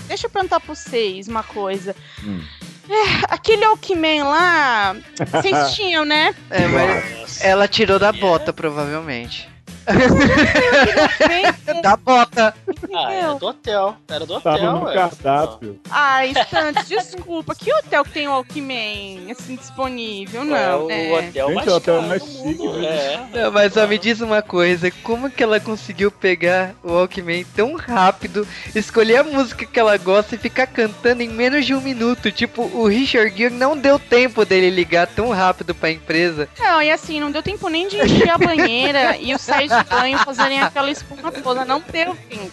Deixa 0.08 0.28
eu 0.28 0.30
perguntar 0.30 0.60
pra 0.60 0.74
vocês 0.74 1.28
uma 1.28 1.44
coisa. 1.44 1.96
Hum. 2.24 2.42
É, 2.90 3.34
aquele 3.34 3.66
Alckmin 3.66 4.24
lá, 4.24 4.96
vocês 5.32 5.72
tinham, 5.76 6.06
né? 6.06 6.34
É, 6.50 6.66
mas 6.68 7.44
ela 7.44 7.68
tirou 7.68 8.00
da 8.00 8.12
bota, 8.14 8.54
provavelmente. 8.54 9.50
Da 11.82 11.96
bota! 11.96 12.54
Ah, 12.94 13.14
era 13.14 13.34
do 13.36 13.48
hotel. 13.48 13.96
Era 14.08 14.26
do 14.26 14.34
hotel, 14.36 14.54
Tava 14.58 14.72
no 14.74 14.86
cardápio. 14.94 15.80
Ai, 15.90 16.34
Santos, 16.50 16.88
desculpa. 16.88 17.54
Que 17.56 17.74
hotel 17.74 18.04
que 18.04 18.12
tem 18.12 18.28
o 18.28 18.32
Alckmin 18.32 19.30
assim 19.32 19.56
disponível? 19.56 20.42
É 20.42 20.46
Não, 20.46 20.86
o 20.86 20.88
né? 20.88 21.12
hotel 21.12 21.48
Gente, 21.48 21.56
mais 21.56 21.68
o 21.68 21.76
hotel 21.76 21.96
caro 21.96 22.08
mais 22.08 22.22
do 22.24 22.28
chique, 22.32 22.64
mundo. 22.64 22.80
né? 22.80 22.88
É. 23.34 23.44
Não, 23.44 23.52
mas 23.52 23.74
só 23.74 23.88
me 23.88 23.98
diz 23.98 24.22
uma 24.22 24.42
coisa, 24.42 24.92
como 25.04 25.30
que 25.30 25.44
ela 25.44 25.60
conseguiu 25.60 26.12
pegar 26.12 26.74
o 26.84 26.92
Walkman 26.94 27.46
tão 27.56 27.76
rápido, 27.76 28.48
escolher 28.74 29.18
a 29.18 29.24
música 29.24 29.66
que 29.66 29.80
ela 29.80 29.98
gosta 29.98 30.36
e 30.36 30.38
ficar 30.40 30.68
cantando 30.68 31.22
em 31.22 31.30
menos 31.30 31.66
de 31.66 31.74
um 31.74 31.82
minuto? 31.82 32.32
Tipo, 32.32 32.64
o 32.64 32.88
Richard 32.88 33.36
Gere 33.38 33.54
não 33.54 33.78
deu 33.78 34.00
tempo 34.00 34.46
dele 34.46 34.70
ligar 34.70 35.08
tão 35.08 35.30
rápido 35.30 35.76
pra 35.76 35.92
empresa. 35.92 36.48
Não, 36.60 36.82
e 36.82 36.90
assim, 36.92 37.20
não 37.20 37.32
deu 37.32 37.44
tempo 37.44 37.68
nem 37.70 37.88
de 37.88 37.98
encher 37.98 38.30
a 38.30 38.38
banheira 38.38 39.18
e 39.18 39.34
os 39.34 39.42
sais 39.42 39.70
de 39.72 39.77
banho 39.84 40.18
fazerem 40.20 40.62
aquela 40.62 40.90
espuma 40.92 41.32
toda. 41.32 41.66
Não 41.66 41.80
deu 41.82 42.16
tempo. 42.30 42.52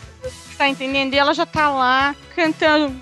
Tá 0.56 0.68
entendendo? 0.68 1.14
E 1.14 1.18
ela 1.18 1.34
já 1.34 1.44
tá 1.44 1.68
lá 1.68 2.14
cantando 2.34 2.94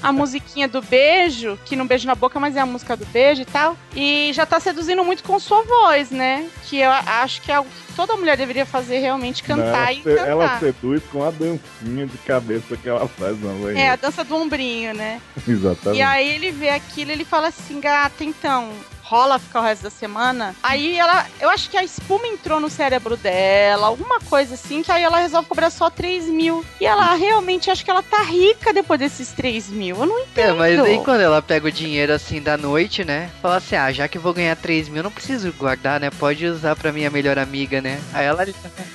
a 0.00 0.12
musiquinha 0.12 0.68
do 0.68 0.80
beijo, 0.80 1.58
que 1.64 1.74
não 1.74 1.86
beijo 1.86 2.06
na 2.06 2.14
boca, 2.14 2.38
mas 2.38 2.54
é 2.54 2.60
a 2.60 2.66
música 2.66 2.96
do 2.96 3.04
beijo 3.06 3.42
e 3.42 3.44
tal. 3.44 3.76
E 3.96 4.30
já 4.32 4.46
tá 4.46 4.60
seduzindo 4.60 5.02
muito 5.02 5.24
com 5.24 5.40
sua 5.40 5.62
voz, 5.62 6.10
né? 6.10 6.48
Que 6.66 6.78
eu 6.78 6.90
acho 6.90 7.42
que 7.42 7.50
é 7.50 7.56
algo 7.56 7.68
que 7.68 7.92
toda 7.94 8.16
mulher 8.16 8.36
deveria 8.36 8.64
fazer 8.64 8.98
realmente, 8.98 9.42
cantar 9.42 9.90
ela, 9.90 9.92
e 9.92 10.00
cantar. 10.02 10.28
ela 10.28 10.58
seduz 10.60 11.02
com 11.10 11.24
a 11.24 11.30
dancinha 11.32 12.06
de 12.06 12.16
cabeça 12.18 12.76
que 12.76 12.88
ela 12.88 13.08
faz 13.08 13.40
na 13.42 13.50
É, 13.50 13.54
a 13.54 13.58
banheira. 13.58 13.96
dança 13.96 14.22
do 14.22 14.36
ombrinho, 14.36 14.94
né? 14.94 15.20
Exatamente. 15.48 15.98
E 15.98 16.02
aí 16.02 16.28
ele 16.28 16.52
vê 16.52 16.68
aquilo 16.70 17.10
e 17.10 17.14
ele 17.14 17.24
fala 17.24 17.48
assim, 17.48 17.80
gata, 17.80 18.22
então, 18.22 18.70
rola 19.08 19.38
ficar 19.38 19.60
o 19.60 19.62
resto 19.62 19.82
da 19.84 19.90
semana? 19.90 20.54
Aí 20.62 20.98
ela, 20.98 21.26
eu 21.40 21.48
acho 21.48 21.70
que 21.70 21.76
a 21.76 21.82
espuma 21.82 22.26
entrou 22.26 22.60
no 22.60 22.68
cérebro 22.68 23.16
dela, 23.16 23.86
alguma 23.86 24.20
coisa 24.20 24.54
assim, 24.54 24.82
que 24.82 24.92
aí 24.92 25.02
ela 25.02 25.18
resolve 25.18 25.48
cobrar 25.48 25.70
só 25.70 25.88
3 25.88 26.26
mil. 26.26 26.64
E 26.80 26.84
ela 26.86 27.14
realmente 27.14 27.70
acha 27.70 27.82
que 27.82 27.90
ela 27.90 28.02
tá 28.02 28.22
rica 28.22 28.72
depois 28.72 29.00
desses 29.00 29.32
3 29.32 29.68
mil. 29.70 29.96
Eu 29.96 30.06
não 30.06 30.18
É, 30.18 30.22
entendo. 30.22 30.56
mas 30.56 30.78
aí 30.78 30.98
quando 31.04 31.20
ela 31.22 31.40
pega 31.40 31.66
o 31.68 31.72
dinheiro 31.72 32.12
assim 32.12 32.40
da 32.42 32.56
noite, 32.56 33.04
né? 33.04 33.30
Fala 33.40 33.56
assim, 33.56 33.76
ah, 33.76 33.90
já 33.90 34.06
que 34.08 34.18
eu 34.18 34.22
vou 34.22 34.34
ganhar 34.34 34.54
3 34.56 34.88
mil, 34.88 35.02
não 35.02 35.10
preciso 35.10 35.52
guardar, 35.52 35.98
né? 35.98 36.10
Pode 36.10 36.44
usar 36.46 36.76
pra 36.76 36.92
minha 36.92 37.10
melhor 37.10 37.38
amiga, 37.38 37.80
né? 37.80 38.00
Aí 38.12 38.26
ela. 38.26 38.46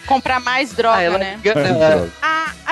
Comprar 0.05 0.39
mais 0.39 0.73
droga, 0.73 0.97
aí 0.97 1.05
ela 1.05 1.17
né? 1.17 1.39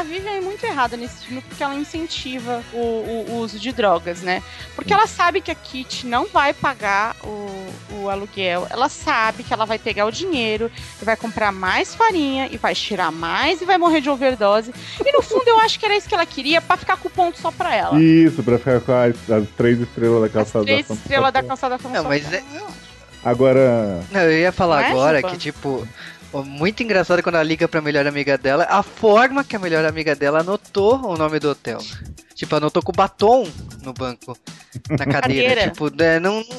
A, 0.02 0.04
Vivian 0.04 0.32
é 0.32 0.42
muito 0.42 0.64
errada 0.66 0.98
nesse 0.98 1.26
filme 1.26 1.42
porque 1.48 1.64
ela 1.64 1.76
incentiva 1.76 2.64
o, 2.74 2.78
o- 2.78 3.26
o 3.30 3.38
uso 3.38 3.60
de 3.60 3.72
drogas, 3.72 4.22
né? 4.22 4.42
Porque 4.76 4.92
ela 4.94 5.06
sabe 5.08 5.42
que 5.42 5.52
a 5.52 5.56
Kit 5.56 6.08
não 6.08 6.26
vai 6.28 6.54
pagar 6.54 7.16
o, 7.24 7.72
o 8.02 8.10
aluguel, 8.10 8.66
ela 8.70 8.90
sabe 8.90 9.44
que 9.44 9.54
ela 9.54 9.66
vai 9.66 9.78
pegar 9.78 10.06
o 10.06 10.12
dinheiro 10.12 10.72
e 11.02 11.06
vai 11.06 11.16
comprar 11.16 11.52
mais 11.52 11.94
farinha 11.94 12.50
e 12.52 12.58
vai 12.58 12.74
tirar 12.74 13.12
mais 13.12 13.62
e 13.62 13.66
vai 13.66 13.78
morrer 13.78 14.02
de 14.02 14.10
overdose. 14.10 14.74
E 15.06 15.12
no 15.12 15.22
fundo 15.22 15.48
eu 15.48 15.60
acho 15.60 15.80
que 15.80 15.86
era 15.86 15.96
isso 15.96 16.10
que 16.10 16.16
ela 16.16 16.26
queria 16.26 16.60
pra 16.62 16.78
ficar 16.78 16.98
com 16.98 17.08
o 17.08 17.12
ponto 17.12 17.40
só 17.40 17.52
pra 17.52 17.76
ela. 17.76 18.02
Isso, 18.02 18.42
pra 18.44 18.58
ficar 18.58 18.82
com 18.82 18.92
as, 18.94 19.16
as 19.30 19.48
três 19.56 19.80
estrelas 19.80 20.22
da 20.24 20.30
calçada 20.30 20.66
Três 20.66 20.88
da 20.88 20.94
estrelas 20.96 21.32
da 21.34 21.44
calçada 21.44 21.78
da 21.78 21.90
Não, 21.90 22.04
mas 22.06 22.32
é- 22.34 22.44
Agora, 23.24 24.02
Não, 24.12 24.22
eu 24.22 24.32
ia 24.40 24.52
falar 24.52 24.82
é, 24.82 24.90
agora 24.90 25.18
Juba? 25.22 25.30
que, 25.32 25.38
tipo, 25.38 25.88
muito 26.34 26.82
engraçado 26.82 27.22
quando 27.22 27.36
ela 27.36 27.44
liga 27.44 27.68
pra 27.68 27.82
melhor 27.82 28.08
amiga 28.08 28.38
dela, 28.38 28.66
a 28.70 28.82
forma 28.82 29.44
que 29.44 29.56
a 29.56 29.60
melhor 29.60 29.84
amiga 29.86 30.16
dela 30.16 30.40
anotou 30.40 30.96
o 31.06 31.18
nome 31.18 31.40
do 31.40 31.50
hotel. 31.50 31.80
Tipo, 32.34 32.56
anotou 32.56 32.82
com 32.82 32.92
batom 32.92 33.48
no 33.84 33.94
banco, 33.94 34.36
na 34.90 35.06
cadeira. 35.06 35.22
Cadeira. 35.22 35.62
tipo, 35.72 35.90
né, 35.96 36.20
não. 36.20 36.44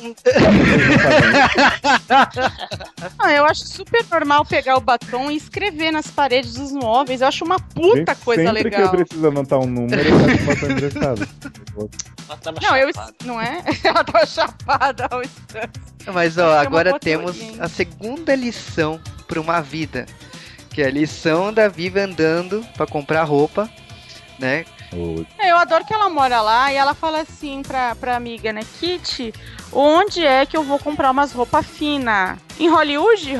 Ah, 3.18 3.32
eu 3.32 3.44
acho 3.44 3.66
super 3.66 4.04
normal 4.10 4.44
pegar 4.44 4.76
o 4.76 4.80
batom 4.80 5.30
e 5.30 5.36
escrever 5.36 5.90
nas 5.90 6.06
paredes 6.08 6.54
dos 6.54 6.72
móveis. 6.72 7.20
Eu 7.20 7.28
acho 7.28 7.44
uma 7.44 7.58
puta 7.58 8.14
coisa 8.14 8.42
sempre 8.44 8.64
legal. 8.64 8.90
que 8.90 8.96
eu 8.96 9.04
preciso 9.04 9.28
anotar 9.28 9.58
um 9.58 9.66
número, 9.66 10.02
eu 10.08 10.70
interessado. 10.70 11.28
Ela 12.28 12.36
tava 12.38 12.60
Não, 12.60 12.76
eu. 12.76 12.88
chapada. 12.92 13.14
Não 13.24 13.40
é? 13.40 13.62
Ela 13.84 14.04
tava 14.04 14.26
chapada 14.26 15.08
ao 15.10 15.22
instante. 15.22 15.80
Mas, 16.12 16.38
ó, 16.38 16.48
uma 16.52 16.60
agora 16.60 16.98
temos 16.98 17.36
a 17.58 17.68
segunda 17.68 18.34
lição 18.34 19.00
pra 19.32 19.40
uma 19.40 19.62
vida. 19.62 20.04
Que 20.70 20.82
é 20.82 20.86
a 20.86 20.90
lição 20.90 21.52
da 21.52 21.68
Vivi 21.68 22.00
andando 22.00 22.64
pra 22.76 22.86
comprar 22.86 23.24
roupa, 23.24 23.68
né? 24.38 24.64
É, 25.38 25.50
Eu 25.50 25.56
adoro 25.56 25.84
que 25.86 25.92
ela 25.94 26.10
mora 26.10 26.40
lá 26.42 26.70
e 26.72 26.76
ela 26.76 26.92
fala 26.94 27.20
assim 27.22 27.62
pra, 27.62 27.94
pra 27.94 28.14
amiga, 28.16 28.52
né? 28.52 28.60
Kitty, 28.78 29.32
onde 29.72 30.24
é 30.24 30.44
que 30.44 30.56
eu 30.56 30.62
vou 30.62 30.78
comprar 30.78 31.10
umas 31.10 31.32
roupas 31.32 31.66
finas? 31.66 32.38
Em 32.58 32.68
Hollywood? 32.68 33.34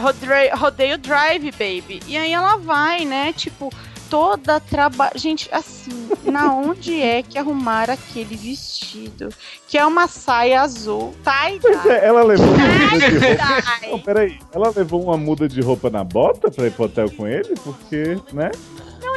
Rodeio 0.54 0.98
Drive, 0.98 1.50
baby. 1.52 2.02
E 2.06 2.16
aí 2.16 2.32
ela 2.32 2.56
vai, 2.56 3.04
né? 3.04 3.32
Tipo, 3.34 3.70
toda 4.12 4.60
trabalho. 4.60 5.18
Gente, 5.18 5.48
assim, 5.50 6.10
na 6.22 6.52
onde 6.54 7.00
é 7.00 7.22
que 7.22 7.38
arrumaram 7.38 7.94
aquele 7.94 8.36
vestido? 8.36 9.30
Que 9.66 9.78
é 9.78 9.86
uma 9.86 10.06
saia 10.06 10.60
azul. 10.60 11.14
Pois 11.24 11.62
Tie-dye. 11.62 11.88
é, 11.88 12.06
ela 12.08 12.22
levou 12.22 12.46
uma 12.46 12.58
muda 12.90 13.08
de 13.08 13.18
roupa. 13.18 13.88
Não, 13.90 13.98
peraí. 13.98 14.38
Ela 14.52 14.72
levou 14.76 15.02
uma 15.02 15.16
muda 15.16 15.48
de 15.48 15.60
roupa 15.62 15.88
na 15.88 16.04
bota 16.04 16.50
pra 16.50 16.66
ir 16.66 16.72
pro 16.72 16.84
hotel 16.84 17.10
com 17.10 17.26
ele? 17.26 17.54
Porque, 17.64 18.18
né? 18.34 18.50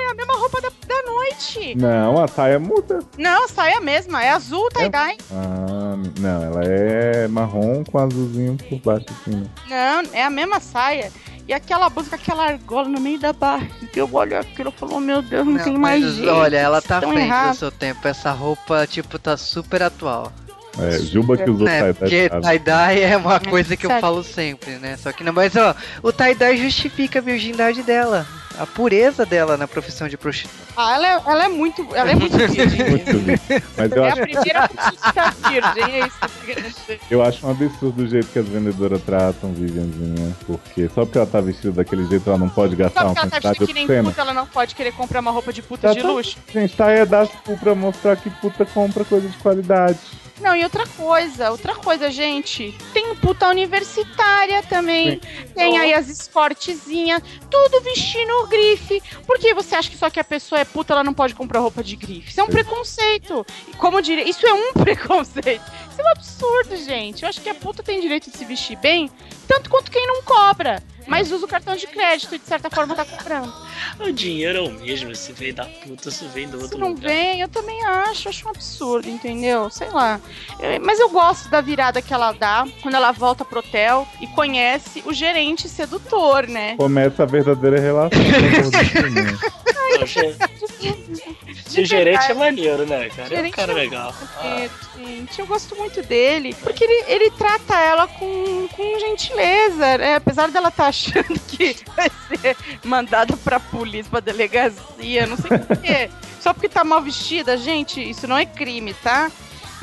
Não, 0.06 0.10
é 0.10 0.12
a 0.12 0.16
mesma 0.16 0.34
roupa 0.36 0.62
da, 0.62 0.70
da 0.70 1.12
noite. 1.12 1.76
Não, 1.76 2.24
a 2.24 2.28
saia 2.28 2.60
muda. 2.60 2.99
Não, 3.18 3.47
saia 3.47 3.82
mesma. 3.82 4.24
É 4.24 4.30
azul, 4.30 4.70
tie-dye. 4.70 5.18
Ah, 5.32 5.95
não, 6.20 6.43
ela 6.43 6.64
é 6.64 7.28
marrom 7.28 7.84
com 7.84 7.97
azulzinho 7.97 8.56
por 8.70 8.80
baixo 8.82 9.06
assim. 9.10 9.38
né? 9.38 9.47
Não, 9.68 10.03
é 10.14 10.24
a 10.24 10.30
mesma 10.30 10.60
saia. 10.60 11.12
E 11.47 11.53
aquela 11.53 11.89
blusa 11.89 12.10
com 12.10 12.16
aquela 12.16 12.45
argola 12.45 12.88
no 12.89 12.99
meio 12.99 13.20
da 13.20 13.32
barriga. 13.32 13.89
Eu 13.95 14.10
olho 14.12 14.39
aquilo 14.39 14.74
e 14.76 14.80
falo, 14.80 14.99
meu 14.99 15.22
Deus, 15.22 15.45
não, 15.45 15.60
tem 15.64 15.78
mais 15.78 16.03
jeito. 16.03 16.32
olha, 16.32 16.58
ela 16.58 16.82
tá 16.82 16.99
frente 17.01 17.20
errado. 17.20 17.51
do 17.51 17.58
seu 17.58 17.72
tempo. 17.72 18.08
Essa 18.08 18.32
roupa, 18.32 18.86
tipo, 18.88 19.18
tá 19.20 19.38
super 19.38 19.84
atual. 19.84 20.32
É, 20.78 20.99
Juba 20.99 21.38
que 21.38 21.49
usou 21.49 21.66
né? 21.66 21.93
tie-dye, 21.93 22.30
Porque 22.30 22.30
tie-dye 22.30 23.01
é 23.01 23.16
uma 23.18 23.39
coisa 23.39 23.78
que 23.78 23.86
eu 23.86 23.99
falo 24.01 24.24
sempre, 24.24 24.72
né? 24.78 24.97
Só 24.97 25.12
que 25.12 25.24
não, 25.24 25.32
mas 25.32 25.56
ó, 25.56 25.74
o 26.03 26.12
tie-dye 26.12 26.58
justifica 26.58 27.20
a 27.20 27.22
virgindade 27.22 27.82
dela, 27.84 28.28
a 28.60 28.66
pureza 28.66 29.26
dela 29.26 29.58
na 29.58 29.68
profissão 29.68 30.08
de 30.08 30.18
prostituta. 30.18 30.56
Ah, 30.78 30.95
ela 30.95 31.08
é, 31.08 31.22
ela 31.26 31.45
é 31.45 31.47
muito. 31.47 31.88
Ela 31.95 32.12
é 32.12 32.16
muito 32.16 32.36
virgem. 32.47 32.89
Muito 32.89 33.12
lindo. 33.12 33.41
Mas 33.78 33.91
eu 33.91 34.03
é 34.03 34.10
a 34.10 34.14
acho, 34.14 34.22
primeira 34.22 34.68
prostituta 34.70 35.34
virgem, 35.49 36.01
é 36.01 36.08
isso 36.08 36.20
que 36.45 36.51
eu 36.51 36.56
dizer. 36.62 36.99
eu 37.12 37.24
acho 37.24 37.47
um 37.47 37.51
absurdo 37.51 38.03
o 38.03 38.08
jeito 38.08 38.28
que 38.28 38.39
as 38.39 38.47
vendedoras 38.47 39.01
tratam 39.03 39.53
Vivianzinha. 39.53 40.36
Porque 40.45 40.89
só 40.89 41.06
porque 41.06 41.18
ela 41.18 41.28
tá 41.28 41.41
vestida 41.41 41.72
daquele 41.74 42.06
jeito, 42.06 42.30
ela 42.30 42.38
não 42.39 42.49
pode 42.49 42.76
gastar 42.76 43.01
Só 43.01 43.08
uma 43.08 43.12
ela 43.20 43.30
tá 43.30 43.41
quantidade 43.41 43.66
que 43.66 43.74
nem 43.74 43.88
puta, 44.03 44.22
ela 44.22 44.34
não 44.34 44.45
pode 44.47 44.76
querer 44.76 44.91
comprar 44.93 45.20
uma 45.20 45.32
roupa 45.32 45.51
de 45.53 45.62
puta 45.62 45.88
Tá, 45.88 45.93
de 45.93 46.01
tá. 46.01 46.08
luxo. 46.08 46.38
Gente, 46.51 46.76
tá 46.76 46.89
é 46.91 47.06
dar 47.06 47.28
pra 47.62 47.76
mostrar 47.76 48.16
que 48.16 48.30
puta 48.30 48.66
compra 48.66 49.03
coisa 49.06 49.28
de 49.28 49.38
qualidade. 49.38 49.99
Não, 50.39 50.55
e 50.55 50.63
outra 50.63 50.86
coisa, 50.86 51.49
outra 51.51 51.75
coisa, 51.75 52.11
gente. 52.11 52.77
Tem 52.93 53.15
puta 53.15 53.47
universitária 53.47 54.61
também. 54.63 55.21
Tem 55.53 55.77
aí 55.77 55.93
as 55.93 56.09
escortezinhas, 56.09 57.21
tudo 57.49 57.81
vestindo 57.81 58.47
grife. 58.47 59.01
Por 59.25 59.39
que 59.39 59.53
você 59.53 59.75
acha 59.75 59.89
que 59.89 59.97
só 59.97 60.09
que 60.09 60.19
a 60.19 60.23
pessoa 60.23 60.59
é 60.59 60.65
puta, 60.65 60.93
ela 60.93 61.03
não 61.03 61.13
pode 61.13 61.33
comprar 61.33 61.61
roupa 61.61 61.81
de 61.81 61.95
grife? 61.95 62.31
Isso 62.31 62.41
é 62.41 62.43
um 62.43 62.47
Sim. 62.47 62.51
preconceito. 62.51 63.45
Como 63.77 64.01
diria, 64.01 64.27
isso 64.27 64.45
é 64.45 64.53
um 64.53 64.73
preconceito. 64.83 65.63
Isso 65.95 66.01
é 66.01 66.03
um 66.03 66.09
absurdo, 66.11 66.75
gente. 66.77 67.23
Eu 67.23 67.29
acho 67.29 67.39
que 67.39 67.47
a 67.49 67.55
puta 67.55 67.81
tem 67.81 68.01
direito 68.01 68.29
de 68.29 68.37
se 68.37 68.43
vestir 68.43 68.75
bem, 68.77 69.09
tanto 69.47 69.69
quanto 69.69 69.89
quem 69.89 70.05
não 70.05 70.21
cobra. 70.23 70.83
Mas 71.07 71.31
usa 71.31 71.45
o 71.45 71.47
cartão 71.47 71.75
de 71.75 71.85
crédito 71.85 72.33
e 72.33 72.39
de 72.39 72.45
certa 72.45 72.67
forma 72.67 72.95
tá 72.95 73.05
comprando. 73.05 73.53
O 73.99 74.11
dinheiro 74.11 74.57
é 74.57 74.61
o 74.61 74.71
mesmo, 74.71 75.15
se 75.15 75.31
vem 75.31 75.53
da 75.53 75.63
puta, 75.65 76.09
se 76.09 76.25
vem 76.25 76.47
do 76.49 76.57
Se 76.57 76.63
outro 76.63 76.79
não 76.79 76.89
lugar. 76.89 77.07
vem, 77.09 77.41
eu 77.41 77.47
também 77.47 77.81
acho, 77.85 78.27
acho 78.27 78.47
um 78.47 78.49
absurdo, 78.49 79.07
entendeu? 79.07 79.69
Sei 79.69 79.87
lá. 79.91 80.19
Eu- 80.59 80.81
mas 80.81 80.99
eu 80.99 81.07
gosto 81.09 81.47
da 81.47 81.61
virada 81.61 82.01
que 82.01 82.11
ela 82.11 82.31
dá 82.31 82.65
quando 82.81 82.95
ela 82.95 83.11
volta 83.11 83.45
pro 83.45 83.59
hotel 83.59 84.07
e 84.19 84.25
conhece 84.25 85.03
o 85.05 85.13
gerente 85.13 85.69
sedutor, 85.69 86.47
né? 86.47 86.75
Começa 86.75 87.21
a 87.21 87.25
verdadeira 87.27 87.79
relação. 87.79 88.19
Não, 89.89 90.05
De 91.75 91.86
gerente 91.86 92.31
é 92.31 92.33
maneiro, 92.33 92.86
né, 92.86 93.09
cara? 93.09 93.21
É 93.23 93.25
um 93.25 93.29
Gerente 93.29 93.53
cara 93.53 93.71
é 93.71 93.75
legal. 93.75 94.13
É, 94.41 94.69
gente, 94.97 95.39
eu 95.39 95.45
gosto 95.45 95.75
muito 95.75 96.01
dele, 96.03 96.55
porque 96.61 96.83
ele, 96.83 97.03
ele 97.07 97.31
trata 97.31 97.77
ela 97.77 98.07
com, 98.07 98.67
com 98.69 98.99
gentileza, 98.99 99.97
né? 99.97 100.15
Apesar 100.15 100.49
dela 100.49 100.69
estar 100.69 100.88
achando 100.88 101.39
que 101.47 101.75
vai 101.95 102.09
ser 102.29 102.55
mandada 102.83 103.36
pra 103.38 103.59
polícia, 103.59 104.09
pra 104.09 104.19
delegacia, 104.21 105.27
não 105.27 105.38
sei 105.38 105.57
por 105.57 105.77
quê. 105.77 106.09
Só 106.39 106.53
porque 106.53 106.69
tá 106.69 106.83
mal 106.83 107.01
vestida, 107.01 107.57
gente, 107.57 108.01
isso 108.07 108.27
não 108.27 108.38
é 108.38 108.45
crime, 108.45 108.93
tá? 108.93 109.31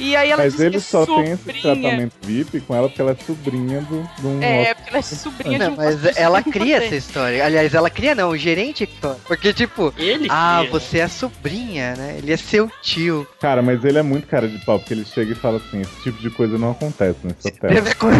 E 0.04 0.16
aí 0.16 0.30
ela 0.30 0.42
Mas 0.42 0.58
ele 0.58 0.78
é 0.78 0.80
só 0.80 1.06
tem 1.06 1.30
esse 1.30 1.36
sobrinha. 1.36 1.62
tratamento 1.62 2.12
VIP 2.22 2.60
com 2.60 2.74
ela 2.74 2.88
porque 2.88 3.00
ela 3.00 3.12
é 3.12 3.24
sobrinha 3.24 3.80
do, 3.82 4.02
de 4.18 4.26
um 4.26 4.42
É, 4.42 4.74
porque 4.74 4.90
ela 4.90 4.98
é 4.98 5.02
sobrinha 5.02 5.58
de 5.60 5.64
Não, 5.64 5.72
um 5.72 5.76
mas 5.76 6.16
ela 6.16 6.42
cria 6.44 6.78
essa 6.78 6.96
história. 6.96 7.44
Aliás, 7.44 7.72
ela 7.72 7.88
cria 7.88 8.12
não, 8.14 8.30
o 8.30 8.36
gerente. 8.36 8.88
Porque, 9.26 9.52
tipo, 9.52 9.94
Ele 9.96 10.26
ah, 10.28 10.58
cria. 10.60 10.70
você 10.72 10.98
é 10.98 11.02
a 11.04 11.08
sobrinha, 11.08 11.94
né? 11.94 12.16
Ele 12.18 12.32
é 12.32 12.36
seu 12.36 12.68
tio. 12.82 13.26
Cara, 13.40 13.62
mas 13.62 13.84
ele 13.84 13.98
é 13.98 14.02
muito 14.02 14.26
cara 14.26 14.48
de 14.48 14.58
pau, 14.64 14.78
porque 14.80 14.92
ele 14.92 15.04
chega 15.04 15.32
e 15.32 15.34
fala 15.36 15.58
assim: 15.58 15.80
esse 15.82 16.02
tipo 16.02 16.20
de 16.20 16.30
coisa 16.30 16.58
não 16.58 16.72
acontece 16.72 17.18
nesse 17.22 17.46
hotel. 17.48 17.70
Deve, 17.70 17.90
acon- 17.90 18.10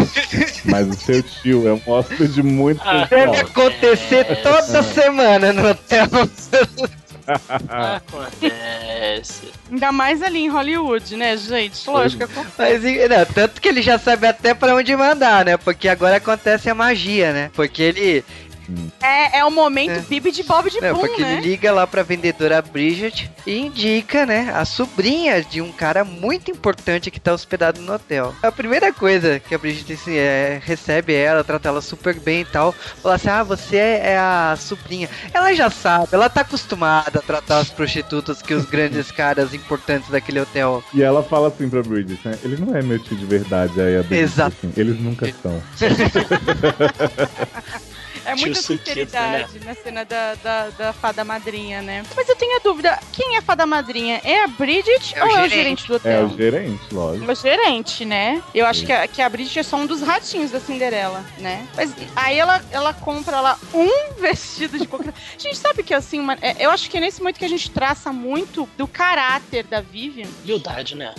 Mas 0.67 0.89
o 0.89 0.95
seu 0.95 1.21
tio 1.23 1.67
é 1.69 1.73
um 1.73 1.81
hóspede 1.87 2.43
muito 2.45 2.81
Ah, 2.85 3.07
deve 3.11 3.39
acontecer 3.39 4.27
É. 4.31 4.35
toda 4.37 4.83
semana 4.85 5.53
no 5.53 5.69
hotel. 5.69 6.07
Acontece. 7.69 9.53
Ainda 9.71 9.93
mais 9.93 10.23
ali 10.23 10.41
em 10.41 10.49
Hollywood, 10.49 11.17
né, 11.17 11.37
gente? 11.37 11.89
Lógico. 11.89 12.27
que 12.27 12.35
Mas, 12.59 12.83
não, 12.83 13.27
tanto 13.27 13.61
que 13.61 13.69
ele 13.69 13.83
já 13.83 13.99
sabe 13.99 14.27
até 14.27 14.55
pra 14.55 14.75
onde 14.75 14.95
mandar, 14.97 15.45
né? 15.45 15.57
Porque 15.57 15.89
agora 15.89 16.17
acontece 16.17 16.69
a 16.69 16.75
magia, 16.75 17.33
né? 17.33 17.51
Porque 17.55 17.83
ele. 17.83 18.25
É, 19.01 19.39
é 19.39 19.45
o 19.45 19.51
momento 19.51 19.93
É. 19.93 20.01
Bibi 20.01 20.31
de 20.31 20.43
Bob 20.43 20.71
de 20.71 20.81
Não, 20.81 20.95
Boom, 20.95 21.01
porque 21.01 21.23
né? 21.23 21.35
ele 21.35 21.49
liga 21.49 21.73
lá 21.73 21.87
pra 21.87 22.03
vendedora 22.03 22.61
Bridget 22.63 23.31
e 23.47 23.59
indica, 23.59 24.25
né, 24.27 24.51
a 24.55 24.65
sobrinha 24.65 25.43
de 25.43 25.61
um 25.61 25.73
cara 25.73 26.05
muito 26.05 26.51
importante 26.51 27.11
que 27.11 27.21
tá 27.21 27.33
hospedado 27.33 27.81
no 27.81 27.93
hotel. 27.93 28.35
A 28.43 28.53
primeira 28.53 28.93
coisa 28.93 29.41
que 29.41 29.55
a 29.55 29.59
Bridget 29.59 29.93
assim, 29.93 30.17
é, 30.17 30.61
recebe 30.65 31.15
ela, 31.15 31.43
trata 31.45 31.69
ela 31.69 31.81
super 31.81 32.19
bem 32.19 32.43
e 32.43 32.45
tal, 32.45 32.73
fala 32.73 33.15
assim: 33.17 33.29
ah, 33.29 33.43
você 33.43 33.77
é, 33.77 34.03
é 34.13 34.19
a 34.19 34.57
sobrinha. 34.59 35.09
Ela 35.33 35.53
já 35.55 35.71
sabe, 35.71 36.09
ela 36.13 36.29
tá 36.29 36.43
acostumada 36.43 37.19
a 37.19 37.23
tratar 37.23 37.59
as 37.59 37.71
prostitutas 37.71 38.43
que 38.43 38.55
os 38.55 38.65
grandes 38.65 39.11
caras 39.13 39.55
importantes 39.55 40.09
daquele 40.11 40.41
hotel. 40.41 40.83
E 40.95 41.03
ela 41.03 41.23
fala 41.23 41.49
assim 41.49 41.69
pra 41.69 41.83
Bridget, 41.83 42.21
né? 42.27 42.39
Ele 42.43 42.57
não 42.57 42.77
é 42.77 42.83
meu 42.83 42.99
tio 42.99 43.17
de 43.17 43.27
verdade. 43.27 43.81
Aí 43.81 43.97
a 43.97 44.03
Bridget 44.03 44.23
Exato. 44.23 44.57
assim, 44.59 44.73
eles 44.77 45.01
nunca 45.01 45.27
são. 45.43 45.63
É 48.25 48.35
Tio 48.35 48.47
muita 48.47 48.61
Suquita, 48.63 48.85
sinceridade 48.85 49.61
na 49.65 49.75
cena 49.75 50.05
da, 50.05 50.35
da, 50.37 50.69
da 50.71 50.93
fada 50.93 51.25
madrinha, 51.25 51.83
né? 51.83 52.03
Mas 52.17 52.29
eu 52.29 52.37
tenho 52.37 52.57
a 52.57 52.61
dúvida: 52.61 52.99
quem 53.13 53.35
é 53.35 53.39
a 53.39 53.43
fada 53.43 53.67
madrinha? 53.67 54.21
É 54.25 54.45
a 54.45 54.47
Bridget 54.47 55.15
É 55.17 55.25
ou 55.25 55.31
é 55.31 55.33
o 55.33 55.49
gerente. 55.49 55.55
gerente 55.55 55.87
do 55.89 55.95
É 55.95 55.97
hotel? 55.97 56.27
o 56.27 56.37
gerente, 56.37 56.83
lógico. 56.95 57.31
O 57.33 57.35
gerente, 57.35 58.05
né? 58.05 58.43
Eu 58.55 58.67
acho 58.67 58.85
que 58.87 58.93
a, 58.93 59.07
que 59.09 59.21
a 59.23 59.29
Bridget 59.29 59.59
é 59.59 59.63
só 59.63 59.77
um 59.77 59.87
dos 59.87 60.01
ratinhos 60.03 60.51
da 60.51 60.61
Cinderela, 60.61 61.25
né? 61.39 61.67
Mas 61.77 61.93
aí 62.15 62.39
ela, 62.39 62.63
ela 62.71 62.93
compra 62.95 63.41
lá 63.41 63.59
um 63.75 64.13
vestido 64.21 64.79
de 64.79 64.87
qualquer. 64.87 65.13
Gente, 65.39 65.57
sabe 65.59 65.83
que 65.83 65.93
assim, 65.95 66.21
uma- 66.21 66.39
é, 66.41 66.57
eu 66.59 66.71
acho 66.71 66.89
que 66.91 66.97
é 66.97 67.01
nesse 67.01 67.21
momento 67.21 67.39
que 67.39 67.45
a 67.45 67.49
gente 67.49 67.71
traça 67.71 68.13
muito 68.13 68.69
do 68.77 68.87
caráter 68.87 69.65
da 69.65 69.81
Vivian. 69.81 70.29
Humildade, 70.45 70.95
né? 70.95 71.15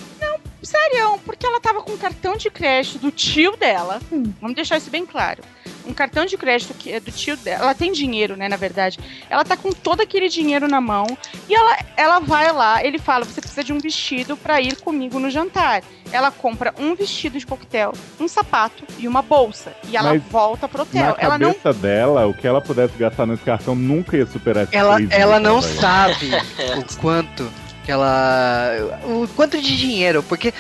Sério, 0.62 1.20
porque 1.26 1.46
ela 1.46 1.60
tava 1.60 1.82
com 1.82 1.92
o 1.92 1.98
cartão 1.98 2.38
de 2.38 2.50
crédito 2.50 2.98
do 2.98 3.12
tio 3.12 3.58
dela. 3.58 4.00
Vamos 4.40 4.56
deixar 4.56 4.78
isso 4.78 4.90
bem 4.90 5.06
claro. 5.06 5.44
Um 5.86 5.94
cartão 5.94 6.26
de 6.26 6.38
crédito 6.38 6.74
que 6.74 6.92
é 6.92 7.00
do 7.00 7.12
tio 7.12 7.36
dela. 7.38 7.64
Ela 7.64 7.76
tem 7.76 7.92
dinheiro, 7.92 8.36
né, 8.36 8.48
na 8.48 8.56
verdade. 8.56 9.00
Ela 9.30 9.44
tá 9.44 9.56
com 9.58 9.72
todo 9.72 10.02
aquele 10.02 10.30
dinheiro 10.30 10.68
na 10.68 10.82
mão 10.82 11.06
e 11.50 11.56
ela, 11.56 11.78
ela 11.98 12.20
vai 12.20 12.52
lá, 12.52 12.84
ele 12.84 13.00
fala: 13.00 13.26
você 13.26 13.42
precisa 13.42 13.64
de 13.64 13.74
um 13.74 13.80
vestido 13.80 14.38
pra 14.38 14.62
ir 14.62 14.76
comigo 14.78 15.20
no 15.20 15.30
jantar. 15.30 15.84
Ela 16.12 16.32
compra 16.32 16.74
um 16.78 16.96
vestido 16.96 17.40
de 17.40 17.46
coquetel, 17.46 17.94
um 18.20 18.28
sapato 18.28 18.86
e 19.00 19.08
uma 19.08 19.22
bolsa. 19.22 19.74
E 19.90 19.98
ela 19.98 20.14
Mas 20.14 20.24
volta 20.24 20.68
pro 20.68 20.84
hotel. 20.84 21.16
Na 21.16 21.16
Ela 21.18 21.38
não 21.38 21.54
cabeça 21.54 21.74
dela, 21.74 22.28
o 22.28 22.34
que 22.34 22.48
ela 22.48 22.62
pudesse 22.62 22.98
gastar 22.98 23.26
nesse 23.26 23.44
cartão 23.44 23.76
nunca 23.76 24.18
ia 24.18 24.26
superar 24.26 24.64
esses 24.64 24.76
Ela, 24.76 24.98
ela 25.10 25.40
mil 25.40 25.50
não 25.50 25.62
sabe 25.62 26.32
o 26.78 27.00
quanto 27.00 27.50
que 27.84 27.92
ela. 27.92 29.00
O 29.04 29.28
quanto 29.36 29.62
de 29.62 29.78
dinheiro, 29.78 30.24
porque. 30.24 30.54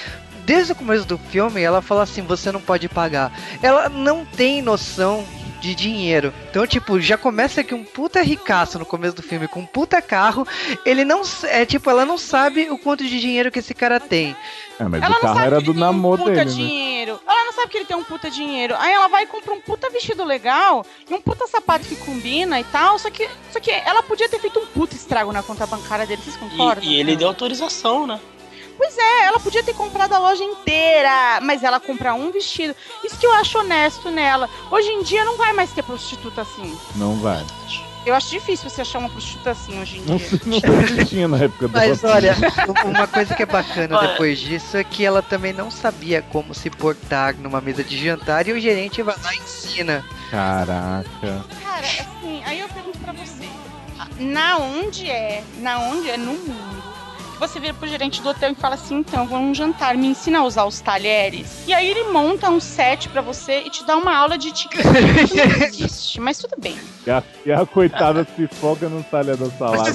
Desde 0.45 0.74
o 0.74 0.76
começo 0.76 1.06
do 1.06 1.18
filme, 1.18 1.61
ela 1.61 1.82
fala 1.82 2.03
assim: 2.03 2.22
você 2.22 2.52
não 2.52 2.61
pode 2.61 2.88
pagar. 2.90 3.32
Ela 3.61 3.90
não 3.90 4.26
tem 4.26 4.61
noção 4.61 5.26
de 5.64 5.74
dinheiro. 5.74 6.34
Então, 6.49 6.68
tipo, 6.68 6.99
já 6.99 7.18
começa 7.18 7.61
aqui 7.61 7.74
um 7.74 7.86
puta 7.86 8.22
ricaço 8.22 8.78
no 8.78 8.86
começo 8.86 9.15
do 9.15 9.24
filme, 9.24 9.48
com 9.48 9.61
um 9.61 9.65
puta 9.65 10.02
carro. 10.02 10.45
Ele 10.86 11.06
não. 11.06 11.22
É 11.44 11.65
tipo, 11.65 11.90
ela 11.90 12.06
não 12.06 12.18
sabe 12.18 12.70
o 12.70 12.78
quanto 12.78 13.06
de 13.06 13.18
dinheiro 13.18 13.49
que 13.49 13.60
esse 13.60 13.74
cara 13.74 13.98
tem. 13.98 14.36
É, 14.78 14.84
mas 14.84 15.02
Ela 15.02 15.18
o 15.18 15.22
carro 15.22 15.40
era 15.40 15.57
que 15.60 15.64
do 15.64 15.72
um 15.72 15.76
namoro 15.76 16.24
puta 16.24 16.32
dele, 16.34 16.49
né? 16.49 16.52
dinheiro. 16.52 17.20
Ela 17.26 17.45
não 17.45 17.53
sabe 17.53 17.70
que 17.70 17.78
ele 17.78 17.86
tem 17.86 17.95
um 17.95 18.03
puta 18.03 18.30
dinheiro. 18.30 18.76
Aí 18.78 18.91
ela 18.91 19.07
vai 19.07 19.24
e 19.24 19.28
compra 19.28 19.53
um 19.53 19.61
puta 19.61 19.90
vestido 19.90 20.26
legal 20.26 20.86
e 21.10 21.14
um 21.14 21.22
puta 21.22 21.48
sapato 21.48 21.88
que 21.88 21.95
combina 21.95 22.60
e 22.60 22.64
tal. 22.65 22.99
Só 22.99 23.10
que, 23.10 23.30
só 23.52 23.60
que 23.61 23.72
ela 23.72 24.03
podia 24.03 24.28
ter 24.28 24.40
feito 24.40 24.60
um 24.60 24.65
puta 24.65 24.95
estrago 24.95 25.32
na 25.32 25.41
conta 25.41 25.65
bancária 25.65 26.06
dele, 26.06 26.22
vocês 26.22 26.36
concordam? 26.36 26.84
E, 26.84 26.95
e 26.95 26.99
ele 26.99 27.15
deu 27.15 27.30
autorização, 27.30 28.06
né? 28.06 28.20
Pois 28.78 28.98
é, 28.98 29.26
ela 29.26 29.40
podia 29.40 29.64
ter 29.64 29.74
comprado 29.74 30.14
a 30.14 30.18
loja 30.20 30.44
inteira, 30.44 31.40
mas 31.41 31.64
ela 31.64 31.80
compra 31.80 32.14
um 32.14 32.32
vestido. 32.32 32.76
Isso 33.04 33.18
que 33.18 33.26
eu 33.26 33.34
acho 33.34 33.58
honesto 33.60 34.10
nela. 34.10 34.50
Hoje 34.72 34.90
em 34.90 35.04
dia 35.04 35.24
não 35.26 35.38
vai 35.38 35.54
mais 35.54 35.72
ter 35.72 35.84
prostituta 35.84 36.41
assim. 36.41 36.78
Não 36.95 37.16
vai. 37.18 37.44
Eu 38.06 38.14
acho 38.14 38.30
difícil 38.32 38.70
você 38.70 38.82
achar 38.82 39.00
uma 39.00 39.10
prostituta 39.10 39.52
assim 39.52 39.80
hoje 39.82 40.00
em 40.00 40.02
Não, 40.02 40.18
dia. 40.18 40.28
não 40.45 40.88
se 40.88 41.06
tinha 41.06 41.28
na 41.28 41.38
época 41.38 41.70
do 41.70 41.74
Mas 41.74 42.04
olha, 42.04 42.36
uma 42.84 43.08
coisa 43.08 43.34
que 43.34 43.44
é 43.44 43.45
bacana 43.45 43.98
Olha. 43.98 44.08
depois 44.10 44.40
disso 44.40 44.76
é 44.76 44.84
que 44.84 45.06
ela 45.06 45.22
também 45.22 45.54
não 45.54 45.72
sabia 45.72 46.22
como 46.22 46.54
se 46.54 46.70
portar 46.70 47.34
numa 47.38 47.62
mesa 47.62 47.82
de 47.82 47.98
jantar 48.04 48.45
e 48.48 48.52
o 48.52 48.60
gerente 48.60 49.02
vai 49.02 49.16
lá 49.24 49.34
e 49.34 49.38
ensina. 49.38 50.04
Caraca. 50.30 51.45
Cara, 51.64 51.88
assim, 51.88 52.44
aí 52.45 52.60
eu 52.60 52.68
pergunto 52.70 52.98
pra 53.00 53.14
você. 53.14 53.48
Na 54.20 54.58
onde 54.58 55.10
é, 55.10 55.41
na 55.60 55.80
onde 55.80 56.10
é 56.10 56.18
no 56.18 56.34
mundo, 56.34 56.82
você 57.39 57.60
vira 57.60 57.73
pro 57.73 57.88
gerente 57.88 58.22
do 58.22 58.30
hotel 58.30 58.51
e 58.51 58.55
fala 58.55 58.76
assim, 58.76 58.95
então, 58.95 59.27
vamos 59.27 59.57
jantar, 59.57 59.95
me 59.95 60.07
ensina 60.07 60.39
a 60.39 60.43
usar 60.43 60.65
os 60.65 60.80
talheres. 60.80 61.64
E 61.68 61.73
aí 61.73 61.88
ele 61.88 62.11
monta 62.11 62.49
um 62.49 62.60
set 62.60 63.10
pra 63.10 63.22
você 63.22 63.61
e 63.65 63.69
te 63.69 63.84
dá 63.85 63.95
uma 63.95 64.15
aula 64.15 64.38
de 64.38 64.49
etiqueta. 64.49 64.89
Isso 65.23 65.35
não 65.35 65.65
existe, 65.68 66.22
mas 66.22 66.38
tudo 66.38 66.55
bem. 66.57 66.77
E 67.05 67.11
a, 67.11 67.23
e 67.45 67.51
a 67.51 67.65
coitada 67.65 68.27
se 68.35 68.47
foca 68.47 68.88
no 68.88 69.03
talher 69.03 69.35
da 69.35 69.49
salada. 69.51 69.91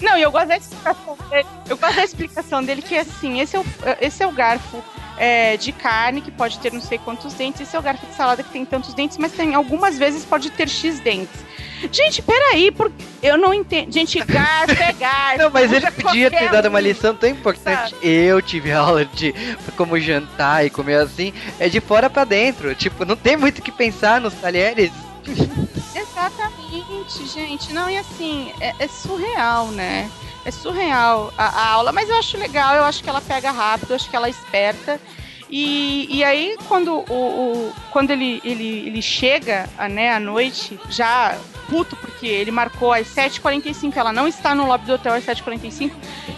Não, 0.00 0.18
e 0.18 0.22
eu 0.22 0.30
gosto 0.30 0.48
da 0.48 0.56
explicação 0.56 1.16
dele. 1.30 1.46
Eu 1.68 1.76
gosto 1.76 1.96
da 1.96 2.04
explicação 2.04 2.64
dele 2.64 2.82
que 2.82 2.94
é 2.94 3.00
assim, 3.00 3.40
esse 3.40 3.56
é 3.56 3.60
o, 3.60 3.64
esse 4.00 4.22
é 4.22 4.26
o 4.26 4.32
garfo 4.32 4.82
é, 5.18 5.56
de 5.56 5.72
carne 5.72 6.20
que 6.20 6.30
pode 6.30 6.58
ter 6.58 6.72
não 6.72 6.80
sei 6.80 6.98
quantos 6.98 7.34
dentes, 7.34 7.62
esse 7.62 7.74
é 7.74 7.78
o 7.78 7.82
garfo 7.82 8.06
de 8.06 8.14
salada 8.14 8.42
que 8.42 8.50
tem 8.50 8.64
tantos 8.64 8.94
dentes, 8.94 9.16
mas 9.18 9.32
tem 9.32 9.54
algumas 9.54 9.98
vezes 9.98 10.24
pode 10.24 10.50
ter 10.50 10.68
X 10.68 11.00
dentes. 11.00 11.44
Gente, 11.92 12.22
peraí, 12.22 12.70
porque 12.70 12.94
eu 13.22 13.36
não 13.36 13.52
entendo. 13.52 13.92
Gente, 13.92 14.18
garfo 14.24 14.82
é 14.82 14.92
garfo. 14.92 15.38
Não, 15.38 15.50
mas 15.50 15.72
ele 15.72 15.90
podia 15.90 16.30
ter 16.30 16.50
dado 16.50 16.68
uma 16.68 16.78
um. 16.78 16.82
lição 16.82 17.14
tão 17.14 17.28
importante. 17.28 17.94
Eu 18.02 18.40
tive 18.42 18.72
aula 18.72 19.04
de 19.04 19.34
como 19.76 19.98
jantar 19.98 20.64
e 20.64 20.70
comer 20.70 20.96
assim. 20.96 21.32
É 21.58 21.68
de 21.68 21.80
fora 21.80 22.08
pra 22.08 22.24
dentro. 22.24 22.74
Tipo, 22.74 23.04
não 23.04 23.16
tem 23.16 23.36
muito 23.36 23.58
o 23.58 23.62
que 23.62 23.72
pensar 23.72 24.20
nos 24.20 24.34
talheres. 24.34 24.90
Exatamente, 25.94 27.26
gente. 27.26 27.72
Não, 27.72 27.90
e 27.90 27.98
assim, 27.98 28.52
é, 28.60 28.74
é 28.78 28.88
surreal, 28.88 29.68
né? 29.68 30.10
É 30.44 30.50
surreal 30.50 31.32
a, 31.36 31.46
a 31.46 31.66
aula, 31.72 31.92
mas 31.92 32.08
eu 32.08 32.16
acho 32.16 32.38
legal, 32.38 32.76
eu 32.76 32.84
acho 32.84 33.02
que 33.02 33.10
ela 33.10 33.20
pega 33.20 33.50
rápido, 33.50 33.90
eu 33.90 33.96
acho 33.96 34.08
que 34.08 34.14
ela 34.14 34.28
é 34.28 34.30
esperta. 34.30 35.00
E, 35.48 36.08
e 36.10 36.24
aí, 36.24 36.56
quando, 36.66 37.04
o, 37.08 37.12
o- 37.12 37.72
quando 37.92 38.10
ele, 38.10 38.40
ele, 38.44 38.86
ele 38.88 39.00
chega 39.02 39.68
né, 39.90 40.12
à 40.12 40.18
noite, 40.20 40.78
já 40.90 41.38
puto, 41.68 41.94
porque 41.96 42.26
ele 42.26 42.50
marcou 42.50 42.92
às 42.92 43.06
7h45, 43.08 43.96
ela 43.96 44.12
não 44.12 44.26
está 44.28 44.54
no 44.54 44.66
lobby 44.66 44.86
do 44.86 44.94
hotel 44.94 45.14
às 45.14 45.24
7h45, 45.24 45.92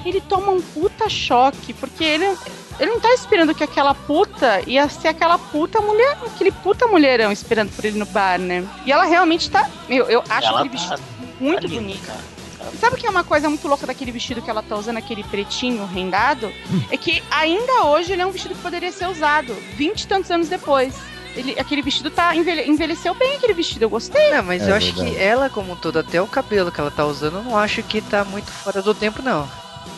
ele 0.04 0.20
toma 0.20 0.52
um 0.52 0.60
puta 0.60 1.08
choque, 1.08 1.72
porque 1.74 2.02
ele, 2.04 2.26
ele 2.80 2.90
não 2.90 3.00
tá 3.00 3.12
esperando 3.14 3.54
que 3.54 3.64
aquela 3.64 3.94
puta 3.94 4.62
ia 4.66 4.88
ser 4.88 5.08
aquela 5.08 5.38
puta 5.38 5.80
mulher, 5.80 6.16
aquele 6.26 6.50
puta 6.50 6.86
mulherão 6.86 7.30
esperando 7.32 7.70
por 7.74 7.84
ele 7.84 7.98
no 7.98 8.06
bar, 8.06 8.38
né? 8.38 8.66
E 8.86 8.92
ela 8.92 9.04
realmente 9.04 9.50
tá. 9.50 9.68
Eu, 9.88 10.06
eu 10.08 10.22
acho 10.28 10.48
Ela 10.48 10.60
aquele 10.60 10.78
tá- 10.82 10.98
muito 11.40 11.62
tá 11.62 11.66
linda, 11.68 11.80
bonito. 11.80 12.37
Sabe 12.80 12.96
o 12.96 12.98
que 12.98 13.06
é 13.06 13.10
uma 13.10 13.24
coisa 13.24 13.48
muito 13.48 13.66
louca 13.68 13.86
daquele 13.86 14.10
vestido 14.12 14.42
que 14.42 14.50
ela 14.50 14.62
tá 14.62 14.76
usando, 14.76 14.96
aquele 14.96 15.22
pretinho 15.24 15.84
rendado? 15.86 16.52
É 16.90 16.96
que 16.96 17.22
ainda 17.30 17.84
hoje 17.84 18.12
ele 18.12 18.22
é 18.22 18.26
um 18.26 18.30
vestido 18.30 18.54
que 18.54 18.60
poderia 18.62 18.90
ser 18.92 19.06
usado 19.08 19.54
20 19.76 20.02
e 20.02 20.06
tantos 20.06 20.30
anos 20.30 20.48
depois. 20.48 20.94
Ele, 21.36 21.52
aquele 21.60 21.82
vestido 21.82 22.10
tá 22.10 22.34
envelhe- 22.34 22.66
envelheceu 22.68 23.14
bem 23.14 23.36
aquele 23.36 23.52
vestido, 23.54 23.82
eu 23.82 23.90
gostei. 23.90 24.30
Não, 24.32 24.42
mas 24.42 24.62
É 24.66 24.70
eu 24.70 24.74
acho 24.74 24.86
verdade. 24.92 25.10
que 25.16 25.22
ela, 25.22 25.48
como 25.50 25.72
um 25.72 25.76
todo, 25.76 25.98
até 25.98 26.20
o 26.20 26.26
cabelo 26.26 26.72
que 26.72 26.80
ela 26.80 26.90
tá 26.90 27.04
usando, 27.06 27.36
eu 27.36 27.42
não 27.44 27.56
acho 27.56 27.82
que 27.82 28.00
tá 28.00 28.24
muito 28.24 28.50
fora 28.50 28.82
do 28.82 28.92
tempo, 28.94 29.22
não. 29.22 29.48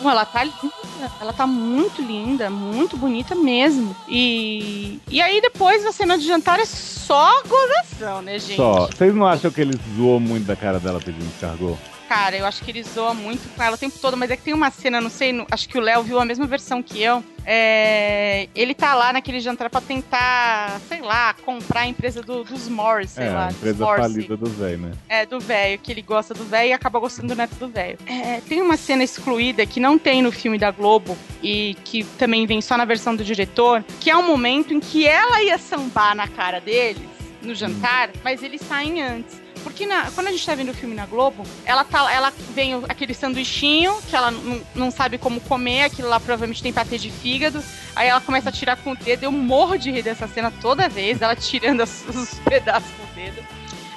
Não, 0.02 0.10
ela 0.10 0.24
tá 0.24 0.44
linda, 0.44 1.12
ela 1.20 1.32
tá 1.32 1.46
muito 1.46 2.00
linda, 2.02 2.48
muito 2.50 2.96
bonita 2.96 3.34
mesmo. 3.34 3.94
E, 4.08 4.98
e 5.08 5.20
aí 5.20 5.40
depois 5.40 5.84
a 5.86 5.92
cena 5.92 6.16
de 6.18 6.26
jantar 6.26 6.58
é 6.58 6.64
só 6.64 7.42
gozação, 7.46 8.22
né, 8.22 8.38
gente? 8.38 8.56
Só, 8.56 8.86
vocês 8.86 9.14
não 9.14 9.26
acham 9.26 9.50
que 9.50 9.60
ele 9.60 9.78
zoou 9.96 10.18
muito 10.20 10.44
da 10.46 10.56
cara 10.56 10.78
dela 10.78 11.00
pedindo 11.04 11.24
descargou? 11.30 11.78
Cara, 12.10 12.36
eu 12.36 12.44
acho 12.44 12.64
que 12.64 12.72
ele 12.72 12.82
zoa 12.82 13.14
muito 13.14 13.48
com 13.54 13.62
ela 13.62 13.76
o 13.76 13.78
tempo 13.78 13.96
todo, 13.96 14.16
mas 14.16 14.32
é 14.32 14.36
que 14.36 14.42
tem 14.42 14.52
uma 14.52 14.68
cena, 14.68 15.00
não 15.00 15.08
sei, 15.08 15.32
no- 15.32 15.46
acho 15.48 15.68
que 15.68 15.78
o 15.78 15.80
Léo 15.80 16.02
viu 16.02 16.18
a 16.18 16.24
mesma 16.24 16.44
versão 16.44 16.82
que 16.82 17.00
eu. 17.00 17.22
É, 17.46 18.48
ele 18.52 18.74
tá 18.74 18.96
lá 18.96 19.12
naquele 19.12 19.38
jantar 19.38 19.70
pra 19.70 19.80
tentar, 19.80 20.80
sei 20.88 21.02
lá, 21.02 21.32
comprar 21.44 21.82
a 21.82 21.86
empresa 21.86 22.20
do- 22.20 22.42
dos 22.42 22.68
Morris, 22.68 23.10
sei 23.12 23.26
é, 23.26 23.30
lá. 23.30 23.46
a 23.46 23.50
empresa 23.52 23.84
Morse. 23.84 24.00
falida 24.02 24.36
do 24.36 24.46
velho, 24.50 24.78
né? 24.78 24.92
É, 25.08 25.24
do 25.24 25.38
velho, 25.38 25.78
que 25.78 25.92
ele 25.92 26.02
gosta 26.02 26.34
do 26.34 26.44
velho 26.44 26.70
e 26.70 26.72
acaba 26.72 26.98
gostando 26.98 27.28
do 27.28 27.36
neto 27.36 27.54
do 27.54 27.68
velho. 27.68 27.96
É, 28.04 28.40
tem 28.40 28.60
uma 28.60 28.76
cena 28.76 29.04
excluída 29.04 29.64
que 29.64 29.78
não 29.78 29.96
tem 29.96 30.20
no 30.20 30.32
filme 30.32 30.58
da 30.58 30.72
Globo 30.72 31.16
e 31.40 31.76
que 31.84 32.02
também 32.18 32.44
vem 32.44 32.60
só 32.60 32.76
na 32.76 32.84
versão 32.84 33.14
do 33.14 33.22
diretor, 33.22 33.84
que 34.00 34.10
é 34.10 34.16
um 34.16 34.26
momento 34.26 34.74
em 34.74 34.80
que 34.80 35.06
ela 35.06 35.40
ia 35.44 35.58
sambar 35.58 36.16
na 36.16 36.26
cara 36.26 36.60
deles 36.60 37.02
no 37.40 37.54
jantar, 37.54 38.10
mas 38.24 38.42
eles 38.42 38.60
saem 38.62 39.00
antes. 39.00 39.39
Porque 39.62 39.86
na- 39.86 40.10
quando 40.10 40.28
a 40.28 40.30
gente 40.30 40.44
tá 40.44 40.54
vendo 40.54 40.70
o 40.70 40.74
filme 40.74 40.94
na 40.94 41.06
Globo, 41.06 41.44
ela, 41.64 41.84
tá, 41.84 42.12
ela 42.12 42.32
vem 42.54 42.82
aquele 42.88 43.14
sanduichinho 43.14 43.96
que 44.08 44.16
ela 44.16 44.30
não- 44.74 44.90
sabe 44.90 45.18
como 45.18 45.40
comer, 45.40 45.84
aquilo 45.84 46.08
lá 46.08 46.18
provavelmente 46.18 46.62
tem 46.62 46.72
patê 46.72 46.98
de 46.98 47.10
fígado. 47.10 47.62
Aí 47.94 48.08
ela 48.08 48.20
começa 48.20 48.48
a 48.48 48.52
tirar 48.52 48.76
com 48.76 48.92
o 48.92 48.96
dedo. 48.96 49.24
Eu 49.24 49.32
morro 49.32 49.76
de 49.78 49.90
rir 49.90 50.02
dessa 50.02 50.26
cena 50.28 50.50
toda 50.60 50.88
vez, 50.88 51.20
ela 51.22 51.36
tirando 51.36 51.80
as- 51.82 52.04
os 52.08 52.34
pedaços 52.40 52.90
com 52.96 53.04
o 53.04 53.14
dedo. 53.14 53.42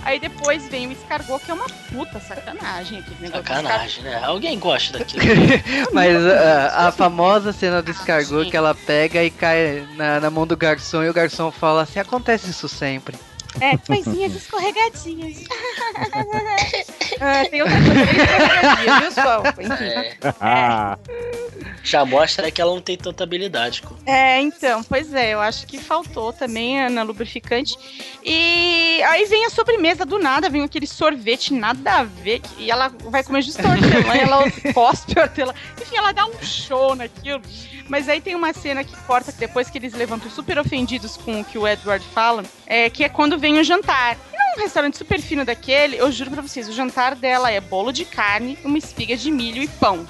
Aí 0.05 0.19
depois 0.19 0.67
vem 0.67 0.87
o 0.87 0.91
escargot, 0.91 1.39
que 1.45 1.49
é 1.49 1.53
uma 1.53 1.65
puta 1.89 2.19
sacanagem. 2.19 2.99
Aquele 2.99 3.15
negócio 3.21 3.41
de 3.41 3.47
Sacanagem, 3.47 4.03
né? 4.03 4.19
Alguém 4.21 4.59
gosta 4.59 4.99
daquilo. 4.99 5.23
Mas 5.93 6.13
a, 6.27 6.87
a 6.89 6.91
famosa 6.91 7.53
cena 7.53 7.81
do 7.81 7.89
escargot 7.89 8.51
que 8.51 8.57
ela 8.57 8.75
pega 8.75 9.23
e 9.23 9.31
cai 9.31 9.87
na, 9.95 10.19
na 10.19 10.29
mão 10.29 10.45
do 10.45 10.57
garçom 10.57 11.03
e 11.03 11.09
o 11.09 11.13
garçom 11.13 11.49
fala 11.51 11.83
assim: 11.83 11.99
acontece 11.99 12.49
isso 12.51 12.67
sempre. 12.67 13.17
É, 13.59 13.77
coisinhas 13.77 14.35
escorregadinhas. 14.35 15.37
Ah, 17.25 17.45
tem 17.49 17.61
outra 17.61 17.77
coisa 17.77 18.75
bem 18.75 18.99
viu? 18.99 19.73
Enfim. 19.73 19.83
É, 19.85 20.17
Ah, 20.41 20.97
já 21.83 22.03
mostra 22.05 22.49
que 22.51 22.61
ela 22.61 22.73
não 22.73 22.81
tem 22.81 22.97
tanta 22.97 23.23
habilidade. 23.23 23.83
É, 24.05 24.39
então, 24.41 24.83
pois 24.83 25.13
é, 25.13 25.33
eu 25.33 25.39
acho 25.39 25.65
que 25.67 25.77
faltou 25.77 26.33
também 26.33 26.89
na 26.89 27.03
lubrificante. 27.03 27.75
E 28.23 29.01
aí 29.03 29.25
vem 29.25 29.45
a 29.45 29.49
sobremesa 29.49 30.05
do 30.05 30.17
nada, 30.19 30.49
vem 30.49 30.63
aquele 30.63 30.87
sorvete 30.87 31.53
nada 31.53 31.99
a 31.99 32.03
ver, 32.03 32.39
que- 32.39 32.63
e 32.63 32.71
ela 32.71 32.89
vai 33.05 33.23
comer 33.23 33.41
justo 33.41 33.65
a 33.65 33.69
hortelã, 33.71 34.15
e 34.15 34.19
ela 34.19 34.43
cospe 34.73 35.17
a 35.19 35.23
hortelã. 35.23 35.53
Enfim, 35.81 35.97
ela 35.97 36.11
dá 36.11 36.25
um 36.25 36.41
show 36.41 36.95
naquilo. 36.95 37.41
Mas 37.89 38.07
aí 38.07 38.21
tem 38.21 38.33
uma 38.33 38.53
cena 38.53 38.81
que 38.83 38.95
corta 39.05 39.31
que 39.31 39.39
depois 39.39 39.69
que 39.69 39.77
eles 39.77 39.93
levantam 39.93 40.29
super 40.31 40.57
ofendidos 40.57 41.17
com 41.17 41.41
o 41.41 41.43
que 41.45 41.57
o 41.57 41.67
Edward 41.67 42.03
fala, 42.13 42.43
é 42.65 42.89
que 42.89 43.03
é 43.03 43.09
quando 43.09 43.37
vem 43.37 43.59
o 43.59 43.63
jantar. 43.63 44.17
Num 44.55 44.63
restaurante 44.63 44.97
super 44.97 45.19
fino 45.19 45.43
daquele, 45.43 45.97
eu 45.97 46.11
juro 46.11 46.29
pra 46.31 46.41
vocês, 46.41 46.69
o 46.69 46.73
jantar 46.73 47.15
dela 47.15 47.49
é 47.51 47.59
bolo 47.59 47.91
de 47.91 48.05
carne, 48.05 48.57
uma 48.63 48.77
espiga 48.77 49.17
de 49.17 49.31
milho 49.31 49.63
e 49.63 49.67
pão. 49.67 50.07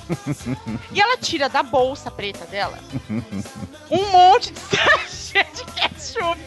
e 0.91 0.99
ela 0.99 1.17
tira 1.17 1.47
da 1.47 1.63
bolsa 1.63 2.11
preta 2.11 2.45
dela 2.45 2.77
um 3.89 4.11
monte 4.11 4.51
de 4.51 4.59
sachê 4.59 5.45
de 5.53 5.63
ketchup. 5.73 6.39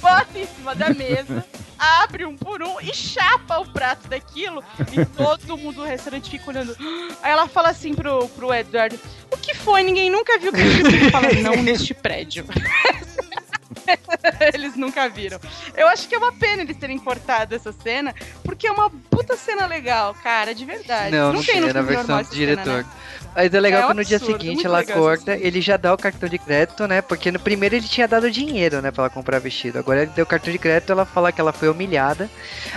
Bota 0.00 0.38
em 0.38 0.46
cima 0.46 0.74
da 0.74 0.90
mesa, 0.90 1.44
abre 1.78 2.24
um 2.24 2.36
por 2.36 2.62
um 2.62 2.80
e 2.80 2.94
chapa 2.94 3.58
o 3.58 3.66
prato 3.66 4.08
daquilo. 4.08 4.62
E 4.92 5.04
todo 5.04 5.58
mundo 5.58 5.76
do 5.76 5.84
restaurante 5.84 6.30
fica 6.30 6.50
olhando. 6.50 6.76
Aí 7.22 7.32
ela 7.32 7.48
fala 7.48 7.70
assim 7.70 7.94
pro, 7.94 8.28
pro 8.30 8.54
Edward: 8.54 8.98
O 9.30 9.36
que 9.36 9.54
foi? 9.54 9.82
Ninguém 9.82 10.08
nunca 10.08 10.38
viu. 10.38 10.52
Ele 10.54 11.10
fala: 11.10 11.32
Não 11.32 11.62
neste 11.62 11.92
prédio. 11.92 12.46
eles 14.54 14.76
nunca 14.76 15.08
viram. 15.08 15.38
Eu 15.76 15.86
acho 15.88 16.08
que 16.08 16.14
é 16.14 16.18
uma 16.18 16.32
pena 16.32 16.62
eles 16.62 16.76
terem 16.76 16.98
cortado 16.98 17.54
essa 17.54 17.72
cena, 17.72 18.14
porque 18.44 18.66
é 18.66 18.72
uma 18.72 18.90
puta 18.90 19.36
cena 19.36 19.66
legal, 19.66 20.14
cara, 20.22 20.54
de 20.54 20.64
verdade. 20.64 21.10
Não, 21.14 21.32
não, 21.32 21.42
tem, 21.42 21.60
no 21.60 21.68
é 21.68 21.72
na 21.72 21.82
versão 21.82 22.16
do 22.16 22.20
essa 22.20 22.30
cena, 22.30 22.46
diretor. 22.56 22.84
né? 22.84 22.86
Mas 23.34 23.52
é 23.52 23.60
legal 23.60 23.82
É 23.82 23.86
que 23.88 23.94
no 23.94 24.04
dia 24.04 24.16
absurdo, 24.16 24.40
seguinte 24.40 24.54
muito 24.54 24.66
ela 24.66 24.82
corta, 24.82 25.34
ele 25.34 25.60
já 25.60 25.76
dá 25.76 25.92
o 25.92 25.98
cartão 25.98 26.26
de 26.26 26.38
crédito, 26.38 26.86
né? 26.86 27.02
Porque 27.02 27.30
no 27.30 27.38
primeiro 27.38 27.74
ele 27.74 27.86
tinha 27.86 28.08
dado 28.08 28.30
dinheiro, 28.30 28.80
né, 28.80 28.90
pra 28.90 29.04
ela 29.04 29.10
comprar 29.10 29.38
vestido. 29.38 29.78
Agora 29.78 30.02
ele 30.02 30.10
deu 30.14 30.24
o 30.24 30.26
cartão 30.26 30.50
de 30.50 30.58
crédito, 30.58 30.90
ela 30.90 31.04
fala 31.04 31.30
que 31.30 31.38
ela 31.38 31.52
foi 31.52 31.68
humilhada. 31.68 32.30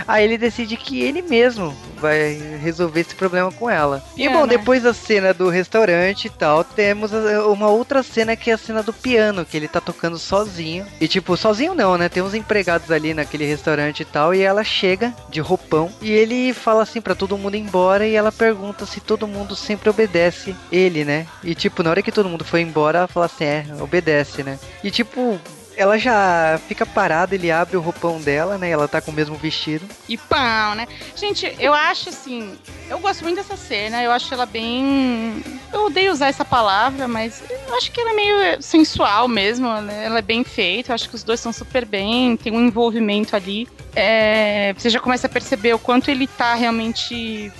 Aí 0.06 0.22
ele 0.22 0.36
decide 0.36 0.76
que 0.76 1.00
ele 1.00 1.22
mesmo 1.22 1.74
vai 1.96 2.34
resolver 2.60 3.00
esse 3.00 3.14
problema 3.14 3.50
com 3.50 3.70
ela. 3.70 4.04
E 4.14 4.26
É, 4.26 4.28
bom, 4.30 4.42
né? 4.42 4.48
depois 4.48 4.82
da 4.82 4.92
cena 4.92 5.32
do 5.32 5.48
restaurante 5.48 6.26
e 6.26 6.30
tal, 6.30 6.62
temos 6.62 7.10
uma 7.12 7.68
outra 7.68 8.02
cena 8.02 8.36
que 8.36 8.50
é 8.50 8.54
a 8.54 8.58
cena 8.58 8.82
do 8.82 8.92
piano, 8.92 9.46
que 9.46 9.56
ele 9.56 9.66
tá 9.66 9.80
tocando 9.80 10.18
sozinho. 10.18 10.86
E 11.00 11.08
tipo, 11.08 11.36
sozinho 11.36 11.74
não, 11.74 11.96
né? 11.96 12.08
Tem 12.08 12.22
uns 12.22 12.34
empregados 12.34 12.90
ali 12.90 13.14
naquele 13.14 13.44
restaurante 13.46 14.00
e 14.00 14.04
tal, 14.04 14.34
e 14.34 14.40
ela 14.40 14.62
chega 14.64 15.14
de 15.28 15.40
roupão 15.40 15.90
e 16.00 16.10
ele 16.10 16.52
fala 16.52 16.82
assim 16.82 17.00
pra 17.00 17.14
todo 17.14 17.38
mundo 17.38 17.56
ir 17.56 17.60
embora 17.60 18.06
e 18.06 18.14
ela 18.14 18.30
pergunta 18.30 18.84
se 18.84 19.00
todo 19.00 19.26
mundo 19.26 19.56
sempre 19.56 19.88
obedece 19.88 20.54
ele, 20.70 21.04
né? 21.04 21.26
E 21.42 21.54
tipo, 21.54 21.82
na 21.82 21.90
hora 21.90 22.02
que 22.02 22.12
todo 22.12 22.28
mundo 22.28 22.44
foi 22.44 22.60
embora, 22.60 22.98
ela 22.98 23.08
fala 23.08 23.26
assim, 23.26 23.44
é, 23.44 23.64
obedece, 23.80 24.42
né? 24.42 24.58
E 24.84 24.90
tipo, 24.90 25.40
ela 25.76 25.98
já 25.98 26.60
fica 26.68 26.84
parada, 26.84 27.34
ele 27.34 27.50
abre 27.50 27.76
o 27.76 27.80
roupão 27.80 28.20
dela, 28.20 28.58
né? 28.58 28.70
Ela 28.70 28.86
tá 28.88 29.00
com 29.00 29.10
o 29.10 29.14
mesmo 29.14 29.36
vestido. 29.36 29.86
E 30.08 30.16
pão, 30.16 30.74
né? 30.74 30.86
Gente, 31.16 31.54
eu 31.58 31.72
acho 31.72 32.08
assim. 32.08 32.56
Eu 32.88 32.98
gosto 32.98 33.22
muito 33.22 33.36
dessa 33.36 33.56
cena. 33.56 34.02
Eu 34.02 34.10
acho 34.12 34.32
ela 34.34 34.46
bem. 34.46 35.42
Eu 35.72 35.86
odeio 35.86 36.12
usar 36.12 36.28
essa 36.28 36.44
palavra, 36.44 37.06
mas 37.08 37.42
eu 37.68 37.74
acho 37.76 37.90
que 37.92 38.00
ela 38.00 38.10
é 38.10 38.14
meio 38.14 38.62
sensual 38.62 39.28
mesmo. 39.28 39.72
né? 39.80 40.04
Ela 40.06 40.18
é 40.18 40.22
bem 40.22 40.44
feita. 40.44 40.90
Eu 40.90 40.94
acho 40.94 41.08
que 41.08 41.14
os 41.14 41.22
dois 41.22 41.40
são 41.40 41.52
super 41.52 41.84
bem. 41.84 42.36
Tem 42.36 42.52
um 42.52 42.66
envolvimento 42.66 43.34
ali. 43.36 43.68
É, 43.94 44.74
Você 44.76 44.90
já 44.90 45.00
começa 45.00 45.26
a 45.26 45.30
perceber 45.30 45.74
o 45.74 45.78
quanto 45.78 46.10
ele 46.10 46.26
tá 46.26 46.54
realmente 46.54 47.50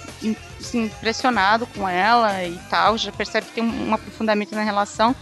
assim, 0.70 0.84
impressionado 0.84 1.66
com 1.66 1.88
ela 1.88 2.44
e 2.44 2.56
tal. 2.70 2.96
Já 2.96 3.10
percebe 3.12 3.46
que 3.48 3.52
tem 3.54 3.64
um, 3.64 3.88
um 3.90 3.94
aprofundamento 3.94 4.54
na 4.54 4.62
relação. 4.62 5.14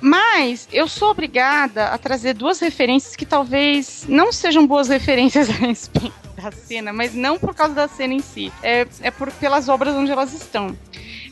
Mas 0.00 0.68
eu 0.72 0.86
sou 0.88 1.10
obrigada 1.10 1.86
a 1.88 1.98
trazer 1.98 2.34
duas 2.34 2.60
referências 2.60 3.16
que 3.16 3.24
talvez 3.26 4.04
não 4.08 4.32
sejam 4.32 4.66
boas 4.66 4.88
referências 4.88 5.48
a 5.50 5.52
respeito 5.54 6.14
da 6.36 6.52
cena, 6.52 6.92
mas 6.92 7.14
não 7.14 7.38
por 7.38 7.54
causa 7.54 7.74
da 7.74 7.88
cena 7.88 8.12
em 8.14 8.20
si. 8.20 8.52
É, 8.62 8.86
é 9.00 9.10
por, 9.10 9.30
pelas 9.32 9.68
obras 9.68 9.94
onde 9.94 10.10
elas 10.12 10.32
estão. 10.34 10.76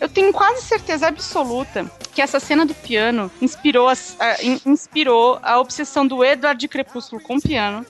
Eu 0.01 0.09
tenho 0.09 0.33
quase 0.33 0.63
certeza 0.63 1.07
absoluta 1.07 1.91
que 2.13 2.21
essa 2.23 2.41
cena 2.41 2.65
do 2.67 2.75
piano 2.75 3.31
inspirou, 3.41 3.89
as- 3.89 4.17
a, 4.19 4.43
in- 4.43 4.61
inspirou 4.67 5.39
a 5.43 5.59
obsessão 5.61 6.07
do 6.07 6.25
Edward 6.25 6.59
de 6.59 6.69
Crepúsculo 6.69 7.21
com 7.23 7.37
o 7.37 7.41
piano. 7.43 7.85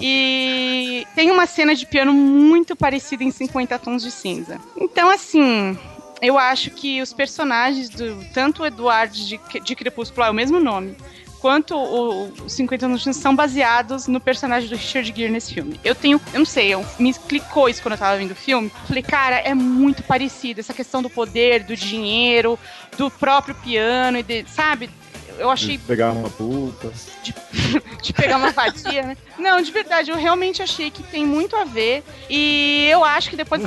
E 0.00 1.06
tem 1.14 1.30
uma 1.30 1.46
cena 1.46 1.74
de 1.74 1.86
piano 1.86 2.12
muito 2.12 2.74
parecida 2.76 3.22
em 3.24 3.30
50 3.30 3.78
Tons 3.78 4.02
de 4.02 4.10
Cinza. 4.10 4.60
Então, 4.76 5.10
assim, 5.10 5.78
eu 6.20 6.38
acho 6.38 6.70
que 6.70 7.00
os 7.02 7.12
personagens 7.12 7.88
do 7.88 8.24
tanto 8.32 8.62
o 8.62 8.66
Eduardo 8.66 9.14
de, 9.14 9.40
de 9.62 9.74
Crepúsculo 9.74 10.26
é 10.26 10.30
o 10.30 10.34
mesmo 10.34 10.58
nome, 10.58 10.96
quanto 11.40 11.76
o, 11.76 12.32
o 12.44 12.48
50 12.48 12.86
anos 12.86 13.04
são 13.16 13.36
baseados 13.36 14.06
no 14.06 14.20
personagem 14.20 14.68
do 14.68 14.74
Richard 14.74 15.12
Gere 15.14 15.30
nesse 15.30 15.54
filme. 15.54 15.78
Eu 15.84 15.94
tenho, 15.94 16.20
eu 16.32 16.38
não 16.38 16.46
sei, 16.46 16.74
eu, 16.74 16.84
me 16.98 17.12
clicou 17.14 17.68
isso 17.68 17.82
quando 17.82 17.92
eu 17.92 17.98
tava 17.98 18.16
vendo 18.16 18.32
o 18.32 18.36
filme. 18.36 18.70
Falei, 18.86 19.02
cara, 19.02 19.36
é 19.36 19.54
muito 19.54 20.02
parecido 20.02 20.60
essa 20.60 20.74
questão 20.74 21.02
do 21.02 21.10
poder, 21.10 21.64
do 21.64 21.76
dinheiro, 21.76 22.58
do 22.96 23.10
próprio 23.10 23.54
piano 23.54 24.18
e 24.18 24.22
de, 24.22 24.44
sabe? 24.48 24.90
Eu 25.38 25.50
achei 25.50 25.78
Pegar 25.78 26.12
uma 26.12 26.28
puta. 26.30 26.90
de 28.02 28.12
pegar 28.12 28.36
uma 28.38 28.52
fatia, 28.52 29.02
né? 29.02 29.16
Não, 29.38 29.60
de 29.60 29.70
verdade, 29.70 30.10
eu 30.10 30.16
realmente 30.16 30.62
achei 30.62 30.90
que 30.90 31.02
tem 31.02 31.24
muito 31.26 31.54
a 31.56 31.64
ver. 31.64 32.02
E 32.30 32.88
eu 32.90 33.04
acho 33.04 33.30
que 33.30 33.36
depois 33.36 33.62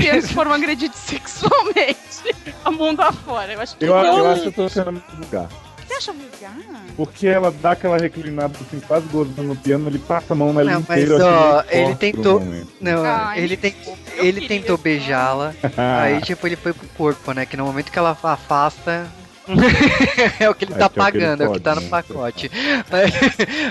que 0.00 0.06
eles 0.06 0.30
foram 0.30 0.52
agredidos 0.52 0.98
sexualmente 1.04 2.34
a 2.64 2.70
mundo 2.70 3.00
afora. 3.02 3.52
Eu 3.52 3.60
acho 3.60 3.76
que 3.76 3.84
Eu, 3.84 3.94
eu 3.94 4.30
acho 4.30 4.42
que 4.42 4.48
eu 4.48 4.52
tô 4.52 4.64
achando 4.64 4.92
muito 4.92 5.16
vulgar. 5.16 5.48
Você 5.86 5.94
acha 5.94 6.12
vulgar? 6.12 6.56
Porque 6.96 7.26
ela 7.26 7.50
dá 7.50 7.72
aquela 7.72 7.98
reclinada 7.98 8.56
assim, 8.60 8.80
quase 8.80 9.06
gozando 9.08 9.42
no 9.42 9.54
piano, 9.56 9.88
ele 9.88 9.98
passa 9.98 10.32
a 10.32 10.36
mão 10.36 10.52
nela 10.52 10.70
Não, 10.72 10.84
mas, 10.88 11.02
inteira. 11.04 11.26
ó, 11.26 11.62
meio 11.70 11.86
ele 11.86 11.94
tentou-. 11.96 12.42
Não, 12.80 13.04
Ah, 13.04 13.34
ele, 13.36 13.56
tem, 13.56 13.74
ele 14.16 14.40
queria. 14.40 14.48
tentou 14.48 14.78
beijá-la. 14.78 15.52
Aí, 15.76 16.20
tipo, 16.22 16.46
ele 16.46 16.56
foi 16.56 16.72
pro 16.72 16.88
corpo, 16.96 17.32
né? 17.32 17.44
Que 17.44 17.56
no 17.56 17.64
momento 17.66 17.90
que 17.92 17.98
ela 17.98 18.10
afasta. 18.22 19.06
é 20.40 20.48
o 20.48 20.54
que 20.54 20.64
ele 20.64 20.74
É, 20.74 20.78
tá 20.78 20.88
que 20.88 20.98
é 20.98 21.02
o 21.02 21.10
que 21.10 21.16
ele 21.16 21.24
pagando, 21.26 21.42
é 21.42 21.48
o 21.48 21.52
que 21.52 21.60
tá 21.60 21.74
no 21.74 21.80
né? 21.82 21.88
pacote. 21.88 22.50
Mas, 22.90 23.12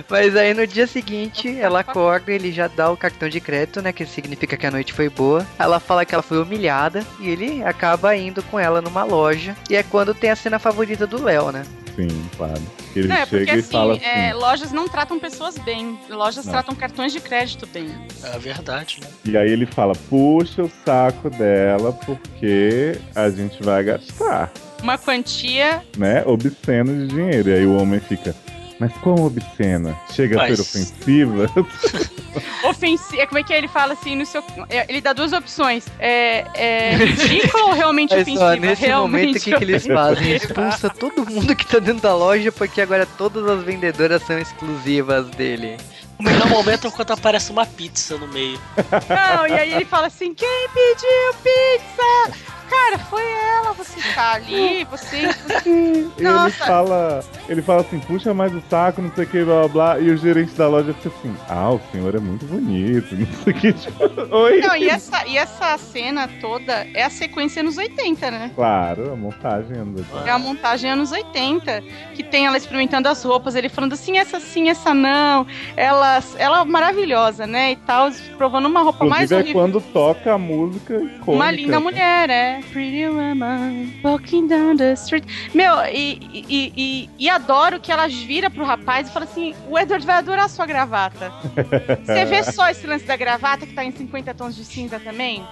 mas 0.09 0.35
aí 0.35 0.53
no 0.53 0.65
dia 0.67 0.85
seguinte, 0.87 1.57
ela 1.59 1.79
acorda, 1.79 2.31
ele 2.31 2.51
já 2.51 2.67
dá 2.67 2.91
o 2.91 2.97
cartão 2.97 3.29
de 3.29 3.39
crédito, 3.39 3.81
né? 3.81 3.91
Que 3.93 4.05
significa 4.05 4.55
que 4.57 4.65
a 4.65 4.71
noite 4.71 4.93
foi 4.93 5.09
boa. 5.09 5.45
Ela 5.57 5.79
fala 5.79 6.05
que 6.05 6.13
ela 6.13 6.23
foi 6.23 6.41
humilhada 6.41 7.05
e 7.19 7.29
ele 7.29 7.63
acaba 7.63 8.15
indo 8.15 8.41
com 8.43 8.59
ela 8.59 8.81
numa 8.81 9.03
loja. 9.03 9.55
E 9.69 9.75
é 9.75 9.83
quando 9.83 10.13
tem 10.13 10.29
a 10.29 10.35
cena 10.35 10.59
favorita 10.59 11.05
do 11.07 11.21
Léo, 11.23 11.51
né? 11.51 11.63
Sim, 11.95 12.07
claro. 12.35 12.59
Ele 12.95 13.07
Não, 13.07 13.15
é 13.15 13.25
porque 13.25 13.45
chega 13.45 13.57
e 13.59 13.61
fala 13.61 13.93
assim, 13.93 14.05
assim. 14.05 14.19
é, 14.29 14.33
lojas 14.33 14.71
não 14.71 14.87
tratam 14.87 15.19
pessoas 15.19 15.57
bem. 15.59 15.97
Lojas 16.09 16.45
Não. 16.45 16.51
tratam 16.53 16.75
cartões 16.75 17.13
de 17.13 17.19
crédito 17.19 17.67
bem. 17.67 17.89
É 18.23 18.37
verdade, 18.39 18.99
né? 19.01 19.07
E 19.25 19.37
aí 19.37 19.51
ele 19.51 19.65
fala, 19.67 19.93
puxa 20.09 20.63
o 20.63 20.71
saco 20.83 21.29
dela 21.29 21.93
porque 21.93 22.97
a 23.15 23.29
gente 23.29 23.61
vai 23.61 23.83
gastar, 23.83 24.51
Uma 24.84 24.97
quantia. 24.97 25.81
né? 25.97 26.22
Obsceno 26.26 26.93
de 26.95 27.07
dinheiro. 27.15 27.49
E 27.49 27.53
aí 27.53 27.65
o 27.65 27.76
homem 27.77 27.99
fica, 28.01 28.35
mas 28.80 28.91
como 28.97 29.26
obscena? 29.26 29.97
Chega 30.14 30.35
a 30.35 30.39
Mas- 30.49 30.60
ser 30.60 30.61
ofensiva? 30.61 31.49
Ofensiva. 32.64 33.27
Como 33.27 33.38
é 33.39 33.43
que 33.43 33.53
é? 33.53 33.57
ele 33.60 33.68
fala 33.68 33.93
assim 33.93 34.15
no 34.15 34.26
seu. 34.26 34.43
é, 34.69 34.85
Ele 34.89 34.99
dá 35.01 35.14
duas 35.14 35.34
opções. 35.34 35.85
É, 35.99 36.43
é 36.55 36.95
ridículo 37.05 37.65
ou 37.68 37.73
realmente 37.73 38.11
Mas 38.11 38.22
ofensiva? 38.23 38.45
ó, 38.45 38.55
nesse 38.55 38.81
realmente 38.85 39.22
momento 39.22 39.38
o 39.38 39.41
que, 39.43 39.55
que 39.57 39.64
eles 39.64 39.85
fazem? 39.85 40.31
Expulsa 40.35 40.89
todo 40.89 41.26
mundo 41.30 41.55
que 41.55 41.65
tá 41.65 41.80
dentro 41.80 42.01
da 42.01 42.15
loja 42.15 42.51
porque 42.51 42.81
agora 42.81 43.05
todas 43.05 43.47
as 43.47 43.64
vendedoras 43.64 44.23
são 44.23 44.39
exclusivas 44.39 45.27
dele. 45.31 45.77
O 46.19 46.23
melhor 46.23 46.47
momento 46.47 46.88
é 46.88 46.91
quando 46.91 47.11
aparece 47.11 47.51
uma 47.51 47.65
pizza 47.65 48.18
no 48.18 48.27
meio. 48.27 48.60
Não, 49.10 49.47
e 49.47 49.51
aí 49.53 49.73
ele 49.73 49.85
fala 49.85 50.07
assim: 50.07 50.34
quem 50.34 50.68
pediu 50.73 51.34
pizza? 51.43 52.39
Cara, 52.73 52.97
foi 52.99 53.23
ela, 53.23 53.73
você 53.73 53.99
tá 54.15 54.33
ali, 54.33 54.83
você. 54.85 55.27
você- 55.27 55.69
ele 56.17 56.51
fala, 56.51 57.23
ele 57.47 57.61
fala 57.61 57.81
assim, 57.81 57.99
puxa 57.99 58.33
mais 58.33 58.53
o 58.53 58.61
saco, 58.69 59.01
não 59.01 59.11
sei 59.13 59.23
o 59.25 59.27
que, 59.27 59.43
blá 59.43 59.59
blá 59.61 59.67
blá. 59.67 59.99
E 59.99 60.09
o 60.09 60.17
gerente 60.17 60.53
da 60.53 60.67
loja 60.67 60.93
fica 60.93 61.09
assim, 61.17 61.35
ah, 61.47 61.71
o 61.71 61.81
senhor 61.91 62.15
é 62.15 62.19
muito 62.19 62.45
bonito, 62.45 63.13
não 63.15 63.25
sei 63.43 63.53
o 63.53 63.55
que. 63.55 63.73
Tipo, 63.73 64.35
oi. 64.35 64.59
Não, 64.61 64.75
e 64.75 64.89
essa, 64.89 65.25
e 65.27 65.37
essa 65.37 65.77
cena 65.77 66.27
toda 66.41 66.87
é 66.93 67.03
a 67.03 67.09
sequência 67.09 67.61
anos 67.61 67.77
80, 67.77 68.31
né? 68.31 68.51
Claro, 68.55 69.11
a 69.13 69.15
montagem 69.15 69.77
anda. 69.77 70.03
É 70.25 70.29
a 70.31 70.39
montagem 70.39 70.89
anos 70.91 71.11
80, 71.11 71.81
que 72.15 72.23
tem 72.23 72.45
ela 72.45 72.57
experimentando 72.57 73.07
as 73.07 73.23
roupas, 73.23 73.55
ele 73.55 73.69
falando 73.69 73.93
assim, 73.93 74.17
essa 74.17 74.39
sim, 74.39 74.69
essa 74.69 74.93
não. 74.93 75.45
Ela, 75.77 76.21
ela 76.37 76.65
maravilhosa, 76.65 77.45
né? 77.47 77.71
E 77.71 77.75
tal, 77.75 78.09
provando 78.37 78.65
uma 78.67 78.81
roupa 78.81 79.05
mais 79.05 79.31
Inclusive 79.31 79.35
é 79.35 79.43
horrível. 79.59 79.61
quando 79.79 79.93
toca 79.93 80.33
a 80.33 80.37
música 80.37 80.93
icônica. 80.95 81.31
Uma 81.31 81.51
linda 81.51 81.79
mulher, 81.79 82.29
é. 82.29 82.59
Pretty 82.72 83.07
woman, 83.07 83.94
walking 84.03 84.48
down 84.48 84.77
the 84.77 84.94
street. 84.94 85.23
Meu, 85.53 85.76
e, 85.85 86.19
e, 86.49 86.73
e, 86.76 87.10
e 87.19 87.30
adoro 87.30 87.80
que 87.80 87.91
ela 87.91 88.07
vira 88.07 88.49
pro 88.49 88.65
rapaz 88.65 89.07
e 89.10 89.11
fala 89.11 89.26
assim: 89.26 89.53
o 89.69 89.77
Edward 89.77 90.06
vai 90.06 90.15
adorar 90.15 90.49
sua 90.49 90.65
gravata. 90.65 91.31
Você 92.03 92.26
vê 92.26 92.44
só 92.44 92.69
esse 92.69 92.88
lance 92.88 93.06
da 93.06 93.15
gravata 93.15 93.65
que 93.68 93.73
tá 93.73 93.84
em 93.84 93.91
50 93.91 94.34
tons 94.34 94.56
de 94.56 94.65
cinza 94.65 94.99
também? 94.99 95.45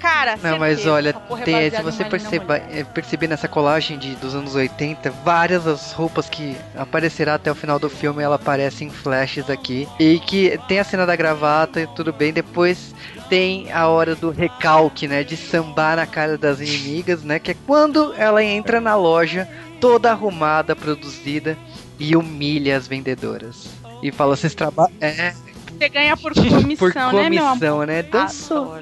Cara, 0.00 0.38
Não, 0.40 0.58
mas 0.60 0.76
certeza, 0.76 0.92
olha, 0.92 1.10
essa 1.10 1.20
porra 1.20 1.40
é 1.40 1.44
tem- 1.44 1.70
se 1.70 1.82
você 1.82 2.04
perceba, 2.04 2.56
é, 2.56 2.84
perceber 2.84 3.26
nessa 3.26 3.48
colagem 3.48 3.98
de, 3.98 4.14
dos 4.14 4.32
anos 4.32 4.54
80, 4.54 5.10
várias 5.24 5.64
das 5.64 5.92
roupas 5.92 6.28
que 6.28 6.56
aparecerá 6.76 7.34
até 7.34 7.50
o 7.50 7.54
final 7.54 7.80
do 7.80 7.90
filme, 7.90 8.22
ela 8.22 8.36
aparece 8.36 8.84
em 8.84 8.90
flashes 8.90 9.50
aqui. 9.50 9.88
E 9.98 10.20
que 10.20 10.56
tem 10.68 10.78
a 10.78 10.84
cena 10.84 11.04
da 11.04 11.16
gravata 11.16 11.80
e 11.80 11.86
tudo 11.88 12.12
bem, 12.12 12.32
depois 12.32 12.94
tem 13.28 13.70
a 13.72 13.88
hora 13.88 14.14
do 14.14 14.30
recalque, 14.30 15.06
né, 15.06 15.22
de 15.22 15.36
sambar 15.36 15.96
na 15.96 16.06
cara 16.06 16.38
das 16.38 16.60
inimigas, 16.60 17.22
né, 17.22 17.38
que 17.38 17.50
é 17.50 17.56
quando 17.66 18.12
ela 18.14 18.42
entra 18.42 18.80
na 18.80 18.96
loja 18.96 19.48
toda 19.80 20.10
arrumada, 20.10 20.74
produzida 20.74 21.56
e 21.98 22.16
humilha 22.16 22.76
as 22.76 22.86
vendedoras. 22.86 23.68
E 24.02 24.10
fala, 24.12 24.36
vocês 24.36 24.54
trabalham... 24.54 24.92
É, 25.00 25.34
Você 25.78 25.88
ganha 25.88 26.16
por 26.16 26.34
comissão, 26.34 27.10
por 27.10 27.14
né, 27.14 27.30
meu 27.30 27.44
amor? 27.46 27.58
comissão, 27.58 27.86
né? 27.86 28.02
Dançou. 28.02 28.74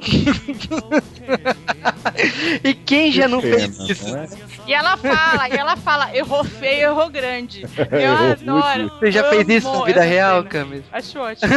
E 2.65 2.75
quem 2.75 3.13
já 3.13 3.29
não 3.29 3.41
Que 3.41 3.51
fez 3.53 3.77
pena, 3.77 3.93
isso? 3.93 4.09
não 4.09 4.17
é? 4.19 4.29
E 4.67 4.73
ela 4.75 4.97
fala, 4.97 5.49
e 5.49 5.53
ela 5.53 5.77
fala, 5.77 6.17
errou 6.17 6.43
feio, 6.43 6.89
errou 6.89 7.09
grande. 7.11 7.67
Eu 7.91 7.99
Errou 7.99 8.33
adoro. 8.33 8.89
Você 8.99 9.13
já 9.13 9.25
fez 9.29 9.49
isso 9.49 9.69
amo 9.69 9.81
na 9.81 9.85
vida 9.85 10.03
real. 10.03 10.45
Camis? 10.45 10.83
Acho 10.93 11.19
ótimo. 11.21 11.53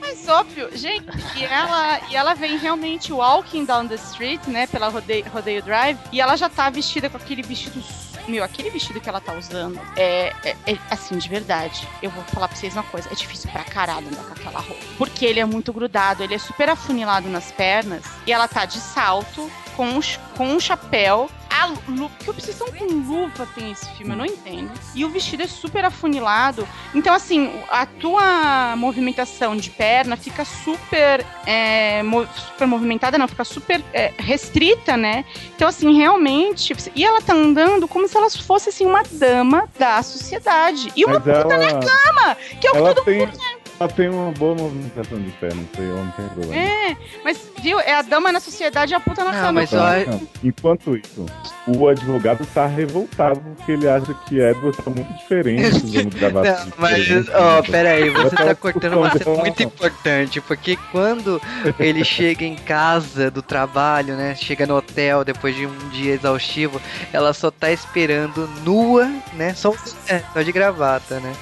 Mas 0.00 0.28
óbvio, 0.28 0.68
gente, 0.76 1.06
e 1.36 1.44
ela, 1.44 2.00
e 2.10 2.16
ela 2.16 2.34
vem 2.34 2.58
realmente 2.58 3.12
walking 3.12 3.64
down 3.64 3.86
the 3.86 3.94
street, 3.96 4.40
né, 4.46 4.66
pela 4.66 4.88
rodeio, 4.88 5.24
rodeio 5.32 5.62
drive, 5.62 5.98
e 6.12 6.20
ela 6.20 6.36
já 6.36 6.48
tá 6.48 6.68
vestida 6.70 7.08
com 7.08 7.16
aquele 7.16 7.42
vestido 7.42 7.82
meu, 8.28 8.44
aquele 8.44 8.70
vestido 8.70 9.00
que 9.00 9.08
ela 9.08 9.20
tá 9.20 9.32
usando 9.34 9.80
é, 9.96 10.32
é- 10.44 10.56
é, 10.66 10.78
assim, 10.90 11.16
de 11.18 11.28
verdade. 11.28 11.86
Eu 12.02 12.10
vou 12.10 12.22
falar 12.24 12.48
pra 12.48 12.56
vocês 12.56 12.74
uma 12.74 12.82
coisa: 12.84 13.08
é 13.10 13.14
difícil 13.14 13.50
pra 13.50 13.64
caralho 13.64 14.06
andar 14.08 14.22
com 14.24 14.32
aquela 14.32 14.60
roupa. 14.60 14.84
Porque 14.96 15.24
ele 15.24 15.40
é 15.40 15.44
muito 15.44 15.72
grudado, 15.72 16.22
ele 16.22 16.34
é 16.34 16.38
super 16.38 16.68
afunilado 16.68 17.28
nas 17.28 17.50
pernas. 17.52 18.04
E 18.26 18.32
ela 18.32 18.46
tá 18.48 18.64
de 18.64 18.78
salto, 18.78 19.50
com 19.76 19.86
um, 19.88 20.00
com 20.36 20.46
um 20.46 20.60
chapéu. 20.60 21.30
A 21.50 21.66
lu- 21.88 22.10
que 22.18 22.30
obsessão 22.30 22.68
com 22.68 22.84
luva 22.84 23.46
tem 23.54 23.72
esse 23.72 23.88
filme? 23.92 24.12
Eu 24.12 24.16
não 24.18 24.26
entendo. 24.26 24.70
E 24.94 25.04
o 25.04 25.08
vestido 25.08 25.42
é 25.42 25.46
super 25.46 25.84
afunilado. 25.84 26.66
Então, 26.94 27.14
assim, 27.14 27.50
a 27.70 27.84
tua 27.86 28.74
movimentação 28.76 29.56
de 29.56 29.70
perna 29.70 30.16
fica 30.16 30.44
super, 30.44 31.24
é, 31.46 32.02
super 32.34 32.66
movimentada, 32.66 33.18
não, 33.18 33.26
fica 33.26 33.44
super 33.44 33.82
é, 33.92 34.12
restrita, 34.18 34.96
né? 34.96 35.24
Então, 35.56 35.68
assim, 35.68 35.96
realmente. 35.96 36.74
E 36.94 37.04
ela 37.04 37.20
tá 37.20 37.32
andando 37.34 37.88
como 37.88 38.06
se 38.06 38.16
ela 38.16 38.30
fosse, 38.30 38.68
assim, 38.68 38.86
uma 38.86 39.02
dama 39.10 39.68
da 39.78 40.02
sociedade. 40.02 40.92
E 40.94 41.04
uma 41.04 41.18
Mas 41.18 41.26
ela, 41.28 41.44
cama, 41.44 42.36
que 42.60 42.66
é 42.66 42.70
o 42.70 42.74
que 42.74 42.78
todo 42.80 43.04
tem, 43.04 43.18
mundo. 43.20 43.38
ela 43.80 43.88
tem 43.90 44.08
uma 44.08 44.32
boa 44.32 44.54
movimentação 44.54 45.20
de 45.20 45.30
pé, 45.32 45.48
não 45.54 45.66
sei, 45.74 45.86
tem 46.16 46.28
problema. 46.28 46.54
É, 46.54 46.96
mas, 47.24 47.47
viu? 47.60 47.78
É 47.80 47.94
a 47.94 48.02
dama 48.02 48.30
na 48.32 48.40
sociedade 48.40 48.92
e 48.92 48.94
a 48.94 49.00
puta 49.00 49.24
na 49.24 49.32
Não, 49.32 49.38
cama. 49.40 49.52
mas 49.52 49.72
não. 49.72 50.20
Enquanto 50.42 50.96
isso, 50.96 51.26
o 51.66 51.88
advogado 51.88 52.46
tá 52.54 52.66
revoltado 52.66 53.40
porque 53.40 53.72
ele 53.72 53.88
acha 53.88 54.14
que 54.26 54.38
Edward 54.40 54.76
tá 54.82 54.90
muito 54.90 55.12
diferente 55.14 55.76
usando 55.84 56.14
gravata. 56.18 56.64
Não, 56.64 56.72
mas, 56.78 57.08
ó, 57.34 57.56
né? 57.56 57.62
pera 57.70 57.90
aí, 57.90 58.10
você 58.10 58.36
tá 58.36 58.54
cortando 58.54 58.96
uma 58.98 59.10
cena 59.10 59.36
muito 59.36 59.62
importante, 59.62 60.40
porque 60.40 60.76
quando 60.90 61.40
ele 61.78 62.04
chega 62.04 62.44
em 62.44 62.56
casa 62.56 63.30
do 63.30 63.42
trabalho, 63.42 64.14
né, 64.16 64.34
chega 64.34 64.66
no 64.66 64.76
hotel 64.76 65.24
depois 65.24 65.54
de 65.54 65.66
um 65.66 65.88
dia 65.90 66.14
exaustivo, 66.14 66.80
ela 67.12 67.32
só 67.32 67.50
tá 67.50 67.70
esperando 67.70 68.48
nua, 68.64 69.10
né, 69.34 69.52
só, 69.54 69.74
é, 70.08 70.22
só 70.32 70.42
de 70.42 70.52
gravata, 70.52 71.20
né. 71.20 71.32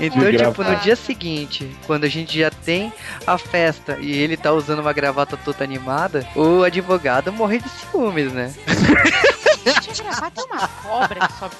Então, 0.00 0.20
De 0.24 0.32
tipo, 0.36 0.48
no 0.48 0.54
gravata. 0.54 0.76
dia 0.84 0.96
seguinte, 0.96 1.70
quando 1.86 2.04
a 2.04 2.08
gente 2.08 2.38
já 2.38 2.50
tem 2.50 2.92
a 3.26 3.38
festa 3.38 3.96
e 4.00 4.12
ele 4.12 4.36
tá 4.36 4.52
usando 4.52 4.80
uma 4.80 4.92
gravata 4.92 5.36
toda 5.36 5.65
animada, 5.66 6.26
o 6.34 6.62
advogado 6.62 7.32
morre 7.32 7.58
de 7.58 7.68
ciúmes, 7.68 8.32
né. 8.32 8.54
Gente, 9.64 10.02
gravata 10.02 10.40
é 10.40 10.44
uma 10.44 10.68
cobra 10.68 11.26
que 11.26 11.32
sobe. 11.32 11.56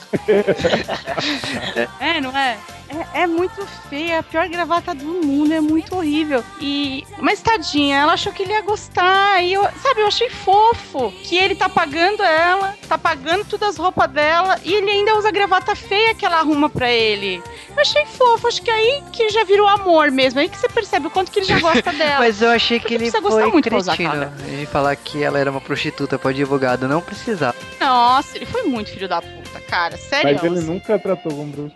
é, 2.00 2.20
não 2.20 2.36
é? 2.36 2.56
É? 2.88 3.22
é 3.22 3.26
muito 3.26 3.66
feia, 3.88 4.20
a 4.20 4.22
pior 4.22 4.48
gravata 4.48 4.94
do 4.94 5.04
mundo, 5.04 5.52
é 5.52 5.60
muito 5.60 5.96
horrível. 5.96 6.42
E. 6.60 7.04
Mas 7.18 7.40
tadinha, 7.40 7.98
ela 7.98 8.12
achou 8.12 8.32
que 8.32 8.42
ele 8.42 8.52
ia 8.52 8.62
gostar. 8.62 9.42
E 9.42 9.52
eu, 9.52 9.62
sabe, 9.82 10.00
eu 10.00 10.06
achei 10.06 10.30
fofo 10.30 11.12
que 11.22 11.36
ele 11.36 11.54
tá 11.54 11.68
pagando 11.68 12.22
ela, 12.22 12.74
tá 12.88 12.96
pagando 12.96 13.44
todas 13.44 13.70
as 13.70 13.76
roupas 13.76 14.10
dela, 14.10 14.58
e 14.64 14.74
ele 14.74 14.90
ainda 14.90 15.16
usa 15.16 15.28
a 15.28 15.32
gravata 15.32 15.74
feia 15.74 16.14
que 16.14 16.24
ela 16.24 16.38
arruma 16.38 16.68
pra 16.68 16.90
ele. 16.90 17.42
Eu 17.76 17.80
achei 17.80 18.06
fofo, 18.06 18.48
acho 18.48 18.62
que 18.62 18.70
é 18.70 18.74
aí 18.74 19.02
que 19.12 19.28
já 19.30 19.44
virou 19.44 19.66
amor 19.66 20.10
mesmo. 20.10 20.40
Aí 20.40 20.48
que 20.48 20.56
você 20.56 20.68
percebe 20.68 21.08
o 21.08 21.10
quanto 21.10 21.30
que 21.30 21.40
ele 21.40 21.46
já 21.46 21.58
gosta 21.58 21.92
dela. 21.92 22.20
Mas 22.20 22.40
eu 22.40 22.50
achei 22.50 22.80
que 22.80 22.94
ele 22.94 23.10
foi 23.10 23.46
muito 23.50 23.68
pra 23.68 23.82
cretino. 23.82 24.32
De 24.48 24.66
falar 24.66 24.96
que 24.96 25.22
ela 25.22 25.38
era 25.38 25.50
uma 25.50 25.60
prostituta 25.60 26.18
pro 26.18 26.30
advogado, 26.30 26.88
não 26.88 27.00
precisava. 27.00 27.56
Nossa, 27.80 28.36
ele 28.36 28.46
foi 28.46 28.62
muito 28.62 28.90
filho 28.90 29.08
da 29.08 29.20
puta, 29.20 29.35
cara. 29.60 29.96
Sério. 29.96 30.34
Mas 30.34 30.44
ele 30.44 30.60
nunca 30.60 30.98
tratou 30.98 31.32
como 31.32 31.46
bruxo. 31.52 31.74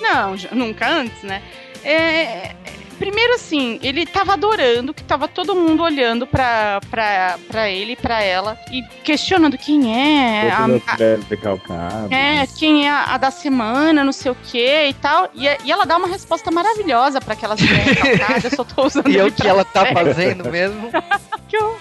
Não, 0.00 0.34
nunca 0.52 0.88
antes, 0.88 1.22
né? 1.22 1.42
É, 1.82 2.54
primeiro, 2.98 3.34
assim, 3.34 3.78
ele 3.82 4.06
tava 4.06 4.32
adorando 4.32 4.94
que 4.94 5.02
tava 5.04 5.28
todo 5.28 5.54
mundo 5.54 5.82
olhando 5.82 6.26
pra, 6.26 6.80
pra, 6.90 7.38
pra 7.48 7.68
ele, 7.68 7.94
pra 7.96 8.22
ela, 8.22 8.58
e 8.70 8.82
questionando 9.02 9.58
quem 9.58 9.94
é. 9.94 10.50
a- 10.50 10.64
a- 10.64 10.64
é, 12.10 12.46
quem 12.58 12.86
é 12.86 12.90
a, 12.90 13.14
a 13.14 13.18
da 13.18 13.30
semana, 13.30 14.02
não 14.02 14.12
sei 14.12 14.32
o 14.32 14.36
que 14.44 14.86
e 14.86 14.94
tal. 14.94 15.28
E, 15.34 15.44
e 15.64 15.70
ela 15.70 15.84
dá 15.84 15.96
uma 15.96 16.08
resposta 16.08 16.50
maravilhosa 16.50 17.20
pra 17.20 17.34
aquelas 17.34 17.60
mulheres 17.60 17.98
calcadas. 17.98 18.44
Eu 18.44 18.50
só 18.50 18.64
tô 18.64 18.86
usando 18.86 19.08
E 19.10 19.18
é 19.18 19.24
o 19.24 19.30
que 19.32 19.46
ela 19.46 19.64
tá 19.64 19.86
fazendo 19.92 20.50
mesmo. 20.50 20.90
Que 21.48 21.56
eu- 21.58 21.76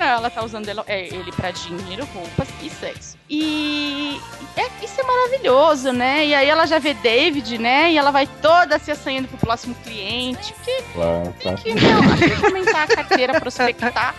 Não, 0.00 0.06
ela 0.06 0.30
tá 0.30 0.42
usando 0.42 0.66
ele, 0.66 0.80
é, 0.86 1.08
ele 1.14 1.30
pra 1.30 1.50
dinheiro, 1.50 2.08
roupas 2.14 2.48
e 2.62 2.70
sexo. 2.70 3.18
E 3.28 4.18
é, 4.56 4.66
isso 4.82 4.98
é 4.98 5.04
maravilhoso, 5.04 5.92
né? 5.92 6.24
E 6.26 6.34
aí 6.34 6.48
ela 6.48 6.64
já 6.66 6.78
vê 6.78 6.94
David, 6.94 7.58
né? 7.58 7.92
E 7.92 7.98
ela 7.98 8.10
vai 8.10 8.26
toda 8.26 8.78
se 8.78 8.90
assanhando 8.90 9.28
pro 9.28 9.36
próximo 9.36 9.74
cliente. 9.84 10.54
Porque 10.54 10.82
Lá, 10.96 11.22
tá. 11.42 11.52
que 11.54 11.74
não, 11.74 12.38
que 12.38 12.46
aumentar 12.46 12.84
a 12.84 12.86
carteira, 12.86 13.38
prospectar. 13.38 14.14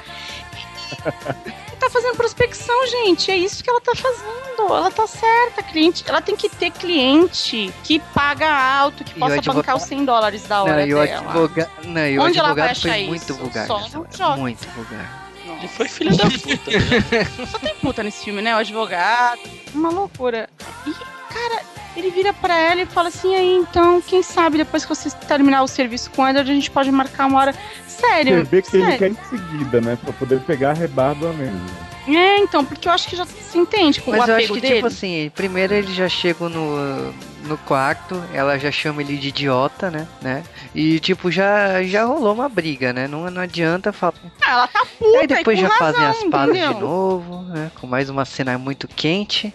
E 1.71 1.75
tá 1.77 1.89
fazendo 1.89 2.15
prospecção, 2.15 2.85
gente. 2.87 3.31
É 3.31 3.35
isso 3.37 3.63
que 3.63 3.69
ela 3.69 3.81
tá 3.81 3.93
fazendo. 3.95 4.31
Ela 4.59 4.91
tá 4.91 5.07
certa, 5.07 5.63
cliente. 5.63 6.03
Ela 6.07 6.21
tem 6.21 6.35
que 6.35 6.47
ter 6.47 6.69
cliente 6.69 7.73
que 7.83 7.97
paga 8.13 8.47
alto, 8.47 9.03
que 9.03 9.13
E 9.15 9.19
possa 9.19 9.33
advogado- 9.33 9.55
bancar 9.63 9.75
os 9.77 9.83
100 9.83 10.05
dólares 10.05 10.43
da 10.43 10.61
hora 10.61 10.73
Não, 10.73 10.85
e 10.85 10.93
o 10.93 11.03
dela. 11.03 11.19
advogado, 11.31 11.69
não, 11.85 12.07
e 12.07 12.19
o 12.19 12.21
Onde 12.21 12.37
ela 12.37 12.53
vai 12.53 12.69
achar 12.69 12.99
muito 12.99 13.15
isso? 13.23 13.33
vulgar. 13.33 13.65
Só 13.65 13.79
no 13.79 14.05
jogo. 14.15 14.37
Muito 14.37 14.67
vulgar. 14.75 15.20
Ele 15.45 15.67
foi 15.67 15.87
filho 15.87 16.15
da 16.15 16.23
puta. 16.25 16.71
né? 16.71 17.45
Só 17.49 17.59
tem 17.59 17.75
puta 17.75 18.03
nesse 18.03 18.23
filme, 18.25 18.41
né? 18.41 18.55
O 18.55 18.59
advogado. 18.59 19.39
Uma 19.73 19.89
loucura. 19.89 20.49
E, 20.87 20.93
cara, 21.33 21.63
ele 21.95 22.09
vira 22.09 22.33
pra 22.33 22.57
ela 22.57 22.81
e 22.81 22.85
fala 22.85 23.09
assim: 23.09 23.35
aí, 23.35 23.55
então, 23.55 24.01
quem 24.01 24.23
sabe 24.23 24.57
depois 24.57 24.83
que 24.85 24.89
você 24.89 25.09
terminar 25.27 25.63
o 25.63 25.67
serviço 25.67 26.09
com 26.11 26.25
ela, 26.27 26.41
a 26.41 26.43
gente 26.45 26.71
pode 26.71 26.91
marcar 26.91 27.27
uma 27.27 27.39
hora. 27.39 27.55
Sério. 27.87 28.39
Você 28.39 28.43
vê 28.43 28.61
que 28.61 28.75
ele 28.77 28.83
sério. 28.85 28.99
quer 28.99 29.09
em 29.11 29.29
seguida, 29.29 29.81
né? 29.81 29.97
Pra 30.03 30.13
poder 30.13 30.39
pegar 30.41 30.71
a 30.71 30.73
rebarba 30.73 31.31
mesmo. 31.33 31.90
É, 32.07 32.37
então, 32.39 32.65
porque 32.65 32.87
eu 32.87 32.91
acho 32.91 33.07
que 33.07 33.15
já 33.15 33.25
se 33.25 33.57
entende 33.57 34.01
com 34.01 34.11
Mas 34.11 34.21
o 34.21 34.23
eu 34.23 34.35
apego 34.35 34.43
acho 34.43 34.53
que, 34.53 34.61
dele. 34.61 34.75
tipo 34.75 34.87
assim, 34.87 35.31
primeiro 35.35 35.73
ele 35.73 35.93
já 35.93 36.09
chega 36.09 36.49
no, 36.49 37.13
no 37.43 37.57
quarto, 37.59 38.21
ela 38.33 38.57
já 38.57 38.71
chama 38.71 39.01
ele 39.01 39.17
de 39.17 39.27
idiota, 39.27 39.91
né? 39.91 40.07
né? 40.21 40.43
E, 40.73 40.99
tipo, 40.99 41.29
já, 41.29 41.83
já 41.83 42.05
rolou 42.05 42.33
uma 42.33 42.49
briga, 42.49 42.91
né? 42.91 43.07
Não, 43.07 43.29
não 43.29 43.41
adianta 43.41 43.93
falar. 43.93 44.13
Ah, 44.41 44.51
ela 44.51 44.67
tá 44.67 44.85
puta 44.97 45.19
Aí 45.19 45.27
depois 45.27 45.59
já 45.59 45.69
com 45.69 45.75
fazem 45.75 46.01
razão, 46.01 46.23
as 46.23 46.29
pazes 46.29 46.67
de 46.67 46.73
novo, 46.79 47.41
né? 47.43 47.71
Com 47.79 47.87
mais 47.87 48.09
uma 48.09 48.25
cena 48.25 48.57
muito 48.57 48.87
quente. 48.87 49.53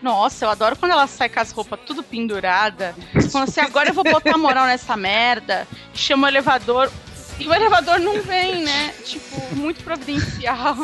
Nossa, 0.00 0.44
eu 0.44 0.50
adoro 0.50 0.76
quando 0.76 0.92
ela 0.92 1.06
sai 1.06 1.28
com 1.28 1.40
as 1.40 1.50
roupas 1.50 1.80
tudo 1.86 2.02
pendurada. 2.02 2.94
Quando 3.32 3.44
assim, 3.44 3.60
agora 3.60 3.88
eu 3.88 3.94
vou 3.94 4.04
botar 4.04 4.36
moral 4.36 4.66
nessa 4.66 4.96
merda. 4.96 5.66
Chama 5.94 6.26
o 6.26 6.30
elevador. 6.30 6.90
E 7.38 7.48
o 7.48 7.54
elevador 7.54 7.98
não 7.98 8.20
vem, 8.22 8.62
né? 8.62 8.94
Tipo, 9.04 9.56
muito 9.56 9.82
providencial. 9.82 10.76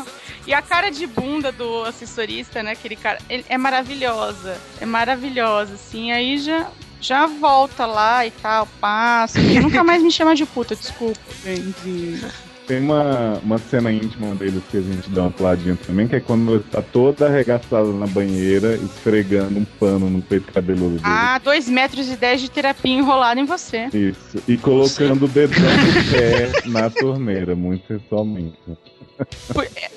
E 0.50 0.52
a 0.52 0.60
cara 0.60 0.90
de 0.90 1.06
bunda 1.06 1.52
do 1.52 1.84
assessorista, 1.84 2.60
né? 2.60 2.72
Aquele 2.72 2.96
cara, 2.96 3.20
ele 3.30 3.44
é 3.48 3.56
maravilhosa. 3.56 4.56
É 4.80 4.84
maravilhosa, 4.84 5.74
assim. 5.74 6.10
Aí 6.10 6.38
já, 6.38 6.66
já 7.00 7.24
volta 7.28 7.86
lá 7.86 8.26
e 8.26 8.32
tal, 8.32 8.66
passa. 8.80 9.38
E 9.38 9.60
nunca 9.60 9.84
mais 9.84 10.02
me 10.02 10.10
chama 10.10 10.34
de 10.34 10.44
puta, 10.44 10.74
desculpa, 10.74 11.20
gente. 11.44 12.20
Tem 12.66 12.80
uma, 12.80 13.38
uma 13.44 13.58
cena 13.58 13.92
íntima 13.92 14.34
deles 14.34 14.60
que 14.68 14.78
a 14.78 14.80
gente 14.80 15.08
dá 15.10 15.22
uma 15.22 15.30
puladinha 15.30 15.78
também, 15.86 16.08
que 16.08 16.16
é 16.16 16.20
quando 16.20 16.54
ele 16.54 16.64
tá 16.64 16.82
toda 16.82 17.26
arregaçada 17.26 17.92
na 17.92 18.08
banheira, 18.08 18.74
esfregando 18.74 19.56
um 19.56 19.64
pano 19.64 20.10
no 20.10 20.20
peito 20.20 20.52
cabeludo 20.52 20.96
dele. 20.96 21.02
Ah, 21.04 21.38
2 21.44 21.68
metros 21.68 22.08
e 22.08 22.16
10 22.16 22.40
de 22.40 22.50
terapia 22.50 22.92
enrolada 22.92 23.38
em 23.38 23.44
você. 23.44 23.86
Isso. 23.94 24.42
E 24.48 24.56
colocando 24.56 25.26
o 25.26 25.28
dedão 25.28 25.62
do 25.62 26.10
pé 26.10 26.68
na 26.68 26.90
torneira, 26.90 27.54
muito 27.54 27.86
sensualmente. 27.86 28.58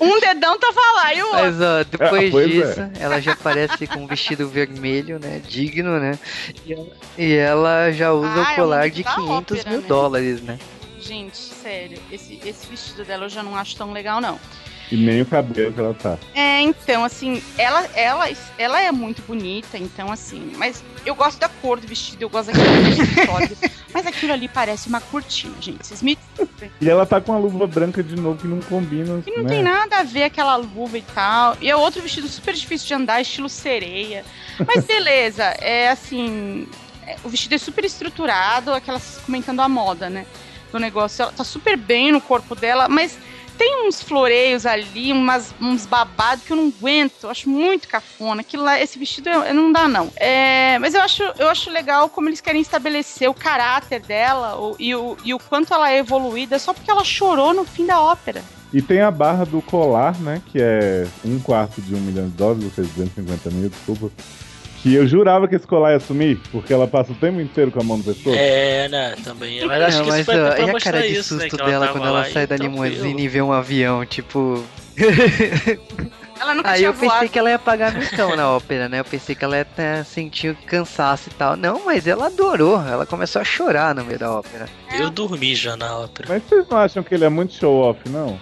Um 0.00 0.20
dedão 0.20 0.58
tava 0.58 0.80
lá 0.96 1.14
e 1.14 1.22
o 1.22 1.26
outro. 1.26 1.42
Mas, 1.42 1.60
ó, 1.60 1.84
depois 1.84 2.34
Ah, 2.34 2.46
disso, 2.46 2.80
é. 2.80 2.90
ela 3.00 3.20
já 3.20 3.32
aparece 3.32 3.86
com 3.86 4.00
um 4.00 4.06
vestido 4.06 4.48
vermelho, 4.48 5.18
né? 5.18 5.40
Digno, 5.46 5.98
né? 5.98 6.18
E 6.64 6.72
ela, 6.72 6.86
e 7.18 7.32
ela 7.32 7.92
já 7.92 8.12
usa 8.12 8.42
Ah, 8.46 8.50
é 8.50 8.52
o 8.52 8.56
colar 8.56 8.82
mundo 8.84 8.92
de 8.94 9.02
da 9.02 9.14
500 9.14 9.30
ópera, 9.58 9.70
mil 9.70 9.80
né? 9.80 9.86
dólares, 9.88 10.42
né? 10.42 10.58
Gente, 11.00 11.36
sério, 11.36 11.98
esse, 12.10 12.40
esse 12.44 12.66
vestido 12.66 13.04
dela 13.04 13.26
eu 13.26 13.28
já 13.28 13.42
não 13.42 13.56
acho 13.56 13.76
tão 13.76 13.92
legal, 13.92 14.20
não. 14.20 14.38
E 14.90 14.96
nem 14.96 15.22
o 15.22 15.26
cabelo 15.26 15.72
que 15.72 15.80
ela 15.80 15.94
tá. 15.94 16.18
É, 16.34 16.60
então, 16.60 17.04
assim, 17.04 17.42
ela, 17.56 17.88
ela, 17.94 18.28
ela 18.58 18.80
é 18.80 18.92
muito 18.92 19.22
bonita, 19.22 19.78
então, 19.78 20.12
assim, 20.12 20.52
mas 20.56 20.84
eu 21.04 21.14
gosto 21.14 21.38
da 21.38 21.48
cor 21.48 21.80
do 21.80 21.86
vestido, 21.86 22.22
eu 22.22 22.28
gosto 22.28 22.52
daquele 22.52 23.02
acessório, 23.02 23.56
mas 23.92 24.06
aquilo 24.06 24.32
ali 24.32 24.48
parece 24.48 24.88
uma 24.88 25.00
cortina, 25.00 25.54
gente. 25.60 25.86
Vocês 25.86 26.02
me 26.02 26.18
E 26.80 26.88
ela 26.88 27.06
tá 27.06 27.20
com 27.20 27.32
a 27.32 27.38
luva 27.38 27.66
branca 27.66 28.02
de 28.02 28.16
novo 28.16 28.40
que 28.40 28.46
não 28.46 28.60
combina. 28.60 29.22
E 29.26 29.30
não 29.30 29.44
né? 29.44 29.48
tem 29.48 29.62
nada 29.62 29.98
a 29.98 30.02
ver 30.02 30.24
aquela 30.24 30.56
luva 30.56 30.98
e 30.98 31.02
tal. 31.02 31.56
E 31.60 31.70
é 31.70 31.76
outro 31.76 32.02
vestido 32.02 32.28
super 32.28 32.54
difícil 32.54 32.86
de 32.88 32.94
andar, 32.94 33.20
estilo 33.20 33.48
sereia. 33.48 34.24
Mas 34.66 34.84
beleza, 34.86 35.44
é 35.60 35.88
assim. 35.88 36.66
é, 37.06 37.16
o 37.24 37.28
vestido 37.28 37.54
é 37.54 37.58
super 37.58 37.84
estruturado, 37.84 38.72
aquelas 38.72 39.20
comentando 39.24 39.60
a 39.60 39.68
moda, 39.68 40.10
né? 40.10 40.26
Do 40.72 40.78
negócio. 40.78 41.22
Ela 41.22 41.32
tá 41.32 41.44
super 41.44 41.76
bem 41.76 42.12
no 42.12 42.20
corpo 42.20 42.54
dela, 42.54 42.88
mas 42.88 43.18
tem 43.56 43.86
uns 43.88 44.02
floreios 44.02 44.66
ali, 44.66 45.12
umas, 45.12 45.54
uns 45.60 45.86
babados 45.86 46.44
que 46.44 46.52
eu 46.52 46.56
não 46.56 46.72
aguento. 46.76 47.12
Eu 47.24 47.30
acho 47.30 47.48
muito 47.48 47.88
cafona. 47.88 48.40
Aquilo 48.40 48.64
lá, 48.64 48.80
esse 48.80 48.98
vestido 48.98 49.28
eu- 49.28 49.54
não 49.54 49.70
dá, 49.72 49.86
não. 49.88 50.10
É, 50.16 50.78
mas 50.80 50.94
eu 50.94 51.00
acho, 51.00 51.22
eu 51.38 51.48
acho 51.48 51.70
legal 51.70 52.08
como 52.08 52.28
eles 52.28 52.40
querem 52.40 52.60
estabelecer 52.60 53.28
o 53.30 53.34
caráter 53.34 54.00
dela 54.00 54.56
o- 54.58 54.76
e, 54.78 54.94
o, 54.94 55.16
e 55.24 55.32
o 55.34 55.38
quanto 55.38 55.72
ela 55.72 55.90
é 55.90 55.98
evoluída 55.98 56.58
só 56.58 56.72
porque 56.72 56.90
ela 56.90 57.04
chorou 57.04 57.54
no 57.54 57.64
fim 57.64 57.86
da 57.86 58.00
ópera. 58.00 58.42
E 58.72 58.82
tem 58.82 59.00
a 59.00 59.10
barra 59.10 59.44
do 59.44 59.62
colar, 59.62 60.18
né? 60.18 60.42
Que 60.50 60.58
é 60.60 61.06
um 61.24 61.38
quarto 61.38 61.80
de 61.80 61.94
um 61.94 62.00
milhão 62.00 62.24
de 62.28 62.32
dólares, 62.32 62.64
ou 62.64 62.70
seja, 62.72 62.88
250 62.96 63.50
mil, 63.50 63.68
desculpa. 63.68 64.10
Que 64.84 64.94
eu 64.94 65.08
jurava 65.08 65.48
que 65.48 65.54
a 65.54 65.58
escolar 65.58 65.92
ia 65.92 65.98
sumir, 65.98 66.38
porque 66.52 66.70
ela 66.70 66.86
passa 66.86 67.10
o 67.10 67.14
tempo 67.14 67.40
inteiro 67.40 67.70
com 67.70 67.80
a 67.80 67.82
mão 67.82 67.96
no 67.96 68.04
pescoço. 68.04 68.36
É, 68.36 68.86
né? 68.86 69.14
Também. 69.24 69.64
Mas 69.64 69.82
acho 69.82 69.96
Não, 69.96 70.04
que 70.04 70.20
isso 70.20 70.30
mas 70.30 70.38
ó, 70.38 70.66
e 70.66 70.70
a 70.76 70.78
cara 70.78 71.00
de 71.00 71.06
isso, 71.08 71.34
né? 71.36 71.48
susto 71.48 71.58
ela 71.62 71.70
dela 71.70 71.88
quando 71.88 72.06
ela 72.06 72.18
lá 72.18 72.24
sai 72.26 72.42
e 72.42 72.46
da 72.46 72.56
tranquilo. 72.58 72.84
limusine 72.84 73.22
e 73.22 73.26
vê 73.28 73.40
um 73.40 73.50
avião, 73.50 74.04
tipo. 74.04 74.62
Ela 76.38 76.54
nunca 76.54 76.70
Aí 76.72 76.78
tinha 76.80 76.88
eu 76.88 76.92
pensei 76.92 77.08
voado. 77.08 77.28
que 77.30 77.38
ela 77.38 77.48
ia 77.48 77.58
pagar 77.58 77.94
micão 77.94 78.36
na 78.36 78.50
ópera, 78.50 78.86
né? 78.86 79.00
Eu 79.00 79.04
pensei 79.06 79.34
que 79.34 79.42
ela 79.42 79.56
ia 79.56 79.64
ter, 79.64 80.04
sentir 80.04 80.54
cansaço 80.66 81.30
e 81.30 81.32
tal. 81.32 81.56
Não, 81.56 81.82
mas 81.86 82.06
ela 82.06 82.26
adorou. 82.26 82.78
Ela 82.86 83.06
começou 83.06 83.40
a 83.40 83.44
chorar 83.44 83.94
no 83.94 84.04
meio 84.04 84.18
da 84.18 84.32
ópera. 84.32 84.66
Eu 84.92 85.08
dormi 85.08 85.54
já 85.54 85.78
na 85.78 85.96
ópera. 86.00 86.28
Mas 86.28 86.42
vocês 86.42 86.68
não 86.68 86.76
acham 86.76 87.02
que 87.02 87.14
ele 87.14 87.24
é 87.24 87.30
muito 87.30 87.54
show-off, 87.54 88.00
não? 88.10 88.38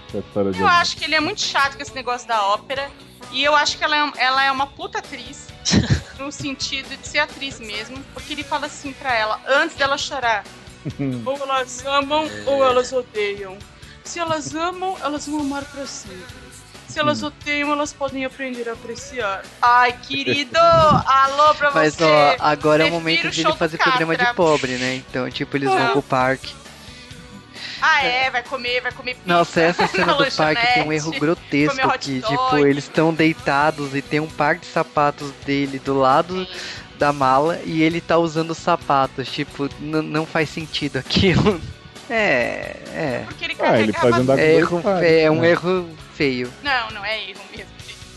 Eu 0.59 0.67
acho 0.67 0.97
que 0.97 1.05
ele 1.05 1.15
é 1.15 1.21
muito 1.21 1.41
chato 1.43 1.77
com 1.77 1.83
esse 1.83 1.95
negócio 1.95 2.27
da 2.27 2.43
ópera. 2.49 2.91
E 3.31 3.45
eu 3.45 3.55
acho 3.55 3.79
que 3.79 3.85
ela 3.85 3.97
é, 3.97 4.13
ela 4.17 4.45
é 4.45 4.51
uma 4.51 4.67
puta 4.67 4.99
atriz. 4.99 5.47
no 6.19 6.31
sentido 6.33 6.97
de 6.97 7.07
ser 7.07 7.19
atriz 7.19 7.59
mesmo. 7.61 7.97
Porque 8.15 8.33
ele 8.33 8.45
fala 8.45 8.67
assim 8.67 8.93
pra 8.93 9.15
ela, 9.15 9.41
antes 9.47 9.77
dela 9.77 9.97
chorar. 9.99 10.45
ou 11.25 11.37
elas 11.37 11.85
amam 11.87 12.29
ou 12.47 12.65
elas 12.65 12.93
odeiam. 12.93 13.57
Se 14.05 14.19
elas 14.19 14.55
amam, 14.55 14.97
elas 15.03 15.27
vão 15.27 15.41
amar 15.41 15.65
pra 15.65 15.87
sempre. 15.87 16.43
Se 16.89 16.99
elas 16.99 17.23
odeiam, 17.23 17.71
elas 17.73 17.93
podem 17.93 18.25
aprender 18.25 18.69
a 18.69 18.73
apreciar. 18.73 19.43
Ai, 19.63 19.93
querido! 20.03 20.59
Alô 20.59 21.55
pra 21.55 21.71
Mas 21.71 21.95
você! 21.95 22.05
ó, 22.05 22.37
agora 22.41 22.83
é 22.83 22.87
o 22.87 22.91
Prefiro 22.91 22.93
momento 23.01 23.31
de 23.31 23.41
ele 23.41 23.53
fazer 23.55 23.79
programa 23.79 24.17
de 24.17 24.35
pobre, 24.35 24.73
né? 24.77 24.97
Então, 24.97 25.31
tipo, 25.31 25.57
eles 25.57 25.71
vão 25.71 25.87
Ah. 25.87 25.91
pro 25.93 26.03
parque. 26.03 26.53
Ah, 27.81 28.05
é, 28.05 28.31
vai 28.31 28.43
comer, 28.43 28.81
vai 28.81 28.93
comer 28.93 29.15
pizza. 29.15 29.29
Nossa, 29.29 29.61
essa 29.61 29.87
cena 29.89 30.07
na 30.07 30.13
do 30.15 30.31
parque 30.33 30.67
tem 30.75 30.83
um 30.85 30.93
erro 30.93 31.11
grotesco 31.13 31.99
que, 31.99 32.21
dog. 32.21 32.31
tipo, 32.37 32.59
eles 32.67 32.85
estão 32.85 33.13
deitados 33.13 33.95
e 33.95 34.03
tem 34.03 34.21
um 34.21 34.29
par 34.29 34.57
de 34.57 34.67
sapatos 34.67 35.31
dele 35.45 35.79
do 35.79 35.99
lado 35.99 36.47
da 36.99 37.13
mala 37.13 37.59
e 37.65 37.83
ele 37.83 38.01
tá 38.01 38.17
usando 38.19 38.51
os 38.51 38.59
sapatos. 38.59 39.29
Tipo, 39.29 39.69
não 39.81 40.25
faz 40.27 40.49
sentido 40.49 40.99
aquilo. 40.99 41.61
É, 42.11 42.77
é. 42.95 43.23
Porque 43.27 43.45
ele 43.45 43.57
Ah, 43.59 43.81
ele 43.81 43.93
faz 43.93 44.15
andar 44.17 44.35
com 44.37 44.43
É, 44.43 44.55
erro, 44.55 44.83
pares, 44.83 45.11
é 45.11 45.31
um 45.31 45.41
né? 45.41 45.51
erro 45.51 45.89
feio. 46.15 46.53
Não, 46.63 46.91
não 46.91 47.03
é 47.03 47.31
erro 47.31 47.41
mesmo. 47.51 47.67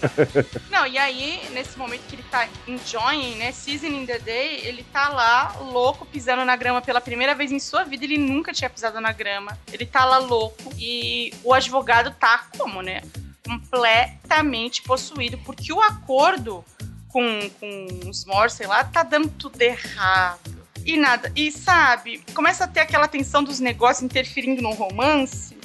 não, 0.69 0.85
e 0.85 0.97
aí, 0.97 1.41
nesse 1.51 1.77
momento 1.77 2.01
que 2.07 2.15
ele 2.15 2.23
tá 2.23 2.47
enjoying, 2.67 3.35
né? 3.35 3.51
Seasoning 3.51 4.05
the 4.05 4.19
day, 4.19 4.61
ele 4.65 4.83
tá 4.83 5.09
lá, 5.09 5.55
louco, 5.59 6.05
pisando 6.05 6.45
na 6.45 6.55
grama 6.55 6.81
pela 6.81 7.01
primeira 7.01 7.35
vez 7.35 7.51
em 7.51 7.59
sua 7.59 7.83
vida. 7.83 8.03
Ele 8.03 8.17
nunca 8.17 8.53
tinha 8.53 8.69
pisado 8.69 8.99
na 9.01 9.11
grama. 9.11 9.57
Ele 9.71 9.85
tá 9.85 10.05
lá 10.05 10.17
louco. 10.17 10.73
E 10.77 11.33
o 11.43 11.53
advogado 11.53 12.15
tá 12.19 12.47
como, 12.57 12.81
né? 12.81 13.01
Completamente 13.45 14.81
possuído. 14.81 15.37
Porque 15.39 15.71
o 15.71 15.81
acordo 15.81 16.63
com, 17.09 17.49
com 17.59 18.09
os 18.09 18.25
Morse, 18.25 18.57
sei 18.57 18.67
lá, 18.67 18.83
tá 18.83 19.03
dando 19.03 19.29
tudo 19.29 19.61
errado. 19.61 20.55
E 20.85 20.97
nada. 20.97 21.31
E 21.35 21.51
sabe, 21.51 22.23
começa 22.33 22.65
a 22.65 22.67
ter 22.67 22.81
aquela 22.81 23.07
tensão 23.07 23.43
dos 23.43 23.59
negócios 23.59 24.03
interferindo 24.03 24.61
no 24.61 24.71
romance. 24.73 25.57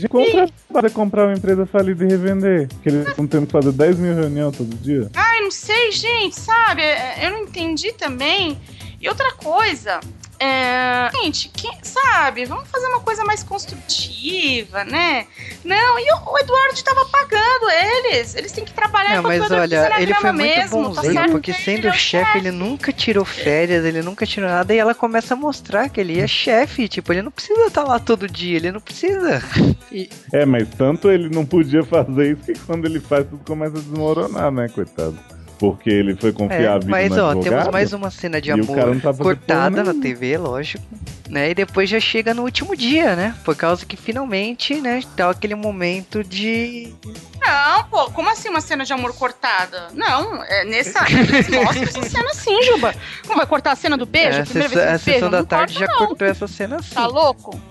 De 0.00 0.08
compra 0.08 0.48
para 0.72 0.90
comprar 0.90 1.26
uma 1.26 1.34
empresa 1.34 1.66
falida 1.66 2.04
e 2.04 2.08
revender. 2.08 2.68
Que 2.82 2.88
eles 2.88 3.08
estão 3.08 3.26
tendo 3.26 3.46
que 3.46 3.52
fazer 3.52 3.72
10 3.72 3.98
mil 3.98 4.14
reuniões 4.14 4.56
todo 4.56 4.74
dia. 4.76 5.10
Ai, 5.14 5.40
não 5.40 5.50
sei, 5.50 5.92
gente, 5.92 6.38
sabe? 6.38 6.82
Eu 7.22 7.30
não 7.30 7.38
entendi 7.42 7.92
também. 7.92 8.58
E 9.00 9.08
outra 9.08 9.32
coisa, 9.32 10.00
é... 10.40 11.10
gente, 11.12 11.48
quem, 11.48 11.76
sabe? 11.82 12.44
Vamos 12.44 12.68
fazer 12.68 12.86
uma 12.86 13.00
coisa 13.00 13.24
mais 13.24 13.42
construtiva, 13.42 14.84
né? 14.84 15.26
Não, 15.64 15.98
e 15.98 16.12
o, 16.12 16.32
o 16.32 16.38
Eduardo 16.38 16.82
tava 16.82 17.04
pagando 17.06 17.70
eles. 17.70 18.34
Eles 18.34 18.52
têm 18.52 18.64
que 18.64 18.72
trabalhar 18.72 19.16
Não, 19.16 19.22
mas 19.24 19.50
olha, 19.50 20.00
ele 20.00 20.14
foi 20.14 20.32
muito 20.32 20.44
mesmo, 20.44 20.82
tá 20.82 20.88
bonzinho, 20.88 21.12
certo? 21.12 21.32
porque 21.32 21.52
sendo 21.52 21.92
chefe, 21.92 22.38
ele 22.38 22.50
nunca 22.50 22.92
tirou 22.92 23.24
férias, 23.24 23.84
ele 23.84 24.02
nunca 24.02 24.24
tirou 24.26 24.48
nada, 24.48 24.74
e 24.74 24.78
ela 24.78 24.94
começa 24.94 25.34
a 25.34 25.36
mostrar 25.36 25.88
que 25.88 26.00
ele 26.00 26.20
é 26.20 26.26
chefe, 26.26 26.88
tipo, 26.88 27.12
ele 27.12 27.22
não 27.22 27.30
precisa 27.30 27.66
estar 27.66 27.84
lá 27.84 27.98
todo 27.98 28.28
dia, 28.28 28.56
ele 28.56 28.72
não 28.72 28.80
precisa. 28.80 29.42
E, 29.90 30.08
É, 30.32 30.44
mas 30.44 30.68
tanto 30.76 31.10
ele 31.10 31.28
não 31.28 31.46
podia 31.46 31.82
fazer 31.82 32.32
isso 32.32 32.42
que 32.42 32.58
quando 32.66 32.84
ele 32.84 33.00
faz 33.00 33.26
tudo 33.26 33.42
começa 33.44 33.78
a 33.78 33.80
desmoronar, 33.80 34.50
né, 34.52 34.68
coitado? 34.68 35.18
Porque 35.58 35.90
ele 35.90 36.14
foi 36.14 36.32
confiar 36.32 36.82
é, 36.82 36.86
mas 36.86 37.12
ó, 37.12 37.30
advogado. 37.30 37.42
temos 37.42 37.68
mais 37.68 37.92
uma 37.92 38.10
cena 38.10 38.40
de 38.40 38.50
amor 38.50 39.00
tá 39.00 39.12
cortada 39.12 39.82
na. 39.82 39.94
TV, 39.94 40.38
lógico. 40.38 40.84
Né? 41.28 41.50
E 41.50 41.54
depois 41.54 41.90
já 41.90 42.00
chega 42.00 42.32
no 42.32 42.42
último 42.42 42.74
dia, 42.74 43.14
né? 43.14 43.34
Por 43.44 43.54
causa 43.54 43.84
que 43.84 43.96
finalmente, 43.96 44.80
né, 44.80 45.02
tá 45.16 45.28
aquele 45.30 45.54
momento 45.54 46.24
de. 46.24 46.92
Não, 47.40 47.84
pô, 47.84 48.10
como 48.10 48.30
assim 48.30 48.48
uma 48.48 48.60
cena 48.62 48.84
de 48.84 48.92
amor 48.92 49.14
cortada? 49.14 49.88
Não, 49.92 50.42
é 50.44 50.64
nessa. 50.64 51.04
Eles 51.10 51.48
mostram 51.50 51.82
essa 51.82 52.02
cena 52.08 52.30
assim, 52.30 52.62
Juba. 52.62 52.94
Como 53.26 53.36
vai 53.36 53.46
cortar 53.46 53.72
a 53.72 53.76
cena 53.76 53.96
do 53.96 54.06
beijo? 54.06 54.38
É, 54.38 54.40
a 54.40 54.42
a, 54.42 54.46
primeira 54.46 54.68
sessão- 54.68 54.82
vez 54.84 54.86
a 54.86 54.86
que 54.86 54.92
eles 54.92 55.02
sessão 55.02 55.30
beijam? 55.30 55.30
da 55.30 55.44
tarde 55.44 55.74
corta, 55.74 55.86
já 55.92 55.98
não. 56.00 56.06
cortou 56.08 56.26
essa 56.28 56.46
cena 56.48 56.76
assim. 56.76 56.94
Tá 56.94 57.06
louco? 57.06 57.60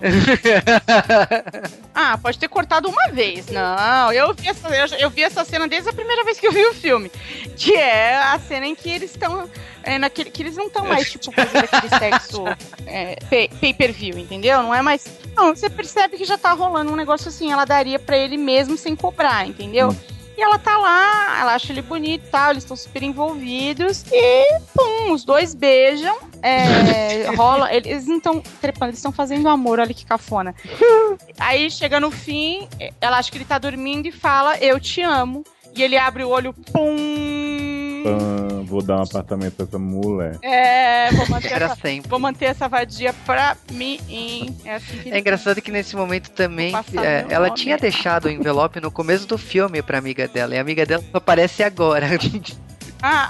Ah, 2.00 2.16
pode 2.16 2.38
ter 2.38 2.48
cortado 2.48 2.88
uma 2.88 3.08
vez. 3.08 3.48
Não, 3.48 4.12
eu 4.12 4.32
vi, 4.32 4.46
essa, 4.48 4.68
eu, 4.68 4.86
eu 4.98 5.10
vi 5.10 5.22
essa 5.24 5.44
cena 5.44 5.66
desde 5.66 5.90
a 5.90 5.92
primeira 5.92 6.22
vez 6.24 6.38
que 6.38 6.46
eu 6.46 6.52
vi 6.52 6.64
o 6.66 6.72
filme. 6.74 7.10
Que 7.56 7.74
é 7.74 8.16
a 8.16 8.38
cena 8.38 8.66
em 8.66 8.74
que 8.74 8.88
eles 8.88 9.10
estão. 9.10 9.48
É, 9.82 9.98
naquele, 9.98 10.30
que 10.30 10.42
eles 10.42 10.54
não 10.56 10.66
estão 10.66 10.84
mais, 10.86 11.10
tipo, 11.10 11.32
fazendo 11.32 11.64
aquele 11.64 11.88
sexo 11.98 12.44
é, 12.86 13.16
pay, 13.48 13.58
pay 13.60 13.74
per 13.74 13.92
view, 13.92 14.18
entendeu? 14.18 14.62
Não 14.62 14.74
é 14.74 14.82
mais. 14.82 15.06
Não, 15.36 15.54
você 15.54 15.70
percebe 15.70 16.16
que 16.16 16.24
já 16.24 16.36
tá 16.36 16.52
rolando 16.52 16.92
um 16.92 16.96
negócio 16.96 17.28
assim, 17.28 17.52
ela 17.52 17.64
daria 17.64 17.98
pra 17.98 18.16
ele 18.16 18.36
mesmo 18.36 18.76
sem 18.76 18.96
cobrar, 18.96 19.46
entendeu? 19.46 19.94
E 20.36 20.40
ela 20.40 20.56
tá 20.56 20.76
lá, 20.78 21.40
ela 21.40 21.54
acha 21.54 21.72
ele 21.72 21.82
bonito 21.82 22.24
e 22.24 22.30
tal, 22.30 22.52
eles 22.52 22.62
estão 22.62 22.76
super 22.76 23.02
envolvidos. 23.02 24.04
E, 24.12 24.60
pum, 24.72 25.12
os 25.12 25.24
dois 25.24 25.52
beijam. 25.52 26.16
É, 26.40 27.24
rola. 27.34 27.74
Eles 27.74 28.06
não 28.06 28.18
estão 28.18 28.40
trepando, 28.60 28.90
eles 28.90 29.00
estão 29.00 29.10
fazendo 29.10 29.48
amor, 29.48 29.80
olha 29.80 29.92
que 29.92 30.06
cafona. 30.06 30.54
Aí 31.40 31.68
chega 31.68 31.98
no 31.98 32.12
fim, 32.12 32.68
ela 33.00 33.18
acha 33.18 33.32
que 33.32 33.38
ele 33.38 33.44
tá 33.44 33.58
dormindo 33.58 34.06
e 34.06 34.12
fala, 34.12 34.56
eu 34.58 34.78
te 34.78 35.02
amo. 35.02 35.42
E 35.74 35.82
ele 35.82 35.96
abre 35.96 36.22
o 36.22 36.28
olho, 36.28 36.54
pum. 36.72 37.77
Vou 38.66 38.82
dar 38.82 38.98
um 38.98 39.02
apartamento 39.02 39.54
pra 39.54 39.66
essa 39.66 39.78
mulher. 39.78 40.38
É, 40.42 41.10
vou 41.12 41.28
manter, 41.30 41.52
Era 41.52 41.66
essa, 41.66 41.76
sempre. 41.76 42.08
vou 42.10 42.18
manter 42.18 42.44
essa 42.46 42.68
vadia 42.68 43.12
pra 43.24 43.56
mim. 43.72 43.98
É, 44.64 44.74
assim 44.76 44.98
que 44.98 45.10
É 45.10 45.18
engraçado 45.18 45.60
que 45.62 45.70
nesse 45.70 45.96
momento 45.96 46.30
também 46.30 46.72
é, 47.02 47.26
ela 47.30 47.48
nome. 47.48 47.58
tinha 47.58 47.76
deixado 47.78 48.26
o 48.26 48.30
envelope 48.30 48.80
no 48.80 48.90
começo 48.90 49.26
do 49.26 49.38
filme 49.38 49.82
pra 49.82 49.98
amiga 49.98 50.26
dela, 50.28 50.54
e 50.54 50.58
a 50.58 50.60
amiga 50.60 50.84
dela 50.86 51.02
só 51.10 51.18
aparece 51.18 51.62
agora. 51.62 52.06
Ah, 53.00 53.28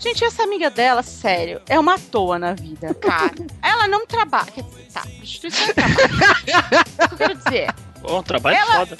gente, 0.00 0.24
essa 0.24 0.42
amiga 0.42 0.68
dela, 0.70 1.04
sério, 1.04 1.60
é 1.68 1.78
uma 1.78 1.96
toa 2.00 2.36
na 2.36 2.52
vida, 2.52 2.92
cara. 2.94 3.30
Ela 3.62 3.86
não 3.86 4.04
trabalha. 4.04 4.50
Quer 4.50 4.62
dizer, 4.62 4.86
tá, 4.92 5.02
prostituição 5.18 5.66
é 5.68 5.72
trabalho. 5.72 6.04
O 7.04 7.06
que 7.08 7.14
eu 7.14 7.16
quero 7.16 7.34
dizer? 7.36 7.74
Bom, 8.02 8.20
trabalho 8.24 8.56
Ela- 8.56 8.72
foda. 8.86 8.98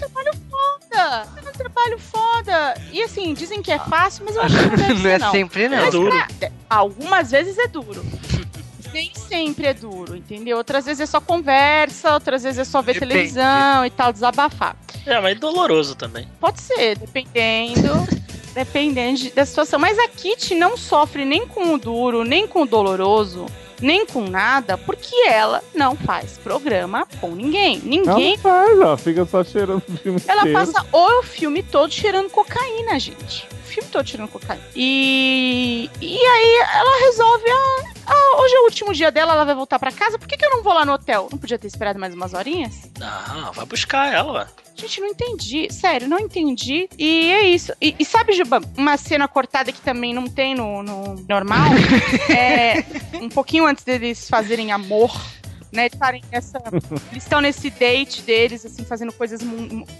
É 0.00 0.06
um 0.06 0.08
trabalho 0.10 0.32
foda. 0.50 1.28
É 1.36 1.48
um 1.48 1.52
trabalho 1.52 1.98
foda. 1.98 2.74
E 2.92 3.02
assim, 3.02 3.32
dizem 3.34 3.62
que 3.62 3.70
é 3.72 3.78
fácil, 3.78 4.24
mas 4.26 4.36
eu 4.36 4.42
acho 4.42 4.56
que 4.56 4.64
não 4.66 4.76
deve 4.76 4.94
não 5.02 5.10
é 5.10 5.18
não. 5.18 5.30
sempre, 5.30 5.68
não. 5.68 5.78
É 5.78 5.90
duro. 5.90 6.10
pra- 6.10 6.50
algumas 6.68 7.30
vezes 7.30 7.56
é 7.58 7.68
duro. 7.68 8.04
Nem 8.92 9.12
sempre 9.14 9.66
é 9.66 9.74
duro, 9.74 10.16
entendeu? 10.16 10.56
Outras 10.56 10.84
vezes 10.84 11.00
é 11.00 11.06
só 11.06 11.20
conversa, 11.20 12.12
outras 12.14 12.44
vezes 12.44 12.58
é 12.60 12.64
só 12.64 12.80
ver 12.80 12.94
Depende. 12.94 13.12
televisão 13.12 13.84
e 13.84 13.90
tal, 13.90 14.12
desabafar. 14.12 14.76
É, 15.04 15.20
mas 15.20 15.38
doloroso 15.38 15.94
também. 15.96 16.28
Pode 16.40 16.60
ser, 16.60 16.96
dependendo. 16.98 17.90
dependendo 18.54 19.18
de- 19.18 19.30
da 19.32 19.44
situação. 19.44 19.80
Mas 19.80 19.98
a 19.98 20.06
Kitty 20.06 20.54
não 20.54 20.76
sofre 20.76 21.24
nem 21.24 21.44
com 21.46 21.74
o 21.74 21.78
duro, 21.78 22.22
nem 22.24 22.46
com 22.46 22.62
o 22.62 22.66
doloroso, 22.66 23.46
nem 23.80 24.06
com 24.06 24.28
nada, 24.28 24.76
porque 24.78 25.14
ela 25.28 25.62
não 25.74 25.96
faz 25.96 26.38
programa 26.38 27.06
com 27.20 27.30
ninguém. 27.34 27.78
Ninguém 27.84 28.36
Não 28.36 28.38
faz, 28.38 28.80
ó. 28.80 28.96
Fica 28.96 29.24
só 29.24 29.42
cheirando 29.44 29.82
o 29.88 29.96
filme 29.98 30.20
ela 30.26 30.42
inteiro. 30.48 30.58
passa 30.58 30.86
o 30.92 31.22
filme 31.22 31.62
todo 31.62 31.92
cheirando 31.92 32.30
cocaína, 32.30 32.98
gente. 32.98 33.48
Filme 33.74 33.90
todo 33.90 34.08
cheirando 34.08 34.28
cocaína. 34.28 34.62
E, 34.76 35.90
e 36.00 36.16
aí 36.16 36.58
ela 36.74 37.00
resolve, 37.00 37.44
ah, 37.50 37.84
ah, 38.06 38.40
hoje 38.40 38.54
é 38.54 38.60
o 38.60 38.64
último 38.66 38.94
dia 38.94 39.10
dela, 39.10 39.32
ela 39.32 39.44
vai 39.44 39.54
voltar 39.56 39.80
pra 39.80 39.90
casa, 39.90 40.16
por 40.16 40.28
que, 40.28 40.36
que 40.36 40.44
eu 40.44 40.50
não 40.50 40.62
vou 40.62 40.72
lá 40.72 40.84
no 40.84 40.92
hotel? 40.92 41.28
Não 41.28 41.36
podia 41.36 41.58
ter 41.58 41.66
esperado 41.66 41.98
mais 41.98 42.14
umas 42.14 42.34
horinhas? 42.34 42.88
Não, 43.00 43.52
vai 43.52 43.66
buscar 43.66 44.14
ela, 44.14 44.32
ué. 44.32 44.46
Gente, 44.76 45.00
não 45.00 45.08
entendi. 45.08 45.72
Sério, 45.72 46.06
não 46.08 46.20
entendi. 46.20 46.88
E 46.96 47.32
é 47.32 47.48
isso. 47.48 47.72
E, 47.80 47.96
e 47.98 48.04
sabe, 48.04 48.32
Juba, 48.32 48.60
uma 48.76 48.96
cena 48.96 49.26
cortada 49.26 49.72
que 49.72 49.80
também 49.80 50.14
não 50.14 50.28
tem 50.28 50.54
no, 50.54 50.80
no 50.84 51.24
normal? 51.28 51.70
é 52.30 52.84
um 53.20 53.28
pouquinho 53.28 53.66
antes 53.66 53.82
deles 53.82 54.28
fazerem 54.28 54.70
amor. 54.70 55.12
Né, 55.74 55.86
estarem 55.88 56.22
nessa, 56.30 56.62
eles 57.10 57.24
estão 57.24 57.40
nesse 57.40 57.68
date 57.68 58.22
deles, 58.22 58.64
assim, 58.64 58.84
fazendo 58.84 59.12
coisas 59.12 59.40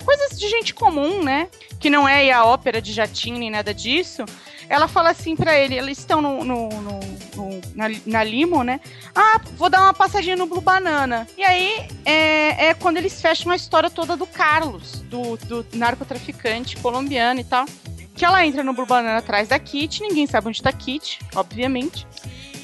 coisas 0.05 0.39
de 0.39 0.49
gente 0.49 0.73
comum, 0.73 1.21
né? 1.23 1.49
Que 1.81 1.91
não 1.91 2.07
é 2.09 2.31
à 2.31 2.45
ópera 2.45 2.81
de 2.81 2.93
jatinho 2.93 3.37
nem 3.39 3.51
nada 3.51 3.75
disso. 3.75 4.25
Ela 4.69 4.87
fala 4.87 5.11
assim 5.11 5.35
pra 5.35 5.59
ele, 5.59 5.75
eles 5.77 5.99
estão 5.99 6.23
no, 6.23 6.45
no- 6.45 6.69
no- 6.69 7.01
no- 7.35 7.61
na, 7.75 7.87
na 8.07 8.23
limo, 8.25 8.63
né? 8.63 8.79
Ah, 9.15 9.41
vou 9.57 9.69
dar 9.69 9.81
uma 9.83 9.93
passadinha 9.93 10.37
no 10.37 10.47
Blue 10.47 10.61
Banana. 10.61 11.27
E 11.37 11.43
aí 11.43 11.89
é, 12.05 12.67
é 12.69 12.75
quando 12.75 12.97
eles 12.99 13.21
fecham 13.21 13.51
a 13.51 13.57
história 13.57 13.91
toda 13.91 14.17
do 14.17 14.27
Carlos, 14.29 15.03
do, 15.11 15.37
do 15.39 15.67
narcotraficante 15.75 16.77
colombiano 16.77 17.41
e 17.41 17.45
tal. 17.45 17.67
que 18.15 18.25
ela 18.25 18.47
entra 18.47 18.63
no 18.63 18.73
Blue 18.73 18.87
Banana 18.87 19.19
atrás 19.19 19.49
da 19.49 19.59
Kit, 19.59 20.01
ninguém 20.01 20.25
sabe 20.29 20.47
onde 20.49 20.63
tá 20.63 20.73
Kit, 20.73 21.19
obviamente. 21.35 22.07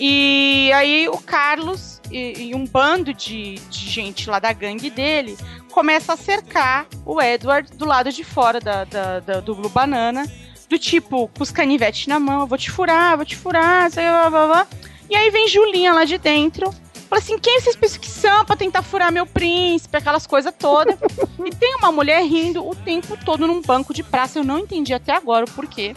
E 0.02 0.72
aí 0.74 1.08
o 1.10 1.18
Carlos 1.18 2.00
e, 2.10 2.48
e 2.48 2.54
um 2.54 2.66
bando 2.66 3.12
de, 3.12 3.56
de 3.68 3.78
gente 3.90 4.30
lá 4.30 4.38
da 4.38 4.50
gangue 4.52 4.88
dele 4.88 5.36
começa 5.70 6.14
a 6.14 6.16
cercar 6.16 6.86
o 7.04 7.20
Edward 7.20 7.70
do 7.76 7.84
lado 7.84 8.10
de 8.10 8.24
fora 8.24 8.58
da, 8.58 8.84
da- 8.84 9.20
da- 9.20 9.40
do 9.40 9.54
Blue 9.54 9.68
Banana, 9.68 10.26
do 10.70 10.78
tipo, 10.78 11.28
com 11.28 11.42
os 11.42 11.50
canivetes 11.50 12.06
na 12.06 12.18
mão, 12.18 12.46
vou 12.46 12.56
te 12.56 12.70
furar, 12.70 13.16
vou 13.16 13.26
te 13.26 13.36
furar, 13.36 13.90
sei 13.90 14.10
lá, 14.10 14.30
blá, 14.30 14.46
blá. 14.46 14.66
E 15.10 15.14
aí 15.14 15.30
vem 15.30 15.46
Julinha 15.48 15.92
lá 15.92 16.04
de 16.04 16.16
dentro, 16.16 16.70
fala 17.08 17.20
assim, 17.20 17.38
quem 17.38 17.60
vocês 17.60 17.76
pensam 17.76 18.00
que 18.00 18.08
são 18.08 18.44
pra 18.44 18.56
tentar 18.56 18.82
furar 18.82 19.12
meu 19.12 19.26
príncipe, 19.26 19.96
aquelas 19.96 20.26
coisas 20.26 20.54
todas. 20.58 20.96
e 21.44 21.50
tem 21.50 21.74
uma 21.76 21.92
mulher 21.92 22.22
rindo 22.24 22.66
o 22.66 22.74
tempo 22.74 23.16
todo 23.22 23.46
num 23.46 23.60
banco 23.60 23.92
de 23.92 24.02
praça, 24.02 24.38
eu 24.38 24.44
não 24.44 24.60
entendi 24.60 24.94
até 24.94 25.12
agora 25.12 25.44
o 25.44 25.50
porquê. 25.50 25.94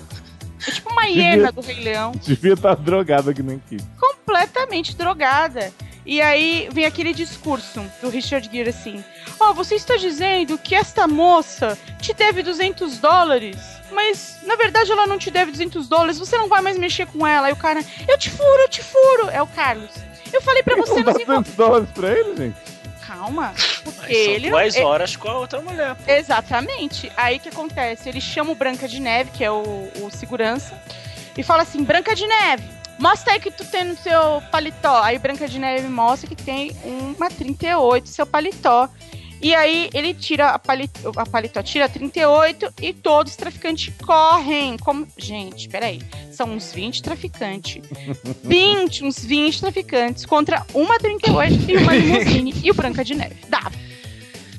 É 0.68 0.72
tipo 0.72 0.92
uma 0.92 1.06
hiena 1.06 1.52
do 1.52 1.62
Rei 1.62 1.80
Leão 1.84 2.12
Devia 2.24 2.54
estar 2.54 2.76
drogado 2.76 3.30
aqui 3.30 3.44
nem 3.44 3.60
Kit. 3.60 3.84
completamente 4.00 4.96
drogada. 4.96 5.72
E 6.06 6.22
aí 6.22 6.68
vem 6.74 6.86
aquele 6.86 7.14
discurso 7.14 7.82
do 8.02 8.10
Richard 8.10 8.50
Gere 8.52 8.70
assim: 8.70 9.04
Ó, 9.40 9.54
você 9.54 9.76
está 9.76 9.96
dizendo 9.96 10.58
que 10.58 10.76
esta 10.76 11.08
moça 11.08 11.78
te 12.02 12.14
deve 12.14 12.44
200 12.44 12.98
dólares, 13.00 13.58
mas 13.92 14.40
na 14.44 14.58
verdade 14.58 14.92
ela 14.92 15.08
não 15.08 15.18
te 15.18 15.32
deve 15.32 15.52
200 15.52 15.88
dólares, 15.88 16.20
você 16.20 16.38
não 16.38 16.50
vai 16.50 16.62
mais 16.62 16.78
mexer 16.78 17.08
com 17.08 17.26
ela. 17.26 17.48
Aí 17.48 17.54
o 17.54 17.58
cara: 17.58 17.84
Eu 18.08 18.18
te 18.18 18.30
furo, 18.30 18.60
eu 18.64 18.70
te 18.70 18.84
furo. 18.84 19.30
É 19.30 19.42
o 19.42 19.48
Carlos. 19.48 19.92
Eu 20.34 20.42
falei 20.42 20.62
pra 20.64 20.76
você 20.76 20.90
Não 20.90 20.96
se 20.96 21.02
envolver. 21.02 21.26
200 21.26 21.54
dólares 21.56 21.90
pra 21.94 22.12
ele, 22.12 22.36
gente? 22.36 22.73
Calma. 23.06 23.54
Porque 23.84 24.24
são 24.24 24.34
ele. 24.34 24.50
duas 24.50 24.76
é- 24.76 24.84
horas 24.84 25.16
com 25.16 25.28
a 25.28 25.38
outra 25.38 25.62
mulher. 25.62 25.96
pô. 25.96 26.12
Exatamente. 26.12 27.12
Aí 27.18 27.38
o 27.38 27.40
que 27.40 27.50
acontece? 27.50 28.08
Ele 28.10 28.22
chama 28.22 28.52
o 28.52 28.56
Branca 28.56 28.88
de 28.88 29.00
Neve, 29.00 29.32
que 29.32 29.44
é 29.44 29.52
o, 29.52 29.90
o 30.02 30.10
segurança, 30.12 30.82
e 31.38 31.44
fala 31.44 31.64
assim: 31.64 31.84
Branca 31.84 32.16
de 32.16 32.26
Neve, 32.26 32.64
mostra 32.98 33.34
aí 33.34 33.40
que 33.40 33.52
tu 33.52 33.66
tem 33.66 33.84
no 33.84 33.96
seu 33.98 34.42
paletó. 34.52 35.02
Aí 35.04 35.18
Branca 35.20 35.48
de 35.48 35.60
Neve 35.60 35.88
mostra 35.88 36.28
que 36.28 36.36
tem 36.36 36.76
uma 36.84 37.30
38 37.30 38.04
no 38.04 38.08
seu 38.08 38.26
paletó. 38.26 38.90
E 39.44 39.54
aí 39.54 39.90
ele 39.94 40.14
tira 40.14 40.52
a 40.52 40.58
paletó, 40.58 41.12
a 41.18 41.26
paletó 41.26 41.62
tira 41.62 41.84
a 41.86 41.90
38 41.90 42.74
e 42.82 42.94
todos 42.94 43.34
os 43.34 43.36
traficantes 43.36 43.94
correm. 44.02 44.78
Como... 44.78 45.06
Gente, 45.18 45.68
peraí. 45.68 46.02
São 46.32 46.50
uns 46.50 46.72
20 46.72 47.04
traficantes. 47.04 47.84
20, 48.42 49.04
uns 49.04 49.20
20 49.20 49.60
traficantes 49.60 50.26
contra 50.26 50.66
uma 50.74 50.98
38 50.98 51.70
e 51.70 51.76
uma 51.76 51.92
limusine 51.94 52.54
e 52.64 52.72
o 52.72 52.74
Branca 52.74 53.04
de 53.04 53.16
Neve. 53.16 53.36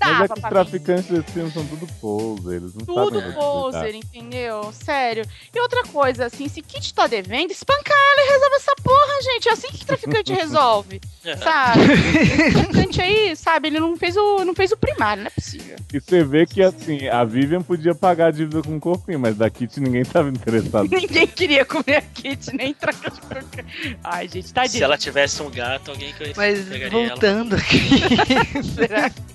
Dava. 0.04 0.18
Mas 0.20 0.30
é 0.30 0.34
que 0.34 0.40
os 0.40 0.48
traficantes 0.48 1.06
desse 1.06 1.32
filme 1.32 1.50
são 1.50 1.66
tudo 1.66 1.86
poser, 2.00 2.56
eles 2.56 2.74
não 2.74 2.84
Tudo 2.86 3.20
sabem 3.20 3.32
poser, 3.34 3.94
entendeu? 3.94 4.72
Sério. 4.72 5.24
E 5.54 5.60
outra 5.60 5.82
coisa, 5.84 6.26
assim, 6.26 6.48
se 6.48 6.60
Kit 6.62 6.92
tá 6.94 7.06
devendo, 7.06 7.50
espanca 7.50 7.92
ela 7.92 8.26
e 8.26 8.30
resolve 8.32 8.56
essa 8.56 8.74
porra, 8.82 9.22
gente. 9.22 9.48
É 9.48 9.52
assim 9.52 9.68
que 9.68 9.84
traficante 9.84 10.32
resolve. 10.34 11.00
É. 11.24 11.36
Sabe? 11.36 11.80
Traficante 12.52 13.00
aí, 13.00 13.36
sabe, 13.36 13.68
ele 13.68 13.80
não 13.80 13.96
fez 13.96 14.16
o, 14.16 14.44
não 14.44 14.54
fez 14.54 14.72
o 14.72 14.76
primário, 14.76 15.22
não 15.22 15.28
é 15.28 15.30
possível. 15.30 15.76
E 15.92 16.00
você 16.00 16.22
vê 16.24 16.46
que, 16.46 16.62
assim, 16.62 17.08
a 17.08 17.24
Vivian 17.24 17.62
podia 17.62 17.94
pagar 17.94 18.26
a 18.26 18.30
dívida 18.30 18.62
com 18.62 18.76
o 18.76 18.80
corpinho, 18.80 19.18
mas 19.18 19.36
da 19.36 19.48
Kit 19.50 19.80
ninguém 19.80 20.04
tava 20.04 20.28
interessado. 20.28 20.88
Ninguém 20.94 21.26
queria 21.26 21.64
comer 21.64 21.96
a 21.96 22.02
Kit, 22.02 22.54
nem 22.54 22.72
troca 22.74 23.10
de 23.10 23.20
porca. 23.22 23.64
Ai, 24.02 24.28
gente, 24.28 24.52
tadinho. 24.52 24.78
Se 24.78 24.82
ela 24.82 24.96
tivesse 24.98 25.42
um 25.42 25.50
gato, 25.50 25.90
alguém 25.90 26.12
que 26.12 26.32
Mas 26.36 26.64
pegaria 26.66 26.98
ela. 26.98 27.08
voltando 27.08 27.56
aqui. 27.56 27.88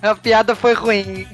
a 0.02 0.16
piada 0.16 0.56
foi 0.60 0.74
ruim. 0.74 1.28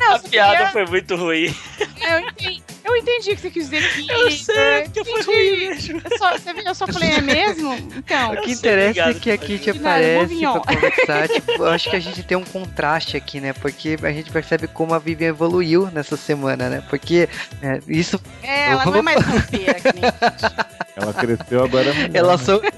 Não, 0.00 0.14
A 0.14 0.18
piada 0.18 0.52
queria- 0.52 0.70
foi 0.72 0.86
muito 0.86 1.16
ruim. 1.16 1.54
Eu 2.00 2.18
entendi, 2.20 2.62
eu 2.84 2.96
entendi 2.96 3.30
o 3.32 3.36
que 3.36 3.40
você 3.42 3.50
quis 3.50 3.68
dizer 3.70 3.84
aqui. 3.84 4.06
Eu 4.08 4.30
sei, 4.30 4.82
porque 4.84 5.04
foi 5.04 5.20
Entendi. 5.20 5.26
ruim 5.26 5.68
mesmo. 5.70 6.02
Eu 6.10 6.18
só, 6.18 6.32
você 6.32 6.52
viu, 6.54 6.62
eu 6.64 6.74
só 6.74 6.86
falei, 6.86 7.10
é 7.10 7.20
mesmo? 7.20 7.74
Então. 7.96 8.32
O 8.32 8.36
que 8.42 8.54
sei, 8.54 8.54
interessa 8.54 9.00
é 9.00 9.02
obrigado, 9.04 9.20
que 9.20 9.30
a. 9.30 9.38
Kitty 9.38 9.70
aparece 9.70 10.36
pra 10.38 10.60
conversar. 10.60 11.28
tipo, 11.32 11.52
eu 11.52 11.66
acho 11.68 11.90
que 11.90 11.96
a 11.96 12.00
gente 12.00 12.22
tem 12.22 12.36
um 12.36 12.44
contraste 12.44 13.16
aqui, 13.16 13.40
né? 13.40 13.52
Porque 13.54 13.96
a 14.02 14.12
gente 14.12 14.30
percebe 14.30 14.66
como 14.68 14.94
a 14.94 14.98
Vivian 14.98 15.28
evoluiu 15.28 15.90
nessa 15.92 16.16
semana, 16.16 16.68
né? 16.68 16.82
Porque 16.88 17.28
é, 17.62 17.80
isso. 17.88 18.20
É, 18.42 18.70
ela 18.70 18.84
não 18.84 18.96
é 18.96 19.02
mais 19.02 19.20
rampeira 19.24 19.74
que 19.74 19.92
nem 19.94 20.04
Ela 20.96 21.12
cresceu 21.14 21.64
agora. 21.64 21.90
é 21.90 21.92
mulher, 21.94 22.10
Ela 22.14 22.36
né? 22.36 22.44
soube. 22.44 22.68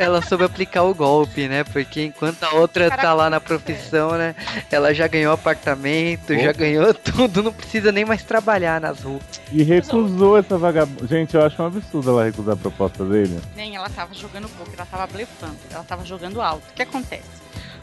Ela 0.00 0.22
soube 0.22 0.44
aplicar 0.44 0.82
o 0.84 0.94
golpe, 0.94 1.46
né? 1.46 1.62
Porque 1.62 2.02
enquanto 2.04 2.42
a 2.44 2.54
outra 2.54 2.88
Caraca. 2.88 3.06
tá 3.08 3.12
lá 3.12 3.28
na 3.28 3.38
profissão, 3.38 4.12
né? 4.12 4.34
Ela 4.70 4.94
já 4.94 5.06
ganhou 5.06 5.32
apartamento, 5.32 6.32
já 6.34 6.50
Opa. 6.50 6.52
ganhou 6.54 6.94
tudo, 6.96 7.42
não 7.42 7.52
precisa 7.52 7.92
nem 7.92 8.04
mais 8.06 8.22
trabalhar 8.22 8.80
nas 8.80 9.02
ruas. 9.02 9.22
E 9.52 9.62
recusou 9.62 10.38
essa 10.38 10.56
vagabunda. 10.56 11.06
Gente, 11.06 11.36
eu 11.36 11.44
acho 11.44 11.62
um 11.62 11.66
absurdo 11.66 12.10
ela 12.10 12.24
recusar 12.24 12.54
a 12.54 12.56
proposta 12.56 13.04
dele. 13.04 13.38
Nem 13.54 13.76
ela 13.76 13.90
tava 13.90 14.14
jogando 14.14 14.48
pouco, 14.56 14.72
ela 14.74 14.86
tava 14.86 15.06
blefando, 15.06 15.56
ela 15.70 15.84
tava 15.84 16.04
jogando 16.04 16.40
alto. 16.40 16.62
O 16.70 16.74
que 16.74 16.82
acontece? 16.82 17.28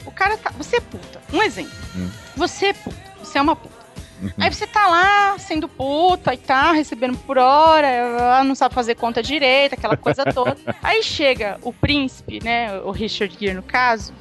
O 0.04 0.12
cara 0.12 0.38
tá. 0.38 0.52
Você 0.58 0.78
é 0.78 0.82
puta. 0.82 1.22
Um 1.32 1.44
exemplo. 1.44 1.78
Hum. 1.96 2.10
Você 2.36 2.68
é 2.68 2.74
puta. 2.74 2.98
Você 3.20 3.38
é 3.38 3.42
uma 3.42 3.56
puta. 3.56 3.87
Aí 4.38 4.52
você 4.52 4.66
tá 4.66 4.88
lá 4.88 5.38
sendo 5.38 5.68
puta 5.68 6.34
e 6.34 6.38
tá 6.38 6.72
recebendo 6.72 7.18
por 7.20 7.38
hora, 7.38 7.88
ela 7.88 8.44
não 8.44 8.56
sabe 8.56 8.74
fazer 8.74 8.96
conta 8.96 9.22
direita, 9.22 9.76
aquela 9.76 9.98
coisa 9.98 10.26
toda. 10.26 10.58
Aí 10.82 11.04
chega 11.04 11.60
o 11.62 11.72
príncipe, 11.72 12.44
né, 12.44 12.80
o 12.80 12.92
Richard 12.92 13.36
Gere 13.40 13.54
no 13.54 13.64
caso, 13.64 14.14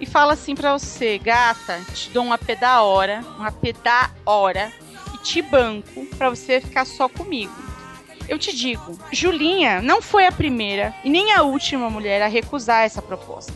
e 0.00 0.06
fala 0.06 0.32
assim 0.34 0.54
pra 0.54 0.72
você, 0.78 1.18
gata, 1.18 1.80
te 1.94 2.10
dou 2.10 2.24
um 2.24 2.32
AP 2.32 2.56
da 2.60 2.82
hora, 2.82 3.24
um 3.38 3.44
AP 3.44 3.72
da 3.82 4.10
hora, 4.24 4.72
e 5.14 5.18
te 5.18 5.42
banco 5.42 6.06
pra 6.16 6.30
você 6.30 6.60
ficar 6.60 6.84
só 6.84 7.08
comigo. 7.08 7.52
Eu 8.28 8.38
te 8.38 8.54
digo, 8.54 8.98
Julinha 9.12 9.82
não 9.82 10.00
foi 10.00 10.26
a 10.26 10.32
primeira 10.32 10.94
e 11.04 11.10
nem 11.10 11.32
a 11.32 11.42
última 11.42 11.90
mulher 11.90 12.22
a 12.22 12.28
recusar 12.28 12.84
essa 12.84 13.02
proposta. 13.02 13.52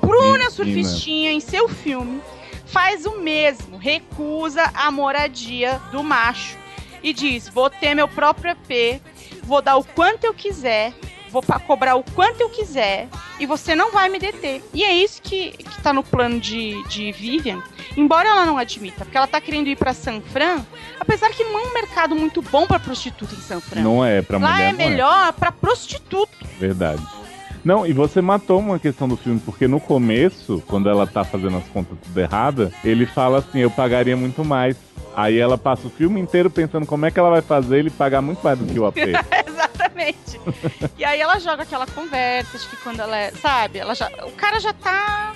Bruna. 0.00 0.50
Surfistinha, 0.50 1.30
em 1.30 1.40
seu 1.40 1.68
filme, 1.68 2.20
faz 2.70 3.04
o 3.04 3.18
mesmo, 3.18 3.76
recusa 3.76 4.70
a 4.74 4.90
moradia 4.90 5.80
do 5.90 6.02
macho 6.02 6.56
e 7.02 7.12
diz: 7.12 7.48
vou 7.48 7.68
ter 7.68 7.94
meu 7.94 8.08
próprio 8.08 8.52
EP, 8.52 9.00
vou 9.42 9.60
dar 9.60 9.76
o 9.76 9.84
quanto 9.84 10.24
eu 10.24 10.34
quiser, 10.34 10.92
vou 11.30 11.42
cobrar 11.66 11.96
o 11.96 12.04
quanto 12.14 12.40
eu 12.40 12.48
quiser 12.48 13.08
e 13.38 13.46
você 13.46 13.74
não 13.74 13.90
vai 13.90 14.08
me 14.08 14.18
deter. 14.18 14.62
E 14.72 14.84
é 14.84 14.92
isso 14.92 15.20
que, 15.22 15.52
que 15.52 15.82
tá 15.82 15.92
no 15.92 16.02
plano 16.02 16.38
de, 16.38 16.82
de 16.88 17.12
Vivian, 17.12 17.62
embora 17.96 18.28
ela 18.28 18.46
não 18.46 18.58
admita, 18.58 19.04
porque 19.04 19.16
ela 19.16 19.26
tá 19.26 19.40
querendo 19.40 19.68
ir 19.68 19.76
pra 19.76 19.92
San 19.92 20.20
Fran, 20.20 20.64
apesar 20.98 21.30
que 21.30 21.44
não 21.44 21.58
é 21.58 21.68
um 21.68 21.74
mercado 21.74 22.14
muito 22.14 22.42
bom 22.42 22.66
pra 22.66 22.78
prostituta 22.78 23.34
em 23.34 23.40
San 23.40 23.60
Fran. 23.60 23.82
Não 23.82 24.04
é, 24.04 24.22
pra 24.22 24.38
Lá 24.38 24.52
mulher 24.52 24.68
é 24.68 24.72
não 24.72 24.78
melhor 24.78 25.32
pra 25.32 25.50
prostituta. 25.50 26.32
Verdade. 26.58 27.02
Não, 27.64 27.86
e 27.86 27.92
você 27.92 28.20
matou 28.20 28.58
uma 28.58 28.78
questão 28.78 29.08
do 29.08 29.16
filme, 29.16 29.40
porque 29.40 29.68
no 29.68 29.80
começo, 29.80 30.62
quando 30.66 30.88
ela 30.88 31.06
tá 31.06 31.24
fazendo 31.24 31.56
as 31.58 31.68
contas 31.68 31.98
tudo 32.02 32.18
errada, 32.18 32.72
ele 32.84 33.06
fala 33.06 33.38
assim, 33.38 33.60
eu 33.60 33.70
pagaria 33.70 34.16
muito 34.16 34.44
mais. 34.44 34.76
Aí 35.14 35.38
ela 35.38 35.58
passa 35.58 35.86
o 35.86 35.90
filme 35.90 36.20
inteiro 36.20 36.48
pensando 36.48 36.86
como 36.86 37.04
é 37.04 37.10
que 37.10 37.18
ela 37.18 37.30
vai 37.30 37.42
fazer 37.42 37.78
ele 37.78 37.90
pagar 37.90 38.22
muito 38.22 38.42
mais 38.42 38.58
do 38.58 38.64
que 38.64 38.78
o 38.78 38.86
AP. 38.86 38.96
Exatamente. 39.46 40.40
e 40.96 41.04
aí 41.04 41.20
ela 41.20 41.38
joga 41.38 41.64
aquela 41.64 41.86
conversa 41.86 42.58
de 42.58 42.66
que 42.66 42.76
quando 42.76 43.00
ela 43.00 43.16
é, 43.16 43.30
sabe, 43.32 43.78
ela 43.78 43.94
já, 43.94 44.08
o 44.26 44.32
cara 44.32 44.60
já 44.60 44.72
tá 44.72 45.34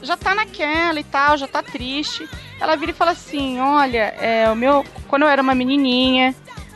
já 0.00 0.16
tá 0.16 0.32
naquela 0.32 1.00
e 1.00 1.04
tal, 1.04 1.36
já 1.36 1.48
tá 1.48 1.62
triste. 1.62 2.28
Ela 2.60 2.76
vira 2.76 2.92
e 2.92 2.94
fala 2.94 3.10
assim: 3.10 3.58
"Olha, 3.60 4.14
é, 4.20 4.48
o 4.50 4.54
meu 4.54 4.84
quando 5.08 5.22
eu 5.22 5.28
era 5.28 5.42
uma 5.42 5.54
menininha, 5.54 6.34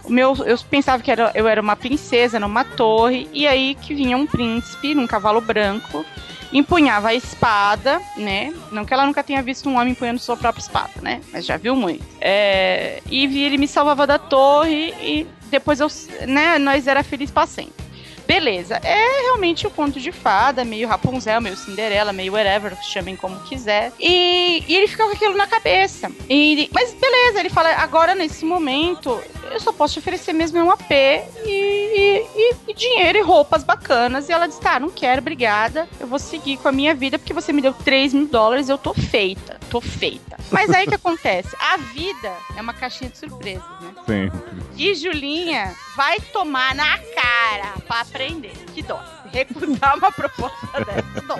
meu 0.09 0.35
eu 0.45 0.59
pensava 0.70 1.03
que 1.03 1.11
era, 1.11 1.31
eu 1.35 1.47
era 1.49 1.61
uma 1.61 1.77
princesa 1.77 2.39
numa 2.41 2.65
torre 2.65 3.29
e 3.33 3.47
aí 3.47 3.74
que 3.74 3.95
vinha 3.95 4.16
um 4.16 4.27
príncipe 4.27 4.95
num 4.95 5.07
cavalo 5.07 5.41
branco 5.41 6.05
empunhava 6.53 7.09
a 7.09 7.15
espada, 7.15 8.01
né? 8.16 8.53
Não 8.70 8.85
que 8.85 8.93
ela 8.93 9.07
nunca 9.07 9.23
tenha 9.23 9.43
visto 9.43 9.69
um 9.70 9.77
homem 9.77 9.93
empunhando 9.93 10.19
sua 10.20 10.37
própria 10.37 10.61
espada, 10.61 10.91
né? 11.01 11.23
Mas 11.33 11.47
já 11.47 11.57
viu 11.57 11.74
muito. 11.74 12.05
É, 12.20 13.01
e 13.11 13.27
vi- 13.27 13.41
ele 13.43 13.57
me 13.57 13.66
salvava 13.66 14.07
da 14.07 14.19
torre 14.19 14.93
e 15.01 15.27
depois 15.51 15.81
eu, 15.81 15.89
né? 16.29 16.59
Nós 16.59 16.87
era 16.87 17.03
feliz 17.03 17.31
pra 17.31 17.47
sempre. 17.47 17.73
Beleza, 18.27 18.81
é 18.82 19.23
realmente 19.23 19.66
o 19.66 19.70
conto 19.70 20.01
de 20.01 20.12
fada, 20.12 20.65
meio 20.65 20.89
Rapunzel, 20.89 21.40
meio 21.40 21.57
Cinderela, 21.57 22.12
meio 22.12 22.32
whatever, 22.32 22.77
chamem 22.82 23.16
como 23.16 23.40
quiser. 23.40 23.93
E, 23.99 24.65
e 24.69 24.77
ele 24.77 24.89
fica 24.89 25.05
com 25.05 25.12
aquilo 25.12 25.36
na 25.36 25.47
cabeça. 25.47 26.11
E, 26.28 26.69
mas 26.73 26.94
beleza, 26.94 27.40
ele 27.40 27.51
fala, 27.51 27.70
agora 27.77 28.15
nesse 28.15 28.44
momento, 28.44 29.20
eu 29.51 29.61
só 29.61 29.73
posso 29.73 29.94
te 29.94 29.99
oferecer 29.99 30.32
mesmo 30.32 30.59
um 30.61 30.70
AP 30.70 30.90
e, 30.90 31.72
e- 32.03 32.27
e- 32.35 32.57
e 32.69 32.74
dinheiro 32.74 33.19
e 33.19 33.23
roupas 33.23 33.62
bacanas. 33.65 34.29
E 34.29 34.33
ela 34.33 34.47
diz, 34.47 34.59
tá, 34.59 34.79
não 34.81 34.91
quero, 34.91 35.20
obrigada, 35.20 35.89
eu 36.01 36.07
vou 36.07 36.19
seguir 36.19 36.57
com 36.59 36.69
a 36.69 36.73
minha 36.73 36.95
vida, 36.95 37.19
porque 37.19 37.33
você 37.33 37.53
me 37.53 37.62
deu 37.62 37.73
3 37.73 38.12
mil 38.12 38.27
dólares, 38.27 38.69
eu 38.69 38.77
tô 38.79 38.93
feita, 38.95 39.59
tô 39.70 39.81
feita. 39.81 40.37
Mas 40.51 40.70
aí 40.70 40.85
o 40.87 40.89
que 40.89 40.95
acontece? 40.95 41.57
A 41.59 41.77
vida 41.79 42.33
é 42.57 42.61
uma 42.61 42.74
caixinha 42.74 43.09
de 43.11 43.19
surpresas, 43.19 43.62
né? 43.81 43.93
Sempre. 44.07 44.41
E 44.77 44.95
Julinha 44.95 45.74
vai 45.97 46.19
tomar 46.33 46.74
na 46.74 46.99
cara 46.99 47.73
pra 47.87 48.01
aprender. 48.01 48.53
Que 48.74 48.83
dó. 48.83 49.01
Recusar 49.33 49.97
uma 49.97 50.12
proposta 50.12 50.85
dessa. 50.85 51.20
Dó. 51.27 51.37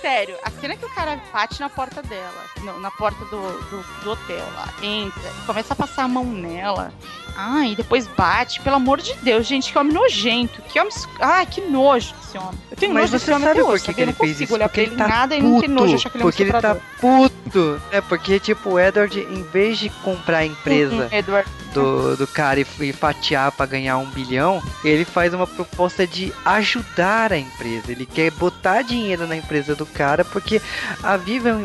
Sério, 0.00 0.36
a 0.44 0.50
cena 0.50 0.76
que 0.76 0.84
o 0.84 0.88
cara 0.94 1.20
bate 1.32 1.60
na 1.60 1.68
porta 1.68 2.02
dela, 2.02 2.44
no- 2.62 2.80
na 2.80 2.90
porta 2.90 3.24
do, 3.26 3.40
do, 3.40 3.84
do 4.04 4.10
hotel 4.10 4.44
lá, 4.54 4.68
entra, 4.82 5.30
começa 5.46 5.72
a 5.72 5.76
passar 5.76 6.04
a 6.04 6.08
mão 6.08 6.24
nela. 6.24 6.92
Ai, 7.36 7.72
e 7.72 7.76
depois 7.76 8.06
bate, 8.08 8.60
pelo 8.60 8.76
amor 8.76 9.00
de 9.00 9.14
Deus, 9.22 9.46
gente, 9.46 9.72
que 9.72 9.78
homem 9.78 9.92
nojento. 9.92 10.60
Que 10.62 10.78
homem. 10.80 10.92
Ai, 11.20 11.46
que 11.46 11.60
nojo 11.60 12.12
esse 12.22 12.36
homem. 12.36 12.58
Eu 12.70 12.76
tenho 12.76 12.92
Mas 12.92 13.02
nojo 13.04 13.12
desse 13.12 13.30
homem 13.30 13.48
sabe 13.48 13.60
até 13.60 13.68
hoje, 13.70 13.94
que, 13.94 14.00
ele 14.00 14.12
fez 14.12 14.40
isso? 14.40 14.58
Porque 14.58 14.80
ele 14.80 14.96
tá 14.96 15.08
nada 15.08 15.36
e 15.36 15.40
não 15.42 15.60
ter 15.60 15.68
nojo, 15.68 15.84
puto. 15.86 15.94
achar 15.96 16.10
que 16.10 16.16
ele 16.16 16.22
é 16.22 16.26
um 16.26 16.30
Porque 16.30 16.42
ele 16.42 16.52
tá 16.52 16.76
puto. 17.00 17.82
É, 17.92 18.00
porque, 18.00 18.40
tipo, 18.40 18.70
o 18.70 18.80
Edward, 18.80 19.18
em 19.20 19.42
vez 19.44 19.78
de 19.78 19.88
comprar 19.88 20.38
a 20.38 20.44
empresa 20.46 20.94
Hum, 21.10 21.16
Edward. 21.16 21.48
do, 21.72 22.16
do 22.16 22.26
cara 22.26 22.60
e, 22.60 22.66
e 22.80 22.92
fatiar 22.92 23.52
pra 23.52 23.64
ganhar 23.64 23.96
um 23.98 24.06
bilhão, 24.06 24.60
ele 24.84 25.04
faz 25.04 25.32
uma 25.32 25.46
proposta 25.46 26.06
de 26.06 26.32
ajudar 26.44 27.32
a 27.32 27.38
empresa. 27.38 27.92
Ele 27.92 28.06
quer 28.06 28.30
botar 28.32 28.82
dinheiro 28.82 29.26
na 29.26 29.36
empresa 29.36 29.74
do 29.76 29.86
cara, 29.90 30.24
porque 30.24 30.60
a 31.02 31.16
Vivian 31.16 31.64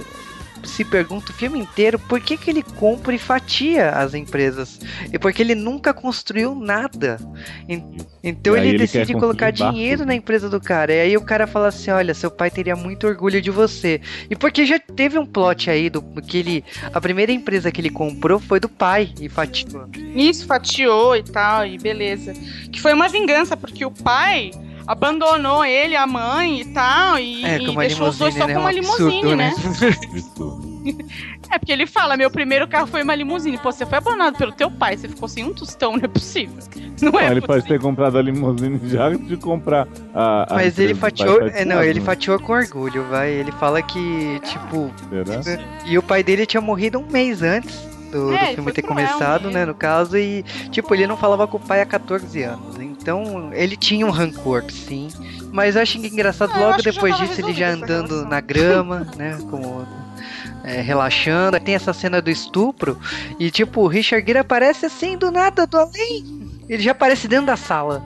se 0.63 0.83
pergunta 0.83 1.31
o 1.31 1.35
filme 1.35 1.59
inteiro 1.59 1.99
por 1.99 2.19
que, 2.19 2.35
que 2.35 2.49
ele 2.49 2.63
compra 2.63 3.13
e 3.13 3.19
fatia 3.19 3.91
as 3.91 4.15
empresas. 4.15 4.79
E 5.13 5.19
porque 5.19 5.43
ele 5.43 5.53
nunca 5.53 5.93
construiu 5.93 6.55
nada. 6.55 7.19
En- 7.69 7.97
Então 8.23 8.57
ele, 8.57 8.69
ele 8.69 8.77
decide 8.79 9.13
colocar 9.13 9.51
dinheiro 9.51 9.99
barcos, 9.99 9.99
na 10.07 10.13
né? 10.13 10.15
empresa 10.15 10.49
do 10.49 10.59
cara. 10.59 10.91
E 10.91 11.01
aí 11.01 11.17
o 11.17 11.21
cara 11.21 11.45
fala 11.45 11.67
assim: 11.67 11.91
olha, 11.91 12.15
seu 12.15 12.31
pai 12.31 12.49
teria 12.49 12.75
muito 12.75 13.05
orgulho 13.05 13.39
de 13.39 13.51
você. 13.51 14.01
E 14.27 14.35
porque 14.35 14.65
já 14.65 14.79
teve 14.79 15.19
um 15.19 15.25
plot 15.27 15.69
aí 15.69 15.87
do 15.87 16.01
que 16.01 16.39
ele. 16.39 16.65
A 16.91 16.99
primeira 16.99 17.31
empresa 17.31 17.71
que 17.71 17.79
ele 17.79 17.91
comprou 17.91 18.39
foi 18.39 18.59
do 18.59 18.67
pai 18.67 19.13
e 19.21 19.29
fatiou. 19.29 19.87
Isso, 20.15 20.47
fatiou 20.47 21.15
e 21.15 21.21
tal, 21.21 21.63
e 21.67 21.77
beleza. 21.77 22.33
Que 22.71 22.81
foi 22.81 22.91
uma 22.93 23.07
vingança, 23.07 23.55
porque 23.55 23.85
o 23.85 23.91
pai 23.91 24.49
abandonou 24.87 25.63
ele, 25.65 25.95
a 25.95 26.05
mãe 26.07 26.61
e 26.61 26.65
tal, 26.65 27.17
e, 27.19 27.43
É, 27.45 27.57
e 27.59 27.67
uma 27.69 27.81
deixou 27.81 28.09
os 28.09 28.17
dois 28.17 28.33
só 28.33 28.45
né? 28.47 28.53
com 28.53 28.59
uma 28.59 28.69
Um 28.69 28.73
limusine, 28.73 29.35
né? 29.35 29.53
Isso. 30.13 30.75
É 31.51 31.59
porque 31.59 31.71
ele 31.71 31.85
fala, 31.85 32.17
meu 32.17 32.29
primeiro 32.29 32.67
carro 32.67 32.87
foi 32.87 33.01
uma 33.03 33.13
limusine. 33.15 33.57
Pô, 33.57 33.71
você 33.71 33.85
foi 33.85 33.97
abandonado 33.97 34.37
pelo 34.37 34.51
teu 34.51 34.69
pai, 34.69 34.97
você 34.97 35.07
ficou 35.07 35.27
sem 35.27 35.43
um 35.43 35.53
tostão, 35.53 35.95
não 35.95 36.03
é 36.03 36.07
possível. 36.07 36.57
Não 37.01 37.19
é 37.19 37.25
ele 37.25 37.41
possível. 37.41 37.47
pode 37.47 37.67
ter 37.67 37.79
comprado 37.79 38.17
a 38.17 38.21
limusine 38.21 38.79
já 38.89 39.07
antes 39.07 39.27
de 39.27 39.35
comprar 39.35 39.85
a. 40.13 40.51
a 40.53 40.55
Mas 40.55 40.79
ele 40.79 40.95
fatiou. 40.95 41.39
pai 41.39 41.51
É, 41.53 41.65
não, 41.65 41.83
ele 41.83 41.99
né? 41.99 42.05
fatiou 42.05 42.39
com 42.39 42.53
orgulho, 42.53 43.03
vai. 43.09 43.31
Ele 43.31 43.51
fala 43.53 43.81
que, 43.81 44.39
tipo. 44.45 44.89
Será? 45.43 45.61
E 45.85 45.97
o 45.97 46.03
pai 46.03 46.23
dele 46.23 46.45
tinha 46.45 46.61
morrido 46.61 46.97
um 46.99 47.05
mês 47.11 47.41
antes 47.41 47.94
do, 48.11 48.33
É, 48.33 48.49
do 48.49 48.55
filme 48.55 48.71
ter 48.71 48.81
cruel 48.81 48.95
começado, 49.07 49.49
né? 49.51 49.65
No 49.65 49.73
caso, 49.75 50.17
e, 50.17 50.43
tipo, 50.71 50.93
ele 50.93 51.07
não 51.07 51.17
falava 51.17 51.47
com 51.47 51.57
o 51.57 51.59
pai 51.59 51.81
há 51.81 51.85
14 51.85 52.41
anos. 52.43 52.77
Então, 52.79 53.51
ele 53.53 53.75
tinha 53.75 54.05
um 54.05 54.09
rancor, 54.11 54.63
sim. 54.69 55.09
Mas 55.51 55.75
eu 55.75 55.81
acho 55.81 55.97
engraçado, 55.97 56.51
Ah, 56.53 56.59
logo 56.59 56.81
depois 56.81 57.15
disso, 57.17 57.41
ele 57.41 57.53
já 57.53 57.69
andando 57.69 58.25
na 58.25 58.41
grama, 58.41 59.07
né? 59.15 59.37
Como. 59.49 59.85
é, 60.63 60.81
relaxando, 60.81 61.59
tem 61.59 61.75
essa 61.75 61.93
cena 61.93 62.19
do 62.21 62.29
estupro 62.31 62.97
e 63.39 63.51
tipo, 63.51 63.81
o 63.81 63.87
Richard 63.87 64.25
Gere 64.25 64.39
aparece 64.39 64.87
assim 64.87 65.15
do 65.15 65.29
nada, 65.31 65.67
do 65.67 65.77
além. 65.77 66.25
Ele 66.67 66.81
já 66.81 66.91
aparece 66.91 67.27
dentro 67.27 67.45
da 67.45 67.55
sala. 67.55 68.03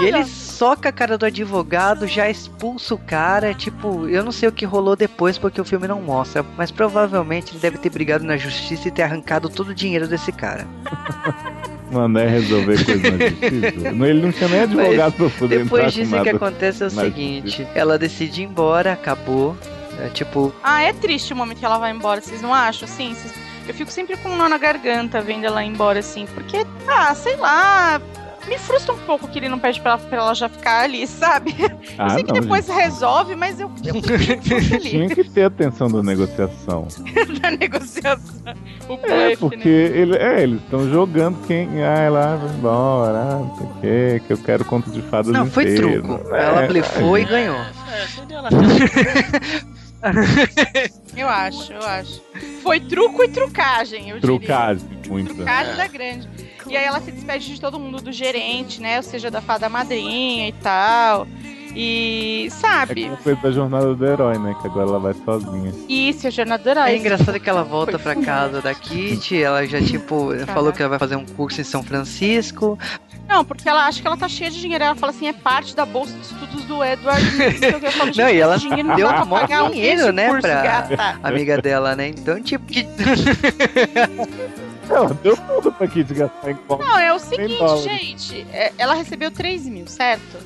E 0.00 0.04
ele 0.04 0.24
soca 0.24 0.88
a 0.88 0.92
cara 0.92 1.16
do 1.18 1.26
advogado, 1.26 2.06
já 2.06 2.28
expulsa 2.30 2.94
o 2.94 2.98
cara. 2.98 3.52
Tipo, 3.54 4.08
eu 4.08 4.22
não 4.24 4.32
sei 4.32 4.48
o 4.48 4.52
que 4.52 4.64
rolou 4.64 4.94
depois 4.96 5.36
porque 5.38 5.60
o 5.60 5.64
filme 5.64 5.86
não 5.88 6.00
mostra. 6.00 6.44
Mas 6.56 6.70
provavelmente 6.70 7.52
ele 7.52 7.58
deve 7.60 7.78
ter 7.78 7.90
brigado 7.90 8.24
na 8.24 8.36
justiça 8.36 8.88
e 8.88 8.90
ter 8.90 9.02
arrancado 9.02 9.48
todo 9.48 9.68
o 9.70 9.74
dinheiro 9.74 10.06
desse 10.08 10.32
cara. 10.32 10.66
Mano, 11.90 12.18
é 12.18 12.26
resolver 12.26 12.84
coisa 12.84 13.10
na 13.12 13.28
justiça. 13.28 13.92
Não, 13.92 14.06
ele 14.06 14.20
não 14.22 14.32
tinha 14.32 14.48
nem 14.48 14.60
advogado 14.60 15.12
pra 15.14 15.30
poder 15.30 15.62
Depois 15.62 15.82
entrar 15.84 15.90
disso, 15.92 16.10
com 16.10 16.20
o 16.20 16.22
que 16.24 16.28
acontece 16.30 16.82
é 16.82 16.86
o 16.86 16.90
seguinte: 16.90 17.66
ela 17.74 17.96
decide 17.98 18.42
ir 18.42 18.44
embora, 18.44 18.92
acabou. 18.92 19.56
É, 20.04 20.08
tipo, 20.08 20.52
Ah, 20.62 20.82
é 20.82 20.92
triste 20.92 21.32
o 21.32 21.36
momento 21.36 21.58
que 21.58 21.64
ela 21.64 21.78
vai 21.78 21.90
embora, 21.92 22.20
vocês 22.20 22.42
não 22.42 22.52
acham? 22.52 22.86
Assim, 22.86 23.14
vocês- 23.14 23.32
eu 23.66 23.72
fico 23.72 23.90
sempre 23.90 24.16
com 24.18 24.28
um 24.28 24.36
nó 24.36 24.48
na 24.48 24.58
garganta 24.58 25.22
vendo 25.22 25.44
ela 25.46 25.64
ir 25.64 25.68
embora, 25.68 26.00
assim, 26.00 26.26
porque, 26.34 26.66
ah, 26.86 27.14
sei 27.14 27.36
lá. 27.36 28.00
Me 28.48 28.58
frustra 28.58 28.92
um 28.94 28.98
pouco 28.98 29.26
que 29.28 29.38
ele 29.38 29.48
não 29.48 29.58
pede 29.58 29.80
pra 29.80 29.92
ela, 29.92 29.98
pra 30.00 30.18
ela 30.18 30.34
já 30.34 30.48
ficar 30.48 30.82
ali, 30.84 31.06
sabe? 31.06 31.54
Ah, 31.98 32.04
eu 32.04 32.10
sei 32.10 32.22
que 32.24 32.32
não, 32.32 32.40
depois 32.40 32.66
gente. 32.66 32.76
resolve, 32.76 33.34
mas 33.34 33.58
eu, 33.58 33.70
eu 33.84 33.94
Tinha 34.80 35.08
que 35.08 35.24
ter 35.24 35.44
atenção 35.44 35.88
da 35.90 36.02
negociação. 36.02 36.86
na 37.42 37.50
negociação. 37.50 38.54
O 38.88 38.94
É, 38.94 38.96
blefe, 38.98 39.36
porque 39.38 39.68
né? 39.68 39.98
ele, 39.98 40.16
é, 40.16 40.42
eles 40.42 40.60
estão 40.62 40.88
jogando 40.90 41.44
quem. 41.46 41.68
Ah, 41.82 42.08
lá, 42.08 42.36
vai 42.36 42.54
embora, 42.56 43.18
ah, 43.18 43.38
não 43.40 43.56
sei 43.56 43.66
o 43.66 43.80
quê, 43.80 44.22
que 44.26 44.32
eu 44.32 44.38
quero 44.38 44.64
conto 44.64 44.90
de 44.90 45.02
fadas 45.02 45.32
não, 45.32 45.46
foi 45.50 45.64
inteiro. 45.64 46.02
truco. 46.02 46.34
É, 46.34 46.44
Ela 46.44 46.66
blefou 46.68 47.18
e 47.18 47.24
ganhou. 47.24 47.56
É, 47.56 48.24
deu 48.26 48.38
ela. 48.38 48.48
Eu 51.16 51.28
acho, 51.28 51.72
eu 51.72 51.82
acho. 51.82 52.22
Foi 52.62 52.78
truco 52.80 53.24
e 53.24 53.28
trucagem, 53.28 54.10
eu 54.10 54.20
diria. 54.20 54.38
Trucagem, 54.38 54.86
muito. 55.08 55.34
Trucagem 55.34 55.74
da 55.76 55.86
grande. 55.88 56.28
E 56.68 56.76
aí 56.76 56.84
ela 56.84 57.00
se 57.00 57.10
despede 57.12 57.54
de 57.54 57.60
todo 57.60 57.78
mundo 57.78 58.00
do 58.02 58.12
gerente, 58.12 58.80
né? 58.80 58.96
Ou 58.96 59.02
seja, 59.02 59.30
da 59.30 59.40
fada 59.40 59.68
madrinha 59.68 60.48
e 60.48 60.52
tal. 60.52 61.26
E, 61.78 62.46
É 62.46 62.50
sabe? 62.50 63.02
como 63.04 63.16
fez 63.18 63.38
da 63.42 63.50
jornada 63.52 63.94
do 63.94 64.06
herói, 64.06 64.38
né? 64.38 64.56
Que 64.62 64.66
agora 64.66 64.88
ela 64.88 64.98
vai 64.98 65.12
sozinha. 65.12 65.74
Isso, 65.86 66.26
a 66.26 66.30
jornada 66.30 66.70
É 66.90 66.96
engraçado 66.96 67.38
que 67.38 67.50
ela 67.50 67.62
volta 67.62 67.98
Foi 67.98 68.14
pra 68.14 68.24
casa 68.24 68.62
da 68.62 68.74
Kitty, 68.74 69.42
ela 69.42 69.66
já, 69.66 69.78
tipo, 69.82 70.30
falou 70.46 70.72
que 70.72 70.80
ela 70.80 70.88
vai 70.88 70.98
fazer 70.98 71.16
um 71.16 71.26
curso 71.26 71.60
em 71.60 71.64
São 71.64 71.82
Francisco. 71.82 72.78
Não, 73.28 73.44
porque 73.44 73.68
ela 73.68 73.86
acha 73.86 74.00
que 74.00 74.06
ela 74.06 74.16
tá 74.16 74.26
cheia 74.26 74.50
de 74.50 74.58
dinheiro. 74.58 74.84
Ela 74.84 74.94
fala 74.94 75.12
assim, 75.12 75.28
é 75.28 75.34
parte 75.34 75.76
da 75.76 75.84
bolsa 75.84 76.14
de 76.14 76.20
estudos 76.22 76.64
do 76.64 76.82
Edward. 76.82 77.22
falo, 77.92 78.12
Não, 78.16 78.28
e 78.30 78.38
ela 78.40 78.56
dinheiro 78.56 78.96
deu 78.96 79.08
um 79.08 79.70
dinheiro, 79.70 80.00
esse 80.02 80.12
né, 80.12 80.28
curso, 80.28 80.42
pra- 80.48 80.62
gata. 80.62 81.18
Amiga 81.22 81.60
dela, 81.60 81.94
né? 81.94 82.08
Então, 82.08 82.40
tipo, 82.40 82.64
que. 82.64 82.86
Ela 84.88 85.12
deu 85.14 85.36
tudo 85.36 85.72
pra 85.72 85.86
Kit 85.86 86.12
gastar 86.14 86.50
em 86.50 86.54
copo. 86.54 86.82
Não, 86.84 86.98
é 86.98 87.12
o 87.12 87.18
seguinte, 87.18 87.58
dólares. 87.58 87.82
gente. 87.82 88.46
é, 88.52 88.72
ela 88.78 88.94
recebeu 88.94 89.30
3 89.30 89.66
mil, 89.66 89.86
certo? 89.86 90.38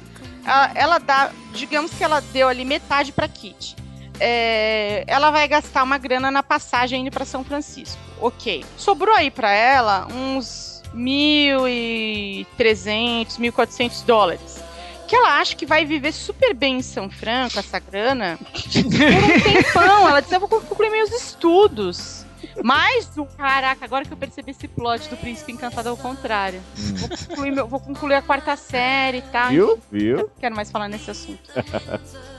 Ela, 0.45 0.71
ela 0.75 0.99
dá, 0.99 1.31
digamos 1.53 1.93
que 1.93 2.03
ela 2.03 2.21
deu 2.33 2.49
ali 2.49 2.65
metade 2.65 3.13
pra 3.13 3.29
Kitty. 3.29 3.77
É, 4.19 5.05
ela 5.07 5.31
vai 5.31 5.47
gastar 5.49 5.83
uma 5.83 5.97
grana 5.97 6.31
na 6.31 6.43
passagem 6.43 7.03
indo 7.03 7.11
pra 7.11 7.25
São 7.25 7.43
Francisco. 7.43 7.99
Ok. 8.21 8.65
Sobrou 8.77 9.15
aí 9.15 9.31
pra 9.31 9.51
ela 9.51 10.07
uns 10.13 10.83
1.300, 10.95 13.39
1.400 13.39 14.05
dólares. 14.05 14.63
Que 15.09 15.17
ela 15.17 15.41
acha 15.41 15.57
que 15.57 15.67
vai 15.67 15.85
viver 15.85 16.13
super 16.13 16.55
bem 16.55 16.77
em 16.77 16.83
São 16.83 17.11
Franco, 17.11 17.59
essa 17.59 17.81
grana, 17.81 18.39
por 18.53 18.55
um 18.55 19.41
tempão. 19.41 20.09
Ela 20.09 20.21
diz: 20.21 20.31
Eu 20.31 20.39
vou 20.39 20.49
concluir 20.49 20.91
meus 20.91 21.11
estudos. 21.11 22.25
Mais 22.63 23.17
um. 23.17 23.25
Caraca, 23.25 23.85
agora 23.85 24.05
que 24.05 24.13
eu 24.13 24.17
percebi 24.17 24.51
esse 24.51 24.69
plot 24.69 25.09
do 25.09 25.17
príncipe 25.17 25.53
encantado 25.53 25.89
ao 25.89 25.97
contrário. 25.97 26.61
Vou 26.77 27.09
concluir, 27.29 27.51
meu- 27.51 27.67
vou 27.67 27.81
concluir 27.81 28.15
a 28.15 28.23
quarta 28.23 28.57
série 28.57 29.19
e 29.19 29.23
tal. 29.23 29.49
Viu? 29.51 29.69
Eu 29.71 29.81
Viu? 29.91 30.17
não 30.19 30.31
quero 30.41 30.55
mais 30.57 30.71
falar 30.71 30.89
nesse 30.89 31.11
assunto. 31.11 31.41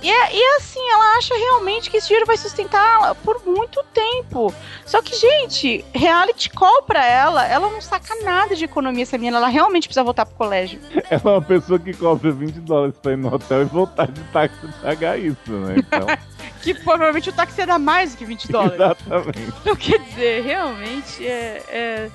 e, 0.02 0.10
é- 0.11 0.35
e 0.35 0.43
assim, 0.57 0.80
ela 0.91 1.18
acha 1.18 1.34
realmente 1.35 1.89
que 1.89 1.98
esse 1.98 2.07
dinheiro 2.07 2.26
vai 2.26 2.38
sustentá-la 2.38 3.15
por 3.15 3.41
muito 3.45 3.84
tempo. 3.93 4.53
Só 4.85 5.02
que, 5.02 5.15
gente, 5.15 5.84
reality 5.93 6.49
call 6.49 6.84
pra 6.84 7.06
ela, 7.06 7.45
ela 7.48 7.69
não 7.69 7.81
saca 7.81 8.15
nada 8.23 8.56
de 8.56 8.65
economia, 8.65 9.03
essa 9.03 9.18
menina. 9.18 9.38
Ela 9.38 9.48
realmente 9.48 9.88
precisa 9.88 10.03
voltar 10.03 10.26
pro 10.26 10.35
colégio. 10.35 10.80
Ela 11.10 11.22
é 11.23 11.30
uma 11.30 11.41
pessoa 11.41 11.80
que 11.80 11.93
cobra 11.93 12.31
20 12.31 12.60
dólares 12.61 12.95
pra 13.02 13.14
ir 13.14 13.18
no 13.18 13.34
hotel 13.34 13.61
e 13.61 13.65
voltar 13.65 14.07
de 14.07 14.22
táxi 14.26 14.57
e 14.65 14.72
pagar 14.81 15.18
isso, 15.19 15.52
né? 15.52 15.76
Então, 15.77 16.06
Que 16.61 16.73
provavelmente 16.73 17.29
o 17.29 17.33
táxi 17.33 17.59
ia 17.61 17.67
dar 17.67 17.79
mais 17.79 18.11
do 18.13 18.17
que 18.17 18.25
20 18.25 18.51
dólares. 18.51 18.75
exatamente. 18.75 19.53
Então, 19.61 19.75
quer 19.75 19.99
dizer, 19.99 20.43
realmente 20.43 21.25
é. 21.25 21.63
é- 21.69 22.09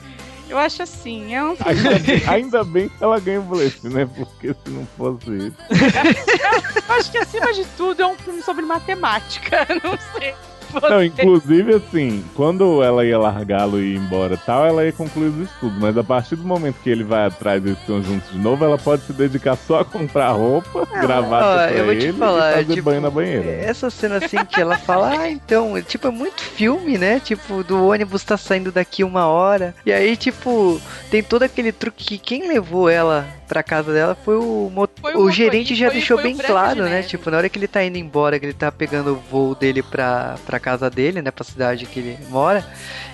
eu 0.49 0.57
acho 0.59 0.81
assim, 0.81 1.35
é 1.35 1.43
um 1.43 1.57
Ainda 1.65 1.99
bem, 1.99 2.23
ainda 2.29 2.65
bem 2.65 2.89
que 2.89 3.03
ela 3.03 3.19
ganha 3.19 3.41
o 3.41 3.43
blefe, 3.43 3.89
né? 3.89 4.09
Porque 4.15 4.55
se 4.55 4.71
não 4.71 4.87
fosse 4.97 5.29
isso. 5.49 5.57
Eu 6.89 6.95
acho 6.95 7.11
que 7.11 7.19
acima 7.19 7.53
de 7.53 7.65
tudo 7.77 8.01
é 8.03 8.07
um 8.07 8.15
filme 8.15 8.41
sobre 8.43 8.65
matemática. 8.65 9.67
Não 9.83 9.99
sei. 10.17 10.35
Você. 10.73 10.89
Não, 10.89 11.03
inclusive, 11.03 11.75
assim, 11.75 12.25
quando 12.35 12.83
ela 12.83 13.05
ia 13.05 13.19
largá-lo 13.19 13.81
e 13.81 13.95
ir 13.95 13.97
embora 13.97 14.35
e 14.35 14.39
tal, 14.39 14.67
ela 14.67 14.85
ia 14.85 14.93
concluir 14.93 15.29
os 15.29 15.51
estudos. 15.51 15.79
Mas 15.79 15.97
a 15.97 16.05
partir 16.05 16.37
do 16.37 16.45
momento 16.45 16.77
que 16.83 16.91
ele 16.91 17.05
vai 17.05 17.27
atrás 17.27 17.63
e 17.63 17.69
eles 17.69 17.79
estão 17.79 18.03
juntos 18.03 18.31
de 18.31 18.39
novo, 18.39 18.65
ela 18.65 18.79
pode 18.79 19.03
se 19.03 19.13
dedicar 19.13 19.57
só 19.57 19.81
a 19.81 19.85
comprar 19.85 20.33
roupa, 20.33 20.87
gravata 21.01 21.47
ó, 21.47 21.69
pra 21.69 21.73
eu 21.73 21.85
vou 21.85 21.95
te 21.95 22.05
ele 22.07 22.13
falar, 22.19 22.51
e 22.51 22.55
fazer 22.55 22.75
tipo, 22.75 22.91
banho 22.91 23.01
na 23.01 23.11
banheira. 23.11 23.51
Essa 23.51 23.91
cena 23.91 24.17
assim 24.17 24.45
que 24.45 24.61
ela 24.61 24.77
fala, 24.79 25.19
ah, 25.19 25.31
então, 25.31 25.81
tipo, 25.83 26.09
é 26.09 26.11
muito 26.11 26.43
filme, 26.43 26.99
né? 26.99 27.21
Tipo, 27.21 27.63
do 27.63 27.87
ônibus 27.87 28.25
tá 28.25 28.37
saindo 28.37 28.71
daqui 28.73 29.05
uma 29.05 29.27
hora. 29.27 29.75
E 29.85 29.93
aí, 29.93 30.17
tipo, 30.17 30.81
tem 31.11 31.23
todo 31.23 31.43
aquele 31.43 31.73
truque 31.73 32.05
que 32.05 32.19
quem 32.19 32.49
levou 32.49 32.89
ela 32.89 33.27
pra 33.47 33.63
casa 33.63 33.93
dela 33.93 34.15
foi 34.15 34.37
o, 34.37 34.71
mo- 34.73 34.89
Foi 35.01 35.15
o 35.15 35.21
o 35.23 35.31
gerente 35.31 35.75
já 35.75 35.87
foi- 35.87 35.95
deixou 35.95 36.17
foi 36.19 36.25
bem 36.33 36.37
claro, 36.37 36.83
né? 36.85 36.91
Neve. 36.91 37.09
Tipo, 37.09 37.31
na 37.31 37.37
hora 37.39 37.49
que 37.49 37.59
ele 37.59 37.69
tá 37.69 37.83
indo 37.85 37.97
embora, 37.99 38.39
que 38.39 38.47
ele 38.47 38.53
tá 38.53 38.71
pegando 38.73 39.13
o 39.13 39.17
voo 39.17 39.55
dele 39.55 39.83
pra, 39.83 40.37
pra 40.45 40.59
casa 40.59 40.91
dele, 40.91 41.23
né? 41.23 41.31
Pra 41.31 41.45
cidade 41.45 41.87
que 41.87 42.01
ele 42.01 42.19
mora, 42.29 42.67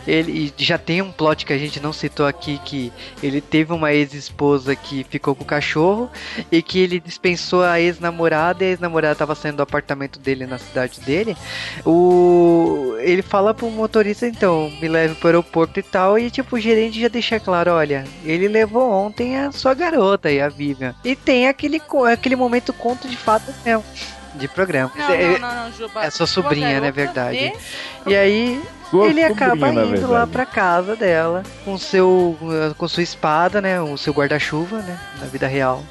ele 0.06 0.52
já 0.56 0.78
tem 0.78 1.02
um 1.02 1.12
plot 1.12 1.46
que 1.46 1.52
a 1.52 1.58
gente 1.58 1.80
não 1.80 1.92
citou 1.92 2.26
aqui, 2.26 2.60
que 2.64 2.92
ele 3.22 3.40
teve 3.40 3.72
uma 3.72 3.92
ex-esposa 3.92 4.74
que 4.74 5.04
ficou 5.04 5.34
com 5.34 5.42
o 5.42 5.46
cachorro 5.46 6.10
e 6.50 6.62
que 6.62 6.78
ele 6.78 7.00
dispensou 7.00 7.62
a 7.62 7.80
ex-namorada 7.80 8.64
e 8.64 8.68
a 8.68 8.70
ex-namorada 8.70 9.14
tava 9.14 9.34
saindo 9.34 9.56
do 9.56 9.62
apartamento 9.62 10.18
dele 10.18 10.46
na 10.46 10.58
cidade 10.58 11.00
dele. 11.00 11.36
O 11.84 12.96
ele 13.02 13.22
fala 13.22 13.52
pro 13.52 13.70
motorista, 13.70 14.26
então, 14.26 14.70
me 14.80 14.88
leve 14.88 15.14
pro 15.16 15.28
aeroporto 15.28 15.78
e 15.78 15.82
tal, 15.82 16.18
e 16.18 16.30
tipo, 16.30 16.56
o 16.56 16.60
gerente 16.60 17.00
já 17.00 17.08
deixa 17.08 17.38
claro, 17.40 17.72
olha, 17.72 18.04
ele 18.24 18.48
levou 18.48 18.90
ontem 18.90 19.36
a 19.38 19.50
sua 19.52 19.74
garota 19.74 20.30
e 20.30 20.40
a 20.40 20.48
Vivian. 20.48 20.94
E 21.04 21.14
tem 21.16 21.48
aquele, 21.48 21.80
aquele 22.10 22.36
momento 22.36 22.72
conto 22.72 23.08
de 23.08 23.16
fato 23.16 23.52
mesmo. 23.64 23.84
De 24.34 24.48
programa. 24.48 24.90
Não, 24.96 25.10
É- 25.10 25.38
não, 25.38 25.48
não, 25.54 25.64
não, 25.64 25.72
Juba. 25.72 26.04
é 26.04 26.10
sua 26.10 26.26
sobrinha, 26.26 26.80
né, 26.80 26.90
verdade. 26.90 27.36
vê- 27.38 28.10
E 28.10 28.16
aí 28.16 28.62
Sua 28.90 29.06
ele 29.08 29.26
sobrinha, 29.26 29.46
acaba 29.52 29.68
indo 29.84 30.10
lá 30.10 30.26
pra 30.26 30.46
casa 30.46 30.96
dela 30.96 31.42
com 31.64 31.76
seu 31.76 32.36
com 32.78 32.88
sua 32.88 33.02
espada, 33.02 33.60
né, 33.60 33.80
o 33.80 33.96
seu 33.98 34.12
guarda-chuva, 34.12 34.78
né, 34.78 34.98
na 35.20 35.26
vida 35.26 35.46
real. 35.46 35.82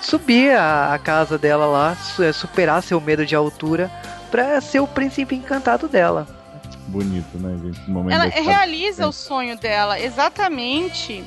Subir 0.00 0.52
a, 0.56 0.94
a 0.94 0.98
casa 0.98 1.36
dela 1.36 1.66
lá, 1.66 1.96
é, 2.20 2.32
superar 2.32 2.82
seu 2.84 3.00
medo 3.00 3.26
de 3.26 3.34
altura 3.34 3.90
pra 4.30 4.60
ser 4.60 4.78
o 4.80 4.86
príncipe 4.86 5.34
encantado 5.34 5.88
dela. 5.88 6.26
Bonito, 6.86 7.36
né, 7.36 7.58
gente? 7.62 7.80
Ela 8.12 8.24
realiza 8.26 9.06
o 9.08 9.12
sonho 9.12 9.58
dela 9.58 9.98
exatamente 10.00 11.24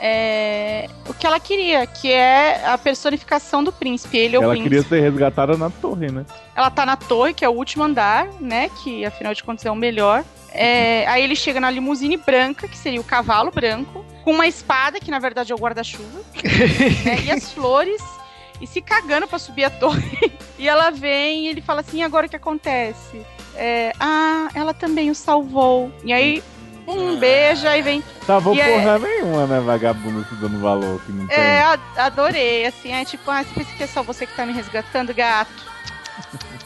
é, 0.00 0.88
o 1.08 1.14
que 1.14 1.26
ela 1.26 1.40
queria, 1.40 1.86
que 1.86 2.10
é 2.12 2.64
a 2.66 2.78
personificação 2.78 3.62
do 3.62 3.72
príncipe. 3.72 4.16
Ele 4.16 4.36
é 4.36 4.38
o 4.38 4.42
Ela 4.42 4.52
príncipe. 4.52 4.76
queria 4.76 4.88
ser 4.88 5.00
resgatada 5.00 5.56
na 5.56 5.70
torre, 5.70 6.10
né? 6.10 6.24
Ela 6.54 6.70
tá 6.70 6.84
na 6.86 6.96
torre, 6.96 7.34
que 7.34 7.44
é 7.44 7.48
o 7.48 7.52
último 7.52 7.84
andar, 7.84 8.28
né? 8.40 8.70
Que 8.82 9.04
afinal 9.04 9.34
de 9.34 9.42
contas 9.42 9.64
é 9.66 9.70
o 9.70 9.76
melhor. 9.76 10.24
É, 10.50 11.06
aí 11.06 11.22
ele 11.22 11.36
chega 11.36 11.60
na 11.60 11.70
limusine 11.70 12.16
branca, 12.16 12.66
que 12.66 12.76
seria 12.76 13.00
o 13.00 13.04
cavalo 13.04 13.50
branco, 13.50 14.04
com 14.24 14.32
uma 14.32 14.46
espada, 14.46 14.98
que 14.98 15.10
na 15.10 15.18
verdade 15.18 15.52
é 15.52 15.54
o 15.54 15.58
guarda-chuva, 15.58 16.20
né, 17.04 17.20
e 17.24 17.30
as 17.30 17.52
flores, 17.52 18.02
e 18.60 18.66
se 18.66 18.80
cagando 18.80 19.26
pra 19.28 19.38
subir 19.38 19.64
a 19.64 19.70
torre. 19.70 20.32
E 20.58 20.66
ela 20.66 20.90
vem 20.90 21.44
e 21.44 21.48
ele 21.48 21.60
fala 21.60 21.80
assim: 21.80 21.98
"E 21.98 22.02
agora 22.02 22.26
o 22.26 22.28
que 22.30 22.36
acontece? 22.36 23.24
É, 23.54 23.92
ah, 24.00 24.48
ela 24.54 24.72
também 24.72 25.10
o 25.10 25.14
salvou. 25.14 25.92
E 26.04 26.12
aí, 26.12 26.42
um 26.90 27.16
beija 27.18 27.76
e 27.76 27.82
vem. 27.82 28.02
E 28.54 28.60
é- 28.60 28.72
porra 28.72 28.98
nenhuma, 28.98 29.46
né, 29.46 29.60
vagabundo 29.60 30.24
se 30.28 30.34
dando 30.36 30.58
valor 30.60 31.00
que 31.04 31.12
não 31.12 31.26
tem. 31.26 31.36
É, 31.36 31.78
adorei, 31.96 32.66
assim, 32.66 32.92
é 32.92 33.04
tipo, 33.04 33.30
ah, 33.30 33.42
você 33.42 33.54
pensa 33.54 33.70
que 33.76 33.82
é 33.82 33.86
só 33.86 34.02
você 34.02 34.26
que 34.26 34.34
tá 34.34 34.44
me 34.46 34.52
resgatando, 34.52 35.14
gato. 35.14 35.50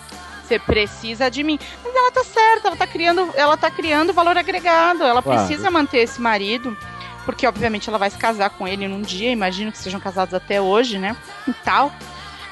Você 0.44 0.58
precisa 0.58 1.30
de 1.30 1.42
mim. 1.42 1.58
Mas 1.82 1.94
ela 1.94 2.10
tá 2.10 2.24
certa, 2.24 2.68
ela 2.68 2.76
tá 2.76 2.86
criando, 2.86 3.30
ela 3.36 3.56
tá 3.56 3.70
criando 3.70 4.12
valor 4.12 4.36
agregado. 4.36 5.02
Ela 5.02 5.22
Claro. 5.22 5.38
precisa 5.46 5.70
manter 5.70 5.98
esse 6.00 6.20
marido, 6.20 6.76
porque 7.24 7.46
obviamente 7.46 7.88
ela 7.88 7.96
vai 7.96 8.10
se 8.10 8.18
casar 8.18 8.50
com 8.50 8.66
ele 8.68 8.86
num 8.86 9.00
dia, 9.00 9.30
imagino 9.30 9.72
que 9.72 9.78
sejam 9.78 9.98
casados 10.00 10.34
até 10.34 10.60
hoje, 10.60 10.98
né? 10.98 11.16
E 11.48 11.52
tal. 11.64 11.90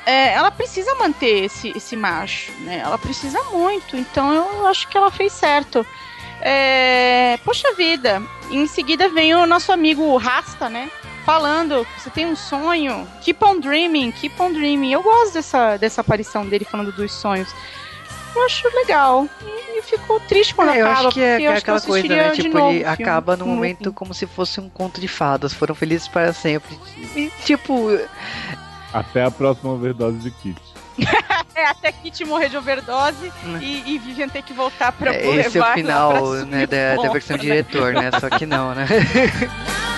É, 0.06 0.32
ela 0.32 0.50
precisa 0.50 0.94
manter 0.94 1.44
esse, 1.44 1.72
esse 1.76 1.94
macho, 1.94 2.52
né? 2.60 2.78
Ela 2.82 2.96
precisa 2.96 3.42
muito. 3.52 3.96
Então 3.98 4.32
eu 4.32 4.66
acho 4.68 4.88
que 4.88 4.96
ela 4.96 5.10
fez 5.10 5.32
certo. 5.32 5.84
É, 6.40 7.38
poxa 7.44 7.72
vida, 7.74 8.22
em 8.50 8.66
seguida 8.66 9.08
vem 9.08 9.34
o 9.34 9.46
nosso 9.46 9.72
amigo 9.72 10.16
Rasta, 10.16 10.68
né? 10.68 10.90
Falando, 11.24 11.86
você 11.98 12.08
tem 12.10 12.26
um 12.26 12.34
sonho, 12.34 13.06
keep 13.22 13.44
on 13.44 13.60
dreaming, 13.60 14.10
keep 14.10 14.40
on 14.40 14.52
dreaming. 14.52 14.92
Eu 14.92 15.02
gosto 15.02 15.34
dessa, 15.34 15.76
dessa 15.76 16.00
aparição 16.00 16.46
dele 16.46 16.64
falando 16.64 16.92
dos 16.92 17.12
sonhos. 17.12 17.48
Eu 18.34 18.44
acho 18.46 18.68
legal. 18.74 19.28
E, 19.44 19.78
e 19.78 19.82
fico 19.82 20.18
triste 20.20 20.54
quando 20.54 20.70
É, 20.70 20.80
eu 20.80 20.86
acaba, 20.86 21.08
acho 21.08 21.14
que 21.14 21.20
é 21.22 21.32
porque 21.34 21.46
eu 21.46 21.52
acho 21.52 21.64
que 21.64 21.70
eu 21.70 21.74
aquela 21.74 21.80
coisa, 21.86 21.98
assistiria 22.06 22.28
né? 22.28 22.34
de 22.34 22.42
Tipo, 22.42 22.58
novo 22.58 22.70
ele 22.70 22.78
filme, 22.84 22.92
acaba 22.92 23.36
no 23.36 23.44
um 23.44 23.48
momento 23.48 23.78
looping. 23.86 23.92
como 23.94 24.14
se 24.14 24.26
fosse 24.26 24.60
um 24.60 24.68
conto 24.68 25.00
de 25.00 25.08
fadas. 25.08 25.52
Foram 25.52 25.74
felizes 25.74 26.08
para 26.08 26.32
sempre. 26.32 26.78
E, 27.14 27.30
tipo, 27.44 27.88
Até 28.92 29.24
a 29.24 29.30
próxima 29.30 29.72
overdose 29.72 30.18
de 30.18 30.30
kit. 30.30 30.60
É, 31.60 31.66
até 31.66 31.92
Kit 31.92 32.24
morrer 32.24 32.48
de 32.48 32.56
overdose 32.56 33.30
e, 33.60 33.82
e 33.86 33.98
Vivian 33.98 34.28
ter 34.28 34.42
que 34.42 34.54
voltar 34.54 34.92
pra 34.92 35.14
é, 35.14 35.18
esse 35.18 35.58
é 35.58 35.60
o 35.60 35.64
Boulevard 35.64 35.80
final 35.82 36.32
né, 36.46 36.66
da, 36.66 36.96
da 36.96 37.12
versão 37.12 37.36
né? 37.36 37.42
diretor, 37.42 37.92
né? 37.92 38.10
Só 38.18 38.30
que 38.30 38.46
não, 38.46 38.74
né? 38.74 38.86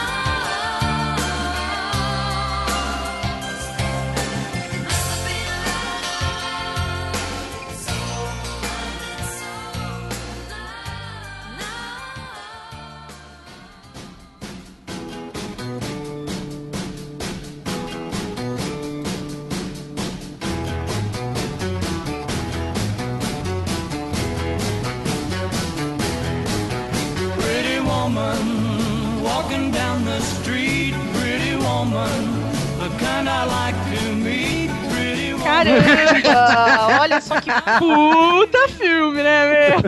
puta 37.79 38.69
filme, 38.69 39.23
né, 39.23 39.47
meu? 39.47 39.79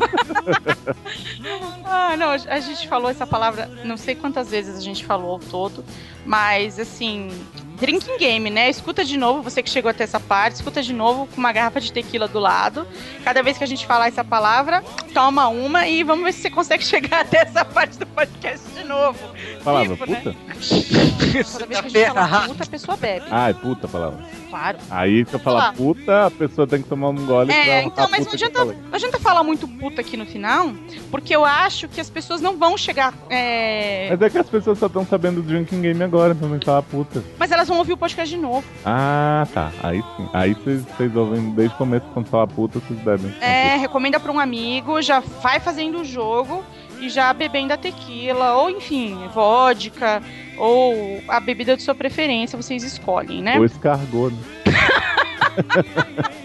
ah, 1.84 2.16
não, 2.16 2.30
a 2.30 2.60
gente 2.60 2.88
falou 2.88 3.10
essa 3.10 3.26
palavra, 3.26 3.66
não 3.84 3.96
sei 3.96 4.14
quantas 4.14 4.50
vezes 4.50 4.76
a 4.76 4.80
gente 4.80 5.04
falou 5.04 5.32
ao 5.32 5.38
todo, 5.38 5.84
mas 6.24 6.78
assim, 6.78 7.30
drinking 7.78 8.16
game, 8.18 8.50
né? 8.50 8.70
Escuta 8.70 9.04
de 9.04 9.16
novo, 9.16 9.42
você 9.42 9.62
que 9.62 9.70
chegou 9.70 9.90
até 9.90 10.04
essa 10.04 10.20
parte, 10.20 10.56
escuta 10.56 10.82
de 10.82 10.92
novo 10.92 11.26
com 11.26 11.38
uma 11.38 11.52
garrafa 11.52 11.80
de 11.80 11.92
tequila 11.92 12.28
do 12.28 12.38
lado. 12.38 12.86
Cada 13.22 13.42
vez 13.42 13.58
que 13.58 13.64
a 13.64 13.66
gente 13.66 13.86
falar 13.86 14.08
essa 14.08 14.24
palavra, 14.24 14.82
toma 15.12 15.48
uma 15.48 15.86
e 15.86 16.02
vamos 16.02 16.24
ver 16.24 16.32
se 16.32 16.42
você 16.42 16.50
consegue 16.50 16.84
chegar 16.84 17.20
até 17.22 17.38
essa 17.42 17.64
parte 17.64 17.98
do 17.98 18.06
podcast 18.06 18.66
de 18.70 18.84
novo. 18.84 19.18
Palavra 19.62 19.96
né? 20.06 20.20
puta? 20.22 20.34
Toda 21.52 21.66
vez 21.66 21.80
que 21.80 21.86
a 21.86 21.88
gente 21.88 22.12
fala 22.12 22.46
puta, 22.48 22.64
a 22.64 22.66
pessoa 22.66 22.96
bebe. 22.96 23.26
Ah, 23.30 23.50
é 23.50 23.52
puta 23.52 23.86
a 23.86 23.90
palavra. 23.90 24.24
Claro. 24.50 24.78
Aí 24.88 25.24
se 25.26 25.34
eu 25.34 25.40
falar 25.40 25.72
puta, 25.72 26.26
a 26.26 26.30
pessoa 26.30 26.64
tem 26.66 26.80
que 26.80 26.88
tomar 26.88 27.08
um 27.08 27.26
gole 27.26 27.52
pra 27.52 27.66
É, 27.66 27.78
a 27.80 27.82
então, 27.82 28.08
mas 28.08 28.20
puta 28.20 28.24
não 28.24 28.34
adianta, 28.34 28.64
não 28.64 28.94
adianta 28.94 29.18
falar 29.18 29.42
muito 29.42 29.66
puta 29.66 30.00
aqui 30.00 30.16
no 30.16 30.24
final, 30.24 30.72
porque 31.10 31.34
eu 31.34 31.44
acho 31.44 31.88
que 31.88 32.00
as 32.00 32.08
pessoas 32.08 32.40
não 32.40 32.56
vão 32.56 32.78
chegar. 32.78 33.12
é, 33.28 34.08
Mas 34.10 34.22
é 34.22 34.30
que 34.30 34.38
as 34.38 34.48
pessoas 34.48 34.78
só 34.78 34.86
estão 34.86 35.04
sabendo 35.04 35.42
do 35.42 35.48
drinking 35.48 35.80
game 35.80 36.02
agora, 36.04 36.34
então 36.34 36.48
não 36.48 36.60
falar 36.60 36.82
puta. 36.82 37.24
Mas 37.36 37.50
elas 37.50 37.66
vão 37.66 37.73
ouvir 37.78 37.92
o 37.92 37.96
podcast 37.96 38.34
de 38.34 38.40
novo. 38.40 38.66
Ah, 38.84 39.46
tá. 39.52 39.72
Aí 39.82 40.02
sim. 40.16 40.28
Aí 40.32 40.54
vocês 40.54 41.16
ouvem 41.16 41.50
desde 41.50 41.74
o 41.74 41.78
começo 41.78 42.06
quando 42.12 42.26
fala 42.26 42.46
puta, 42.46 42.78
vocês 42.78 42.98
bebem. 43.00 43.34
É, 43.40 43.76
recomenda 43.76 44.18
pra 44.18 44.32
um 44.32 44.38
amigo, 44.38 45.00
já 45.02 45.20
vai 45.20 45.60
fazendo 45.60 46.00
o 46.00 46.04
jogo 46.04 46.64
e 47.00 47.08
já 47.08 47.32
bebendo 47.32 47.72
a 47.72 47.76
tequila, 47.76 48.54
ou 48.54 48.70
enfim, 48.70 49.16
vodka, 49.34 50.22
ou 50.56 51.22
a 51.28 51.40
bebida 51.40 51.76
de 51.76 51.82
sua 51.82 51.94
preferência, 51.94 52.56
vocês 52.56 52.82
escolhem, 52.82 53.42
né? 53.42 53.58
Ou 53.58 53.64
escargot, 53.64 54.30
né? 54.30 54.38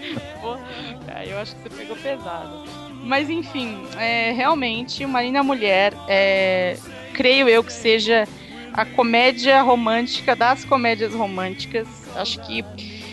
Eu 1.26 1.38
acho 1.38 1.54
que 1.54 1.62
você 1.62 1.70
pegou 1.70 1.96
pesado. 1.96 2.64
Mas 3.02 3.30
enfim, 3.30 3.82
é, 3.98 4.32
realmente, 4.32 5.04
uma 5.04 5.22
linda 5.22 5.42
mulher, 5.42 5.94
é, 6.08 6.76
creio 7.14 7.48
eu 7.48 7.62
que 7.62 7.72
seja 7.72 8.26
a 8.72 8.84
comédia 8.84 9.62
romântica 9.62 10.34
das 10.36 10.64
comédias 10.64 11.14
românticas. 11.14 11.86
Acho 12.14 12.40
que 12.40 12.64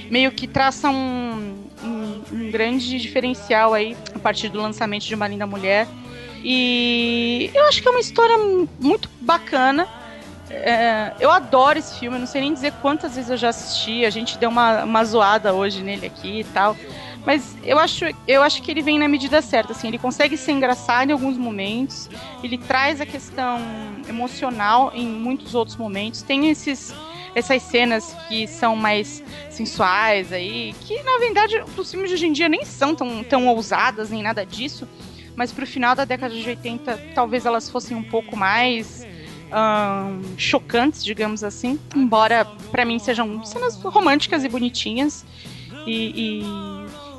meio 0.10 0.32
que 0.32 0.48
traça 0.48 0.90
um, 0.90 1.58
um, 1.84 2.22
um 2.32 2.52
grande 2.52 2.98
diferencial 3.00 3.74
aí 3.74 3.96
a 4.16 4.20
partir 4.20 4.50
do 4.50 4.62
lançamento 4.62 5.04
de 5.06 5.16
Uma 5.16 5.28
Linda 5.28 5.46
Mulher. 5.46 5.88
E 6.44 7.52
eu 7.54 7.66
acho 7.66 7.82
que 7.82 7.88
é 7.88 7.92
uma 7.92 8.00
história 8.00 8.38
muito 8.80 9.10
bacana. 9.22 9.88
É, 10.50 11.12
eu 11.20 11.30
adoro 11.30 11.78
esse 11.78 12.00
filme, 12.00 12.18
não 12.18 12.28
sei 12.28 12.42
nem 12.42 12.54
dizer 12.54 12.72
quantas 12.82 13.16
vezes 13.16 13.30
eu 13.30 13.38
já 13.38 13.50
assisti. 13.50 14.06
A 14.06 14.10
gente 14.10 14.38
deu 14.38 14.50
uma, 14.50 14.84
uma 14.84 15.04
zoada 15.04 15.54
hoje 15.54 15.84
nele 15.84 16.06
aqui 16.06 16.42
e 16.42 16.44
tal. 16.46 16.76
Mas 17.28 17.58
eu 17.62 17.78
acho, 17.78 18.06
eu 18.26 18.42
acho 18.42 18.64
que 18.64 18.72
ele 18.72 18.82
vem 18.82 18.98
na 18.98 19.06
medida 19.06 19.42
certa, 19.42 19.74
assim, 19.74 19.90
ele 19.90 19.98
consegue 19.98 20.38
ser 20.38 20.54
engraçado 20.54 21.10
em 21.10 21.12
alguns 21.12 21.38
momentos, 21.38 22.10
ele 22.42 22.58
traz 22.58 23.02
a 23.02 23.06
questão 23.06 23.60
emocional 24.08 24.94
em 24.96 25.06
muitos 25.06 25.54
outros 25.54 25.76
momentos. 25.76 26.22
Tem 26.22 26.50
esses 26.50 26.96
essas 27.36 27.62
cenas 27.64 28.16
que 28.30 28.48
são 28.48 28.78
mais 28.78 29.22
sensuais 29.50 30.32
aí, 30.32 30.74
que 30.86 31.04
na 31.04 31.18
verdade 31.18 31.62
os 31.78 31.92
filmes 31.92 32.10
de 32.10 32.16
hoje 32.16 32.28
em 32.28 32.32
dia 32.32 32.48
nem 32.48 32.64
são 32.64 32.96
tão, 32.96 33.22
tão 33.26 33.46
ousadas 33.50 34.10
nem 34.10 34.24
nada 34.24 34.46
disso, 34.46 34.88
mas 35.36 35.52
pro 35.52 35.68
final 35.68 35.96
da 35.96 36.06
década 36.06 36.34
de 36.34 36.48
80 36.48 37.12
talvez 37.14 37.46
elas 37.46 37.70
fossem 37.70 37.98
um 37.98 38.04
pouco 38.04 38.38
mais 38.38 39.06
chocantes, 40.38 41.04
digamos 41.04 41.44
assim. 41.44 41.78
Embora 41.94 42.46
pra 42.72 42.86
mim 42.86 43.00
sejam 43.00 43.44
cenas 43.44 43.76
românticas 43.82 44.46
e 44.46 44.50
bonitinhas. 44.50 45.26
E, 45.86 46.42
e 46.42 46.77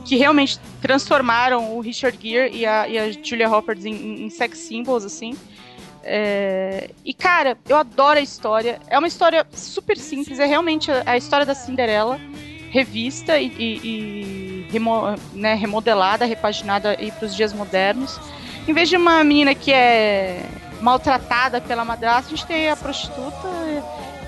que 0.08 0.16
realmente 0.16 0.58
transformaram 0.80 1.76
o 1.76 1.80
Richard 1.80 2.18
Gere 2.20 2.56
e 2.56 2.64
a, 2.64 2.88
e 2.88 2.98
a 2.98 3.12
Julia 3.12 3.46
Roberts 3.46 3.84
em, 3.84 4.24
em- 4.24 4.30
sex 4.30 4.56
symbols, 4.58 5.04
assim. 5.04 5.36
É, 6.02 6.90
e 7.04 7.12
cara, 7.12 7.58
eu 7.68 7.76
adoro 7.76 8.18
a 8.18 8.22
história. 8.22 8.80
É 8.88 8.98
uma 8.98 9.06
história 9.08 9.46
super 9.52 9.98
simples, 9.98 10.38
é 10.38 10.46
realmente 10.46 10.90
a, 10.90 11.02
a 11.04 11.16
história 11.18 11.44
da 11.44 11.54
Cinderela 11.54 12.18
revista 12.70 13.38
e, 13.38 13.46
e- 13.58 13.80
e 13.84 14.66
remo- 14.72 15.14
né, 15.34 15.54
remodelada, 15.54 16.24
repaginada 16.24 16.96
para 17.18 17.26
os 17.26 17.34
dias 17.36 17.52
modernos. 17.52 18.18
Em 18.66 18.72
vez 18.72 18.88
de 18.88 18.96
uma 18.96 19.22
menina 19.24 19.54
que 19.54 19.72
é 19.72 20.42
maltratada 20.80 21.60
pela 21.60 21.84
madrasta, 21.84 22.32
a 22.32 22.36
gente 22.36 22.46
tem 22.46 22.70
a 22.70 22.76
prostituta 22.76 23.48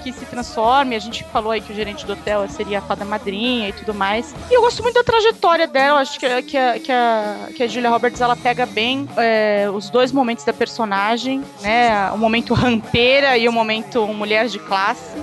que 0.02 0.12
se 0.12 0.24
transforma. 0.26 0.94
E 0.94 0.96
a 0.96 1.00
gente 1.00 1.24
falou 1.24 1.52
aí 1.52 1.60
que 1.60 1.72
o 1.72 1.74
gerente 1.74 2.06
do 2.06 2.12
hotel 2.12 2.48
seria 2.48 2.78
a 2.78 2.82
fada 2.82 3.04
madrinha 3.04 3.68
e 3.68 3.72
tudo 3.72 3.94
mais. 3.94 4.34
E 4.50 4.54
eu 4.54 4.60
gosto 4.60 4.82
muito 4.82 4.94
da 4.94 5.04
trajetória 5.04 5.66
dela. 5.66 6.00
Acho 6.00 6.18
que, 6.18 6.42
que, 6.42 6.56
a, 6.56 6.78
que, 6.78 6.92
a, 6.92 7.48
que 7.54 7.62
a 7.62 7.66
Julia 7.66 7.90
Roberts 7.90 8.20
ela 8.20 8.36
pega 8.36 8.66
bem 8.66 9.08
é, 9.16 9.68
os 9.72 9.90
dois 9.90 10.12
momentos 10.12 10.44
da 10.44 10.52
personagem, 10.52 11.44
né? 11.60 12.10
O 12.12 12.18
momento 12.18 12.54
rampeira 12.54 13.36
e 13.36 13.48
o 13.48 13.52
momento 13.52 14.06
mulher 14.08 14.46
de 14.48 14.58
classe. 14.58 15.16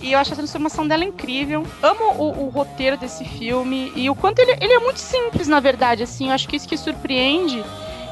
E 0.00 0.12
eu 0.12 0.18
acho 0.18 0.32
a 0.32 0.36
transformação 0.36 0.86
dela 0.86 1.04
incrível. 1.04 1.66
Amo 1.82 2.12
o, 2.18 2.44
o 2.44 2.48
roteiro 2.48 2.96
desse 2.96 3.24
filme 3.24 3.92
e 3.94 4.08
o 4.08 4.14
quanto 4.14 4.38
ele, 4.38 4.56
ele 4.60 4.72
é 4.72 4.78
muito 4.78 4.98
simples, 5.00 5.48
na 5.48 5.60
verdade. 5.60 6.02
Assim, 6.02 6.28
eu 6.28 6.32
acho 6.32 6.48
que 6.48 6.56
isso 6.56 6.68
que 6.68 6.76
surpreende. 6.76 7.64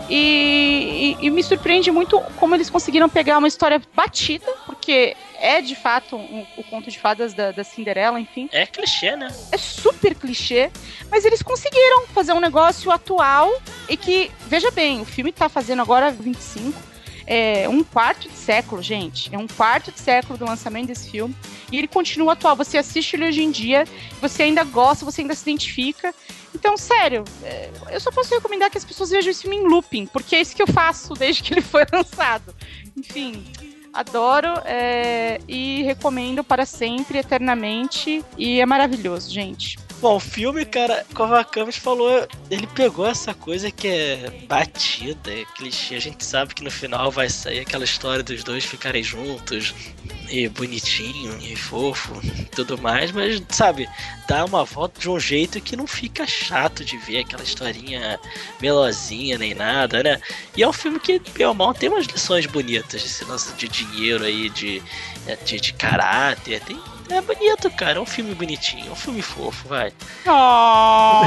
E, 0.08 1.16
e- 1.20 1.26
e 1.26 1.30
me 1.30 1.42
surpreende 1.42 1.90
muito 1.90 2.20
como 2.38 2.54
eles 2.54 2.70
conseguiram 2.70 3.08
pegar 3.08 3.38
uma 3.38 3.48
história 3.48 3.80
batida, 3.94 4.46
porque 4.64 5.16
é 5.38 5.60
de 5.60 5.74
fato 5.74 6.16
um- 6.16 6.46
o 6.56 6.62
conto 6.64 6.90
de 6.90 6.98
fadas 6.98 7.34
da, 7.34 7.50
da 7.50 7.64
Cinderela, 7.64 8.18
enfim. 8.20 8.48
É 8.52 8.66
clichê, 8.66 9.16
né? 9.16 9.28
É 9.52 9.56
super 9.58 10.14
clichê, 10.14 10.70
mas 11.10 11.24
eles 11.24 11.42
conseguiram 11.42 12.06
fazer 12.08 12.32
um 12.32 12.40
negócio 12.40 12.90
atual 12.90 13.50
e 13.88 13.96
que, 13.96 14.30
veja 14.46 14.70
bem, 14.70 15.00
o 15.00 15.04
filme 15.04 15.32
tá 15.32 15.48
fazendo 15.48 15.82
agora 15.82 16.10
25. 16.10 16.80
É 17.28 17.68
um 17.68 17.82
quarto 17.82 18.28
de 18.28 18.36
século, 18.36 18.80
gente. 18.80 19.34
É 19.34 19.38
um 19.38 19.48
quarto 19.48 19.90
de 19.90 19.98
século 19.98 20.38
do 20.38 20.44
lançamento 20.44 20.86
desse 20.86 21.10
filme. 21.10 21.34
E 21.72 21.76
ele 21.76 21.88
continua 21.88 22.34
atual. 22.34 22.54
Você 22.54 22.78
assiste 22.78 23.14
ele 23.16 23.26
hoje 23.26 23.42
em 23.42 23.50
dia, 23.50 23.84
você 24.20 24.44
ainda 24.44 24.62
gosta, 24.62 25.04
você 25.04 25.22
ainda 25.22 25.34
se 25.34 25.42
identifica. 25.42 26.14
Então, 26.56 26.74
sério, 26.78 27.22
é, 27.42 27.68
eu 27.90 28.00
só 28.00 28.10
posso 28.10 28.34
recomendar 28.34 28.70
que 28.70 28.78
as 28.78 28.84
pessoas 28.84 29.10
vejam 29.10 29.30
esse 29.30 29.42
filme 29.42 29.58
em 29.58 29.68
looping, 29.68 30.06
porque 30.06 30.34
é 30.34 30.40
isso 30.40 30.56
que 30.56 30.62
eu 30.62 30.66
faço 30.66 31.12
desde 31.12 31.42
que 31.42 31.52
ele 31.52 31.60
foi 31.60 31.84
lançado. 31.92 32.54
Enfim, 32.96 33.44
adoro 33.92 34.48
é, 34.64 35.38
e 35.46 35.82
recomendo 35.82 36.42
para 36.42 36.64
sempre, 36.64 37.18
eternamente. 37.18 38.24
E 38.38 38.58
é 38.58 38.64
maravilhoso, 38.64 39.30
gente. 39.30 39.78
Bom, 40.00 40.16
o 40.16 40.20
filme, 40.20 40.64
cara, 40.66 41.06
Kovacamis 41.14 41.76
falou, 41.76 42.28
ele 42.50 42.66
pegou 42.66 43.06
essa 43.06 43.32
coisa 43.32 43.70
que 43.70 43.88
é 43.88 44.30
batida, 44.46 45.32
é 45.32 45.44
clichê. 45.56 45.94
A 45.94 46.00
gente 46.00 46.22
sabe 46.22 46.54
que 46.54 46.62
no 46.62 46.70
final 46.70 47.10
vai 47.10 47.30
sair 47.30 47.60
aquela 47.60 47.84
história 47.84 48.22
dos 48.22 48.44
dois 48.44 48.64
ficarem 48.64 49.02
juntos, 49.02 49.74
e 50.28 50.48
bonitinho, 50.48 51.38
e 51.40 51.54
fofo, 51.56 52.20
tudo 52.54 52.76
mais, 52.78 53.12
mas, 53.12 53.42
sabe, 53.48 53.88
dá 54.28 54.44
uma 54.44 54.64
volta 54.64 55.00
de 55.00 55.08
um 55.08 55.18
jeito 55.18 55.60
que 55.60 55.76
não 55.76 55.86
fica 55.86 56.26
chato 56.26 56.84
de 56.84 56.96
ver 56.98 57.20
aquela 57.20 57.42
historinha 57.42 58.18
melosinha 58.60 59.38
nem 59.38 59.54
nada, 59.54 60.02
né? 60.02 60.20
E 60.56 60.62
é 60.62 60.68
um 60.68 60.72
filme 60.72 60.98
que, 60.98 61.20
pelo 61.20 61.54
mal, 61.54 61.72
tem 61.72 61.88
umas 61.88 62.06
lições 62.06 62.46
bonitas, 62.46 63.04
esse 63.04 63.24
lance 63.24 63.52
de 63.54 63.68
dinheiro 63.68 64.24
aí, 64.24 64.50
de, 64.50 64.82
de, 65.44 65.60
de 65.60 65.72
caráter, 65.72 66.60
tem. 66.60 66.78
É 67.08 67.20
bonito, 67.20 67.70
cara. 67.70 67.98
É 67.98 68.00
um 68.00 68.06
filme 68.06 68.34
bonitinho, 68.34 68.88
é 68.88 68.90
um 68.90 68.96
filme 68.96 69.22
fofo, 69.22 69.68
vai. 69.68 69.92
Oh! 70.26 71.22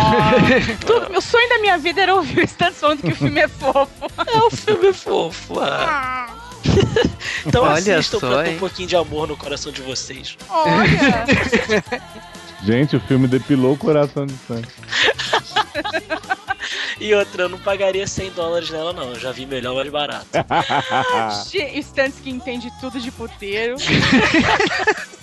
Tu- 0.85 1.18
o 1.18 1.22
sonho 1.22 1.49
da 1.49 1.60
minha 1.60 1.77
vida 1.77 2.01
era 2.01 2.14
ouvir 2.15 2.39
o 2.39 2.43
Stan 2.43 2.72
falando 2.72 3.01
que 3.01 3.11
o 3.11 3.15
filme 3.15 3.39
é 3.39 3.47
fofo. 3.47 3.89
É 4.27 4.38
um 4.38 4.49
filme 4.51 4.93
fofo, 4.93 5.60
ah. 5.60 6.35
Então 7.45 7.64
Olha 7.64 7.97
assistam 7.97 8.19
só, 8.19 8.27
pra 8.27 8.43
ter 8.43 8.49
um 8.56 8.60
pouquinho 8.60 8.88
de 8.88 8.95
amor 8.95 9.27
no 9.27 9.38
coração 9.38 9.72
de 9.72 9.81
vocês. 9.81 10.38
Olha! 10.49 11.26
Gente, 12.61 12.97
o 12.97 12.99
filme 12.99 13.26
depilou 13.27 13.73
o 13.73 13.77
coração 13.77 14.26
de 14.26 14.35
sangue. 14.45 14.68
E 16.99 17.14
outra, 17.15 17.43
eu 17.43 17.49
não 17.49 17.57
pagaria 17.57 18.06
100 18.06 18.31
dólares 18.31 18.69
nela, 18.69 18.91
não. 18.91 19.14
Eu 19.14 19.19
já 19.19 19.31
vi 19.31 19.45
melhor, 19.45 19.73
mais 19.76 19.89
barato. 19.89 20.27
Stansky 21.77 22.30
entende 22.30 22.69
tudo 22.81 22.99
de 22.99 23.10
puteiro. 23.11 23.77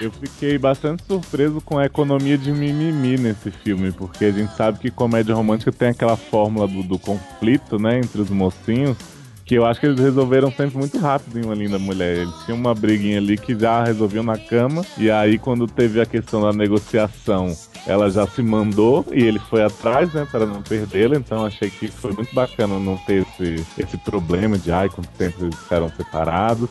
Eu 0.00 0.10
fiquei 0.10 0.58
bastante 0.58 1.04
surpreso 1.04 1.60
com 1.60 1.78
a 1.78 1.86
economia 1.86 2.38
de 2.38 2.50
mimimi 2.50 3.18
nesse 3.18 3.50
filme, 3.50 3.92
porque 3.92 4.24
a 4.24 4.30
gente 4.30 4.54
sabe 4.56 4.78
que 4.78 4.90
comédia 4.90 5.34
romântica 5.34 5.70
tem 5.70 5.88
aquela 5.88 6.16
fórmula 6.16 6.66
do, 6.66 6.82
do 6.82 6.98
conflito, 6.98 7.78
né, 7.78 7.98
entre 7.98 8.20
os 8.20 8.30
mocinhos, 8.30 8.96
que 9.44 9.56
eu 9.56 9.66
acho 9.66 9.80
que 9.80 9.86
eles 9.86 9.98
resolveram 10.00 10.50
sempre 10.52 10.78
muito 10.78 10.96
rápido 10.98 11.38
em 11.38 11.44
Uma 11.44 11.54
Linda 11.54 11.78
Mulher. 11.78 12.18
Eles 12.18 12.34
tinham 12.44 12.56
uma 12.56 12.72
briguinha 12.72 13.18
ali 13.18 13.36
que 13.36 13.58
já 13.58 13.82
resolviam 13.82 14.22
na 14.22 14.38
cama, 14.38 14.84
e 14.96 15.10
aí 15.10 15.38
quando 15.38 15.66
teve 15.66 16.00
a 16.00 16.06
questão 16.06 16.40
da 16.40 16.52
negociação, 16.52 17.54
ela 17.86 18.10
já 18.10 18.26
se 18.26 18.42
mandou 18.42 19.04
e 19.10 19.22
ele 19.22 19.38
foi 19.38 19.62
atrás, 19.62 20.12
né, 20.12 20.26
para 20.30 20.46
não 20.46 20.62
perdê-la, 20.62 21.16
então 21.16 21.44
achei 21.44 21.68
que 21.68 21.88
foi 21.88 22.12
muito 22.12 22.34
bacana 22.34 22.78
não 22.78 22.96
ter 22.98 23.26
esse, 23.26 23.66
esse 23.76 23.96
problema 23.98 24.56
de, 24.56 24.70
ai, 24.70 24.88
quanto 24.88 25.08
tempo 25.10 25.44
eles 25.44 25.56
ficaram 25.56 25.90
separados. 25.90 26.70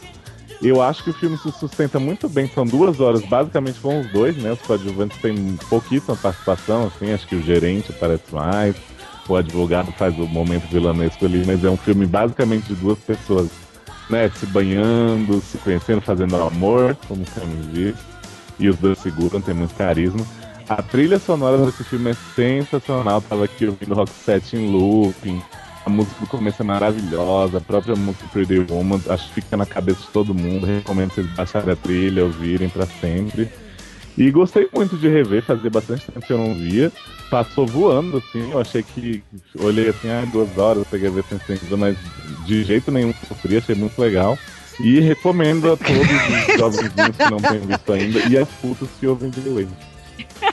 Eu 0.62 0.82
acho 0.82 1.04
que 1.04 1.10
o 1.10 1.14
filme 1.14 1.38
se 1.38 1.52
sustenta 1.52 2.00
muito 2.00 2.28
bem. 2.28 2.48
São 2.48 2.66
duas 2.66 3.00
horas, 3.00 3.24
basicamente, 3.24 3.80
com 3.80 4.02
os 4.02 4.12
dois, 4.12 4.36
né? 4.38 4.52
Os 4.52 4.62
coadjuvantes 4.62 5.18
têm 5.22 5.58
pouquíssima 5.70 6.16
participação, 6.18 6.88
assim. 6.88 7.14
Acho 7.14 7.28
que 7.28 7.36
o 7.36 7.42
gerente 7.42 7.92
aparece 7.92 8.34
mais, 8.34 8.76
o 9.28 9.36
advogado 9.36 9.92
faz 9.94 10.18
o 10.18 10.28
momento 10.28 10.68
vilanesco 10.70 11.26
ali, 11.26 11.44
mas 11.46 11.64
é 11.64 11.70
um 11.70 11.78
filme 11.78 12.06
basicamente 12.06 12.68
de 12.68 12.76
duas 12.76 13.00
pessoas, 13.00 13.50
né? 14.10 14.30
Se 14.36 14.46
banhando, 14.48 15.40
se 15.42 15.58
conhecendo, 15.60 16.02
fazendo 16.02 16.36
amor, 16.36 16.98
como 17.08 17.22
o 17.22 17.26
filme 17.26 17.68
diz. 17.72 17.96
E 18.60 18.68
os 18.68 18.76
dois 18.78 19.00
seguram, 19.00 19.40
tem 19.40 19.54
muito 19.54 19.74
carisma. 19.76 20.26
A 20.68 20.84
trilha 20.84 21.18
sonora 21.18 21.58
desse 21.66 21.84
filme 21.86 22.12
é 22.12 22.16
sensacional. 22.36 23.22
Tava 23.22 23.46
aqui 23.46 23.66
ouvindo 23.66 23.96
Rock 23.96 24.12
Set 24.12 24.56
em 24.56 24.70
looping. 24.70 25.42
A 25.90 25.92
música 25.92 26.20
do 26.20 26.28
começo 26.28 26.62
é 26.62 26.66
maravilhosa, 26.66 27.58
a 27.58 27.62
própria 27.62 27.96
música 27.96 28.28
Pretty 28.32 28.60
Woman, 28.72 29.02
acho 29.10 29.28
que 29.30 29.42
fica 29.42 29.58
na 29.58 29.66
cabeça 29.66 30.02
de 30.02 30.08
todo 30.10 30.36
mundo. 30.36 30.64
Recomendo 30.64 31.12
vocês 31.12 31.26
baixarem 31.34 31.74
a 31.74 31.76
trilha, 31.76 32.26
ouvirem 32.26 32.70
pra 32.70 32.86
sempre. 32.86 33.50
E 34.16 34.30
gostei 34.30 34.70
muito 34.72 34.96
de 34.98 35.10
rever, 35.10 35.44
fazia 35.44 35.68
bastante 35.72 36.06
tempo 36.06 36.22
que 36.28 36.32
eu 36.32 36.38
não 36.38 36.54
via. 36.54 36.92
Passou 37.32 37.66
voando, 37.66 38.18
assim, 38.18 38.52
eu 38.52 38.62
achei 38.62 38.84
que. 38.84 39.24
Olhei 39.60 39.90
assim, 39.90 40.10
ah, 40.12 40.24
duas 40.32 40.56
horas, 40.60 40.86
peguei 40.92 41.08
a 41.08 41.12
ver 41.12 41.24
sem 41.24 41.40
sentido, 41.40 41.76
mas 41.76 41.98
de 42.46 42.64
jeito 42.64 42.92
nenhum 42.92 43.12
sofri, 43.28 43.58
achei 43.58 43.74
muito 43.74 44.00
legal. 44.00 44.38
E 44.80 45.00
recomendo 45.00 45.74
a 45.74 45.76
todos 45.76 46.02
os 46.02 46.60
jovenzinhos 46.60 47.18
que 47.18 47.32
não 47.32 47.40
têm 47.40 47.62
visto 47.62 47.92
ainda 47.92 48.20
e 48.30 48.38
as 48.38 48.48
putas 48.62 48.90
que 49.00 49.08
ouvem 49.08 49.32
de 49.32 49.40
Wave. 49.40 49.68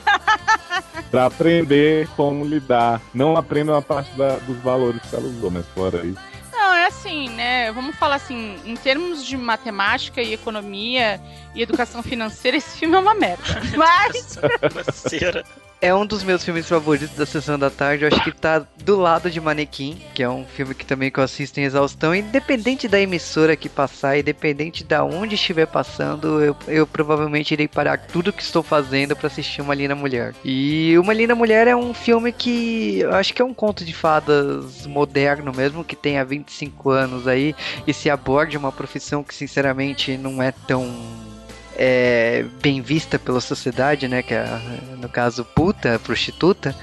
pra 1.11 1.25
aprender 1.25 2.07
como 2.15 2.45
lidar. 2.45 3.01
Não 3.13 3.35
aprendam 3.37 3.75
a 3.75 3.81
parte 3.81 4.11
da- 4.17 4.37
dos 4.37 4.57
valores 4.57 5.01
que 5.09 5.15
ela 5.15 5.25
usou, 5.27 5.49
mas 5.51 5.65
fora 5.73 6.05
isso. 6.05 6.19
Não, 6.51 6.73
é 6.73 6.87
assim, 6.87 7.29
né? 7.29 7.71
Vamos 7.71 7.95
falar 7.95 8.15
assim, 8.15 8.57
em 8.65 8.75
termos 8.75 9.23
de 9.25 9.37
matemática 9.37 10.21
e 10.21 10.33
economia 10.33 11.21
e 11.55 11.61
educação 11.61 12.01
financeira, 12.03 12.57
esse 12.57 12.77
filme 12.79 12.95
é 12.95 12.99
uma 12.99 13.13
merda. 13.13 13.43
Mas 13.77 14.37
Financeira. 14.71 15.45
É 15.79 15.93
um 15.93 16.07
dos 16.07 16.23
meus 16.23 16.43
filmes 16.43 16.67
favoritos 16.67 17.15
da 17.15 17.25
sessão 17.25 17.57
da 17.57 17.69
tarde. 17.69 18.03
Eu 18.03 18.07
acho 18.07 18.23
que 18.23 18.31
tá 18.31 18.65
do 18.83 18.95
lado 18.95 19.29
de 19.29 19.39
Manequim, 19.39 20.01
que 20.13 20.23
é 20.23 20.29
um 20.29 20.43
filme 20.43 20.73
que 20.73 20.85
também 20.85 21.11
que 21.11 21.19
eu 21.19 21.23
assisto 21.23 21.59
em 21.59 21.63
exaustão. 21.63 22.15
Independente 22.15 22.87
da 22.87 22.99
emissora 22.99 23.55
que 23.55 23.69
passar, 23.69 24.17
independente 24.17 24.83
da 24.83 25.03
onde 25.03 25.35
estiver 25.35 25.67
passando, 25.67 26.43
eu, 26.43 26.55
eu 26.67 26.87
provavelmente 26.87 27.53
irei 27.53 27.67
parar 27.67 27.99
tudo 27.99 28.33
que 28.33 28.41
estou 28.41 28.63
fazendo 28.63 29.15
pra 29.15 29.27
assistir 29.27 29.61
Uma 29.61 29.75
Linda 29.75 29.93
Mulher. 29.93 30.33
E 30.43 30.97
Uma 30.97 31.13
Linda 31.13 31.35
Mulher 31.35 31.67
é 31.67 31.75
um 31.75 31.93
filme 31.93 32.31
que 32.31 32.99
eu 33.01 33.13
acho 33.13 33.31
que 33.31 33.41
é 33.41 33.45
um 33.45 33.53
conto 33.53 33.85
de 33.85 33.93
fadas 33.93 34.87
moderno 34.87 35.51
mesmo, 35.55 35.83
que 35.83 35.95
tem 35.95 36.17
há 36.17 36.23
25 36.23 36.89
anos 36.89 37.27
aí, 37.27 37.55
e 37.85 37.93
se 37.93 38.09
aborde 38.09 38.57
uma 38.57 38.71
profissão 38.71 39.23
que 39.23 39.35
sinceramente 39.35 40.17
não 40.17 40.41
é 40.41 40.51
tão 40.51 41.36
é, 41.77 42.43
bem 42.61 42.81
vista 42.81 43.19
pela 43.19 43.39
sociedade, 43.39 44.07
né? 44.07 44.23
Que 44.23 44.33
é, 44.33 44.47
no 44.99 45.07
caso, 45.07 45.45
puta, 45.45 45.99
prostituta. 45.99 46.75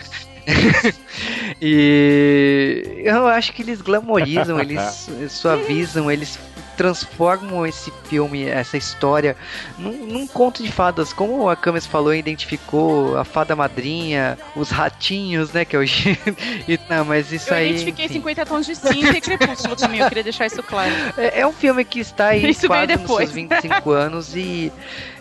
e 1.60 3.02
eu 3.04 3.26
acho 3.26 3.52
que 3.52 3.62
eles 3.62 3.80
glamorizam, 3.80 4.60
eles 4.60 5.10
suavizam, 5.28 6.10
eles 6.10 6.38
transformam 6.76 7.66
esse 7.66 7.92
filme, 8.04 8.44
essa 8.44 8.76
história, 8.76 9.36
num, 9.78 10.06
num 10.06 10.26
conto 10.26 10.62
de 10.62 10.70
fadas. 10.70 11.12
Como 11.12 11.48
a 11.48 11.56
Camis 11.56 11.86
falou, 11.86 12.14
identificou 12.14 13.16
a 13.16 13.24
fada 13.24 13.56
madrinha, 13.56 14.38
os 14.54 14.70
ratinhos, 14.70 15.52
né? 15.52 15.64
Que 15.64 15.76
é 15.76 15.78
o. 15.78 15.82
e, 16.68 16.80
não, 16.88 17.04
mas 17.04 17.32
isso 17.32 17.50
eu 17.50 17.56
aí. 17.56 17.70
identifiquei 17.70 18.06
enfim. 18.06 18.14
50 18.14 18.46
tons 18.46 18.66
de 18.66 18.76
cinza 18.76 19.16
e 19.16 19.20
crepúsculo 19.22 19.76
também, 19.76 20.00
eu 20.00 20.08
queria 20.08 20.24
deixar 20.24 20.46
isso 20.46 20.62
claro. 20.62 20.92
É, 21.16 21.40
é 21.40 21.46
um 21.46 21.52
filme 21.52 21.84
que 21.84 22.00
está 22.00 22.28
aí 22.28 22.48
Isso 22.48 22.66
quase 22.66 22.96
nos 22.96 23.06
seus 23.06 23.32
25 23.32 23.90
anos 23.92 24.36
e 24.36 24.72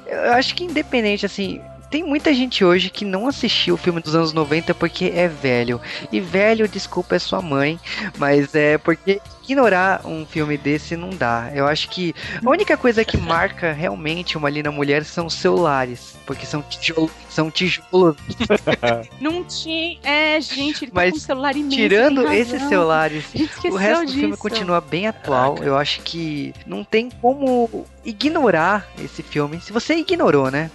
eu 0.05 0.33
acho 0.33 0.53
que 0.53 0.63
independente, 0.63 1.25
assim, 1.25 1.61
tem 1.89 2.03
muita 2.03 2.33
gente 2.33 2.65
hoje 2.65 2.89
que 2.89 3.05
não 3.05 3.27
assistiu 3.27 3.75
o 3.75 3.77
filme 3.77 4.01
dos 4.01 4.15
anos 4.15 4.33
90 4.33 4.73
porque 4.73 5.11
é 5.15 5.27
velho. 5.27 5.79
E 6.11 6.19
velho, 6.19 6.67
desculpa, 6.67 7.15
é 7.15 7.19
sua 7.19 7.41
mãe, 7.41 7.79
mas 8.17 8.55
é 8.55 8.77
porque 8.77 9.21
ignorar 9.43 10.01
um 10.05 10.25
filme 10.25 10.57
desse 10.57 10.95
não 10.95 11.09
dá. 11.09 11.51
Eu 11.53 11.67
acho 11.67 11.89
que 11.89 12.15
a 12.43 12.49
única 12.49 12.77
coisa 12.77 13.03
que 13.03 13.17
marca 13.19 13.71
realmente 13.71 14.37
uma 14.37 14.49
linda 14.49 14.71
mulher 14.71 15.03
são 15.03 15.25
os 15.25 15.33
celulares, 15.33 16.15
porque 16.25 16.45
são 16.45 16.61
tijolos, 16.61 17.11
são 17.29 17.51
tijolos. 17.51 18.15
Não 19.19 19.43
tinha. 19.43 19.97
É, 20.03 20.39
gente, 20.39 20.85
ele 20.85 20.91
tá 20.91 20.95
Mas 20.95 21.11
com 21.11 21.17
um 21.17 21.19
celular 21.19 21.55
imenso. 21.55 21.75
Tirando 21.75 22.31
esses 22.31 22.61
celulares, 22.63 23.25
o 23.65 23.75
resto 23.75 24.05
do 24.05 24.11
filme 24.11 24.27
disso. 24.29 24.37
continua 24.37 24.81
bem 24.81 25.07
atual. 25.07 25.57
Eu 25.61 25.77
acho 25.77 26.01
que 26.01 26.53
não 26.65 26.83
tem 26.83 27.09
como 27.09 27.85
ignorar 28.05 28.87
esse 29.01 29.23
filme. 29.23 29.59
Se 29.61 29.71
você 29.71 29.95
ignorou, 29.95 30.51
né? 30.51 30.69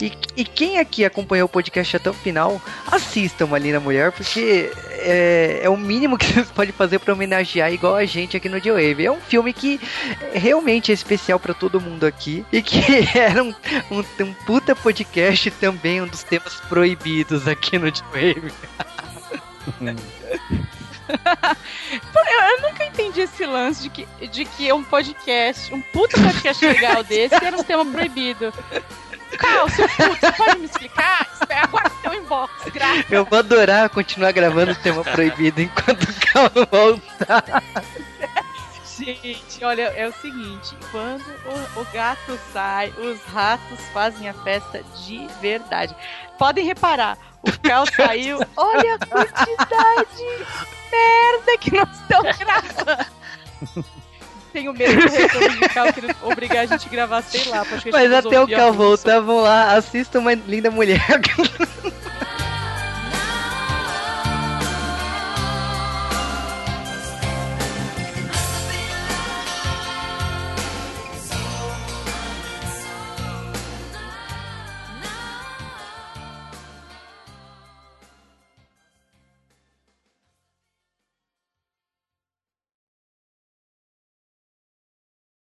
E, 0.00 0.12
e 0.36 0.44
quem 0.44 0.78
aqui 0.78 1.04
acompanhou 1.04 1.46
o 1.46 1.48
podcast 1.48 1.96
até 1.96 2.10
o 2.10 2.14
final, 2.14 2.60
assista 2.90 3.44
uma 3.44 3.58
linda 3.58 3.80
mulher, 3.80 4.12
porque 4.12 4.70
é, 5.02 5.60
é 5.62 5.68
o 5.68 5.76
mínimo 5.76 6.16
que 6.16 6.32
você 6.32 6.52
pode 6.52 6.72
fazer 6.72 6.98
pra 6.98 7.14
homenagear 7.14 7.72
igual 7.72 7.96
a 7.96 8.04
gente 8.04 8.36
aqui 8.36 8.48
no 8.48 8.60
J-Wave. 8.60 9.06
É 9.06 9.10
um 9.10 9.20
filme 9.20 9.52
que 9.52 9.80
realmente 10.32 10.90
é 10.90 10.94
especial 10.94 11.38
pra 11.38 11.54
todo 11.54 11.80
mundo 11.80 12.04
aqui 12.04 12.44
e 12.52 12.62
que 12.62 12.80
era 13.16 13.42
um, 13.42 13.54
um, 13.90 14.04
um 14.20 14.32
puta 14.46 14.74
podcast 14.74 15.50
também, 15.52 16.00
um 16.00 16.06
dos 16.06 16.22
temas 16.22 16.54
proibidos 16.68 17.46
aqui 17.48 17.78
no 17.78 17.90
J-Wave. 17.90 18.52
Eu, 21.12 22.48
eu 22.48 22.62
nunca 22.62 22.84
entendi 22.84 23.20
esse 23.20 23.44
lance 23.44 23.82
de 23.82 23.90
que, 23.90 24.06
de 24.28 24.44
que 24.44 24.72
um 24.72 24.82
podcast, 24.82 25.72
um 25.74 25.80
puta 25.80 26.18
podcast 26.20 26.64
legal 26.64 27.02
desse 27.04 27.34
era 27.34 27.56
um 27.56 27.62
tema 27.62 27.84
proibido. 27.84 28.52
Cal, 29.38 29.68
seu 29.68 29.88
puto, 29.88 30.20
você 30.20 30.32
pode 30.32 30.58
me 30.58 30.64
explicar? 30.66 31.28
Espera, 31.32 31.64
agora 31.64 31.90
teu 32.02 32.14
inbox, 32.14 32.52
graças. 32.72 33.10
Eu 33.10 33.24
vou 33.24 33.38
adorar 33.38 33.88
continuar 33.90 34.32
gravando 34.32 34.72
o 34.72 34.76
tema 34.76 35.02
proibido 35.04 35.60
enquanto 35.60 36.02
o 36.04 36.20
Cal 36.20 36.50
não 36.54 36.66
voltar. 36.70 37.62
Gente, 38.98 39.64
olha, 39.64 39.82
é 39.82 40.06
o 40.06 40.12
seguinte: 40.12 40.76
quando 40.90 41.24
o, 41.76 41.80
o 41.80 41.84
gato 41.92 42.38
sai, 42.52 42.90
os 42.98 43.20
ratos 43.24 43.80
fazem 43.92 44.28
a 44.28 44.34
festa 44.34 44.82
de 45.04 45.26
verdade. 45.40 45.94
Podem 46.38 46.64
reparar, 46.64 47.18
o 47.42 47.58
Cal 47.60 47.84
saiu, 47.96 48.38
olha 48.56 48.94
a 48.94 49.06
quantidade 49.06 50.16
de 50.16 50.46
merda 50.90 51.58
que 51.58 51.74
nós 51.74 51.88
estamos 52.00 52.36
gravando. 52.36 53.92
Tenho 54.52 54.72
medo 54.72 55.00
do 55.00 55.12
retorno 55.12 55.48
de 55.48 55.68
Cal 55.68 55.92
que 55.92 56.00
obrigar 56.22 56.64
a 56.64 56.66
gente 56.66 56.86
a 56.86 56.90
gravar, 56.90 57.22
sei 57.22 57.50
lá, 57.50 57.64
Mas 57.90 58.12
até 58.12 58.40
o 58.40 58.46
Cal 58.46 58.72
voltar, 58.72 59.20
vão 59.20 59.40
lá, 59.40 59.74
assista 59.74 60.18
uma 60.18 60.34
linda 60.34 60.70
mulher. 60.70 61.00